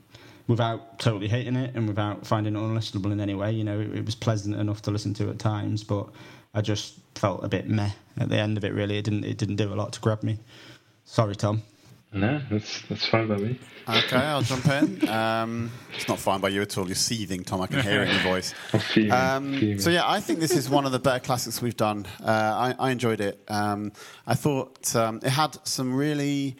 without 0.47 0.97
totally 0.97 1.28
hating 1.28 1.55
it 1.55 1.76
and 1.76 1.88
without 1.88 2.26
finding 2.26 2.55
it 2.55 2.59
unlistenable 2.59 3.11
in 3.11 3.22
any 3.22 3.36
way. 3.36 3.51
You 3.51 3.63
know, 3.63 3.80
it, 3.80 3.93
it 3.95 4.05
was 4.05 4.15
pleasant 4.15 4.55
enough 4.55 4.82
to 4.82 4.91
listen 4.91 5.13
to 5.13 5.30
at 5.30 5.38
times, 5.38 5.84
but 5.84 6.09
I 6.55 6.61
just 6.61 7.09
felt 7.20 7.43
a 7.43 7.49
bit 7.49 7.67
meh 7.67 7.91
at 8.17 8.30
the 8.30 8.38
end 8.38 8.57
of 8.57 8.63
it. 8.63 8.74
Really, 8.74 8.97
it 8.97 9.03
didn't 9.03 9.26
it 9.26 9.38
didn't 9.38 9.57
do 9.57 9.72
a 9.74 9.76
lot 9.76 9.93
to 9.93 9.99
grab 9.99 10.24
me. 10.24 10.39
Sorry, 11.05 11.36
Tom. 11.36 11.61
No, 12.11 12.41
that's 12.49 12.82
that's 12.84 13.05
fine 13.05 13.28
by 13.28 13.36
me. 13.36 13.59
Okay, 13.88 14.17
I'll 14.17 14.41
jump 14.41 14.65
in. 14.67 15.07
Um, 15.09 15.72
it's 15.95 16.07
not 16.07 16.20
fine 16.20 16.39
by 16.39 16.49
you 16.49 16.61
at 16.61 16.78
all. 16.78 16.86
You're 16.86 16.95
seething, 16.95 17.43
Tom. 17.43 17.61
I 17.61 17.67
can 17.67 17.82
hear 17.82 18.01
it 18.03 18.09
in 18.09 18.15
your 18.15 18.24
voice. 18.34 18.53
Um, 19.11 19.80
so 19.80 19.89
yeah, 19.89 20.07
I 20.09 20.20
think 20.20 20.39
this 20.39 20.51
is 20.51 20.70
one 20.70 20.86
of 20.86 20.91
the 20.91 20.99
better 20.99 21.20
classics 21.20 21.61
we've 21.61 21.78
done. 21.78 22.05
Uh, 22.24 22.74
I, 22.80 22.88
I 22.88 22.91
enjoyed 22.91 23.20
it. 23.20 23.43
Um, 23.47 23.91
I 24.28 24.36
thought 24.36 24.95
um, 24.95 25.20
it 25.24 25.30
had 25.30 25.57
some 25.67 25.95
really 25.95 26.55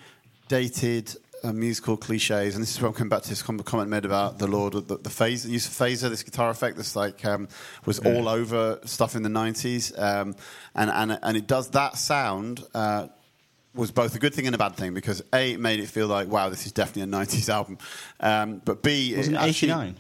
dated 0.47 1.16
uh, 1.44 1.54
musical 1.54 1.98
cliches, 1.98 2.56
and 2.56 2.62
this 2.62 2.72
is 2.72 2.82
where 2.82 2.88
I'm 2.88 2.94
coming 2.94 3.10
back 3.10 3.24
to 3.24 3.30
this 3.30 3.42
comment 3.42 3.90
made 3.90 4.06
about 4.06 4.40
the 4.40 4.48
Lorde, 4.48 4.88
the, 4.88 4.98
the 4.98 5.10
phase, 5.10 5.46
use 5.46 5.68
of 5.68 5.74
phaser, 5.74 6.10
this 6.10 6.24
guitar 6.24 6.50
effect 6.50 6.78
that's 6.78 6.96
like 6.96 7.24
um, 7.26 7.48
was 7.86 8.00
all 8.00 8.28
over 8.28 8.80
stuff 8.86 9.16
in 9.16 9.24
the 9.24 9.30
'90s, 9.30 9.98
um, 10.00 10.36
and 10.76 10.90
and 10.90 11.20
and 11.22 11.38
it 11.38 11.48
does 11.48 11.70
that 11.72 11.98
sound. 11.98 12.64
Uh, 12.74 13.08
was 13.76 13.92
both 13.92 14.16
a 14.16 14.20
good 14.20 14.34
thing 14.34 14.48
and 14.48 14.56
a 14.56 14.58
bad 14.58 14.76
thing 14.76 14.96
because 14.96 15.22
a 15.32 15.54
it 15.54 15.60
made 15.60 15.80
it 15.80 15.88
feel 15.88 16.08
like 16.08 16.28
wow 16.28 16.50
this 16.50 16.66
is 16.66 16.72
definitely 16.72 17.04
a 17.04 17.06
90s 17.06 17.50
album 17.50 17.78
um, 18.20 18.60
but 18.66 18.82
b 18.82 19.16
Wasn't 19.16 19.36
it 19.36 19.42
89? 19.42 19.96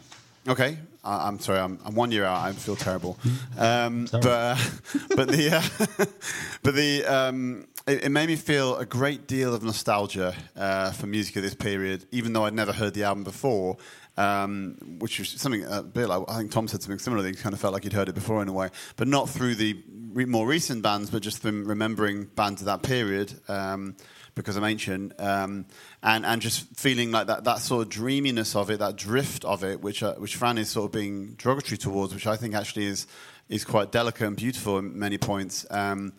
Okay, 0.47 0.77
I, 1.03 1.27
I'm 1.27 1.39
sorry. 1.39 1.59
I'm, 1.59 1.79
I'm 1.85 1.95
one 1.95 2.11
year 2.11 2.25
out. 2.25 2.43
I 2.43 2.51
feel 2.53 2.75
terrible. 2.75 3.17
Um, 3.57 4.07
but 4.11 4.25
uh, 4.25 4.57
but 5.15 5.27
the 5.27 5.51
uh, 5.51 6.05
but 6.63 6.75
the 6.75 7.05
um, 7.05 7.67
it, 7.87 8.05
it 8.05 8.09
made 8.09 8.27
me 8.27 8.35
feel 8.35 8.77
a 8.77 8.85
great 8.85 9.27
deal 9.27 9.53
of 9.53 9.63
nostalgia 9.63 10.35
uh, 10.55 10.91
for 10.91 11.07
music 11.07 11.35
of 11.35 11.43
this 11.43 11.55
period, 11.55 12.05
even 12.11 12.33
though 12.33 12.45
I'd 12.45 12.53
never 12.53 12.73
heard 12.73 12.93
the 12.93 13.03
album 13.03 13.23
before. 13.23 13.77
Um, 14.17 14.75
which 14.99 15.17
was 15.17 15.29
something 15.29 15.63
a 15.63 15.81
bit 15.81 16.09
like 16.09 16.21
I 16.27 16.39
think 16.39 16.51
Tom 16.51 16.67
said 16.67 16.81
something 16.81 16.99
similar. 16.99 17.25
He 17.25 17.33
kind 17.33 17.53
of 17.53 17.61
felt 17.61 17.71
like 17.73 17.83
he'd 17.83 17.93
heard 17.93 18.09
it 18.09 18.15
before 18.15 18.41
in 18.41 18.49
a 18.49 18.53
way, 18.53 18.69
but 18.97 19.07
not 19.07 19.29
through 19.29 19.55
the 19.55 19.81
re- 20.11 20.25
more 20.25 20.45
recent 20.45 20.83
bands, 20.83 21.09
but 21.09 21.21
just 21.21 21.41
from 21.41 21.65
remembering 21.65 22.25
bands 22.25 22.61
of 22.61 22.65
that 22.65 22.83
period. 22.83 23.33
Um, 23.47 23.95
because 24.35 24.55
I'm 24.55 24.63
ancient, 24.63 25.19
um, 25.19 25.65
and 26.03 26.25
and 26.25 26.41
just 26.41 26.67
feeling 26.75 27.11
like 27.11 27.27
that 27.27 27.43
that 27.45 27.59
sort 27.59 27.83
of 27.83 27.89
dreaminess 27.89 28.55
of 28.55 28.69
it, 28.69 28.79
that 28.79 28.95
drift 28.95 29.45
of 29.45 29.63
it, 29.63 29.81
which 29.81 30.03
uh, 30.03 30.15
which 30.15 30.35
Fran 30.35 30.57
is 30.57 30.69
sort 30.69 30.85
of 30.85 30.91
being 30.91 31.35
derogatory 31.37 31.77
towards, 31.77 32.13
which 32.13 32.27
I 32.27 32.35
think 32.35 32.55
actually 32.55 32.85
is 32.85 33.07
is 33.49 33.65
quite 33.65 33.91
delicate 33.91 34.27
and 34.27 34.35
beautiful 34.35 34.77
in 34.77 34.97
many 34.97 35.17
points. 35.17 35.65
Um, 35.69 36.13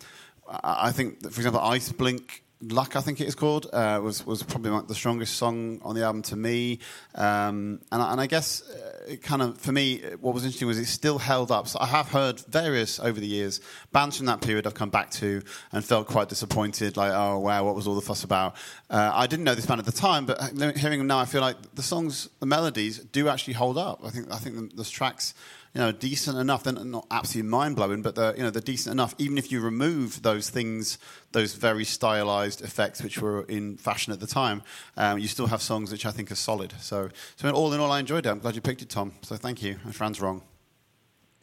I, 0.51 0.93
think, 0.93 1.23
for 1.23 1.29
example, 1.41 1.61
Ice 1.61 1.93
Blink. 1.93 2.43
Luck, 2.63 2.95
I 2.95 3.01
think 3.01 3.23
it 3.23 3.27
is 3.27 3.35
called, 3.35 3.69
uh, 3.73 3.99
was 4.03 4.27
was 4.27 4.43
probably 4.43 4.71
like 4.71 4.87
the 4.87 4.95
strongest 4.95 5.37
song 5.37 5.81
on 5.83 5.95
the 5.95 6.05
album 6.05 6.21
to 6.25 6.37
me, 6.37 6.79
um, 7.15 7.81
and, 7.91 8.03
I- 8.03 8.13
and 8.13 8.21
I 8.21 8.27
guess 8.27 8.63
uh, 8.69 9.05
it 9.09 9.23
kind 9.23 9.41
of 9.41 9.57
for 9.57 9.73
me, 9.73 10.03
what 10.21 10.35
was 10.35 10.45
interesting 10.45 10.69
was 10.69 10.79
it 10.79 10.85
still 10.85 11.17
held 11.17 11.51
up. 11.51 11.69
So 11.69 11.79
I 11.81 11.87
have 11.87 12.09
heard 12.11 12.39
various 12.41 13.01
over 13.01 13.19
the 13.19 13.27
years 13.27 13.63
bands 13.93 14.19
from 14.19 14.27
that 14.27 14.43
period 14.43 14.67
I've 14.67 14.75
come 14.75 14.91
back 14.91 15.11
to 15.13 15.41
and 15.73 15.83
felt 15.83 16.07
quite 16.07 16.29
disappointed, 16.29 16.99
like 16.99 17.13
oh 17.15 17.39
wow, 17.39 17.65
what 17.65 17.75
was 17.75 17.87
all 17.87 17.95
the 17.95 18.03
fuss 18.03 18.25
about? 18.25 18.57
Uh, 18.91 19.11
I 19.15 19.27
didn't 19.27 19.45
know 19.47 19.55
this 19.55 19.65
band 19.65 19.79
at 19.81 19.87
the 19.87 19.93
time, 19.93 20.27
but 20.27 20.39
hearing 20.77 20.99
them 20.99 21.07
now, 21.07 21.19
I 21.19 21.25
feel 21.25 21.41
like 21.41 21.57
the 21.77 21.83
songs, 21.83 22.29
the 22.41 22.47
melodies 22.47 22.99
do 22.99 23.31
actually 23.31 23.55
hold 23.55 23.79
up. 23.79 24.03
I 24.05 24.11
think 24.11 24.31
I 24.31 24.37
think 24.37 24.57
the, 24.57 24.77
the 24.77 24.85
tracks 24.85 25.33
you 25.75 25.81
know, 25.81 25.93
decent 25.93 26.37
enough. 26.37 26.65
They're 26.65 26.73
not 26.73 27.07
absolutely 27.11 27.49
mind 27.49 27.77
blowing, 27.77 28.03
but 28.03 28.17
they're 28.17 28.37
you 28.37 28.43
know 28.43 28.51
they're 28.51 28.61
decent 28.61 28.93
enough. 28.93 29.15
Even 29.19 29.39
if 29.39 29.53
you 29.53 29.61
remove 29.61 30.23
those 30.23 30.51
things, 30.51 30.99
those 31.33 31.55
very 31.55 31.85
stylized 31.85 32.61
effects 32.63 33.03
which 33.03 33.19
were 33.21 33.43
in 33.45 33.77
fashion 33.77 34.13
at 34.13 34.19
the 34.21 34.27
time, 34.27 34.63
um, 34.97 35.19
you 35.19 35.29
still 35.29 35.47
have 35.47 35.63
songs 35.63 35.93
which 35.93 36.05
I 36.05 36.11
think 36.11 36.33
are 36.33 36.37
solid. 36.37 36.75
So, 36.81 37.11
so 37.37 37.51
all 37.51 37.73
in 37.73 37.79
all, 37.81 37.93
I 37.93 38.01
enjoyed 38.01 38.27
it. 38.27 38.31
I'm 38.31 38.41
glad 38.41 38.57
you 38.57 38.61
picked 38.61 38.83
it, 38.83 38.89
Tom. 38.89 39.13
So 39.23 39.37
thank 39.37 39.63
you. 39.63 39.77
And 39.85 39.95
Fran's 39.95 40.21
wrong. 40.21 40.43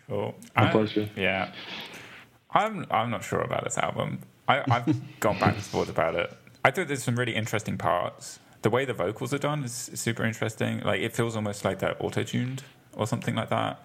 Cool. 0.08 0.36
My 0.56 0.68
I- 0.68 0.72
pleasure. 0.72 1.10
Yeah, 1.16 1.54
I'm 2.52 2.86
I'm 2.92 3.10
not 3.10 3.24
sure 3.24 3.42
about 3.42 3.64
this 3.64 3.78
album. 3.78 4.20
I, 4.48 4.64
I've 4.70 5.20
gone 5.20 5.40
back 5.40 5.56
and 5.56 5.64
forth 5.64 5.90
about 5.90 6.16
it. 6.16 6.34
I 6.66 6.72
thought 6.72 6.88
there's 6.90 7.04
some 7.04 7.16
really 7.16 7.36
interesting 7.36 7.78
parts. 7.78 8.40
The 8.62 8.70
way 8.70 8.84
the 8.84 8.94
vocals 8.94 9.34
are 9.34 9.38
done 9.38 9.64
is 9.64 9.92
super 9.94 10.26
interesting. 10.26 10.82
Like 10.82 11.00
it 11.02 11.14
feels 11.16 11.36
almost 11.38 11.64
like 11.64 11.80
they're 11.80 11.96
auto 12.04 12.24
tuned 12.24 12.64
or 12.94 13.08
something 13.08 13.36
like 13.36 13.50
that. 13.50 13.80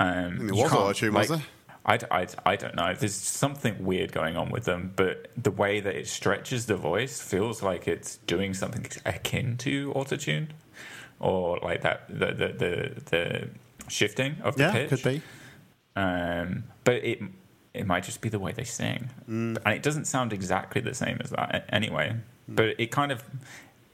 Um, 0.00 0.46
there 0.46 0.54
was 0.54 0.70
can't- 0.70 0.72
auto-tune, 0.82 1.14
was 1.14 1.28
there? 1.28 1.42
I, 1.86 1.98
I, 2.10 2.26
I 2.44 2.56
don't 2.56 2.74
know. 2.74 2.92
There's 2.94 3.14
something 3.14 3.84
weird 3.84 4.12
going 4.12 4.36
on 4.36 4.50
with 4.50 4.64
them, 4.64 4.92
but 4.96 5.30
the 5.36 5.50
way 5.50 5.80
that 5.80 5.94
it 5.94 6.08
stretches 6.08 6.66
the 6.66 6.76
voice 6.76 7.20
feels 7.22 7.62
like 7.62 7.88
it's 7.88 8.16
doing 8.26 8.52
something 8.52 8.86
akin 9.06 9.56
to 9.58 9.92
autotune, 9.94 10.48
or 11.20 11.58
like 11.62 11.80
that 11.82 12.06
the 12.08 12.26
the 12.32 12.48
the, 12.48 13.00
the 13.10 13.48
shifting 13.88 14.36
of 14.42 14.56
the 14.56 14.64
Yeah, 14.64 14.72
pitch. 14.72 14.88
could 14.90 15.02
be. 15.02 15.22
Um, 15.96 16.64
but 16.84 16.96
it 17.04 17.20
it 17.72 17.86
might 17.86 18.04
just 18.04 18.20
be 18.20 18.28
the 18.28 18.38
way 18.38 18.52
they 18.52 18.64
sing, 18.64 19.08
and 19.26 19.58
it 19.66 19.82
doesn't 19.82 20.04
sound 20.06 20.32
exactly 20.34 20.80
the 20.82 20.94
same 20.94 21.18
as 21.22 21.30
that 21.30 21.54
a- 21.54 21.74
anyway. 21.74 22.14
But 22.46 22.74
it 22.78 22.90
kind 22.90 23.10
of 23.10 23.24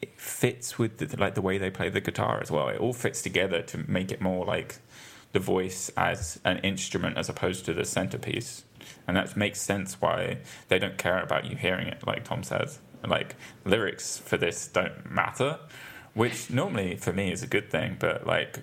it 0.02 0.18
fits 0.20 0.76
with 0.76 0.98
the, 0.98 1.16
like 1.20 1.34
the 1.36 1.40
way 1.42 1.56
they 1.56 1.70
play 1.70 1.88
the 1.88 2.00
guitar 2.00 2.40
as 2.42 2.50
well. 2.50 2.68
It 2.68 2.78
all 2.80 2.92
fits 2.92 3.22
together 3.22 3.62
to 3.62 3.78
make 3.88 4.10
it 4.10 4.20
more 4.20 4.44
like 4.44 4.76
the 5.36 5.40
voice 5.40 5.90
as 5.98 6.40
an 6.46 6.56
instrument 6.60 7.18
as 7.18 7.28
opposed 7.28 7.66
to 7.66 7.74
the 7.74 7.84
centerpiece, 7.84 8.64
and 9.06 9.14
that 9.18 9.36
makes 9.36 9.60
sense 9.60 10.00
why 10.00 10.38
they 10.68 10.78
don't 10.78 10.96
care 10.96 11.22
about 11.22 11.44
you 11.44 11.54
hearing 11.54 11.88
it. 11.88 12.06
Like 12.06 12.24
Tom 12.24 12.42
says, 12.42 12.78
like 13.06 13.36
lyrics 13.66 14.16
for 14.16 14.38
this 14.38 14.66
don't 14.66 15.10
matter, 15.10 15.58
which 16.14 16.48
normally 16.48 16.96
for 16.96 17.12
me 17.12 17.30
is 17.30 17.42
a 17.42 17.46
good 17.46 17.70
thing, 17.70 17.98
but 17.98 18.26
like 18.26 18.60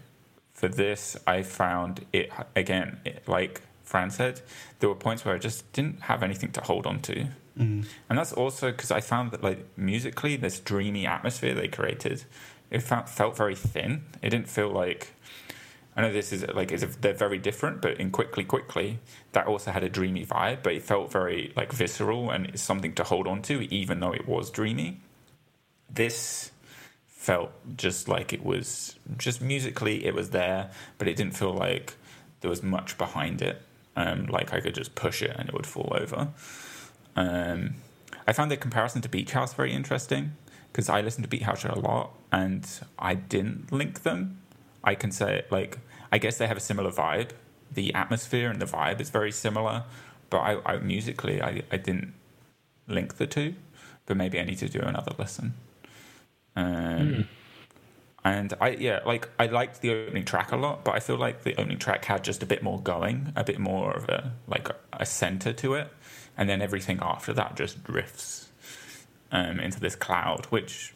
for 0.52 0.68
this, 0.68 1.16
I 1.28 1.44
found 1.44 2.08
it 2.12 2.32
again, 2.56 3.00
it, 3.06 3.28
like 3.28 3.62
Fran 3.84 4.10
said, 4.10 4.42
there 4.80 4.90
were 4.90 4.96
points 4.96 5.24
where 5.24 5.36
I 5.36 5.38
just 5.38 5.72
didn't 5.74 6.02
have 6.10 6.24
anything 6.24 6.52
to 6.54 6.62
hold 6.62 6.88
on 6.88 7.02
to. 7.02 7.28
Mm. 7.56 7.86
And 8.10 8.18
that's 8.18 8.34
also 8.34 8.72
because 8.72 8.90
I 8.90 9.00
found 9.00 9.30
that, 9.30 9.44
like, 9.44 9.64
musically, 9.78 10.38
this 10.38 10.60
dreamy 10.60 11.06
atmosphere 11.06 11.54
they 11.54 11.68
created, 11.68 12.24
it 12.72 12.82
felt, 12.82 13.08
felt 13.08 13.38
very 13.38 13.54
thin. 13.56 14.06
It 14.24 14.32
didn't 14.32 14.50
feel 14.50 14.72
like. 14.72 15.14
I 15.96 16.02
know 16.02 16.12
this 16.12 16.34
is 16.34 16.46
like 16.54 16.72
a, 16.72 16.78
they're 16.78 17.14
very 17.14 17.38
different, 17.38 17.82
but 17.82 18.00
in 18.00 18.10
quickly, 18.10 18.44
quickly, 18.44 19.00
that 19.34 19.46
also 19.46 19.72
had 19.72 19.84
a 19.84 19.90
dreamy 19.90 20.26
vibe, 20.26 20.64
but 20.64 20.74
it 20.74 20.82
felt 20.82 21.12
very 21.12 21.54
like 21.56 21.72
visceral 21.72 22.32
and 22.32 22.48
it's 22.48 22.62
something 22.62 22.94
to 22.96 23.04
hold 23.04 23.28
on 23.28 23.42
to, 23.44 23.62
even 23.74 24.00
though 24.00 24.12
it 24.12 24.28
was 24.28 24.50
dreamy. 24.50 25.02
This 25.90 26.52
felt 27.06 27.52
just 27.78 28.08
like 28.10 28.34
it 28.34 28.44
was 28.44 28.96
just 29.18 29.42
musically 29.42 30.06
it 30.06 30.16
was 30.16 30.32
there, 30.32 30.72
but 30.98 31.08
it 31.08 31.16
didn't 31.16 31.38
feel 31.38 31.54
like 31.54 31.94
there 32.42 32.50
was 32.50 32.64
much 32.64 32.98
behind 32.98 33.42
it. 33.42 33.62
Um, 33.96 34.26
like 34.26 34.52
I 34.54 34.60
could 34.60 34.74
just 34.74 34.96
push 34.96 35.22
it 35.22 35.36
and 35.38 35.48
it 35.48 35.54
would 35.54 35.68
fall 35.68 35.96
over. 35.96 36.30
Um, 37.16 37.76
I 38.28 38.34
found 38.34 38.50
the 38.50 38.58
comparison 38.58 39.02
to 39.04 39.10
Beach 39.10 39.32
House 39.32 39.54
very 39.54 39.72
interesting 39.72 40.34
because 40.72 40.90
I 40.90 41.02
listen 41.02 41.22
to 41.22 41.30
Beach 41.30 41.44
House 41.44 41.64
a 41.64 41.80
lot 41.80 42.12
and 42.32 42.68
I 42.98 43.14
didn't 43.14 43.72
link 43.72 44.02
them. 44.02 44.42
I 44.84 44.96
can 44.96 45.12
say 45.12 45.46
like 45.50 45.80
I 46.12 46.18
guess 46.18 46.38
they 46.38 46.48
have 46.48 46.58
a 46.58 46.62
similar 46.62 46.92
vibe. 46.92 47.32
The 47.72 47.94
atmosphere 47.94 48.50
and 48.50 48.62
the 48.62 48.66
vibe 48.66 49.02
is 49.02 49.10
very 49.10 49.32
similar, 49.32 49.84
but 50.30 50.40
I, 50.40 50.58
I 50.66 50.78
musically 50.78 51.42
I, 51.42 51.64
I 51.72 51.78
didn't 51.78 52.14
link 52.88 53.18
the 53.18 53.28
two. 53.28 53.56
But 54.06 54.18
maybe 54.18 54.40
I 54.40 54.44
need 54.44 54.58
to 54.58 54.70
do 54.70 54.80
another 54.80 55.14
listen. 55.18 55.54
Um, 56.56 57.28
And 58.26 58.54
I 58.62 58.70
yeah, 58.70 59.02
like 59.06 59.30
I 59.38 59.48
liked 59.48 59.82
the 59.82 59.92
opening 59.92 60.24
track 60.24 60.52
a 60.52 60.56
lot, 60.56 60.86
but 60.86 60.96
I 60.96 61.00
feel 61.00 61.18
like 61.18 61.44
the 61.44 61.54
opening 61.60 61.78
track 61.78 62.06
had 62.06 62.24
just 62.24 62.42
a 62.42 62.46
bit 62.46 62.64
more 62.64 62.80
going, 62.82 63.34
a 63.36 63.44
bit 63.44 63.60
more 63.60 63.92
of 63.94 64.08
a 64.08 64.32
like 64.48 64.70
a 64.94 65.06
center 65.06 65.52
to 65.54 65.74
it, 65.74 65.90
and 66.38 66.48
then 66.50 66.62
everything 66.62 67.00
after 67.02 67.34
that 67.34 67.58
just 67.58 67.84
drifts 67.84 68.50
um, 69.32 69.60
into 69.60 69.80
this 69.80 69.96
cloud, 69.96 70.46
which 70.46 70.93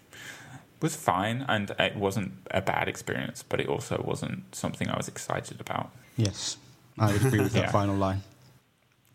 was 0.82 0.96
fine, 0.96 1.46
and 1.48 1.72
it 1.80 1.96
wasn't 1.96 2.34
a 2.52 2.62
bad 2.62 2.88
experience, 2.88 3.44
but 3.44 3.60
it 3.60 3.68
also 3.68 4.02
wasn't 4.06 4.54
something 4.56 4.90
I 4.90 4.98
was 4.98 5.08
excited 5.08 5.60
about. 5.62 5.90
Yes, 6.18 6.58
I 7.00 7.12
would 7.12 7.26
agree 7.26 7.40
with 7.40 7.54
that 7.54 7.60
Yeah. 7.66 7.72
final 7.72 7.96
line. 7.96 8.24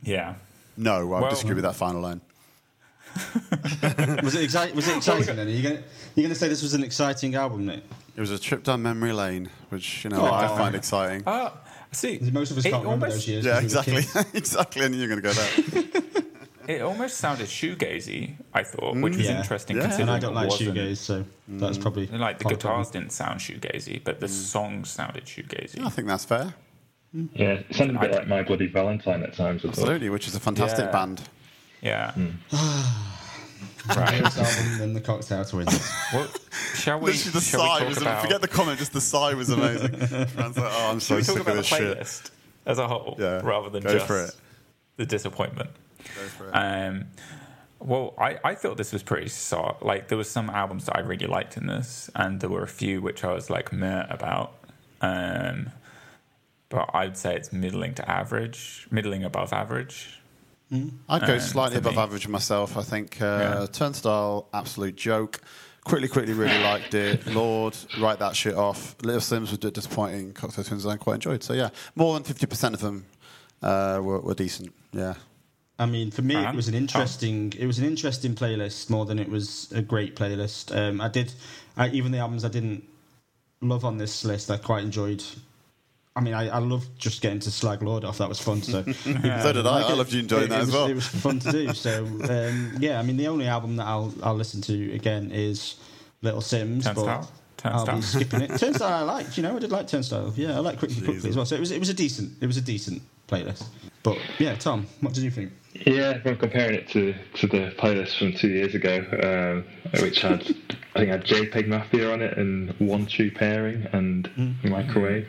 Yeah, 0.02 0.34
No, 0.76 1.12
I 1.14 1.20
Well- 1.20 1.30
disagree 1.30 1.54
with 1.54 1.64
that 1.64 1.76
final 1.76 2.00
line. 2.00 2.20
Was 4.22 4.34
it 4.34 4.42
exciting? 4.44 4.74
Was 4.74 4.88
it 4.88 4.96
exciting? 4.96 5.36
then? 5.36 5.46
Are 5.46 5.50
you 5.50 5.62
going 5.62 5.82
you 6.14 6.28
to 6.28 6.34
say 6.34 6.48
this 6.48 6.62
was 6.62 6.72
an 6.72 6.82
exciting 6.82 7.34
album, 7.34 7.66
Nick? 7.66 7.82
It 8.16 8.20
was 8.20 8.30
a 8.30 8.38
trip 8.38 8.62
down 8.64 8.82
memory 8.82 9.12
lane, 9.12 9.50
which 9.68 10.02
you 10.04 10.10
know 10.10 10.24
I 10.24 10.46
Aw. 10.46 10.56
find 10.56 10.74
exciting. 10.74 11.22
oh, 11.26 11.52
see, 11.92 12.18
Most 12.32 12.50
of 12.52 12.56
us 12.58 12.62
can't 12.64 12.82
remember 12.84 13.06
almost- 13.06 13.26
those 13.26 13.28
years. 13.28 13.44
Yeah, 13.44 13.60
exactly, 13.60 14.04
exactly. 14.34 14.82
I 14.84 14.88
knew 14.88 14.96
you 14.96 15.08
were 15.08 15.20
going 15.20 15.34
to 15.34 15.40
go 15.72 15.82
there. 15.82 16.22
It 16.68 16.82
almost 16.82 17.16
sounded 17.18 17.46
shoegazy. 17.48 18.36
I 18.54 18.62
thought, 18.62 18.94
which 18.96 19.14
mm, 19.14 19.18
was 19.18 19.26
Yeah. 19.26 19.38
interesting. 19.38 19.76
Yeah. 19.76 19.82
considering 19.82 20.08
And 20.08 20.16
I 20.16 20.18
don't 20.20 20.32
it 20.32 20.48
like 20.48 20.50
shoegaze, 20.50 20.98
so 20.98 21.24
that's 21.48 21.78
mm. 21.78 21.82
probably 21.82 22.06
Like 22.06 22.38
the 22.38 22.44
guitars 22.44 22.90
didn't 22.90 23.12
sound 23.12 23.40
shoegazy, 23.40 24.02
but 24.02 24.20
the 24.20 24.26
mm. 24.26 24.30
songs 24.30 24.90
sounded 24.90 25.24
shoegazy. 25.24 25.84
I 25.84 25.88
think 25.88 26.08
that's 26.08 26.24
fair. 26.24 26.54
Yeah, 27.34 27.52
it 27.68 27.74
sounded 27.74 27.96
a 27.96 28.00
bit 28.00 28.12
like 28.12 28.28
My 28.28 28.42
Bloody 28.42 28.68
Valentine 28.68 29.22
at 29.22 29.34
times. 29.34 29.64
Absolutely, 29.64 30.08
which 30.08 30.26
is 30.26 30.34
a 30.34 30.40
fantastic 30.40 30.86
Yeah. 30.86 30.92
band. 30.92 31.22
Yeah. 31.82 32.14
First 33.86 34.38
album, 34.38 34.78
then 34.78 34.92
the 34.94 35.00
Cocteau 35.00 35.48
Twins. 35.48 35.90
Well, 36.14 36.28
shall 36.74 37.00
we? 37.00 37.06
Literally, 37.12 37.30
the 37.32 37.40
shall 37.40 37.60
we 37.62 37.66
sigh 37.68 37.78
talk 37.80 37.88
was 37.88 37.96
about? 37.98 38.22
forget 38.22 38.40
the 38.40 38.48
comment. 38.48 38.78
Just 38.78 38.92
the 38.92 39.00
sigh 39.00 39.34
was 39.34 39.50
amazing. 39.50 39.94
Fran's 40.28 40.56
like, 40.56 40.70
oh, 40.72 40.90
I'm 40.90 41.00
so 41.00 41.16
we 41.16 41.22
sick 41.22 41.34
talk 41.36 41.40
of 41.40 41.46
about 41.48 41.54
the 41.54 41.60
this 41.60 41.66
shit. 41.66 41.98
playlist 41.98 42.30
as 42.66 42.78
a 42.78 42.86
whole, 42.86 43.16
Yeah, 43.18 43.40
rather 43.42 43.70
than 43.70 43.82
go 43.82 43.92
just 43.92 44.06
for 44.06 44.24
it. 44.24 44.34
the 44.96 45.06
disappointment? 45.06 45.70
Go 46.14 46.22
for 46.28 46.48
it. 46.48 46.52
Um, 46.52 47.04
well, 47.80 48.14
I, 48.18 48.38
I 48.44 48.54
thought 48.54 48.76
this 48.76 48.92
was 48.92 49.02
pretty 49.02 49.28
solid. 49.28 49.76
Like 49.82 50.08
there 50.08 50.18
was 50.18 50.30
some 50.30 50.48
albums 50.50 50.86
that 50.86 50.96
I 50.96 51.00
really 51.00 51.26
liked 51.26 51.56
in 51.56 51.66
this, 51.66 52.10
and 52.14 52.40
there 52.40 52.50
were 52.50 52.62
a 52.62 52.68
few 52.68 53.00
which 53.02 53.24
I 53.24 53.32
was 53.32 53.50
like 53.50 53.72
meh 53.72 54.06
about. 54.08 54.54
Um, 55.00 55.70
but 56.68 56.88
I'd 56.94 57.16
say 57.18 57.34
it's 57.36 57.52
middling 57.52 57.94
to 57.94 58.08
average, 58.10 58.86
middling 58.90 59.24
above 59.24 59.52
average. 59.52 60.20
I'd 61.06 61.26
go 61.26 61.34
Um, 61.34 61.40
slightly 61.40 61.76
above 61.78 61.96
me. 61.96 62.00
average 62.02 62.28
myself. 62.28 62.78
I 62.78 62.82
think 62.82 63.20
uh, 63.20 63.24
Yeah. 63.60 63.66
Turnstile, 63.70 64.48
absolute 64.54 64.96
joke. 64.96 65.42
Quickly, 65.84 66.08
quickly, 66.08 66.32
really 66.32 66.62
liked 66.62 66.94
it. 66.94 67.26
Lorde, 67.26 67.76
write 68.00 68.20
that 68.20 68.34
shit 68.36 68.54
off. 68.54 68.94
Little 69.02 69.20
Simz 69.20 69.50
was 69.50 69.58
disappointing. 69.58 70.32
Cocteau 70.32 70.66
Twins 70.66 70.86
I 70.86 70.96
quite 70.96 71.14
enjoyed. 71.16 71.42
So 71.42 71.52
yeah, 71.52 71.70
more 71.94 72.14
than 72.14 72.22
fifty 72.22 72.46
percent 72.46 72.74
of 72.74 72.80
them 72.80 73.04
uh, 73.60 74.00
were, 74.02 74.20
were 74.20 74.34
decent. 74.34 74.72
Yeah. 74.92 75.14
I 75.78 75.86
mean, 75.86 76.10
for 76.10 76.22
me, 76.22 76.36
it 76.36 76.54
was 76.54 76.68
an 76.68 76.74
interesting. 76.74 77.52
It 77.58 77.66
was 77.66 77.78
an 77.78 77.84
interesting 77.84 78.34
playlist 78.34 78.90
more 78.90 79.04
than 79.04 79.18
it 79.18 79.28
was 79.28 79.70
a 79.72 79.82
great 79.82 80.14
playlist. 80.14 80.74
Um, 80.76 81.00
I 81.00 81.08
did, 81.08 81.32
I, 81.76 81.88
even 81.88 82.12
the 82.12 82.18
albums 82.18 82.44
I 82.44 82.48
didn't 82.48 82.84
love 83.60 83.84
on 83.84 83.98
this 83.98 84.24
list, 84.24 84.50
I 84.50 84.58
quite 84.58 84.84
enjoyed. 84.84 85.24
I 86.14 86.20
mean, 86.20 86.34
I, 86.34 86.48
I 86.48 86.58
love 86.58 86.86
just 86.98 87.22
getting 87.22 87.40
to 87.40 87.50
slag 87.50 87.82
Lorde 87.82 88.04
off. 88.04 88.18
That 88.18 88.28
was 88.28 88.38
fun. 88.38 88.60
So, 88.62 88.82
So 88.92 89.52
did 89.52 89.66
I. 89.66 89.88
I 89.88 89.92
loved 89.94 90.12
you 90.12 90.20
enjoying 90.20 90.44
it, 90.44 90.48
that 90.50 90.58
it 90.58 90.62
as 90.62 90.66
was, 90.66 90.74
well. 90.74 90.86
It 90.88 90.94
was 90.94 91.06
fun 91.08 91.38
to 91.40 91.52
do. 91.52 91.68
So, 91.74 92.04
um, 92.04 92.76
yeah, 92.78 92.98
I 92.98 93.02
mean, 93.02 93.16
the 93.16 93.28
only 93.28 93.46
album 93.46 93.76
that 93.76 93.86
I'll 93.86 94.12
I'll 94.22 94.34
listen 94.34 94.60
to 94.62 94.94
again 94.94 95.30
is 95.32 95.76
Little 96.20 96.42
Simz. 96.42 96.84
Turnstile? 96.84 97.22
But 97.22 97.41
I'll 97.64 97.86
Turnstile. 97.86 97.96
be 97.96 98.24
skipping 98.24 98.42
it. 98.42 98.58
Turnstile, 98.58 98.92
I 98.92 99.00
liked. 99.02 99.36
You 99.36 99.42
know, 99.42 99.56
I 99.56 99.58
did 99.58 99.70
like 99.70 99.86
Turnstile. 99.86 100.32
Yeah, 100.36 100.56
I 100.56 100.60
like 100.60 100.78
Quickly 100.78 101.00
Quickly 101.02 101.30
as 101.30 101.36
well. 101.36 101.46
So 101.46 101.56
it 101.56 101.60
was 101.60 101.70
it 101.70 101.78
was 101.78 101.88
a 101.88 101.94
decent 101.94 102.32
it 102.40 102.46
was 102.46 102.56
a 102.56 102.60
decent 102.62 103.02
playlist. 103.28 103.64
But 104.02 104.18
yeah, 104.38 104.54
Tom, 104.56 104.86
what 105.00 105.14
did 105.14 105.22
you 105.22 105.30
think? 105.30 105.52
Yeah, 105.74 106.10
if 106.12 106.26
I'm 106.26 106.36
comparing 106.36 106.74
it 106.74 106.88
to, 106.88 107.14
to 107.34 107.46
the 107.46 107.72
playlist 107.78 108.18
from 108.18 108.32
two 108.34 108.48
years 108.48 108.74
ago, 108.74 109.04
um, 109.22 110.00
which 110.02 110.20
had 110.20 110.54
I 110.94 110.98
think 110.98 111.10
had 111.10 111.24
JPEG 111.24 111.68
Mafia 111.68 112.12
on 112.12 112.20
it 112.20 112.36
and 112.36 112.70
One 112.78 113.06
True 113.06 113.30
Pairing 113.30 113.86
and 113.92 114.30
Microwave. 114.62 115.26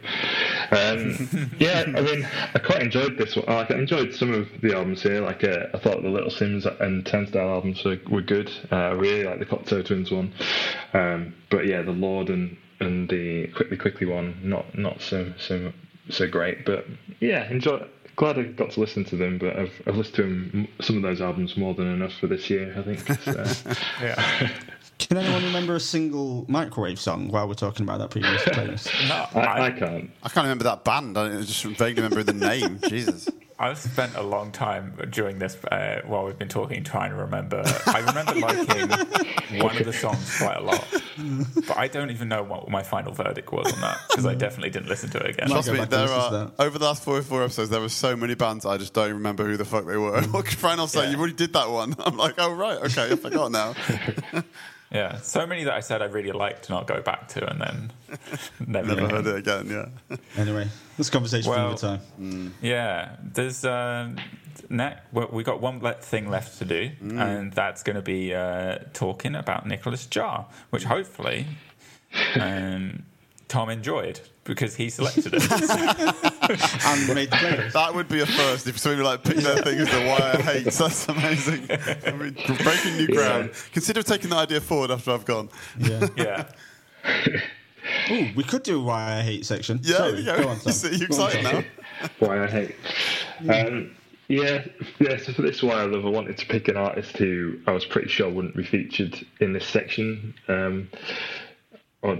Um, 0.71 1.51
yeah, 1.59 1.85
I 1.87 2.01
mean, 2.01 2.27
I 2.53 2.59
quite 2.59 2.81
enjoyed 2.81 3.17
this 3.17 3.35
one. 3.37 3.45
Like, 3.47 3.71
I 3.71 3.75
enjoyed 3.75 4.13
some 4.13 4.33
of 4.33 4.49
the 4.61 4.75
albums 4.75 5.01
here. 5.01 5.21
Like, 5.21 5.43
uh, 5.45 5.67
I 5.73 5.79
thought 5.79 6.01
the 6.01 6.09
Little 6.09 6.29
Simz 6.29 6.65
and 6.81 7.05
Turnstile 7.05 7.49
albums 7.49 7.83
were, 7.85 7.97
were 8.09 8.21
good. 8.21 8.51
Uh, 8.71 8.75
I 8.75 8.91
really 8.91 9.23
like 9.23 9.39
the 9.39 9.45
Cocteau 9.45 9.85
Twins 9.85 10.11
one, 10.11 10.33
um, 10.93 11.33
but 11.49 11.65
yeah, 11.65 11.81
the 11.81 11.91
Lorde 11.91 12.29
and 12.29 12.57
and 12.79 13.07
the 13.09 13.47
Quickly 13.47 13.77
Quickly 13.77 14.07
one, 14.07 14.37
not 14.43 14.77
not 14.77 15.01
so 15.01 15.33
so 15.37 15.71
so 16.09 16.27
great. 16.27 16.65
But 16.65 16.85
yeah, 17.21 17.49
enjoy. 17.49 17.87
Glad 18.15 18.37
I 18.37 18.43
got 18.43 18.69
to 18.71 18.79
listen 18.79 19.03
to 19.05 19.15
them, 19.15 19.39
but 19.39 19.57
I've, 19.57 19.81
I've 19.87 19.95
listened 19.95 20.15
to 20.17 20.21
them, 20.21 20.67
some 20.81 20.97
of 20.97 21.01
those 21.01 21.19
albums 21.19 21.57
more 21.57 21.73
than 21.73 21.87
enough 21.87 22.13
for 22.13 22.27
this 22.27 22.47
year, 22.47 22.75
I 22.77 22.83
think. 22.83 22.99
So. 23.23 23.73
Yeah. 24.01 24.49
Can 25.07 25.17
anyone 25.17 25.43
remember 25.43 25.75
a 25.75 25.79
single 25.79 26.45
microwave 26.47 26.99
song 26.99 27.29
while 27.29 27.47
we're 27.47 27.53
talking 27.53 27.83
about 27.83 27.99
that 27.99 28.09
previous 28.09 28.41
playlist? 28.43 28.89
No, 29.07 29.41
I, 29.41 29.45
I 29.45 29.65
I, 29.65 29.71
can't. 29.71 30.11
I 30.23 30.29
can't 30.29 30.45
remember 30.45 30.63
that 30.65 30.83
band. 30.83 31.17
I 31.17 31.41
just 31.41 31.63
vaguely 31.63 32.03
remember 32.03 32.23
the 32.23 32.33
name. 32.33 32.79
Jesus. 32.87 33.29
I've 33.59 33.77
spent 33.77 34.15
a 34.15 34.23
long 34.23 34.51
time 34.51 34.97
during 35.11 35.39
this 35.39 35.55
uh, 35.65 36.01
while 36.05 36.25
we've 36.25 36.37
been 36.37 36.49
talking 36.49 36.83
trying 36.83 37.11
to 37.11 37.15
remember. 37.15 37.63
I 37.85 37.99
remember 37.99 38.33
liking 38.35 38.89
one 39.61 39.77
of 39.77 39.85
the 39.85 39.93
songs 39.93 40.37
quite 40.37 40.57
a 40.57 40.61
lot, 40.61 40.85
but 41.67 41.77
I 41.77 41.87
don't 41.87 42.09
even 42.09 42.27
know 42.27 42.43
what 42.43 42.67
my 42.69 42.83
final 42.83 43.13
verdict 43.13 43.51
was 43.53 43.71
on 43.71 43.79
that 43.81 43.99
because 44.09 44.25
I 44.25 44.33
definitely 44.35 44.71
didn't 44.71 44.89
listen 44.89 45.11
to 45.11 45.19
it 45.19 45.29
again. 45.29 45.49
Trust 45.49 45.71
me, 45.71 45.85
there 45.85 46.09
are 46.09 46.51
over 46.59 46.79
the 46.79 46.85
last 46.85 47.03
four 47.03 47.17
or 47.17 47.21
four 47.21 47.43
episodes. 47.43 47.69
There 47.69 47.79
were 47.79 47.89
so 47.89 48.15
many 48.15 48.35
bands 48.35 48.65
I 48.65 48.77
just 48.77 48.93
don't 48.93 49.13
remember 49.13 49.45
who 49.45 49.55
the 49.55 49.65
fuck 49.65 49.85
they 49.85 49.97
were. 49.97 50.21
Fran 50.23 50.79
will 50.79 50.87
say, 50.87 51.11
"You 51.11 51.17
already 51.17 51.33
did 51.33 51.53
that 51.53 51.69
one." 51.69 51.95
I'm 51.99 52.17
like, 52.17 52.35
"Oh 52.39 52.53
right, 52.53 52.79
okay, 52.79 53.11
I 53.11 53.15
forgot 53.15 53.51
now." 53.51 53.75
Yeah, 54.93 55.17
so 55.21 55.47
many 55.47 55.63
that 55.63 55.73
I 55.73 55.79
said 55.79 56.01
I 56.03 56.05
really 56.05 56.31
liked 56.31 56.65
to 56.65 56.75
I'll 56.75 56.83
go 56.83 57.01
back 57.01 57.27
to, 57.29 57.49
and 57.49 57.59
then 57.59 57.91
never, 58.67 58.95
Never 58.95 59.09
heard 59.09 59.25
it 59.27 59.35
again. 59.37 59.67
Yeah. 60.09 60.17
Anyway, 60.37 60.67
this 60.97 61.09
conversation 61.09 61.49
Well- 61.49 61.75
for 61.75 61.85
another 61.87 62.01
time. 62.19 62.53
Yeah, 62.61 63.15
there's 63.23 63.65
um, 63.65 64.17
ne- 64.69 64.97
well, 65.11 65.29
we 65.31 65.43
got 65.43 65.61
one 65.61 65.79
le- 65.79 65.93
thing 65.95 66.29
left 66.29 66.59
to 66.59 66.65
do, 66.65 66.91
and 67.01 67.51
that's 67.53 67.81
going 67.83 67.95
to 67.95 68.01
be 68.03 68.33
uh, 68.35 68.79
talking 68.93 69.35
about 69.35 69.65
Nicolas 69.67 70.05
Jaar, 70.07 70.45
which 70.69 70.83
hopefully 70.83 71.47
um, 72.39 73.03
Tom 73.47 73.69
enjoyed 73.69 74.19
because 74.43 74.75
he 74.75 74.89
selected 74.89 75.33
it. 75.33 76.32
And 76.85 77.15
made 77.15 77.31
the 77.31 77.35
playlist. 77.37 77.71
That 77.73 77.93
would 77.95 78.07
be 78.07 78.21
a 78.21 78.25
first 78.25 78.67
if 78.67 78.77
somebody 78.77 79.03
like 79.03 79.23
picked 79.23 79.41
their 79.41 79.57
thing 79.57 79.79
as 79.79 79.89
the 79.89 80.05
wire 80.07 80.41
hates. 80.41 80.77
That's 80.79 81.07
amazing. 81.07 81.67
I 82.05 82.11
mean, 82.11 82.33
breaking 82.63 82.97
new 82.97 83.07
ground. 83.07 83.51
Consider 83.71 84.03
taking 84.03 84.29
that 84.31 84.37
idea 84.37 84.61
forward 84.61 84.91
after 84.91 85.11
I've 85.11 85.25
gone. 85.25 85.49
Yeah. 85.79 86.07
yeah, 86.17 86.49
Ooh, 88.11 88.29
we 88.35 88.43
could 88.43 88.63
do 88.63 88.79
a 88.79 88.83
why 88.83 89.19
I 89.19 89.21
hate 89.21 89.45
section. 89.45 89.79
Yeah, 89.83 89.97
Sorry, 89.97 90.21
there 90.21 90.37
you 90.37 90.43
go. 90.43 90.49
on, 90.49 90.55
Tom. 90.57 90.63
You 90.65 90.71
see, 90.71 90.95
you 90.95 91.07
Go 91.07 91.21
on, 91.23 91.29
excited 91.29 91.43
Tom. 91.45 91.65
now? 92.01 92.09
Why 92.19 92.43
I 92.43 92.47
hate. 92.47 92.75
Um, 93.49 93.95
yeah, 94.27 94.65
yeah. 94.99 95.17
So 95.17 95.33
for 95.33 95.41
this 95.41 95.61
why 95.61 95.75
I 95.75 95.83
love, 95.85 96.05
I 96.05 96.09
wanted 96.09 96.37
to 96.37 96.45
pick 96.45 96.67
an 96.67 96.77
artist 96.77 97.17
who 97.17 97.59
I 97.67 97.71
was 97.71 97.85
pretty 97.85 98.07
sure 98.09 98.29
wouldn't 98.29 98.55
be 98.55 98.63
featured 98.63 99.25
in 99.39 99.53
this 99.53 99.65
section, 99.67 100.33
um, 100.47 100.89
or 102.01 102.19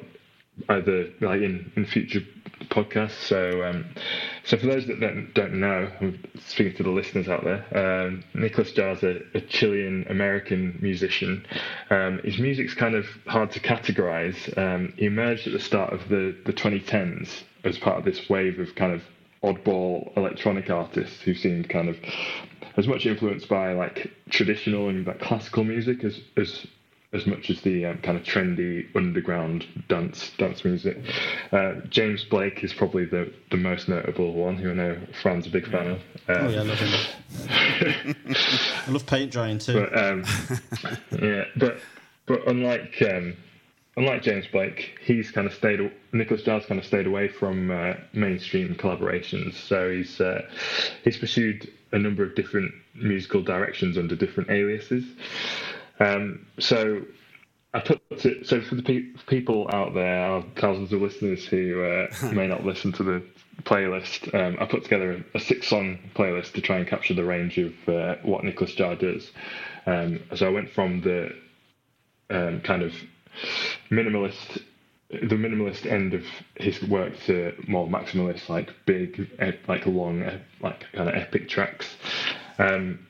either 0.69 1.07
like 1.21 1.41
in, 1.41 1.71
in 1.75 1.85
future 1.85 2.21
podcasts. 2.69 3.11
So, 3.27 3.63
um, 3.63 3.85
so 4.43 4.57
for 4.57 4.67
those 4.67 4.85
that 4.87 4.99
don't, 5.33 5.59
know, 5.59 5.91
I'm 5.99 6.19
speaking 6.39 6.75
to 6.75 6.83
the 6.83 6.89
listeners 6.89 7.27
out 7.27 7.43
there. 7.43 7.65
Um, 8.05 8.23
Nicolas 8.33 8.71
Jaar's 8.71 9.03
a, 9.03 9.19
a 9.35 9.41
Chilean 9.41 10.05
American 10.09 10.77
musician. 10.81 11.45
Um, 11.89 12.19
his 12.23 12.39
music's 12.39 12.73
kind 12.73 12.95
of 12.95 13.05
hard 13.27 13.51
to 13.51 13.59
categorize. 13.59 14.57
Um, 14.57 14.93
he 14.97 15.05
emerged 15.05 15.47
at 15.47 15.53
the 15.53 15.59
start 15.59 15.93
of 15.93 16.07
the, 16.09 16.35
the 16.45 16.53
2010s 16.53 17.43
as 17.63 17.77
part 17.77 17.97
of 17.97 18.05
this 18.05 18.29
wave 18.29 18.59
of 18.59 18.75
kind 18.75 18.93
of 18.93 19.01
oddball 19.43 20.15
electronic 20.15 20.69
artists 20.69 21.21
who 21.21 21.33
seemed 21.33 21.69
kind 21.69 21.89
of 21.89 21.97
as 22.77 22.87
much 22.87 23.05
influenced 23.05 23.49
by 23.49 23.73
like 23.73 24.09
traditional 24.29 24.89
and 24.89 25.05
like 25.05 25.19
classical 25.19 25.63
music 25.63 26.03
as 26.03 26.19
as 26.37 26.65
as 27.13 27.25
much 27.27 27.49
as 27.49 27.61
the 27.61 27.85
um, 27.85 27.97
kind 27.99 28.17
of 28.17 28.23
trendy 28.23 28.87
underground 28.95 29.65
dance 29.87 30.31
dance 30.37 30.65
music. 30.65 30.97
Uh, 31.51 31.73
James 31.89 32.23
Blake 32.23 32.63
is 32.63 32.73
probably 32.73 33.05
the, 33.05 33.31
the 33.51 33.57
most 33.57 33.87
notable 33.87 34.33
one, 34.33 34.55
who 34.57 34.71
I 34.71 34.73
know 34.73 34.97
Fran's 35.21 35.45
a 35.47 35.49
big 35.49 35.69
fan 35.69 35.87
of. 35.91 35.99
Uh, 36.27 36.33
Oh 36.39 36.49
yeah, 36.49 36.59
I 36.59 36.63
love 36.63 36.79
him. 36.79 38.15
I 38.87 38.91
love 38.91 39.05
paint 39.05 39.31
drying 39.31 39.59
too. 39.59 39.73
but 39.73 39.97
um, 39.97 40.23
yeah, 41.21 41.43
but 41.55 41.77
but 42.25 42.47
unlike 42.47 43.01
um, 43.01 43.35
unlike 43.97 44.23
James 44.23 44.45
Blake, 44.51 44.97
he's 45.03 45.31
kind 45.31 45.45
of 45.47 45.53
stayed. 45.53 45.79
Nicolas 46.13 46.43
Jaar's 46.43 46.65
kind 46.65 46.79
of 46.79 46.85
stayed 46.85 47.07
away 47.07 47.27
from 47.27 47.71
uh, 47.71 47.93
mainstream 48.13 48.75
collaborations. 48.75 49.53
So 49.53 49.91
he's 49.91 50.19
uh, 50.19 50.41
he's 51.03 51.17
pursued 51.17 51.71
a 51.91 51.99
number 51.99 52.23
of 52.23 52.33
different 52.35 52.73
musical 52.95 53.41
directions 53.43 53.97
under 53.97 54.15
different 54.15 54.49
aliases. 54.49 55.03
Um, 55.99 56.47
so 56.59 57.03
I 57.73 57.79
put 57.79 58.01
it, 58.11 58.47
so 58.47 58.61
for 58.61 58.75
the 58.75 58.83
pe- 58.83 59.25
people 59.27 59.67
out 59.71 59.93
there, 59.93 60.25
our 60.25 60.43
thousands 60.55 60.93
of 60.93 61.01
listeners 61.01 61.45
who 61.45 61.83
uh, 61.83 62.07
may 62.33 62.47
not 62.47 62.63
listen 62.63 62.91
to 62.93 63.03
the 63.03 63.23
playlist, 63.63 64.33
um, 64.33 64.57
I 64.59 64.65
put 64.65 64.83
together 64.83 65.23
a, 65.33 65.37
a 65.37 65.39
six-song 65.39 65.99
playlist 66.15 66.53
to 66.53 66.61
try 66.61 66.77
and 66.77 66.87
capture 66.87 67.13
the 67.13 67.23
range 67.23 67.57
of 67.57 67.73
uh, 67.87 68.15
what 68.23 68.43
Nicolas 68.43 68.75
Jaar 68.75 68.99
does. 68.99 69.31
Um, 69.85 70.21
so 70.35 70.47
I 70.47 70.49
went 70.49 70.69
from 70.71 71.01
the 71.01 71.35
um, 72.29 72.61
kind 72.61 72.83
of 72.83 72.93
minimalist, 73.89 74.61
the 75.09 75.35
minimalist 75.35 75.85
end 75.85 76.13
of 76.13 76.23
his 76.55 76.81
work 76.83 77.13
to 77.25 77.53
more 77.67 77.87
maximalist, 77.87 78.49
like 78.49 78.69
big, 78.85 79.29
like 79.67 79.85
long, 79.85 80.23
like 80.61 80.85
kind 80.93 81.09
of 81.09 81.15
epic 81.15 81.49
tracks. 81.49 81.95
Um, 82.59 83.07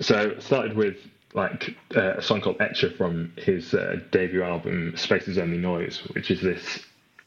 so 0.00 0.34
I 0.36 0.40
started 0.40 0.76
with 0.76 0.96
like 1.34 1.76
uh, 1.96 2.14
a 2.16 2.22
song 2.22 2.40
called 2.40 2.60
Etre 2.60 2.90
from 2.90 3.32
his 3.36 3.74
uh, 3.74 4.00
debut 4.10 4.42
album 4.42 4.96
Space 4.96 5.28
Is 5.28 5.38
Only 5.38 5.58
Noise, 5.58 5.98
which 6.14 6.30
is 6.30 6.40
this. 6.40 6.80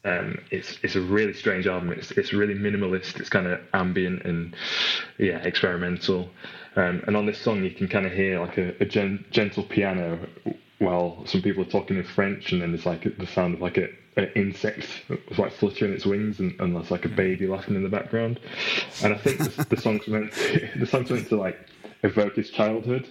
Um, 0.04 0.38
it's 0.52 0.78
it's 0.84 0.96
a 0.96 1.02
really 1.02 1.34
strange 1.34 1.66
album. 1.66 1.92
It's 1.92 2.12
it's 2.12 2.32
really 2.32 2.54
minimalist. 2.54 3.20
It's 3.20 3.30
kind 3.30 3.48
of 3.48 3.60
ambient 3.74 4.24
and 4.24 4.56
yeah, 5.18 5.38
experimental. 5.38 6.30
Um, 6.76 7.04
and 7.08 7.18
on 7.18 7.26
this 7.26 7.40
song, 7.40 7.64
you 7.64 7.72
can 7.72 7.88
kind 7.88 8.06
of 8.06 8.12
hear 8.12 8.40
like 8.40 8.58
a, 8.58 8.76
a 8.82 8.86
gen- 8.86 9.26
gentle 9.32 9.64
piano 9.64 10.20
while 10.80 11.26
some 11.26 11.42
people 11.42 11.64
are 11.64 11.70
talking 11.70 11.98
in 11.98 12.04
French, 12.04 12.52
and 12.52 12.62
then 12.62 12.72
there's 12.72 12.86
like 12.86 13.18
the 13.18 13.28
sound 13.28 13.56
of 13.56 13.62
like 13.62 13.78
a, 13.78 13.88
an 14.18 14.30
insect 14.36 14.88
was 15.30 15.40
like 15.40 15.54
fluttering 15.54 15.94
its 15.94 16.06
wings, 16.06 16.40
and, 16.40 16.60
and 16.60 16.76
there's 16.76 16.92
like 16.92 17.06
a 17.06 17.10
baby 17.10 17.48
laughing 17.48 17.76
in 17.76 17.84
the 17.84 17.90
background. 17.90 18.40
And 19.04 19.14
I 19.14 19.18
think 19.18 19.40
the, 19.40 19.76
the 19.76 19.82
song's 19.82 20.08
meant 20.08 20.34
to, 20.34 20.70
the 20.80 20.86
song's 20.86 21.10
meant 21.10 21.30
to 21.30 21.38
like 21.38 21.58
evoke 22.04 22.36
his 22.36 22.50
childhood, 22.50 23.08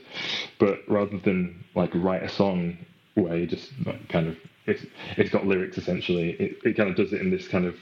but 0.59 0.81
rather 0.89 1.19
than 1.19 1.65
like 1.75 1.91
write 1.95 2.23
a 2.23 2.29
song 2.29 2.79
where 3.15 3.37
you 3.37 3.47
just 3.47 3.73
like, 3.85 4.09
kind 4.09 4.29
of 4.29 4.37
it's 4.67 4.85
it's 5.17 5.31
got 5.31 5.47
lyrics 5.47 5.79
essentially. 5.79 6.31
It, 6.31 6.59
it 6.65 6.77
kind 6.77 6.91
of 6.91 6.97
does 6.97 7.13
it 7.13 7.21
in 7.21 7.31
this 7.31 7.49
kind 7.49 7.67
of 7.67 7.77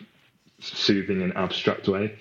soothing 0.61 1.23
and 1.23 1.37
abstract 1.37 1.89
way. 1.89 2.17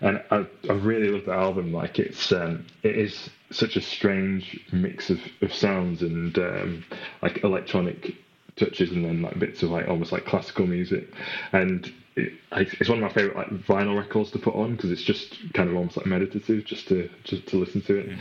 And 0.00 0.22
I, 0.30 0.46
I 0.68 0.72
really 0.72 1.08
love 1.08 1.24
the 1.24 1.32
album. 1.32 1.72
Like 1.72 1.98
it's 1.98 2.32
um, 2.32 2.66
it 2.82 2.96
is 2.96 3.30
such 3.50 3.76
a 3.76 3.80
strange 3.80 4.60
mix 4.72 5.10
of, 5.10 5.20
of 5.40 5.52
sounds 5.54 6.02
and 6.02 6.36
um, 6.38 6.84
like 7.22 7.44
electronic 7.44 8.16
touches 8.56 8.90
and 8.90 9.04
then 9.04 9.22
like 9.22 9.38
bits 9.38 9.62
of 9.62 9.70
like 9.70 9.88
almost 9.88 10.12
like 10.12 10.24
classical 10.24 10.66
music. 10.66 11.08
And 11.52 11.92
it, 12.16 12.32
it's 12.52 12.88
one 12.88 12.98
of 12.98 13.04
my 13.04 13.12
favorite 13.12 13.36
like 13.36 13.50
vinyl 13.66 13.96
records 13.96 14.30
to 14.30 14.38
put 14.38 14.54
on 14.54 14.74
because 14.74 14.90
it's 14.90 15.02
just 15.02 15.52
kind 15.52 15.68
of 15.68 15.76
almost 15.76 15.96
like 15.96 16.06
meditative 16.06 16.64
just 16.64 16.88
to 16.88 17.10
just 17.24 17.46
to 17.48 17.56
listen 17.56 17.82
to 17.82 17.98
it. 17.98 18.20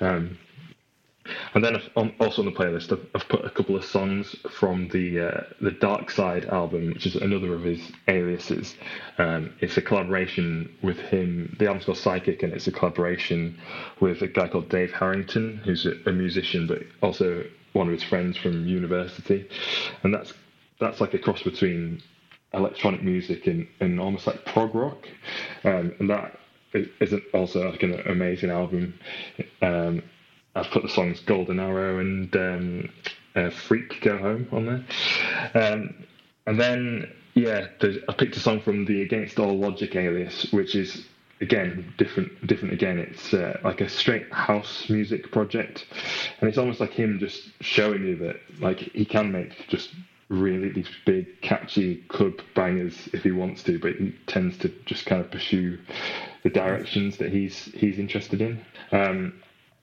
Um, 0.00 0.38
and 1.54 1.64
then 1.64 1.80
on, 1.96 2.14
also 2.20 2.42
on 2.42 2.46
the 2.46 2.52
playlist, 2.52 2.92
I've, 2.92 3.04
I've, 3.14 3.28
put 3.28 3.44
a 3.44 3.50
couple 3.50 3.76
of 3.76 3.84
songs 3.84 4.36
from 4.50 4.88
the 4.88 5.20
uh, 5.20 5.40
the 5.60 5.72
Dark 5.72 6.10
Side 6.10 6.44
album, 6.46 6.92
which 6.92 7.06
is 7.06 7.16
another 7.16 7.54
of 7.54 7.62
his 7.62 7.92
aliases. 8.08 8.76
Um, 9.18 9.52
it's 9.60 9.76
a 9.76 9.82
collaboration 9.82 10.72
with 10.82 10.98
him. 10.98 11.56
The 11.58 11.66
album's 11.66 11.86
called 11.86 11.98
Psychic, 11.98 12.42
and 12.42 12.52
it's 12.52 12.66
a 12.66 12.72
collaboration 12.72 13.58
with 14.00 14.22
a 14.22 14.28
guy 14.28 14.48
called 14.48 14.68
Dave 14.68 14.92
Harrington, 14.92 15.60
who's 15.64 15.86
a, 15.86 15.94
a 16.06 16.12
musician, 16.12 16.66
but 16.66 16.82
also 17.02 17.44
one 17.72 17.88
of 17.88 17.92
his 17.92 18.04
friends 18.04 18.36
from 18.36 18.66
university, 18.66 19.48
and 20.02 20.14
that's 20.14 20.32
that's 20.80 21.00
like 21.00 21.14
a 21.14 21.18
cross 21.18 21.42
between 21.42 22.02
electronic 22.52 23.02
music 23.02 23.46
and, 23.46 23.66
and 23.80 24.00
almost 24.00 24.26
like 24.26 24.44
prog 24.44 24.74
rock, 24.74 25.06
um, 25.64 25.94
and 25.98 26.10
that 26.10 26.38
is 26.72 27.14
also 27.32 27.70
like 27.70 27.82
an 27.82 28.00
amazing 28.06 28.50
album. 28.50 28.98
Um, 29.62 30.02
I've 30.54 30.70
put 30.70 30.82
the 30.82 30.88
songs 30.88 31.20
Golden 31.20 31.60
Arrow 31.60 31.98
and 31.98 32.34
um, 32.36 32.88
uh, 33.34 33.50
Freak 33.50 34.00
Go 34.00 34.16
Home 34.18 34.48
on 34.52 34.66
there, 34.66 35.72
um, 35.72 36.06
and 36.46 36.58
then 36.60 37.12
yeah, 37.34 37.66
I 38.08 38.12
picked 38.14 38.36
a 38.36 38.40
song 38.40 38.60
from 38.62 38.86
the 38.86 39.02
Against 39.02 39.38
All 39.38 39.58
Logic 39.58 39.94
alias, 39.94 40.50
which 40.52 40.74
is 40.74 41.06
again 41.42 41.92
different 41.98 42.46
different 42.46 42.72
again. 42.72 42.98
It's 42.98 43.34
uh, 43.34 43.58
like 43.62 43.82
a 43.82 43.88
straight 43.88 44.32
house 44.32 44.88
music 44.88 45.30
project. 45.30 45.84
And 46.40 46.48
it's 46.48 46.58
almost 46.58 46.80
like 46.80 46.92
him 46.92 47.18
just 47.20 47.50
showing 47.60 48.04
you 48.04 48.16
that 48.18 48.36
like 48.60 48.78
he 48.78 49.04
can 49.04 49.32
make 49.32 49.68
just 49.68 49.90
really 50.28 50.70
these 50.70 50.88
big 51.04 51.40
catchy 51.40 51.96
club 52.08 52.32
bangers 52.54 53.08
if 53.12 53.22
he 53.22 53.30
wants 53.30 53.62
to 53.62 53.78
but 53.78 53.92
he 53.94 54.12
tends 54.26 54.58
to 54.58 54.68
just 54.84 55.06
kind 55.06 55.24
of 55.24 55.30
pursue 55.30 55.78
the 56.42 56.50
directions 56.50 57.16
that 57.16 57.30
he's 57.30 57.66
he's 57.74 57.98
interested 57.98 58.40
in 58.40 58.60
um, 58.92 59.32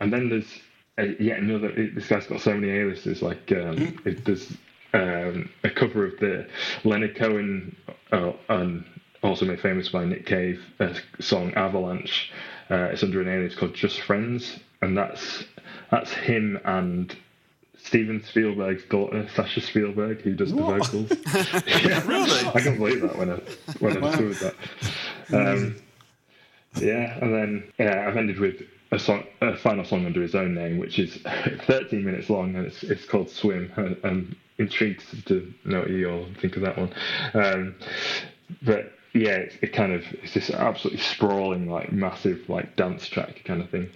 and 0.01 0.11
then 0.11 0.29
there's 0.29 0.59
a, 0.97 1.15
yet 1.21 1.39
another 1.39 1.71
this 1.95 2.07
guy's 2.07 2.27
got 2.27 2.41
so 2.41 2.53
many 2.53 2.71
aliases 2.71 3.21
like 3.21 3.51
um, 3.51 3.77
mm-hmm. 3.77 4.07
it, 4.07 4.25
there's 4.25 4.51
um, 4.93 5.49
a 5.63 5.69
cover 5.69 6.05
of 6.05 6.19
the 6.19 6.47
Leonard 6.83 7.15
Cohen 7.15 7.75
uh, 8.11 8.33
and 8.49 8.85
also 9.23 9.45
made 9.45 9.59
famous 9.59 9.89
by 9.89 10.05
Nick 10.05 10.25
Cave, 10.25 10.61
a 10.79 10.95
song 11.19 11.53
Avalanche. 11.53 12.31
Uh, 12.69 12.89
it's 12.91 13.03
under 13.03 13.21
an 13.21 13.27
alias 13.27 13.55
called 13.55 13.73
Just 13.73 14.01
Friends, 14.01 14.59
and 14.81 14.97
that's 14.97 15.45
that's 15.91 16.11
him 16.11 16.59
and 16.65 17.15
Steven 17.83 18.23
Spielberg's 18.23 18.85
daughter, 18.85 19.27
Sasha 19.35 19.61
Spielberg, 19.61 20.21
who 20.21 20.33
does 20.33 20.53
what? 20.53 20.91
the 20.91 21.03
vocals. 21.03 21.63
yeah, 21.83 22.07
really? 22.07 22.47
I 22.47 22.61
can't 22.61 22.77
believe 22.77 23.01
that 23.01 23.17
when 23.17 23.29
I 23.29 23.41
when 23.79 23.97
I 23.97 23.99
wow. 23.99 24.09
discovered 24.09 24.55
that. 25.29 25.53
Um, 25.53 25.75
yeah, 26.81 27.17
and 27.21 27.33
then 27.33 27.71
yeah, 27.77 28.07
I've 28.07 28.15
ended 28.17 28.39
with 28.39 28.61
a 28.91 28.99
song, 28.99 29.25
a 29.41 29.57
final 29.57 29.83
song 29.83 30.05
under 30.05 30.21
his 30.21 30.33
own 30.33 30.55
name, 30.55 30.77
which 30.77 30.97
is 30.97 31.17
13 31.65 32.03
minutes 32.05 32.29
long, 32.29 32.55
and 32.55 32.65
it's 32.65 32.83
it's 32.83 33.05
called 33.05 33.29
Swim. 33.29 33.71
I'm 34.03 34.35
intrigued 34.57 35.27
to 35.27 35.53
know 35.65 35.79
what 35.79 35.89
you 35.89 36.09
all 36.09 36.25
think 36.39 36.55
of 36.55 36.61
that 36.61 36.77
one. 36.77 36.93
Um, 37.33 37.75
but 38.61 38.93
yeah, 39.13 39.35
it, 39.35 39.59
it, 39.61 39.73
kind 39.73 39.91
of 39.93 40.05
it's 40.23 40.33
this 40.33 40.49
absolutely 40.49 41.01
sprawling, 41.01 41.69
like 41.69 41.91
massive, 41.91 42.47
like 42.47 42.75
dance 42.77 43.07
track 43.07 43.41
kind 43.43 43.61
of 43.61 43.69
thing. 43.69 43.89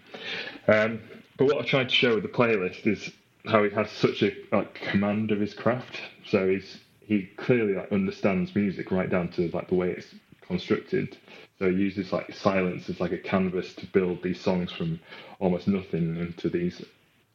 Um, 0.68 1.00
but 1.38 1.46
what 1.46 1.58
I 1.58 1.62
tried 1.66 1.90
to 1.90 1.96
show 1.96 2.16
with 2.16 2.24
the 2.24 2.30
playlist 2.30 2.86
is 2.86 3.12
how 3.46 3.64
he 3.64 3.70
has 3.72 3.90
such 3.92 4.24
a 4.24 4.32
like 4.52 4.76
command 4.76 5.32
of 5.32 5.40
his 5.40 5.54
craft. 5.54 6.02
So 6.26 6.50
he's 6.50 6.80
he 7.00 7.30
clearly 7.38 7.74
like 7.76 7.92
understands 7.92 8.56
music 8.56 8.92
right 8.92 9.10
down 9.10 9.30
to 9.30 9.50
like 9.52 9.70
the 9.70 9.76
way 9.76 9.92
it's 9.92 10.14
constructed. 10.42 11.18
So 11.60 11.70
he 11.70 11.76
uses 11.76 12.12
like 12.12 12.34
silence 12.34 12.90
as 12.90 13.00
like 13.00 13.12
a 13.12 13.18
canvas 13.18 13.74
to 13.76 13.86
build 13.88 14.22
these 14.22 14.40
songs 14.40 14.72
from 14.72 15.00
almost 15.40 15.68
nothing 15.68 16.18
into 16.18 16.50
these 16.50 16.84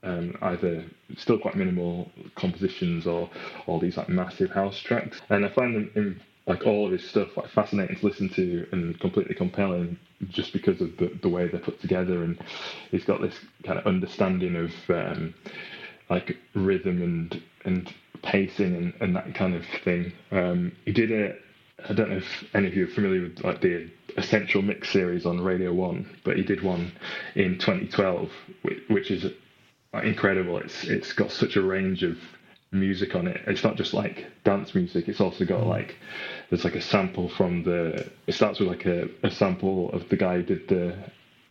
um, 0.05 0.37
either 0.43 0.85
still 1.17 1.39
quite 1.39 1.55
minimal 1.55 2.11
compositions 2.35 3.07
or 3.07 3.31
all 3.67 3.79
these 3.79 3.97
like 3.97 4.09
massive 4.09 4.51
house 4.51 4.79
tracks. 4.79 5.21
And 5.31 5.45
I 5.45 5.49
find 5.49 5.75
them 5.75 5.91
in 5.95 6.21
like 6.47 6.67
all 6.67 6.87
of 6.87 6.93
his 6.93 7.09
stuff 7.09 7.37
like 7.37 7.49
fascinating 7.51 7.97
to 7.97 8.07
listen 8.07 8.29
to 8.31 8.67
and 8.73 8.99
completely 9.01 9.35
compelling 9.35 9.97
just 10.29 10.53
because 10.53 10.81
of 10.81 10.97
the, 10.97 11.17
the 11.23 11.29
way 11.29 11.47
they're 11.47 11.61
put 11.61 11.81
together 11.81 12.25
and 12.25 12.39
he's 12.91 13.05
got 13.05 13.21
this 13.21 13.35
kind 13.65 13.79
of 13.79 13.87
understanding 13.87 14.57
of 14.57 14.73
um, 14.91 15.35
like 16.13 16.37
rhythm 16.55 17.03
and 17.03 17.43
and 17.65 17.93
pacing 18.23 18.77
and, 18.77 18.95
and 19.01 19.17
that 19.17 19.35
kind 19.35 19.55
of 19.55 19.65
thing 19.85 20.13
um, 20.31 20.73
he 20.85 20.93
did 20.93 21.11
a 21.11 21.35
I 21.89 21.95
don't 21.95 22.11
know 22.11 22.17
if 22.19 22.45
any 22.55 22.69
of 22.69 22.75
you 22.75 22.85
are 22.85 22.95
familiar 22.95 23.23
with 23.23 23.43
like 23.43 23.61
the 23.61 23.91
Essential 24.17 24.63
Mix 24.63 24.91
series 24.91 25.27
on 25.27 25.41
Radio 25.41 25.73
One, 25.73 26.09
but 26.25 26.37
he 26.37 26.45
did 26.45 26.63
one 26.63 26.93
in 27.35 27.59
2012, 27.59 28.31
which, 28.63 28.79
which 28.89 29.11
is 29.11 29.27
incredible. 30.03 30.59
It's 30.59 30.85
it's 30.85 31.13
got 31.13 31.31
such 31.31 31.57
a 31.57 31.63
range 31.63 32.03
of 32.03 32.19
music 32.71 33.15
on 33.15 33.27
it. 33.27 33.41
It's 33.47 33.65
not 33.65 33.77
just 33.77 33.95
like 33.95 34.27
dance 34.45 34.75
music. 34.75 35.09
It's 35.09 35.21
also 35.21 35.45
got 35.45 35.67
like 35.67 35.97
there's 36.51 36.65
like 36.65 36.77
a 36.77 36.81
sample 36.81 37.29
from 37.31 37.65
the. 37.65 38.11
It 38.27 38.35
starts 38.35 38.61
with 38.61 38.69
like 38.69 38.87
a, 38.87 39.09
a 39.23 39.31
sample 39.31 39.91
of 39.91 40.09
the 40.09 40.17
guy 40.17 40.37
who 40.37 40.43
did 40.43 40.69
the 40.69 40.97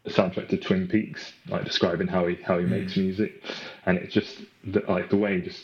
soundtrack 0.07 0.49
to 0.49 0.57
Twin 0.57 0.87
Peaks, 0.87 1.33
like 1.47 1.63
describing 1.63 2.07
how 2.07 2.25
he 2.25 2.35
how 2.35 2.57
he 2.57 2.65
makes 2.65 2.93
mm. 2.93 3.03
music, 3.03 3.43
and 3.85 3.97
it's 3.97 4.13
just 4.13 4.41
the, 4.63 4.83
like 4.87 5.09
the 5.09 5.17
way 5.17 5.35
he 5.35 5.41
just 5.41 5.63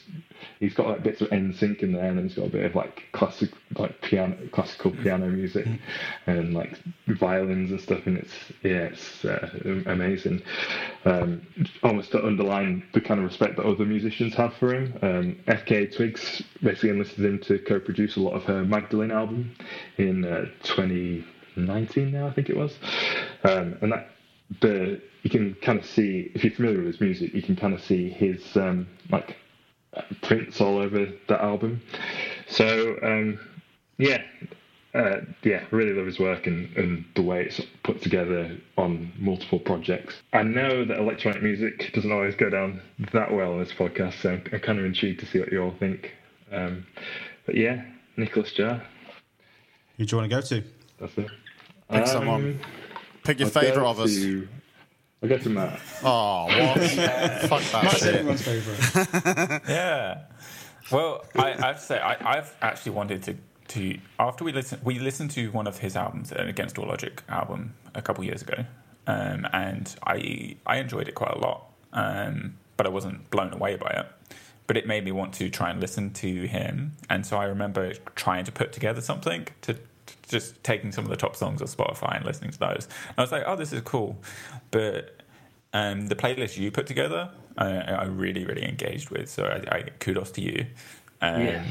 he's 0.59 0.75
got 0.75 0.87
like 0.87 1.03
bits 1.03 1.21
of 1.21 1.29
NSYNC 1.29 1.79
in 1.81 1.93
there, 1.93 2.05
and 2.05 2.17
then 2.17 2.27
he's 2.27 2.37
got 2.37 2.45
a 2.45 2.49
bit 2.49 2.65
of 2.65 2.75
like 2.75 3.03
classic 3.13 3.49
like 3.77 3.99
piano 4.01 4.37
classical 4.51 4.91
piano 4.91 5.27
music, 5.27 5.65
mm. 5.65 5.79
and 6.27 6.53
like 6.53 6.77
violins 7.07 7.71
and 7.71 7.81
stuff, 7.81 8.05
and 8.05 8.17
it's 8.17 8.33
yeah, 8.61 8.89
it's 8.91 9.25
uh, 9.25 9.49
amazing. 9.87 10.43
Um, 11.05 11.41
almost 11.81 12.11
to 12.11 12.23
underline 12.23 12.83
the 12.93 13.01
kind 13.01 13.19
of 13.19 13.25
respect 13.25 13.57
that 13.57 13.65
other 13.65 13.85
musicians 13.85 14.35
have 14.35 14.53
for 14.55 14.75
him. 14.75 14.99
Um, 15.01 15.39
FKA 15.47 15.95
Twigs 15.95 16.43
basically 16.61 16.89
enlisted 16.89 17.25
him 17.25 17.39
to 17.39 17.57
co-produce 17.59 18.17
a 18.17 18.19
lot 18.19 18.33
of 18.33 18.43
her 18.43 18.63
Magdalene 18.63 19.11
album 19.11 19.55
in 19.97 20.25
uh, 20.25 20.45
2019 20.61 22.11
now, 22.11 22.27
I 22.27 22.33
think 22.33 22.49
it 22.49 22.57
was, 22.57 22.77
um, 23.43 23.77
and 23.81 23.91
that 23.91 24.11
the 24.61 25.01
you 25.23 25.29
can 25.29 25.55
kind 25.55 25.79
of 25.79 25.85
see 25.85 26.31
if 26.33 26.43
you're 26.43 26.53
familiar 26.53 26.77
with 26.77 26.87
his 26.87 27.01
music, 27.01 27.33
you 27.33 27.41
can 27.41 27.55
kind 27.55 27.73
of 27.73 27.81
see 27.83 28.09
his 28.09 28.55
um, 28.55 28.87
like 29.11 29.37
prints 30.21 30.61
all 30.61 30.77
over 30.77 31.07
the 31.27 31.41
album. 31.41 31.81
So 32.47 32.97
um, 33.03 33.39
yeah, 33.97 34.21
uh, 34.93 35.21
yeah, 35.43 35.63
really 35.71 35.93
love 35.93 36.05
his 36.05 36.19
work 36.19 36.47
and, 36.47 36.75
and 36.77 37.05
the 37.15 37.21
way 37.21 37.43
it's 37.43 37.61
put 37.83 38.01
together 38.01 38.57
on 38.77 39.11
multiple 39.17 39.59
projects. 39.59 40.15
I 40.33 40.43
know 40.43 40.85
that 40.85 40.97
electronic 40.97 41.43
music 41.43 41.91
doesn't 41.93 42.11
always 42.11 42.35
go 42.35 42.49
down 42.49 42.81
that 43.13 43.31
well 43.31 43.53
on 43.53 43.59
this 43.59 43.73
podcast, 43.73 44.21
so 44.21 44.31
I'm, 44.31 44.43
I'm 44.51 44.59
kind 44.59 44.79
of 44.79 44.85
intrigued 44.85 45.19
to 45.21 45.25
see 45.25 45.39
what 45.39 45.51
you 45.51 45.61
all 45.61 45.73
think. 45.79 46.13
Um, 46.51 46.85
but 47.45 47.55
yeah, 47.55 47.83
Nicolas 48.15 48.51
Jaar. 48.53 48.81
Who 49.97 50.05
do 50.05 50.15
you 50.15 50.17
want 50.17 50.31
to 50.31 50.35
go 50.35 50.41
to? 50.41 50.63
That's 50.99 51.17
it. 51.17 51.27
Pick 51.89 52.01
um, 52.01 52.05
someone. 52.05 52.59
Pick 53.27 53.41
your 53.41 53.49
favourite 53.49 53.85
of 53.85 53.99
us. 53.99 54.15
To, 54.15 54.47
I'll 55.21 55.27
go 55.27 55.37
to 55.37 55.49
Matt. 55.49 55.81
Oh, 56.01 56.45
what? 56.45 56.79
Fuck 56.79 57.61
that 57.61 57.83
Matt's 57.83 57.99
shit. 57.99 58.15
everyone's 58.15 58.41
favourite. 58.41 59.61
yeah. 59.67 60.21
Well, 60.93 61.25
I, 61.35 61.51
I 61.51 61.67
have 61.67 61.75
to 61.75 61.85
say, 61.85 61.99
I, 61.99 62.35
have 62.35 62.55
actually 62.61 62.93
wanted 62.93 63.23
to, 63.23 63.35
to 63.67 63.99
after 64.17 64.45
we 64.45 64.53
listen, 64.53 64.79
we 64.81 64.99
listened 64.99 65.31
to 65.31 65.51
one 65.51 65.67
of 65.67 65.79
his 65.79 65.97
albums, 65.97 66.31
an 66.31 66.47
Against 66.47 66.79
All 66.79 66.87
Logic 66.87 67.21
album, 67.27 67.73
a 67.93 68.01
couple 68.01 68.23
years 68.23 68.41
ago, 68.41 68.63
um, 69.07 69.45
and 69.51 69.93
I 70.05 70.55
I 70.65 70.77
enjoyed 70.77 71.09
it 71.09 71.15
quite 71.15 71.31
a 71.31 71.39
lot, 71.39 71.69
um, 71.91 72.55
but 72.77 72.85
I 72.85 72.89
wasn't 72.89 73.29
blown 73.29 73.51
away 73.51 73.75
by 73.75 73.89
it. 73.89 74.05
But 74.67 74.77
it 74.77 74.87
made 74.87 75.03
me 75.03 75.11
want 75.11 75.33
to 75.33 75.49
try 75.49 75.69
and 75.69 75.81
listen 75.81 76.13
to 76.13 76.47
him, 76.47 76.93
and 77.09 77.25
so 77.25 77.35
I 77.35 77.43
remember 77.43 77.91
trying 78.15 78.45
to 78.45 78.53
put 78.53 78.71
together 78.71 79.01
something 79.01 79.49
to 79.63 79.75
just 80.27 80.63
taking 80.63 80.91
some 80.91 81.03
of 81.03 81.09
the 81.09 81.17
top 81.17 81.35
songs 81.35 81.61
of 81.61 81.69
Spotify 81.69 82.17
and 82.17 82.25
listening 82.25 82.51
to 82.51 82.59
those. 82.59 82.87
And 83.09 83.17
I 83.17 83.21
was 83.21 83.31
like, 83.31 83.43
oh, 83.45 83.55
this 83.55 83.73
is 83.73 83.81
cool. 83.81 84.17
But 84.71 85.21
um, 85.73 86.07
the 86.07 86.15
playlist 86.15 86.57
you 86.57 86.71
put 86.71 86.87
together, 86.87 87.29
I, 87.57 87.67
I 87.67 88.03
really, 88.05 88.45
really 88.45 88.67
engaged 88.67 89.09
with. 89.09 89.29
So 89.29 89.45
I, 89.45 89.75
I 89.75 89.81
kudos 89.99 90.31
to 90.31 90.41
you. 90.41 90.65
Um, 91.21 91.41
yeah. 91.41 91.65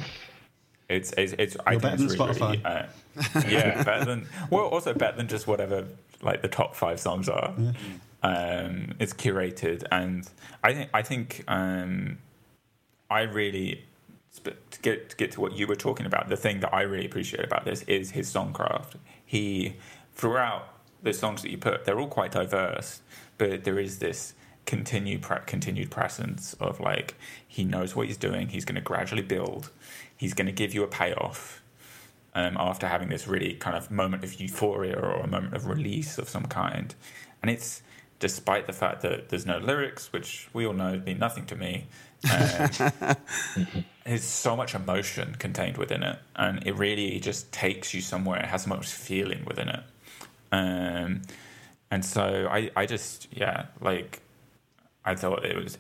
It's, 0.89 1.13
it's, 1.13 1.35
it's 1.39 1.57
I 1.67 1.79
think 1.79 1.95
it's 1.95 2.03
really, 2.03 2.17
Spotify. 2.17 2.51
Really, 2.51 2.65
uh, 2.65 3.49
yeah, 3.49 3.83
better 3.85 4.05
than, 4.05 4.29
well, 4.51 4.67
also 4.67 4.95
better 4.95 5.17
than 5.17 5.29
just 5.29 5.47
whatever 5.47 5.87
like 6.23 6.43
the 6.43 6.49
top 6.49 6.75
five 6.75 7.01
songs 7.01 7.29
are. 7.29 7.55
Yeah. 7.59 7.73
Um, 8.23 8.95
it's 8.99 9.13
curated, 9.13 9.85
and 9.93 10.29
I 10.65 10.75
think 10.75 10.91
I 10.93 11.03
think 11.03 11.45
um, 11.47 12.19
I 13.11 13.23
really 13.23 13.85
but 14.39 14.71
to 14.71 14.81
get 14.81 15.11
to 15.11 15.17
get 15.17 15.33
to 15.33 15.41
what 15.41 15.53
you 15.53 15.67
were 15.67 15.77
talking 15.77 16.07
about, 16.07 16.29
the 16.29 16.37
thing 16.37 16.61
that 16.61 16.73
I 16.75 16.83
really 16.83 17.07
appreciate 17.07 17.45
about 17.45 17.65
this 17.65 17.83
is 17.83 18.13
his 18.13 18.33
songcraft. 18.33 18.95
He 19.25 19.77
throughout 20.15 20.69
the 21.03 21.13
songs 21.13 21.43
that 21.43 21.51
you 21.51 21.59
put, 21.59 21.85
they're 21.85 21.99
all 21.99 22.09
quite 22.09 22.33
diverse, 22.33 23.01
but 23.39 23.65
there 23.65 23.79
is 23.79 23.99
this 23.99 24.35
continued 24.65 25.25
continued 25.47 25.91
presence 25.91 26.55
of 26.55 26.81
like 26.81 27.15
he 27.47 27.65
knows 27.65 27.95
what 27.95 28.07
he's 28.07 28.17
doing. 28.17 28.49
He's 28.49 28.65
going 28.65 28.75
to 28.77 28.81
gradually 28.81 29.23
build. 29.23 29.71
He's 30.17 30.35
going 30.35 30.47
to 30.47 30.53
give 30.53 30.75
you 30.75 30.83
a 30.83 30.89
payoff. 30.89 31.63
Um, 32.35 32.59
after 32.61 32.87
having 32.87 33.09
this 33.09 33.27
really 33.27 33.55
kind 33.55 33.75
of 33.75 33.91
moment 33.91 34.23
of 34.23 34.39
euphoria 34.39 34.95
or 34.95 35.21
a 35.21 35.27
moment 35.27 35.55
of 35.55 35.69
release 35.69 36.19
of 36.19 36.29
some 36.29 36.45
kind, 36.45 36.95
and 37.41 37.51
it's 37.51 37.81
despite 38.19 38.67
the 38.67 38.73
fact 38.73 39.03
that 39.03 39.29
there's 39.29 39.47
no 39.47 39.59
lyrics, 39.59 40.13
which 40.13 40.49
we 40.53 40.67
all 40.67 40.73
know 40.73 41.01
mean 41.05 41.19
nothing 41.19 41.47
to 41.47 41.57
me. 41.57 41.87
There's 44.05 44.23
so 44.23 44.57
much 44.57 44.75
emotion 44.75 45.35
contained 45.39 45.79
within 45.79 46.03
it, 46.03 46.19
and 46.37 46.67
it 46.67 46.73
really 46.77 47.19
just 47.21 47.51
takes 47.53 47.93
you 47.95 48.01
somewhere. 48.01 48.39
It 48.41 48.47
has 48.47 48.63
so 48.63 48.69
much 48.71 48.87
feeling 48.87 49.45
within 49.45 49.69
it. 49.69 49.81
Um, 50.53 51.23
and 51.91 52.05
so 52.05 52.49
I, 52.51 52.71
I 52.77 52.87
just, 52.87 53.29
yeah, 53.33 53.67
like, 53.81 54.21
I 55.05 55.15
thought 55.15 55.45
it 55.45 55.57
was 55.57 55.79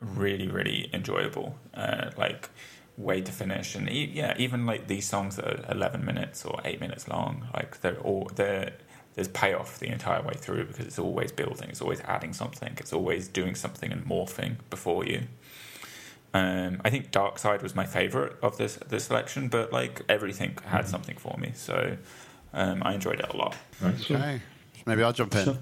really, 0.00 0.48
really 0.48 0.90
enjoyable. 0.92 1.56
Uh, 1.74 2.10
like, 2.16 2.50
way 2.96 3.20
to 3.20 3.32
finish. 3.32 3.74
And 3.74 3.88
e- 3.90 4.10
yeah, 4.12 4.34
even 4.38 4.66
like 4.66 4.86
these 4.86 5.06
songs 5.06 5.36
that 5.36 5.46
are 5.46 5.72
11 5.72 6.04
minutes 6.04 6.44
or 6.44 6.60
8 6.64 6.80
minutes 6.80 7.08
long, 7.08 7.46
like, 7.54 7.80
they're 7.80 7.98
all, 8.00 8.30
they're, 8.34 8.72
there's 9.14 9.28
payoff 9.28 9.78
the 9.78 9.88
entire 9.88 10.22
way 10.22 10.34
through 10.34 10.66
because 10.66 10.86
it's 10.86 10.98
always 10.98 11.32
building, 11.32 11.68
it's 11.68 11.80
always 11.80 12.00
adding 12.00 12.32
something, 12.32 12.74
it's 12.78 12.92
always 12.92 13.28
doing 13.28 13.54
something 13.54 13.92
and 13.92 14.04
morphing 14.06 14.56
before 14.70 15.04
you. 15.04 15.22
Um, 16.34 16.80
I 16.84 16.90
think 16.90 17.10
Dark 17.12 17.38
Side 17.38 17.62
was 17.62 17.74
my 17.74 17.86
favorite 17.86 18.36
of 18.42 18.56
this 18.58 18.76
this 18.88 19.04
selection, 19.04 19.48
but 19.48 19.72
like 19.72 20.02
everything 20.08 20.58
had 20.66 20.86
something 20.88 21.16
for 21.16 21.36
me, 21.38 21.52
so 21.54 21.96
um, 22.52 22.82
I 22.84 22.94
enjoyed 22.94 23.20
it 23.20 23.26
a 23.32 23.36
lot. 23.36 23.54
Nice 23.80 24.10
one. 24.10 24.20
Okay. 24.20 24.40
Maybe 24.84 25.02
I'll 25.02 25.12
jump 25.12 25.34
in. 25.36 25.44
So- 25.44 25.58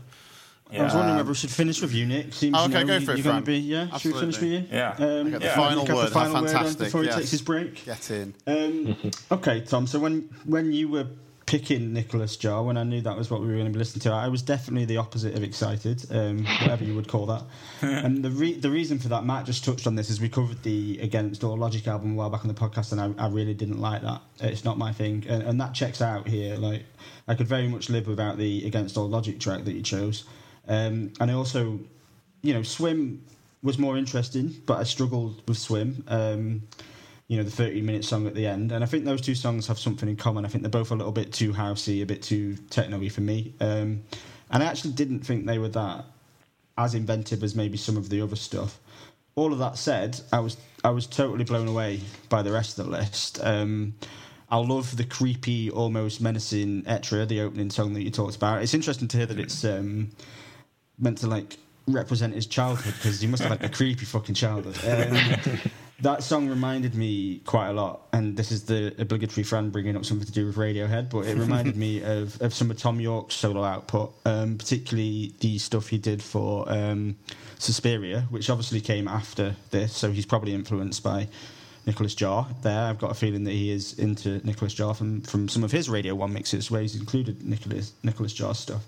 I 0.75 0.85
was 0.85 0.95
wondering 0.95 1.17
whether 1.19 1.29
we 1.29 1.35
should 1.35 1.51
finish 1.51 1.83
with 1.83 1.93
you, 1.93 2.07
Nick. 2.07 2.33
Seems 2.33 2.57
Oh, 2.57 2.63
you 2.67 2.75
okay, 2.75 2.85
know, 2.85 2.99
go 2.99 3.05
for 3.05 3.13
it, 3.13 3.19
You're 3.19 3.25
going 3.25 3.35
Fran. 3.35 3.43
to 3.43 3.47
be, 3.47 3.59
yeah? 3.59 3.95
Should 3.99 4.15
we 4.15 4.21
finish 4.21 4.41
with 4.41 4.49
you? 4.51 4.65
Yeah. 4.73 4.95
Um, 4.97 5.05
Okay, 5.05 5.31
the 5.33 5.45
yeah, 5.45 5.55
final 5.55 5.85
Nick, 5.85 5.95
word, 5.95 6.07
the 6.07 6.11
final 6.11 6.35
how 6.35 6.41
word 6.41 6.49
on 6.49 6.55
fantastic, 6.55 6.79
before 6.87 7.01
he 7.03 7.07
yes. 7.09 7.17
takes 7.17 7.31
his 7.31 7.43
break. 7.43 7.85
Get 7.85 8.11
in. 8.11 8.35
Um, 8.47 8.97
okay, 9.33 9.61
Tom. 9.61 9.87
So 9.87 9.99
when 9.99 10.31
when 10.47 10.73
you 10.73 10.89
were 10.89 11.07
picking 11.53 11.93
Nicolas 11.93 12.35
Jaar, 12.39 12.65
when 12.65 12.79
I 12.79 12.83
knew 12.83 13.03
that 13.03 13.15
was 13.15 13.31
what 13.31 13.43
we 13.43 13.47
were 13.47 13.53
going 13.53 13.67
to 13.67 13.73
be 13.73 13.79
listening 13.79 14.01
to, 14.05 14.11
I 14.11 14.29
was 14.29 14.41
definitely 14.41 14.87
the 14.87 14.97
opposite 14.97 15.35
of 15.35 15.43
excited, 15.43 16.03
um, 16.11 16.45
whatever 16.63 16.83
you 16.83 16.95
would 16.95 17.09
call 17.09 17.27
that. 17.27 17.43
and 17.83 18.25
the 18.25 18.31
re- 18.31 18.59
the 18.59 18.71
reason 18.71 18.99
for 18.99 19.09
that, 19.09 19.27
Matt 19.27 19.45
just 19.45 19.63
touched 19.63 19.87
on 19.87 19.95
this, 19.95 20.09
is 20.09 20.19
we 20.19 20.31
covered 20.31 20.63
the 20.63 20.99
Against 21.03 21.45
All 21.45 21.59
Logic 21.59 21.87
album 21.87 22.13
a 22.13 22.15
while 22.15 22.31
back 22.31 22.41
on 22.41 22.49
the 22.49 22.55
podcast, 22.55 22.93
and 22.93 23.03
I, 23.03 23.27
I 23.27 23.29
really 23.29 23.53
didn't 23.53 23.83
like 23.83 24.01
that. 24.01 24.23
It's 24.41 24.65
not 24.65 24.79
my 24.79 24.95
thing, 24.95 25.27
and, 25.29 25.43
and 25.43 25.61
that 25.61 25.75
checks 25.75 26.01
out 26.01 26.27
here. 26.27 26.57
Like 26.57 26.85
I 27.29 27.35
could 27.35 27.49
very 27.49 27.69
much 27.69 27.91
live 27.91 28.07
without 28.07 28.39
the 28.39 28.65
Against 28.65 28.97
All 28.97 29.07
Logic 29.07 29.39
track 29.39 29.65
that 29.65 29.75
you 29.75 29.83
chose, 29.83 30.25
um, 30.69 31.13
and 31.21 31.31
I 31.31 31.35
also, 31.35 31.81
you 32.41 32.55
know, 32.55 32.63
Swim 32.63 33.23
was 33.63 33.79
more 33.79 33.99
interesting, 33.99 34.57
but 34.65 34.79
I 34.79 34.85
struggled 34.85 35.47
with 35.47 35.59
Swim. 35.59 36.03
Um, 36.09 36.63
you 37.33 37.39
know, 37.39 37.45
the 37.45 37.51
30 37.51 37.81
minute 37.81 38.05
song 38.05 38.27
at 38.27 38.35
the 38.35 38.47
end. 38.47 38.73
And 38.73 38.85
I 38.85 38.87
think 38.87 39.07
those 39.07 39.23
two 39.23 39.35
songs 39.35 39.67
have 39.67 39.79
something 39.79 40.07
in 40.07 40.17
common. 40.17 40.45
I 40.45 40.49
think 40.49 40.63
they're 40.63 40.71
both 40.71 40.91
a 40.91 40.95
little 40.95 41.13
bit 41.13 41.33
too 41.33 41.55
housey, 41.55 42.03
a 42.03 42.05
bit 42.05 42.21
too 42.21 42.59
techno 42.69 42.99
y 42.99 43.09
for 43.09 43.23
me. 43.23 43.55
Um, 43.59 44.03
and 44.51 44.63
I 44.63 44.67
actually 44.67 44.93
didn't 44.93 45.21
think 45.21 45.47
they 45.47 45.57
were 45.57 45.71
that 45.71 46.05
as 46.77 46.95
inventive 46.95 47.43
as 47.43 47.55
maybe 47.55 47.79
some 47.79 47.97
of 47.97 48.11
the 48.11 48.21
other 48.21 48.37
stuff. 48.37 48.79
All 49.35 49.51
of 49.51 49.59
that 49.61 49.79
said, 49.79 50.21
I 50.31 50.41
was 50.41 50.59
I 50.85 50.91
was 50.91 51.07
totally 51.07 51.45
blown 51.45 51.69
away 51.69 52.01
by 52.29 52.43
the 52.43 52.53
rest 52.53 52.79
of 52.79 52.85
the 52.85 52.91
list. 52.91 53.41
Um, 53.43 53.95
I 54.51 54.59
love 54.59 54.95
the 54.99 55.05
creepy, 55.05 55.71
almost 55.71 56.21
menacing 56.21 56.85
Etre, 56.87 57.25
the 57.25 57.41
opening 57.41 57.71
song 57.71 57.95
that 57.95 58.03
you 58.03 58.11
talked 58.11 58.37
about. 58.37 58.61
It's 58.61 58.75
interesting 58.75 59.09
to 59.09 59.17
hear 59.17 59.25
that 59.25 59.41
it's 59.41 59.65
um, 59.65 60.11
meant 60.99 61.17
to 61.19 61.29
like 61.29 61.57
represent 61.89 62.35
his 62.35 62.45
childhood 62.45 62.93
because 62.97 63.23
he 63.23 63.27
must 63.27 63.43
have 63.43 63.59
had 63.59 63.65
a 63.65 63.73
creepy 63.73 64.05
fucking 64.05 64.35
childhood. 64.35 64.77
Um, 64.85 65.71
that 66.03 66.23
song 66.23 66.49
reminded 66.49 66.95
me 66.95 67.41
quite 67.45 67.69
a 67.69 67.73
lot, 67.73 68.03
and 68.13 68.37
this 68.37 68.51
is 68.51 68.65
the 68.65 68.95
obligatory 68.99 69.45
friend 69.45 69.73
bringing 69.73 69.97
up 69.97 70.05
something 70.05 70.27
to 70.27 70.33
do 70.33 70.47
with 70.47 70.57
Radiohead, 70.57 71.11
but 71.11 71.27
it 71.27 71.37
reminded 71.37 71.77
me 71.77 72.03
of, 72.05 72.41
of 72.43 72.53
some 72.53 72.71
of 72.71 72.79
Thom 72.79 73.01
Yorke's 73.01 73.35
solo 73.35 73.63
output, 73.63 74.13
um, 74.25 74.59
particularly 74.59 75.33
the 75.41 75.59
stuff 75.59 75.89
he 75.89 75.99
did 75.99 76.23
for 76.23 76.71
um, 76.71 77.17
Suspiria, 77.59 78.27
which 78.31 78.51
obviously 78.51 78.81
came 78.81 79.07
after 79.07 79.55
this, 79.71 79.97
so 79.97 80.11
he's 80.11 80.27
probably 80.27 80.55
influenced 80.55 81.03
by 81.05 81.29
Nicolas 81.87 82.15
Jaar 82.15 82.47
there. 82.63 82.89
I've 82.89 82.99
got 82.99 83.13
a 83.13 83.15
feeling 83.15 83.45
that 83.45 83.53
he 83.53 83.71
is 83.71 83.99
into 83.99 84.45
Nicolas 84.47 84.75
Jaar 84.75 84.97
from, 84.97 85.23
from 85.23 85.49
some 85.49 85.63
of 85.63 85.71
his 85.71 85.89
Radio 85.89 86.15
1 86.15 86.33
mixes 86.33 86.71
where 86.71 86.83
he's 86.83 86.97
included 86.97 87.45
Nicolas, 87.45 87.93
Nicolas 88.03 88.35
Jaar 88.35 88.55
stuff. 88.55 88.85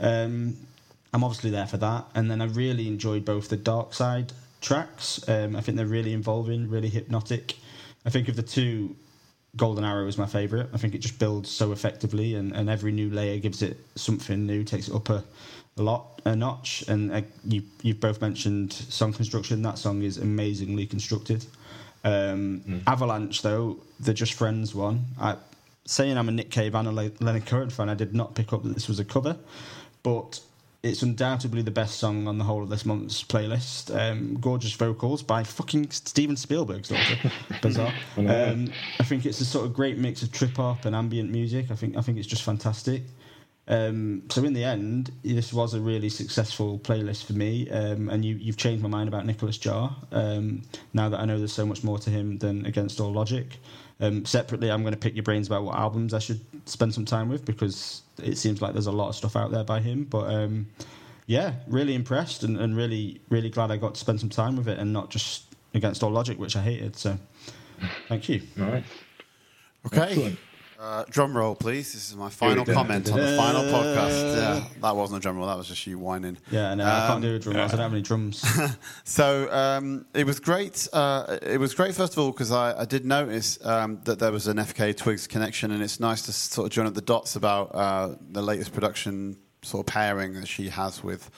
Um, 0.00 0.56
I'm 1.14 1.24
obviously 1.24 1.50
there 1.50 1.66
for 1.66 1.76
that. 1.78 2.06
And 2.14 2.30
then 2.30 2.40
I 2.40 2.46
really 2.46 2.88
enjoyed 2.88 3.24
both 3.24 3.48
the 3.48 3.56
Dark 3.56 3.94
Side 3.94 4.32
tracks. 4.62 5.20
Um, 5.28 5.54
I 5.56 5.60
think 5.60 5.76
they're 5.76 5.86
really 5.86 6.14
involving, 6.14 6.70
really 6.70 6.88
hypnotic. 6.88 7.56
I 8.06 8.10
think 8.10 8.28
of 8.28 8.36
the 8.36 8.42
two, 8.42 8.96
Golden 9.56 9.84
Arrow 9.84 10.06
is 10.06 10.16
my 10.16 10.26
favourite. 10.26 10.68
I 10.72 10.78
think 10.78 10.94
it 10.94 10.98
just 10.98 11.18
builds 11.18 11.50
so 11.50 11.72
effectively, 11.72 12.36
and, 12.36 12.52
and 12.52 12.70
every 12.70 12.92
new 12.92 13.10
layer 13.10 13.38
gives 13.38 13.60
it 13.60 13.76
something 13.96 14.46
new, 14.46 14.64
takes 14.64 14.88
it 14.88 14.94
up 14.94 15.10
a, 15.10 15.22
a 15.76 15.82
lot, 15.82 16.22
a 16.24 16.34
notch. 16.34 16.84
And 16.88 17.12
uh, 17.12 17.22
you 17.44 17.62
you've 17.82 18.00
both 18.00 18.20
mentioned 18.20 18.72
song 18.72 19.12
construction. 19.12 19.60
That 19.62 19.78
song 19.78 20.02
is 20.02 20.16
amazingly 20.16 20.86
constructed. 20.86 21.44
Um, 22.04 22.82
Avalanche, 22.86 23.42
though, 23.42 23.78
the 24.00 24.14
Just 24.14 24.32
Friends 24.34 24.74
one. 24.74 25.04
I, 25.20 25.36
saying 25.84 26.16
I'm 26.16 26.28
a 26.28 26.32
Nick 26.32 26.50
Cave 26.50 26.74
and 26.74 26.88
a 26.88 26.92
Le- 26.92 27.10
Leonard 27.20 27.72
fan, 27.72 27.88
I 27.88 27.94
did 27.94 28.14
not 28.14 28.34
pick 28.34 28.52
up 28.52 28.62
that 28.62 28.74
this 28.74 28.88
was 28.88 29.00
a 29.00 29.04
cover, 29.04 29.36
but 30.02 30.40
it's 30.82 31.02
undoubtedly 31.02 31.62
the 31.62 31.70
best 31.70 31.98
song 31.98 32.26
on 32.26 32.38
the 32.38 32.44
whole 32.44 32.62
of 32.62 32.68
this 32.68 32.84
month's 32.84 33.22
playlist. 33.22 33.94
Um, 33.94 34.36
gorgeous 34.40 34.72
vocals 34.72 35.22
by 35.22 35.44
fucking 35.44 35.90
Steven 35.90 36.36
Spielberg's 36.36 36.88
daughter. 36.88 37.32
Bizarre. 37.62 37.92
Um, 38.16 38.72
I 38.98 39.04
think 39.04 39.24
it's 39.24 39.40
a 39.40 39.44
sort 39.44 39.64
of 39.64 39.74
great 39.74 39.98
mix 39.98 40.22
of 40.22 40.32
trip 40.32 40.56
hop 40.56 40.84
and 40.84 40.96
ambient 40.96 41.30
music. 41.30 41.70
I 41.70 41.76
think 41.76 41.96
I 41.96 42.00
think 42.00 42.18
it's 42.18 42.26
just 42.26 42.42
fantastic. 42.42 43.02
Um, 43.68 44.24
so 44.28 44.42
in 44.42 44.54
the 44.54 44.64
end, 44.64 45.12
this 45.22 45.52
was 45.52 45.74
a 45.74 45.80
really 45.80 46.08
successful 46.08 46.80
playlist 46.80 47.26
for 47.26 47.34
me, 47.34 47.70
um, 47.70 48.08
and 48.08 48.24
you, 48.24 48.34
you've 48.34 48.56
changed 48.56 48.82
my 48.82 48.88
mind 48.88 49.08
about 49.08 49.24
Nicolas 49.24 49.56
Jaar. 49.56 49.94
Um, 50.10 50.62
now 50.92 51.08
that 51.08 51.20
I 51.20 51.24
know 51.26 51.38
there's 51.38 51.52
so 51.52 51.64
much 51.64 51.84
more 51.84 51.98
to 52.00 52.10
him 52.10 52.38
than 52.38 52.66
Against 52.66 53.00
All 53.00 53.12
Logic. 53.12 53.46
Um, 54.02 54.24
separately, 54.24 54.70
I'm 54.70 54.82
going 54.82 54.92
to 54.92 54.98
pick 54.98 55.14
your 55.14 55.22
brains 55.22 55.46
about 55.46 55.62
what 55.62 55.76
albums 55.76 56.12
I 56.12 56.18
should 56.18 56.40
spend 56.66 56.92
some 56.92 57.04
time 57.04 57.28
with 57.28 57.44
because 57.44 58.02
it 58.22 58.36
seems 58.36 58.60
like 58.60 58.72
there's 58.72 58.88
a 58.88 58.92
lot 58.92 59.08
of 59.08 59.14
stuff 59.14 59.36
out 59.36 59.52
there 59.52 59.62
by 59.62 59.80
him. 59.80 60.04
But 60.04 60.24
um, 60.24 60.66
yeah, 61.26 61.54
really 61.68 61.94
impressed 61.94 62.42
and, 62.42 62.58
and 62.58 62.76
really, 62.76 63.20
really 63.28 63.48
glad 63.48 63.70
I 63.70 63.76
got 63.76 63.94
to 63.94 64.00
spend 64.00 64.18
some 64.18 64.28
time 64.28 64.56
with 64.56 64.68
it 64.68 64.78
and 64.78 64.92
not 64.92 65.10
just 65.10 65.44
Against 65.74 66.02
All 66.02 66.10
Logic, 66.10 66.38
which 66.38 66.56
I 66.56 66.62
hated. 66.62 66.96
So 66.96 67.16
thank 68.08 68.28
you. 68.28 68.42
Nice. 68.56 68.84
Okay. 69.86 70.02
Excellent. 70.02 70.38
Uh, 70.82 71.04
drum 71.10 71.36
roll, 71.36 71.54
please. 71.54 71.92
This 71.92 72.10
is 72.10 72.16
my 72.16 72.28
final 72.28 72.64
go. 72.64 72.74
comment 72.74 73.08
on 73.12 73.16
the 73.20 73.36
final 73.36 73.62
podcast. 73.62 74.32
Yeah, 74.42 74.64
that 74.80 74.96
wasn't 74.96 75.18
a 75.18 75.20
drum 75.22 75.36
roll. 75.36 75.46
That 75.46 75.56
was 75.56 75.68
just 75.68 75.86
you 75.86 75.96
whining. 75.96 76.36
Yeah, 76.50 76.74
no, 76.74 76.84
I 76.84 76.88
can't 77.06 77.10
Um, 77.12 77.20
do 77.22 77.36
a 77.36 77.38
drum 77.38 77.54
roll. 77.56 77.64
I 77.66 77.68
don't 77.68 77.78
have 77.78 77.92
any 77.92 78.02
drums. 78.02 78.44
So 79.04 79.48
um, 79.52 80.06
it 80.12 80.26
was 80.26 80.40
great. 80.40 80.88
Uh, 80.92 81.38
it 81.40 81.60
was 81.60 81.72
great, 81.74 81.94
first 81.94 82.14
of 82.14 82.18
all, 82.18 82.32
because 82.32 82.50
I, 82.50 82.80
I 82.80 82.84
did 82.84 83.04
notice 83.04 83.64
um, 83.64 84.00
that 84.04 84.18
there 84.18 84.32
was 84.32 84.48
an 84.48 84.56
FKA 84.56 84.96
Twigs 84.96 85.28
connection, 85.28 85.70
and 85.70 85.82
it's 85.84 86.00
nice 86.00 86.22
to 86.22 86.32
sort 86.32 86.66
of 86.66 86.72
join 86.72 86.86
up 86.86 86.94
the 86.94 87.00
dots 87.00 87.36
about 87.36 87.72
uh, 87.74 88.16
the 88.32 88.42
latest 88.42 88.72
production 88.72 89.36
sort 89.62 89.86
of 89.86 89.92
pairing 89.92 90.32
that 90.34 90.48
she 90.48 90.68
has 90.68 91.04
with. 91.04 91.30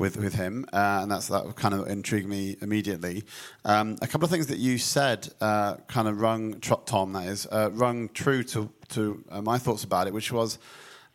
With, 0.00 0.16
with 0.16 0.34
him, 0.34 0.64
uh, 0.72 1.00
and 1.02 1.10
that's 1.12 1.28
that 1.28 1.54
kind 1.56 1.74
of 1.74 1.86
intrigued 1.86 2.26
me 2.26 2.56
immediately. 2.62 3.22
Um, 3.66 3.98
a 4.00 4.06
couple 4.06 4.24
of 4.24 4.30
things 4.30 4.46
that 4.46 4.58
you 4.58 4.78
said 4.78 5.28
uh, 5.42 5.76
kind 5.88 6.08
of 6.08 6.18
rung, 6.20 6.58
Tom, 6.60 7.12
that 7.12 7.28
is, 7.28 7.46
uh, 7.46 7.68
rung 7.72 8.08
true 8.08 8.42
to 8.44 8.70
to 8.94 9.22
uh, 9.30 9.42
my 9.42 9.58
thoughts 9.58 9.84
about 9.84 10.06
it, 10.06 10.14
which 10.14 10.32
was 10.32 10.58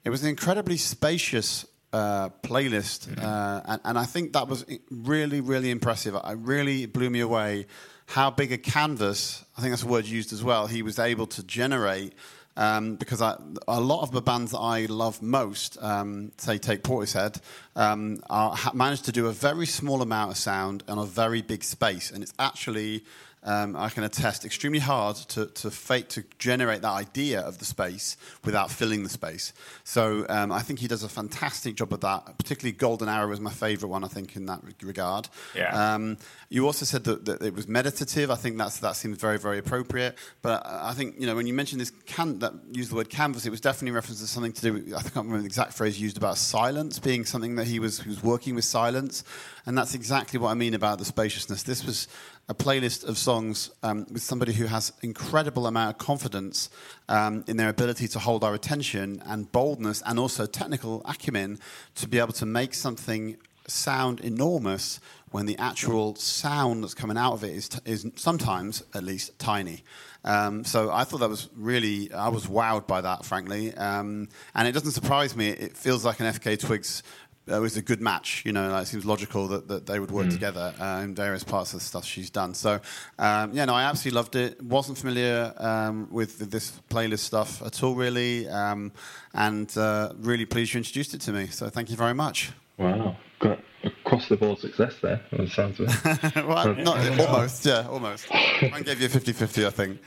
it 0.03 0.11
was 0.11 0.21
an 0.21 0.29
incredibly 0.29 0.77
spacious 0.77 1.65
uh, 1.93 2.29
playlist, 2.43 3.09
uh, 3.17 3.61
and, 3.65 3.81
and 3.85 3.97
I 3.97 4.05
think 4.05 4.33
that 4.33 4.47
was 4.47 4.63
really, 4.91 5.41
really 5.41 5.71
impressive. 5.71 6.13
It 6.13 6.37
really 6.37 6.85
blew 6.85 7.09
me 7.09 7.21
away 7.21 7.65
how 8.05 8.29
big 8.29 8.51
a 8.51 8.57
canvas, 8.57 9.43
I 9.57 9.61
think 9.61 9.71
that's 9.71 9.83
a 9.83 9.87
word 9.87 10.05
used 10.05 10.31
as 10.31 10.43
well, 10.43 10.67
he 10.67 10.83
was 10.83 10.99
able 10.99 11.25
to 11.27 11.43
generate. 11.43 12.13
Um, 12.57 12.95
because 12.95 13.21
I, 13.21 13.35
a 13.67 13.81
lot 13.81 14.01
of 14.01 14.11
the 14.11 14.21
bands 14.21 14.51
that 14.51 14.59
I 14.59 14.85
love 14.85 15.21
most, 15.21 15.77
um, 15.83 16.31
say 16.37 16.57
take 16.57 16.83
Portishead, 16.83 17.41
um, 17.75 18.21
are, 18.29 18.55
managed 18.73 19.05
to 19.05 19.11
do 19.11 19.27
a 19.27 19.33
very 19.33 19.65
small 19.65 20.01
amount 20.01 20.31
of 20.31 20.37
sound 20.37 20.83
on 20.87 20.97
a 20.97 21.05
very 21.05 21.41
big 21.41 21.63
space, 21.63 22.11
and 22.11 22.23
it's 22.23 22.33
actually 22.39 23.03
um, 23.45 23.75
I 23.75 23.89
can 23.89 24.03
attest, 24.03 24.45
extremely 24.45 24.79
hard 24.79 25.15
to, 25.15 25.45
to 25.45 25.71
fake 25.71 26.09
to 26.09 26.23
generate 26.39 26.81
that 26.81 26.91
idea 26.91 27.41
of 27.41 27.59
the 27.59 27.65
space 27.65 28.17
without 28.43 28.71
filling 28.71 29.03
the 29.03 29.09
space. 29.09 29.53
So 29.83 30.25
um, 30.29 30.51
I 30.51 30.59
think 30.59 30.79
he 30.79 30.87
does 30.87 31.03
a 31.03 31.09
fantastic 31.09 31.75
job 31.75 31.93
of 31.93 32.01
that. 32.01 32.37
Particularly 32.37 32.73
Golden 32.73 33.07
Arrow 33.07 33.31
is 33.31 33.39
my 33.39 33.51
favourite 33.51 33.91
one. 33.91 34.03
I 34.03 34.07
think 34.07 34.35
in 34.35 34.47
that 34.47 34.61
regard. 34.81 35.29
Yeah. 35.55 35.93
Um, 35.93 36.17
you 36.49 36.65
also 36.65 36.85
said 36.85 37.03
that, 37.03 37.25
that 37.25 37.41
it 37.41 37.53
was 37.53 37.67
meditative. 37.67 38.31
I 38.31 38.35
think 38.35 38.57
that's 38.57 38.79
that 38.79 38.95
seems 38.95 39.17
very 39.17 39.37
very 39.37 39.59
appropriate. 39.59 40.17
But 40.41 40.65
I 40.65 40.95
I 40.95 40.97
think 40.97 41.19
you 41.19 41.27
know 41.27 41.35
when 41.35 41.45
you 41.45 41.53
mentioned 41.53 41.81
this 41.81 41.91
can 42.05 42.39
that 42.39 42.53
used 42.71 42.89
the 42.89 42.95
word 42.95 43.09
canvas, 43.09 43.45
it 43.45 43.49
was 43.49 43.59
definitely 43.59 43.91
reference 43.91 44.21
to 44.21 44.27
something 44.27 44.53
to 44.53 44.61
do. 44.61 44.73
with 44.73 44.93
I 44.93 45.01
can't 45.01 45.15
remember 45.27 45.39
the 45.39 45.45
exact 45.45 45.73
phrase 45.73 45.99
used 45.99 46.15
about 46.15 46.37
silence 46.37 46.99
being 46.99 47.25
something 47.25 47.55
that 47.55 47.67
he 47.67 47.79
was 47.79 47.99
he 47.99 48.09
was 48.09 48.23
working 48.23 48.55
with 48.55 48.63
silence, 48.63 49.23
and 49.65 49.77
that's 49.77 49.93
exactly 49.93 50.39
what 50.39 50.51
I 50.51 50.53
mean 50.53 50.73
about 50.73 50.99
the 50.99 51.05
spaciousness. 51.05 51.63
This 51.63 51.85
was 51.85 52.07
a 52.47 52.53
playlist 52.53 53.03
of 53.07 53.17
songs 53.17 53.71
um, 53.81 54.05
with 54.11 54.21
somebody 54.21 54.53
who 54.53 54.65
has 54.65 54.93
incredible 55.01 55.65
amount 55.65 55.95
of 55.95 55.97
confidence 55.97 56.69
um, 57.09 57.43
in 57.47 57.57
their 57.57 57.69
ability 57.69 58.07
to 58.07 58.19
hold 58.19 58.43
our 58.43 58.53
attention 58.53 59.21
and 59.25 59.51
boldness 59.51 60.03
and 60.05 60.19
also 60.19 60.45
technical 60.45 61.01
acumen 61.05 61.59
to 61.95 62.07
be 62.07 62.19
able 62.19 62.33
to 62.33 62.45
make 62.45 62.73
something 62.73 63.37
sound 63.67 64.19
enormous 64.19 64.99
when 65.31 65.47
the 65.47 65.57
actual 65.57 66.15
sound 66.15 66.83
that's 66.83 66.93
coming 66.93 67.17
out 67.17 67.33
of 67.33 67.43
it 67.43 67.51
is, 67.51 67.67
t- 67.67 67.79
is 67.83 68.07
sometimes, 68.15 68.83
at 68.93 69.03
least, 69.03 69.37
tiny. 69.39 69.83
Um, 70.23 70.63
so 70.63 70.91
I 70.91 71.03
thought 71.03 71.19
that 71.19 71.29
was 71.29 71.49
really, 71.55 72.11
I 72.13 72.29
was 72.29 72.47
wowed 72.47 72.87
by 72.87 73.01
that, 73.01 73.25
frankly. 73.25 73.73
Um, 73.75 74.29
and 74.53 74.67
it 74.67 74.71
doesn't 74.71 74.91
surprise 74.91 75.35
me. 75.35 75.49
It 75.49 75.75
feels 75.75 76.05
like 76.05 76.19
an 76.19 76.27
FKA 76.27 76.59
Twigs 76.59 77.03
uh, 77.51 77.59
was 77.61 77.77
a 77.77 77.81
good 77.81 78.01
match. 78.01 78.43
You 78.45 78.51
know, 78.53 78.69
like, 78.71 78.83
it 78.83 78.87
seems 78.87 79.05
logical 79.05 79.47
that, 79.49 79.67
that 79.67 79.85
they 79.85 79.99
would 79.99 80.11
work 80.11 80.29
together 80.29 80.73
uh, 80.79 81.01
in 81.03 81.13
various 81.15 81.43
parts 81.43 81.73
of 81.73 81.79
the 81.79 81.85
stuff 81.85 82.05
she's 82.05 82.29
done. 82.29 82.53
So, 82.53 82.79
um, 83.19 83.51
yeah, 83.53 83.65
no, 83.65 83.73
I 83.73 83.83
absolutely 83.83 84.15
loved 84.15 84.35
it. 84.35 84.61
Wasn't 84.63 84.97
familiar 84.97 85.53
um, 85.57 86.07
with 86.11 86.51
this 86.51 86.71
playlist 86.89 87.19
stuff 87.19 87.61
at 87.61 87.81
all, 87.83 87.95
really, 87.95 88.47
um, 88.49 88.91
and 89.33 89.75
uh, 89.77 90.13
really 90.19 90.45
pleased 90.45 90.73
you 90.73 90.79
introduced 90.79 91.13
it 91.13 91.21
to 91.21 91.31
me. 91.31 91.47
So, 91.47 91.69
thank 91.69 91.89
you 91.89 91.95
very 91.95 92.13
much. 92.13 92.51
Wow, 92.77 93.15
got 93.39 93.59
across 93.83 94.27
the 94.27 94.35
board 94.37 94.59
success 94.59 94.95
there. 95.01 95.21
By 95.31 95.37
the 95.45 95.49
sounds 95.49 95.79
of 95.79 95.87
it. 95.89 96.35
well, 96.47 96.73
not, 96.75 97.19
almost, 97.19 97.65
yeah, 97.65 97.87
almost. 97.89 98.25
I 98.33 98.81
gave 98.83 98.99
you 98.99 99.05
a 99.05 99.09
50 99.09 99.31
50, 99.33 99.65
I 99.65 99.69
think. 99.69 99.99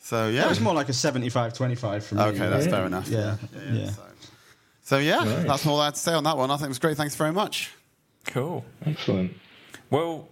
So, 0.00 0.28
yeah. 0.28 0.44
it 0.46 0.48
was 0.48 0.60
more 0.60 0.74
like 0.74 0.88
a 0.88 0.92
75-25 0.92 2.02
for 2.02 2.14
me. 2.14 2.22
Okay, 2.22 2.38
that's 2.38 2.66
Yeah. 2.66 2.70
fair 2.70 2.86
enough. 2.86 3.08
Yeah, 3.08 3.36
yeah. 3.72 3.90
So, 3.90 4.02
so, 4.86 4.98
yeah, 4.98 5.16
Nice. 5.24 5.46
that's 5.46 5.66
all 5.66 5.80
I 5.80 5.86
had 5.86 5.94
to 5.94 6.00
say 6.00 6.12
on 6.14 6.24
that 6.24 6.36
one. 6.36 6.50
I 6.50 6.56
think 6.56 6.66
it 6.66 6.68
was 6.68 6.78
great. 6.78 6.96
Thanks 6.96 7.16
very 7.16 7.32
much. 7.32 7.72
Cool. 8.26 8.64
Excellent. 8.86 9.32
Well, 9.90 10.28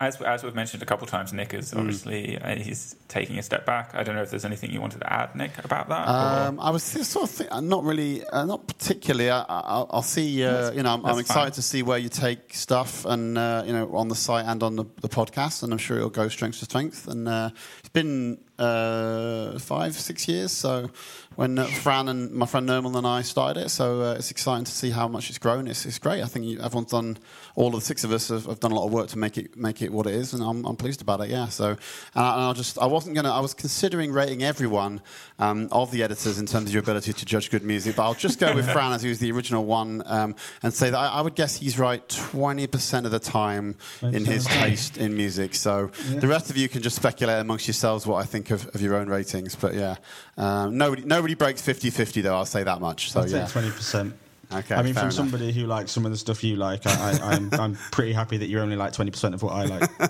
as 0.00 0.18
as 0.22 0.42
we've 0.42 0.54
mentioned 0.54 0.82
a 0.82 0.86
couple 0.86 1.04
of 1.04 1.10
times, 1.10 1.32
Nick 1.34 1.52
is 1.52 1.74
obviously 1.74 2.38
uh, 2.38 2.56
he's 2.56 2.96
taking 3.08 3.38
a 3.38 3.42
step 3.42 3.66
back. 3.66 3.94
I 3.94 4.02
don't 4.02 4.14
know 4.14 4.22
if 4.22 4.30
there's 4.30 4.46
anything 4.46 4.70
you 4.70 4.80
wanted 4.80 5.00
to 5.00 5.12
add, 5.12 5.36
Nick, 5.36 5.62
about 5.62 5.90
that. 5.90 6.08
Um, 6.08 6.58
I 6.58 6.70
was 6.70 6.82
sort 6.82 7.24
of 7.24 7.30
think, 7.30 7.52
uh, 7.52 7.60
not 7.60 7.84
really, 7.84 8.24
uh, 8.24 8.46
not 8.46 8.66
particularly. 8.66 9.28
I, 9.30 9.40
I, 9.42 9.60
I'll- 9.60 9.90
I'll 9.90 10.02
see. 10.02 10.42
Uh, 10.42 10.70
you 10.72 10.82
know, 10.82 10.94
I'm, 10.94 11.04
I'm 11.04 11.18
excited 11.18 11.40
fine. 11.42 11.52
to 11.52 11.62
see 11.62 11.82
where 11.82 11.98
you 11.98 12.08
take 12.08 12.54
stuff, 12.54 13.04
and 13.04 13.36
uh, 13.36 13.62
you 13.66 13.74
know, 13.74 13.94
on 13.94 14.08
the 14.08 14.14
site 14.14 14.46
and 14.46 14.62
on 14.62 14.76
the, 14.76 14.86
the 15.02 15.08
podcast, 15.10 15.62
and 15.62 15.70
I'm 15.72 15.78
sure 15.78 15.98
it'll 15.98 16.08
go 16.08 16.28
strength 16.28 16.60
to 16.60 16.64
strength. 16.64 17.06
And 17.06 17.28
uh, 17.28 17.50
it's 17.79 17.79
been 17.92 18.38
uh, 18.58 19.58
five, 19.58 19.94
six 19.94 20.28
years. 20.28 20.52
So 20.52 20.90
when 21.34 21.58
uh, 21.58 21.64
Fran 21.64 22.08
and 22.08 22.30
my 22.32 22.46
friend 22.46 22.68
Nermal 22.68 22.94
and 22.96 23.06
I 23.06 23.22
started 23.22 23.64
it, 23.64 23.68
so 23.70 24.02
uh, 24.02 24.14
it's 24.14 24.30
exciting 24.30 24.64
to 24.64 24.72
see 24.72 24.90
how 24.90 25.08
much 25.08 25.30
it's 25.30 25.38
grown. 25.38 25.66
It's, 25.66 25.86
it's 25.86 25.98
great. 25.98 26.22
I 26.22 26.26
think 26.26 26.44
you, 26.44 26.60
everyone's 26.60 26.90
done. 26.90 27.18
All 27.56 27.68
of 27.68 27.74
the 27.74 27.80
six 27.80 28.04
of 28.04 28.12
us 28.12 28.28
have, 28.28 28.46
have 28.46 28.60
done 28.60 28.72
a 28.72 28.74
lot 28.74 28.86
of 28.86 28.92
work 28.92 29.08
to 29.08 29.18
make 29.18 29.38
it 29.38 29.56
make 29.56 29.82
it 29.82 29.90
what 29.92 30.06
it 30.06 30.14
is, 30.14 30.34
and 30.34 30.42
I'm, 30.42 30.64
I'm 30.66 30.76
pleased 30.76 31.00
about 31.00 31.20
it. 31.20 31.30
Yeah. 31.30 31.48
So, 31.48 31.70
and, 31.70 31.78
I, 32.14 32.34
and 32.34 32.42
I'll 32.42 32.54
just 32.54 32.78
I 32.78 32.86
wasn't 32.86 33.16
gonna. 33.16 33.32
I 33.32 33.40
was 33.40 33.54
considering 33.54 34.12
rating 34.12 34.42
everyone 34.42 35.00
um, 35.38 35.68
of 35.72 35.90
the 35.90 36.02
editors 36.02 36.38
in 36.38 36.46
terms 36.46 36.68
of 36.68 36.74
your 36.74 36.82
ability 36.82 37.12
to 37.14 37.24
judge 37.24 37.50
good 37.50 37.64
music, 37.64 37.96
but 37.96 38.04
I'll 38.04 38.14
just 38.14 38.38
go 38.38 38.54
with 38.54 38.70
Fran 38.72 38.92
as 38.92 39.02
he 39.02 39.08
was 39.08 39.18
the 39.18 39.32
original 39.32 39.64
one, 39.64 40.02
um, 40.06 40.36
and 40.62 40.72
say 40.72 40.90
that 40.90 40.98
I, 40.98 41.08
I 41.08 41.20
would 41.22 41.34
guess 41.34 41.56
he's 41.56 41.78
right 41.78 42.06
20% 42.08 43.04
of 43.04 43.10
the 43.10 43.18
time 43.18 43.76
in 44.02 44.24
his 44.24 44.44
taste 44.44 44.98
in 44.98 45.16
music. 45.16 45.54
So 45.54 45.90
the 46.08 46.28
rest 46.28 46.50
of 46.50 46.56
you 46.56 46.68
can 46.68 46.82
just 46.82 46.96
speculate 46.96 47.40
amongst 47.40 47.66
yourselves 47.66 47.79
what 47.82 48.16
I 48.16 48.24
think 48.24 48.50
of, 48.50 48.66
of 48.74 48.80
your 48.80 48.94
own 48.96 49.08
ratings. 49.08 49.54
But 49.56 49.74
yeah, 49.74 49.96
um, 50.36 50.76
nobody 50.78 51.02
nobody 51.04 51.34
breaks 51.34 51.62
50-50 51.62 52.22
though. 52.22 52.34
I'll 52.34 52.44
say 52.46 52.62
that 52.62 52.80
much. 52.80 53.10
So 53.12 53.20
I'll 53.20 53.28
yeah. 53.28 53.42
take 53.42 53.52
twenty 53.52 53.70
percent. 53.70 54.14
Okay, 54.52 54.74
I 54.74 54.82
mean, 54.82 54.94
from 54.94 55.02
enough. 55.04 55.12
somebody 55.14 55.52
who 55.52 55.66
likes 55.66 55.92
some 55.92 56.04
of 56.04 56.10
the 56.10 56.18
stuff 56.18 56.42
you 56.42 56.56
like, 56.56 56.84
I, 56.84 56.90
I, 56.90 57.34
I'm, 57.34 57.54
I'm 57.60 57.74
pretty 57.92 58.12
happy 58.12 58.36
that 58.38 58.48
you're 58.48 58.62
only 58.62 58.74
like 58.74 58.92
twenty 58.92 59.12
percent 59.12 59.34
of 59.34 59.42
what 59.42 59.52
I 59.54 59.64
like. 59.64 59.90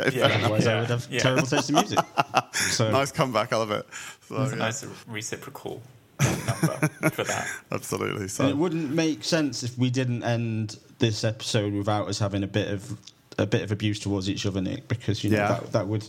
Okay, 0.00 0.16
Yeah. 0.16 0.28
fair 0.28 0.38
enough. 0.38 0.42
Otherwise, 0.44 0.66
I 0.66 0.80
would 0.80 0.88
have 0.88 1.06
yeah. 1.10 1.20
terrible 1.20 1.46
taste 1.46 1.68
in 1.68 1.74
music. 1.74 1.98
So 2.54 2.90
Nice 2.90 3.12
comeback. 3.12 3.52
I 3.52 3.56
love 3.56 3.70
it. 3.70 3.86
So, 4.28 4.42
It's 4.42 4.52
a 4.52 4.56
yeah, 4.56 4.62
nice 4.62 4.84
reciprocal 5.06 5.82
number 6.22 7.10
for 7.10 7.24
that. 7.24 7.46
absolutely. 7.70 8.22
And 8.22 8.30
So 8.30 8.46
it 8.48 8.56
wouldn't 8.56 8.90
make 8.90 9.22
sense 9.24 9.62
if 9.62 9.76
we 9.76 9.90
didn't 9.90 10.22
end 10.22 10.78
this 10.98 11.22
episode 11.24 11.72
without 11.74 12.08
us 12.08 12.18
having 12.18 12.42
a 12.42 12.46
bit 12.46 12.68
of 12.68 12.96
a 13.38 13.44
bit 13.46 13.62
of 13.62 13.72
abuse 13.72 13.98
towards 14.00 14.30
each 14.30 14.46
other, 14.46 14.60
Nick, 14.62 14.88
because 14.88 15.22
you 15.22 15.30
know 15.30 15.36
Yeah. 15.38 15.48
that, 15.48 15.72
that 15.72 15.86
would. 15.88 16.08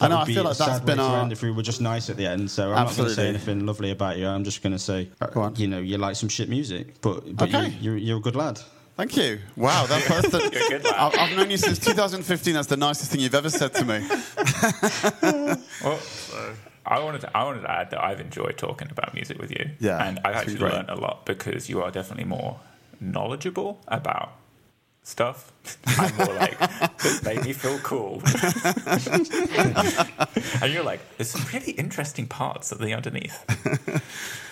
I 0.00 0.08
That 0.08 0.10
know, 0.10 0.16
would 0.18 0.22
I 0.22 0.26
be 0.26 0.34
feel 0.34 0.44
like 0.44 0.56
that's 0.56 0.78
sad 0.78 0.86
been 0.86 0.98
our- 1.00 1.30
if 1.32 1.42
we 1.42 1.50
were 1.52 1.62
just 1.62 1.80
nice 1.80 2.10
at 2.10 2.16
the 2.16 2.26
end. 2.26 2.50
So 2.50 2.72
I'm 2.72 2.86
not 2.86 2.96
going 2.96 3.08
to 3.08 3.14
say 3.14 3.28
anything 3.28 3.64
lovely 3.64 3.90
about 3.90 4.18
you. 4.18 4.26
I'm 4.26 4.44
just 4.44 4.62
going 4.62 4.72
to 4.72 4.78
say, 4.78 5.08
uh, 5.20 5.26
Go 5.26 5.52
you 5.56 5.68
know, 5.68 5.78
you 5.78 5.98
like 5.98 6.16
some 6.16 6.28
shit 6.28 6.48
music, 6.48 7.00
but 7.00 7.36
but 7.36 7.48
Okay. 7.48 7.68
you, 7.68 7.92
you're 7.92 7.96
you're 7.96 8.16
a 8.18 8.20
good 8.20 8.36
lad. 8.36 8.60
Thank 8.96 9.16
you. 9.16 9.40
Wow, 9.56 9.86
that, 9.86 10.04
that's 10.08 10.28
the, 10.30 10.38
You're 10.38 10.66
a 10.66 10.68
good 10.68 10.84
lad. 10.84 10.94
I've, 10.94 11.18
I've 11.18 11.36
known 11.36 11.50
you 11.50 11.56
since 11.56 11.78
2015. 11.80 12.54
That's 12.54 12.68
the 12.68 12.76
nicest 12.76 13.10
thing 13.10 13.20
you've 13.20 13.34
ever 13.34 13.50
said 13.50 13.74
to 13.74 13.84
me. 13.84 14.08
Well, 15.84 15.98
I 16.86 16.98
wanted 17.00 17.22
to, 17.22 17.36
I 17.36 17.44
wanted 17.44 17.62
to 17.62 17.70
add 17.70 17.90
that 17.90 18.02
I've 18.04 18.20
enjoyed 18.20 18.56
talking 18.58 18.88
about 18.90 19.14
music 19.14 19.38
with 19.40 19.50
you. 19.50 19.70
Yeah, 19.80 20.04
and 20.06 20.18
I've 20.24 20.36
actually 20.36 20.58
learned 20.58 20.90
a 20.90 20.96
lot 20.96 21.24
because 21.26 21.68
you 21.68 21.82
are 21.82 21.90
definitely 21.90 22.24
more 22.24 22.60
knowledgeable 23.00 23.80
about 23.88 24.32
stuff. 25.04 25.52
I'm 25.98 26.14
more 26.16 26.34
like 26.34 26.58
this 26.98 27.22
made 27.22 27.44
me 27.44 27.52
feel 27.52 27.78
cool, 27.78 28.22
and 30.62 30.72
you're 30.72 30.82
like, 30.82 31.00
there's 31.16 31.30
some 31.30 31.46
really 31.52 31.72
interesting 31.72 32.26
parts 32.26 32.72
of 32.72 32.78
the 32.78 32.92
underneath. 32.92 33.44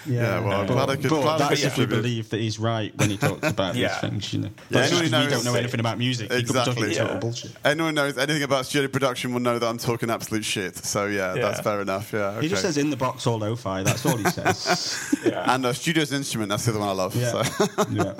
Yeah, 0.07 0.41
well, 0.41 0.61
I'm 0.63 0.67
but, 0.67 0.75
glad 0.75 0.91
I 0.91 0.97
could- 0.97 1.11
but 1.11 1.23
glad 1.23 1.41
I 1.41 1.49
that's 1.49 1.61
could 1.63 1.67
if 1.67 1.79
we 1.79 1.85
contribute. 1.85 1.97
believe 2.03 2.31
that 2.31 2.41
he's 2.41 2.59
right 2.59 2.93
when 2.97 3.11
he 3.11 3.17
talks 3.17 3.49
about 3.51 3.75
Yeah. 3.77 3.89
these 3.89 4.01
things. 4.01 4.33
You 4.33 4.41
know, 4.41 4.47
Yeah, 4.49 4.53
That's 4.71 4.91
just 4.91 5.03
anyone 5.03 5.11
'cause 5.13 5.13
we 5.13 5.35
knows- 5.37 5.45
don't 5.45 5.53
know 5.53 5.59
anything 5.59 5.81
about 5.81 5.99
music. 5.99 6.33
He 6.33 6.43
could 6.43 6.53
be 6.53 6.59
Exactly. 6.59 6.75
talking 6.75 6.97
total 6.97 7.15
Yeah. 7.15 7.21
bullshit. 7.21 7.51
Anyone 7.65 7.95
knows 7.95 8.19
anything 8.19 8.43
about 8.43 8.67
studio 8.67 8.89
production 8.89 9.33
will 9.33 9.41
know 9.41 9.59
that 9.59 9.67
I'm 9.67 9.79
talking 9.79 10.11
absolute 10.11 10.45
shit. 10.45 10.77
So 10.85 11.07
yeah, 11.07 11.35
Yeah. 11.35 11.43
that's 11.43 11.61
fair 11.61 11.81
enough. 11.81 12.13
Yeah, 12.13 12.41
He 12.41 12.49
just 12.49 12.61
okay. 12.65 12.69
says 12.69 12.79
in 12.79 12.91
the 12.91 12.97
box 12.97 13.27
all 13.27 13.39
lo-fi. 13.39 13.83
That's 13.83 14.05
all 14.07 14.17
he 14.17 14.25
says. 14.31 15.15
Yeah. 15.25 15.55
And 15.55 15.65
uh, 15.67 15.73
studio's 15.73 16.13
instrument. 16.13 16.49
That's 16.51 16.65
the 16.65 16.73
other 16.73 16.81
one 16.81 16.89
I 16.89 16.93
love. 16.93 17.15
Yeah. 17.15 17.43
So. 17.43 17.67
yeah. 17.93 18.13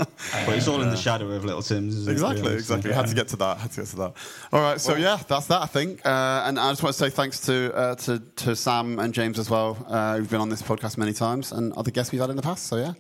But 0.47 0.57
it's 0.57 0.69
all 0.69 0.81
in 0.83 0.91
the 0.91 0.97
shadow 0.97 1.31
of 1.33 1.45
Little 1.45 1.63
Tim's. 1.63 1.97
Isn't 1.97 2.13
Exactly, 2.13 2.41
it, 2.41 2.45
really? 2.45 2.55
exactly. 2.57 2.91
So- 2.91 2.97
Had 2.97 3.07
to 3.09 3.15
get 3.15 3.29
to 3.29 3.37
that. 3.37 3.59
Had 3.59 3.71
to 3.73 3.81
get 3.81 3.87
to 3.91 3.97
that. 3.97 4.13
All 4.53 4.61
right, 4.61 4.81
so 4.81 4.95
yeah, 4.97 5.19
that's 5.27 5.47
that. 5.47 5.63
I 5.63 5.67
think, 5.67 6.05
uh, 6.07 6.45
and 6.47 6.59
I 6.59 6.71
just 6.71 6.83
want 6.83 6.95
to 6.95 6.99
say 6.99 7.11
thanks 7.11 7.41
to 7.47 7.75
uh, 7.75 7.95
to 7.97 8.21
to 8.37 8.55
Sam 8.57 8.99
and 8.99 9.13
James 9.15 9.39
as 9.39 9.49
well, 9.51 9.77
uh, 9.89 10.17
who've 10.17 10.29
been 10.31 10.41
on 10.41 10.49
this 10.49 10.63
podcast 10.63 10.97
many 10.99 11.13
times, 11.13 11.53
and 11.53 11.72
other 11.77 11.91
guests 11.91 12.13
we've 12.13 12.21
had 12.21 12.31
in 12.31 12.37
the 12.37 12.43
past. 12.43 12.67
So 12.67 12.77
yeah, 12.77 12.93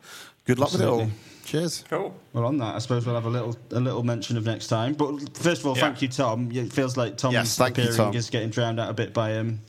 good 0.46 0.58
luck 0.58 0.72
with 0.72 0.82
it 0.82 0.88
all. 0.88 1.08
Cheers. 1.44 1.84
Cool. 1.90 2.14
Well, 2.32 2.44
on 2.46 2.56
that, 2.58 2.76
I 2.76 2.78
suppose 2.78 3.04
we'll 3.04 3.16
have 3.16 3.24
a 3.26 3.30
little 3.30 3.56
a 3.72 3.80
little 3.80 4.02
mention 4.04 4.36
of 4.36 4.46
next 4.46 4.68
time. 4.68 4.94
But 4.94 5.36
first 5.36 5.60
of 5.62 5.66
all, 5.66 5.76
Yeah. 5.76 5.82
thank 5.82 6.02
you, 6.02 6.08
Tom. 6.08 6.50
It 6.52 6.72
feels 6.72 6.96
like 6.96 7.16
Tom's 7.16 7.34
Yes, 7.34 7.56
thank 7.56 7.76
you, 7.76 7.84
appearing 7.84 7.96
Tom. 7.98 8.14
is 8.14 8.30
getting 8.30 8.50
drowned 8.50 8.78
out 8.80 8.90
a 8.90 8.94
bit 8.94 9.12
by 9.12 9.36
um. 9.38 9.60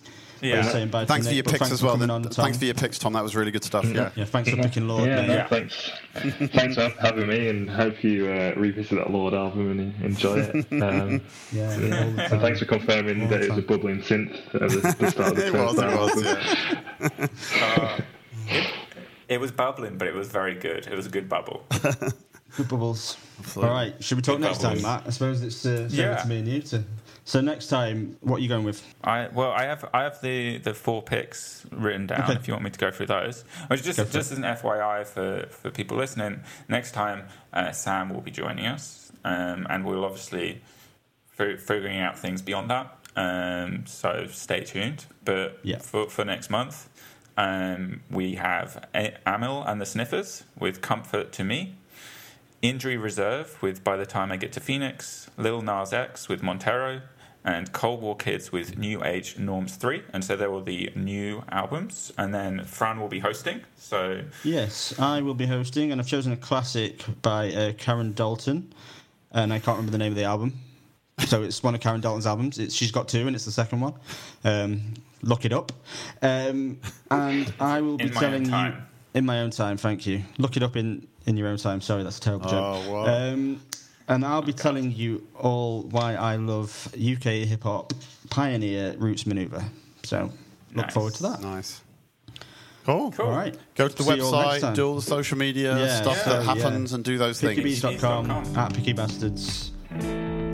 Yeah. 0.42 0.62
saying 0.64 0.90
bye 0.90 1.02
to 1.04 1.06
Thanks 1.08 1.26
for 1.26 1.34
your 1.34 1.46
picks 1.46 1.72
as 1.72 1.82
well. 1.82 1.96
then. 1.96 2.10
on, 2.10 2.22
Thanks 2.26 2.58
for 2.58 2.66
your 2.66 2.74
picks, 2.74 3.00
Tom. 3.00 3.14
That 3.14 3.24
was 3.24 3.34
really 3.34 3.50
good 3.52 3.64
stuff. 3.64 3.86
Yeah. 3.86 4.10
Yeah, 4.14 4.26
thanks 4.26 4.50
for 4.50 4.58
picking 4.58 4.90
Lorde. 4.90 5.08
Yeah, 5.08 5.26
no, 5.26 5.34
Yeah. 5.36 5.48
thanks. 5.48 5.90
thanks 6.54 6.76
for 6.76 6.90
having 7.00 7.28
me, 7.28 7.48
and 7.48 7.70
hope 7.70 8.04
you 8.04 8.28
uh, 8.30 8.52
revisit 8.58 8.98
that 8.98 9.10
Lorde 9.10 9.36
album 9.36 9.72
and 9.80 10.04
enjoy 10.04 10.40
it. 10.40 10.66
Um, 10.84 11.22
Yeah, 11.54 11.74
all 11.74 11.80
and 11.82 12.42
thanks 12.42 12.60
for 12.60 12.66
confirming 12.66 13.30
that 13.30 13.42
it 13.42 13.52
was 13.52 13.60
a 13.60 13.62
bubbling 13.62 14.02
synth 14.02 14.36
at 14.54 14.70
the, 14.70 14.96
the 15.00 15.12
start 15.12 15.30
of 15.32 15.38
the 15.38 15.48
It 15.48 15.54
was. 15.54 15.78
It 15.78 15.82
Turnstile 15.82 15.98
was. 15.98 16.24
album. 17.00 17.30
Yeah. 17.56 18.00
It 18.50 18.72
was 19.40 19.52
bubbling, 19.52 19.98
but 19.98 20.08
it 20.08 20.14
was 20.14 20.28
very 20.30 20.56
good. 20.56 20.88
It 20.88 20.96
was 20.96 21.06
a 21.06 21.10
good 21.10 21.28
bubble. 21.30 21.64
Good 22.56 22.68
bubbles. 22.70 23.18
Absolutely. 23.40 23.68
All 23.70 23.76
right, 23.76 24.04
should 24.04 24.16
we 24.16 24.22
talk 24.22 24.36
Good 24.36 24.42
next 24.42 24.62
time. 24.62 24.80
Matt? 24.84 25.06
I 25.08 25.10
suppose 25.10 25.42
it's 25.42 25.66
uh, 25.66 25.70
over 25.70 25.96
Yeah. 25.96 26.18
to 26.18 26.28
me 26.28 26.38
and 26.38 26.48
you 26.48 26.62
to. 26.62 26.84
So 27.26 27.42
next 27.42 27.66
time, 27.68 28.16
what 28.22 28.36
are 28.36 28.40
you 28.42 28.48
going 28.48 28.64
with? 28.64 28.86
I 29.04 29.28
well, 29.34 29.50
I 29.52 29.64
have 29.64 29.90
I 29.92 30.04
have 30.04 30.22
the, 30.22 30.60
the 30.60 30.76
four 30.76 31.02
picks 31.02 31.66
written 31.72 32.06
down. 32.06 32.22
Okay. 32.26 32.34
If 32.34 32.48
you 32.48 32.54
want 32.54 32.64
me 32.64 32.70
to 32.70 32.78
go 32.78 32.92
through 32.92 33.08
those, 33.08 33.44
Which 33.70 33.82
just 33.82 33.98
Go 33.98 34.06
for 34.06 34.14
just 34.14 34.32
as 34.32 34.38
an 34.38 34.44
FYI 34.44 35.04
for, 35.08 35.48
for 35.50 35.72
people 35.72 35.98
listening, 35.98 36.42
next 36.70 36.92
time 36.92 37.24
uh, 37.54 37.72
Sam 37.72 38.10
will 38.14 38.22
be 38.22 38.30
joining 38.30 38.68
us, 38.68 39.12
um, 39.26 39.66
and 39.72 39.84
we'll 39.84 40.06
obviously 40.06 40.62
fi- 41.32 41.58
figuring 41.58 41.98
out 41.98 42.20
things 42.20 42.44
beyond 42.44 42.70
that. 42.70 42.96
Um, 43.16 43.86
so 43.88 44.28
stay 44.30 44.64
tuned. 44.64 45.06
But 45.26 45.58
Yeah. 45.64 45.80
for 45.80 46.08
for 46.08 46.24
next 46.24 46.52
month, 46.52 46.88
um, 47.38 48.02
we 48.10 48.36
have 48.36 48.88
Amyl 48.94 49.64
and 49.68 49.80
the 49.82 49.86
Sniffers 49.86 50.44
with 50.60 50.82
"Comfort 50.82 51.32
to 51.34 51.44
Me." 51.44 51.76
Injury 52.62 52.96
Reserve 52.96 53.62
with 53.62 53.84
By 53.84 53.98
the 53.98 54.06
Time 54.06 54.32
I 54.32 54.38
Get 54.38 54.54
to 54.54 54.62
Phoenix, 54.62 55.30
Lil 55.38 55.62
Nas 55.62 55.92
X 55.92 56.30
with 56.30 56.42
Montero, 56.42 57.02
and 57.44 57.74
Cold 57.74 58.02
War 58.02 58.16
Kids 58.16 58.54
with 58.54 58.78
New 58.78 59.04
Age 59.04 59.38
Norms 59.38 59.76
3. 59.76 60.02
And 60.14 60.24
so 60.24 60.38
there 60.38 60.50
will 60.50 60.62
be 60.62 60.90
new 60.96 61.44
albums. 61.52 62.14
And 62.18 62.34
then 62.34 62.64
Fran 62.64 63.02
will 63.02 63.10
be 63.10 63.20
hosting. 63.20 63.60
So, 63.76 64.22
Yes, 64.46 64.98
I 64.98 65.22
will 65.22 65.34
be 65.34 65.46
hosting, 65.46 65.92
and 65.92 66.00
I've 66.00 66.08
chosen 66.08 66.32
a 66.32 66.38
classic 66.38 67.04
by 67.22 67.52
uh, 67.52 67.74
Karen 67.74 68.14
Dalton, 68.14 68.74
and 69.34 69.52
I 69.52 69.60
can't 69.60 69.76
remember 69.76 69.92
the 69.92 69.98
name 69.98 70.14
of 70.14 70.18
the 70.18 70.24
album. 70.24 70.54
So 71.28 71.44
it's 71.44 71.62
one 71.62 71.76
of 71.76 71.82
Karen 71.82 72.02
Dalton's 72.02 72.26
albums. 72.26 72.60
It's, 72.60 72.74
she's 72.74 72.92
got 72.92 73.08
two, 73.10 73.28
and 73.28 73.36
it's 73.36 73.46
the 73.46 73.52
second 73.52 73.82
one. 73.82 73.94
Um, 74.46 74.94
look 75.24 75.46
it 75.46 75.52
up. 75.54 75.72
Um, 76.22 76.80
and 77.10 77.52
I 77.60 77.82
will 77.82 77.98
be 77.98 78.04
In 78.06 78.14
my 78.14 78.26
own 78.26 78.44
telling 78.44 78.46
you 78.46 78.74
in 79.16 79.26
my 79.26 79.40
own 79.42 79.50
time. 79.52 79.78
Thank 79.78 80.06
you. 80.06 80.24
Look 80.38 80.56
it 80.58 80.64
up 80.64 80.76
in 80.76 81.08
in 81.26 81.38
your 81.38 81.48
own 81.48 81.58
time. 81.58 81.82
Sorry, 81.82 82.04
that's 82.04 82.18
a 82.18 82.22
terrible 82.22 82.50
joke. 82.50 82.84
Oh. 82.90 83.06
Um, 83.06 83.62
and 84.08 84.26
I'll 84.26 84.42
be 84.42 84.54
telling 84.54 84.92
you 84.92 85.26
all 85.40 85.84
why 85.84 86.16
I 86.16 86.36
love 86.36 86.90
UK 86.96 87.48
hip 87.48 87.64
hop 87.64 87.94
pioneer 88.30 88.96
Roots 88.98 89.24
Manuva. 89.24 89.64
So 90.04 90.32
look 90.74 90.86
Nice. 90.88 90.94
forward 90.94 91.14
to 91.16 91.24
that. 91.24 91.42
Nice. 91.42 91.82
Cool. 92.86 93.12
Cool. 93.14 93.28
All 93.28 93.32
right. 93.32 93.56
Go 93.76 93.88
to 93.88 93.96
the 93.96 94.04
See 94.04 94.16
you 94.16 94.24
all 94.26 94.32
next 94.34 94.46
website, 94.58 94.60
time. 94.60 94.74
do 94.76 94.88
all 94.90 94.96
the 94.96 95.02
social 95.02 95.38
media 95.38 95.78
Yeah, 95.78 96.02
stuff 96.02 96.18
yeah, 96.28 96.34
that 96.40 96.44
happens, 96.44 96.92
and 96.92 97.02
do 97.02 97.18
those 97.18 97.40
things. 97.40 97.58
Pickybees.com, 97.58 98.28
Pickybees.com. 98.28 98.58
at 98.58 98.74
Picky 98.74 98.92
Bastards. 98.92 99.72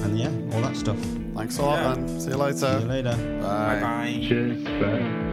And 0.04 0.18
yeah, 0.18 0.32
all 0.54 0.62
that 0.62 0.76
stuff. 0.76 0.98
Thanks 1.36 1.58
a 1.58 1.62
lot, 1.62 1.80
Yeah. 1.80 1.94
and 1.94 2.22
see 2.22 2.30
you 2.32 2.38
later. 2.38 2.56
See 2.58 2.66
you 2.84 2.90
later. 2.90 3.16
Bye. 3.42 3.76
Bye 3.76 3.82
bye. 3.82 4.26
Cheers. 4.28 4.64
Bye. 4.64 5.29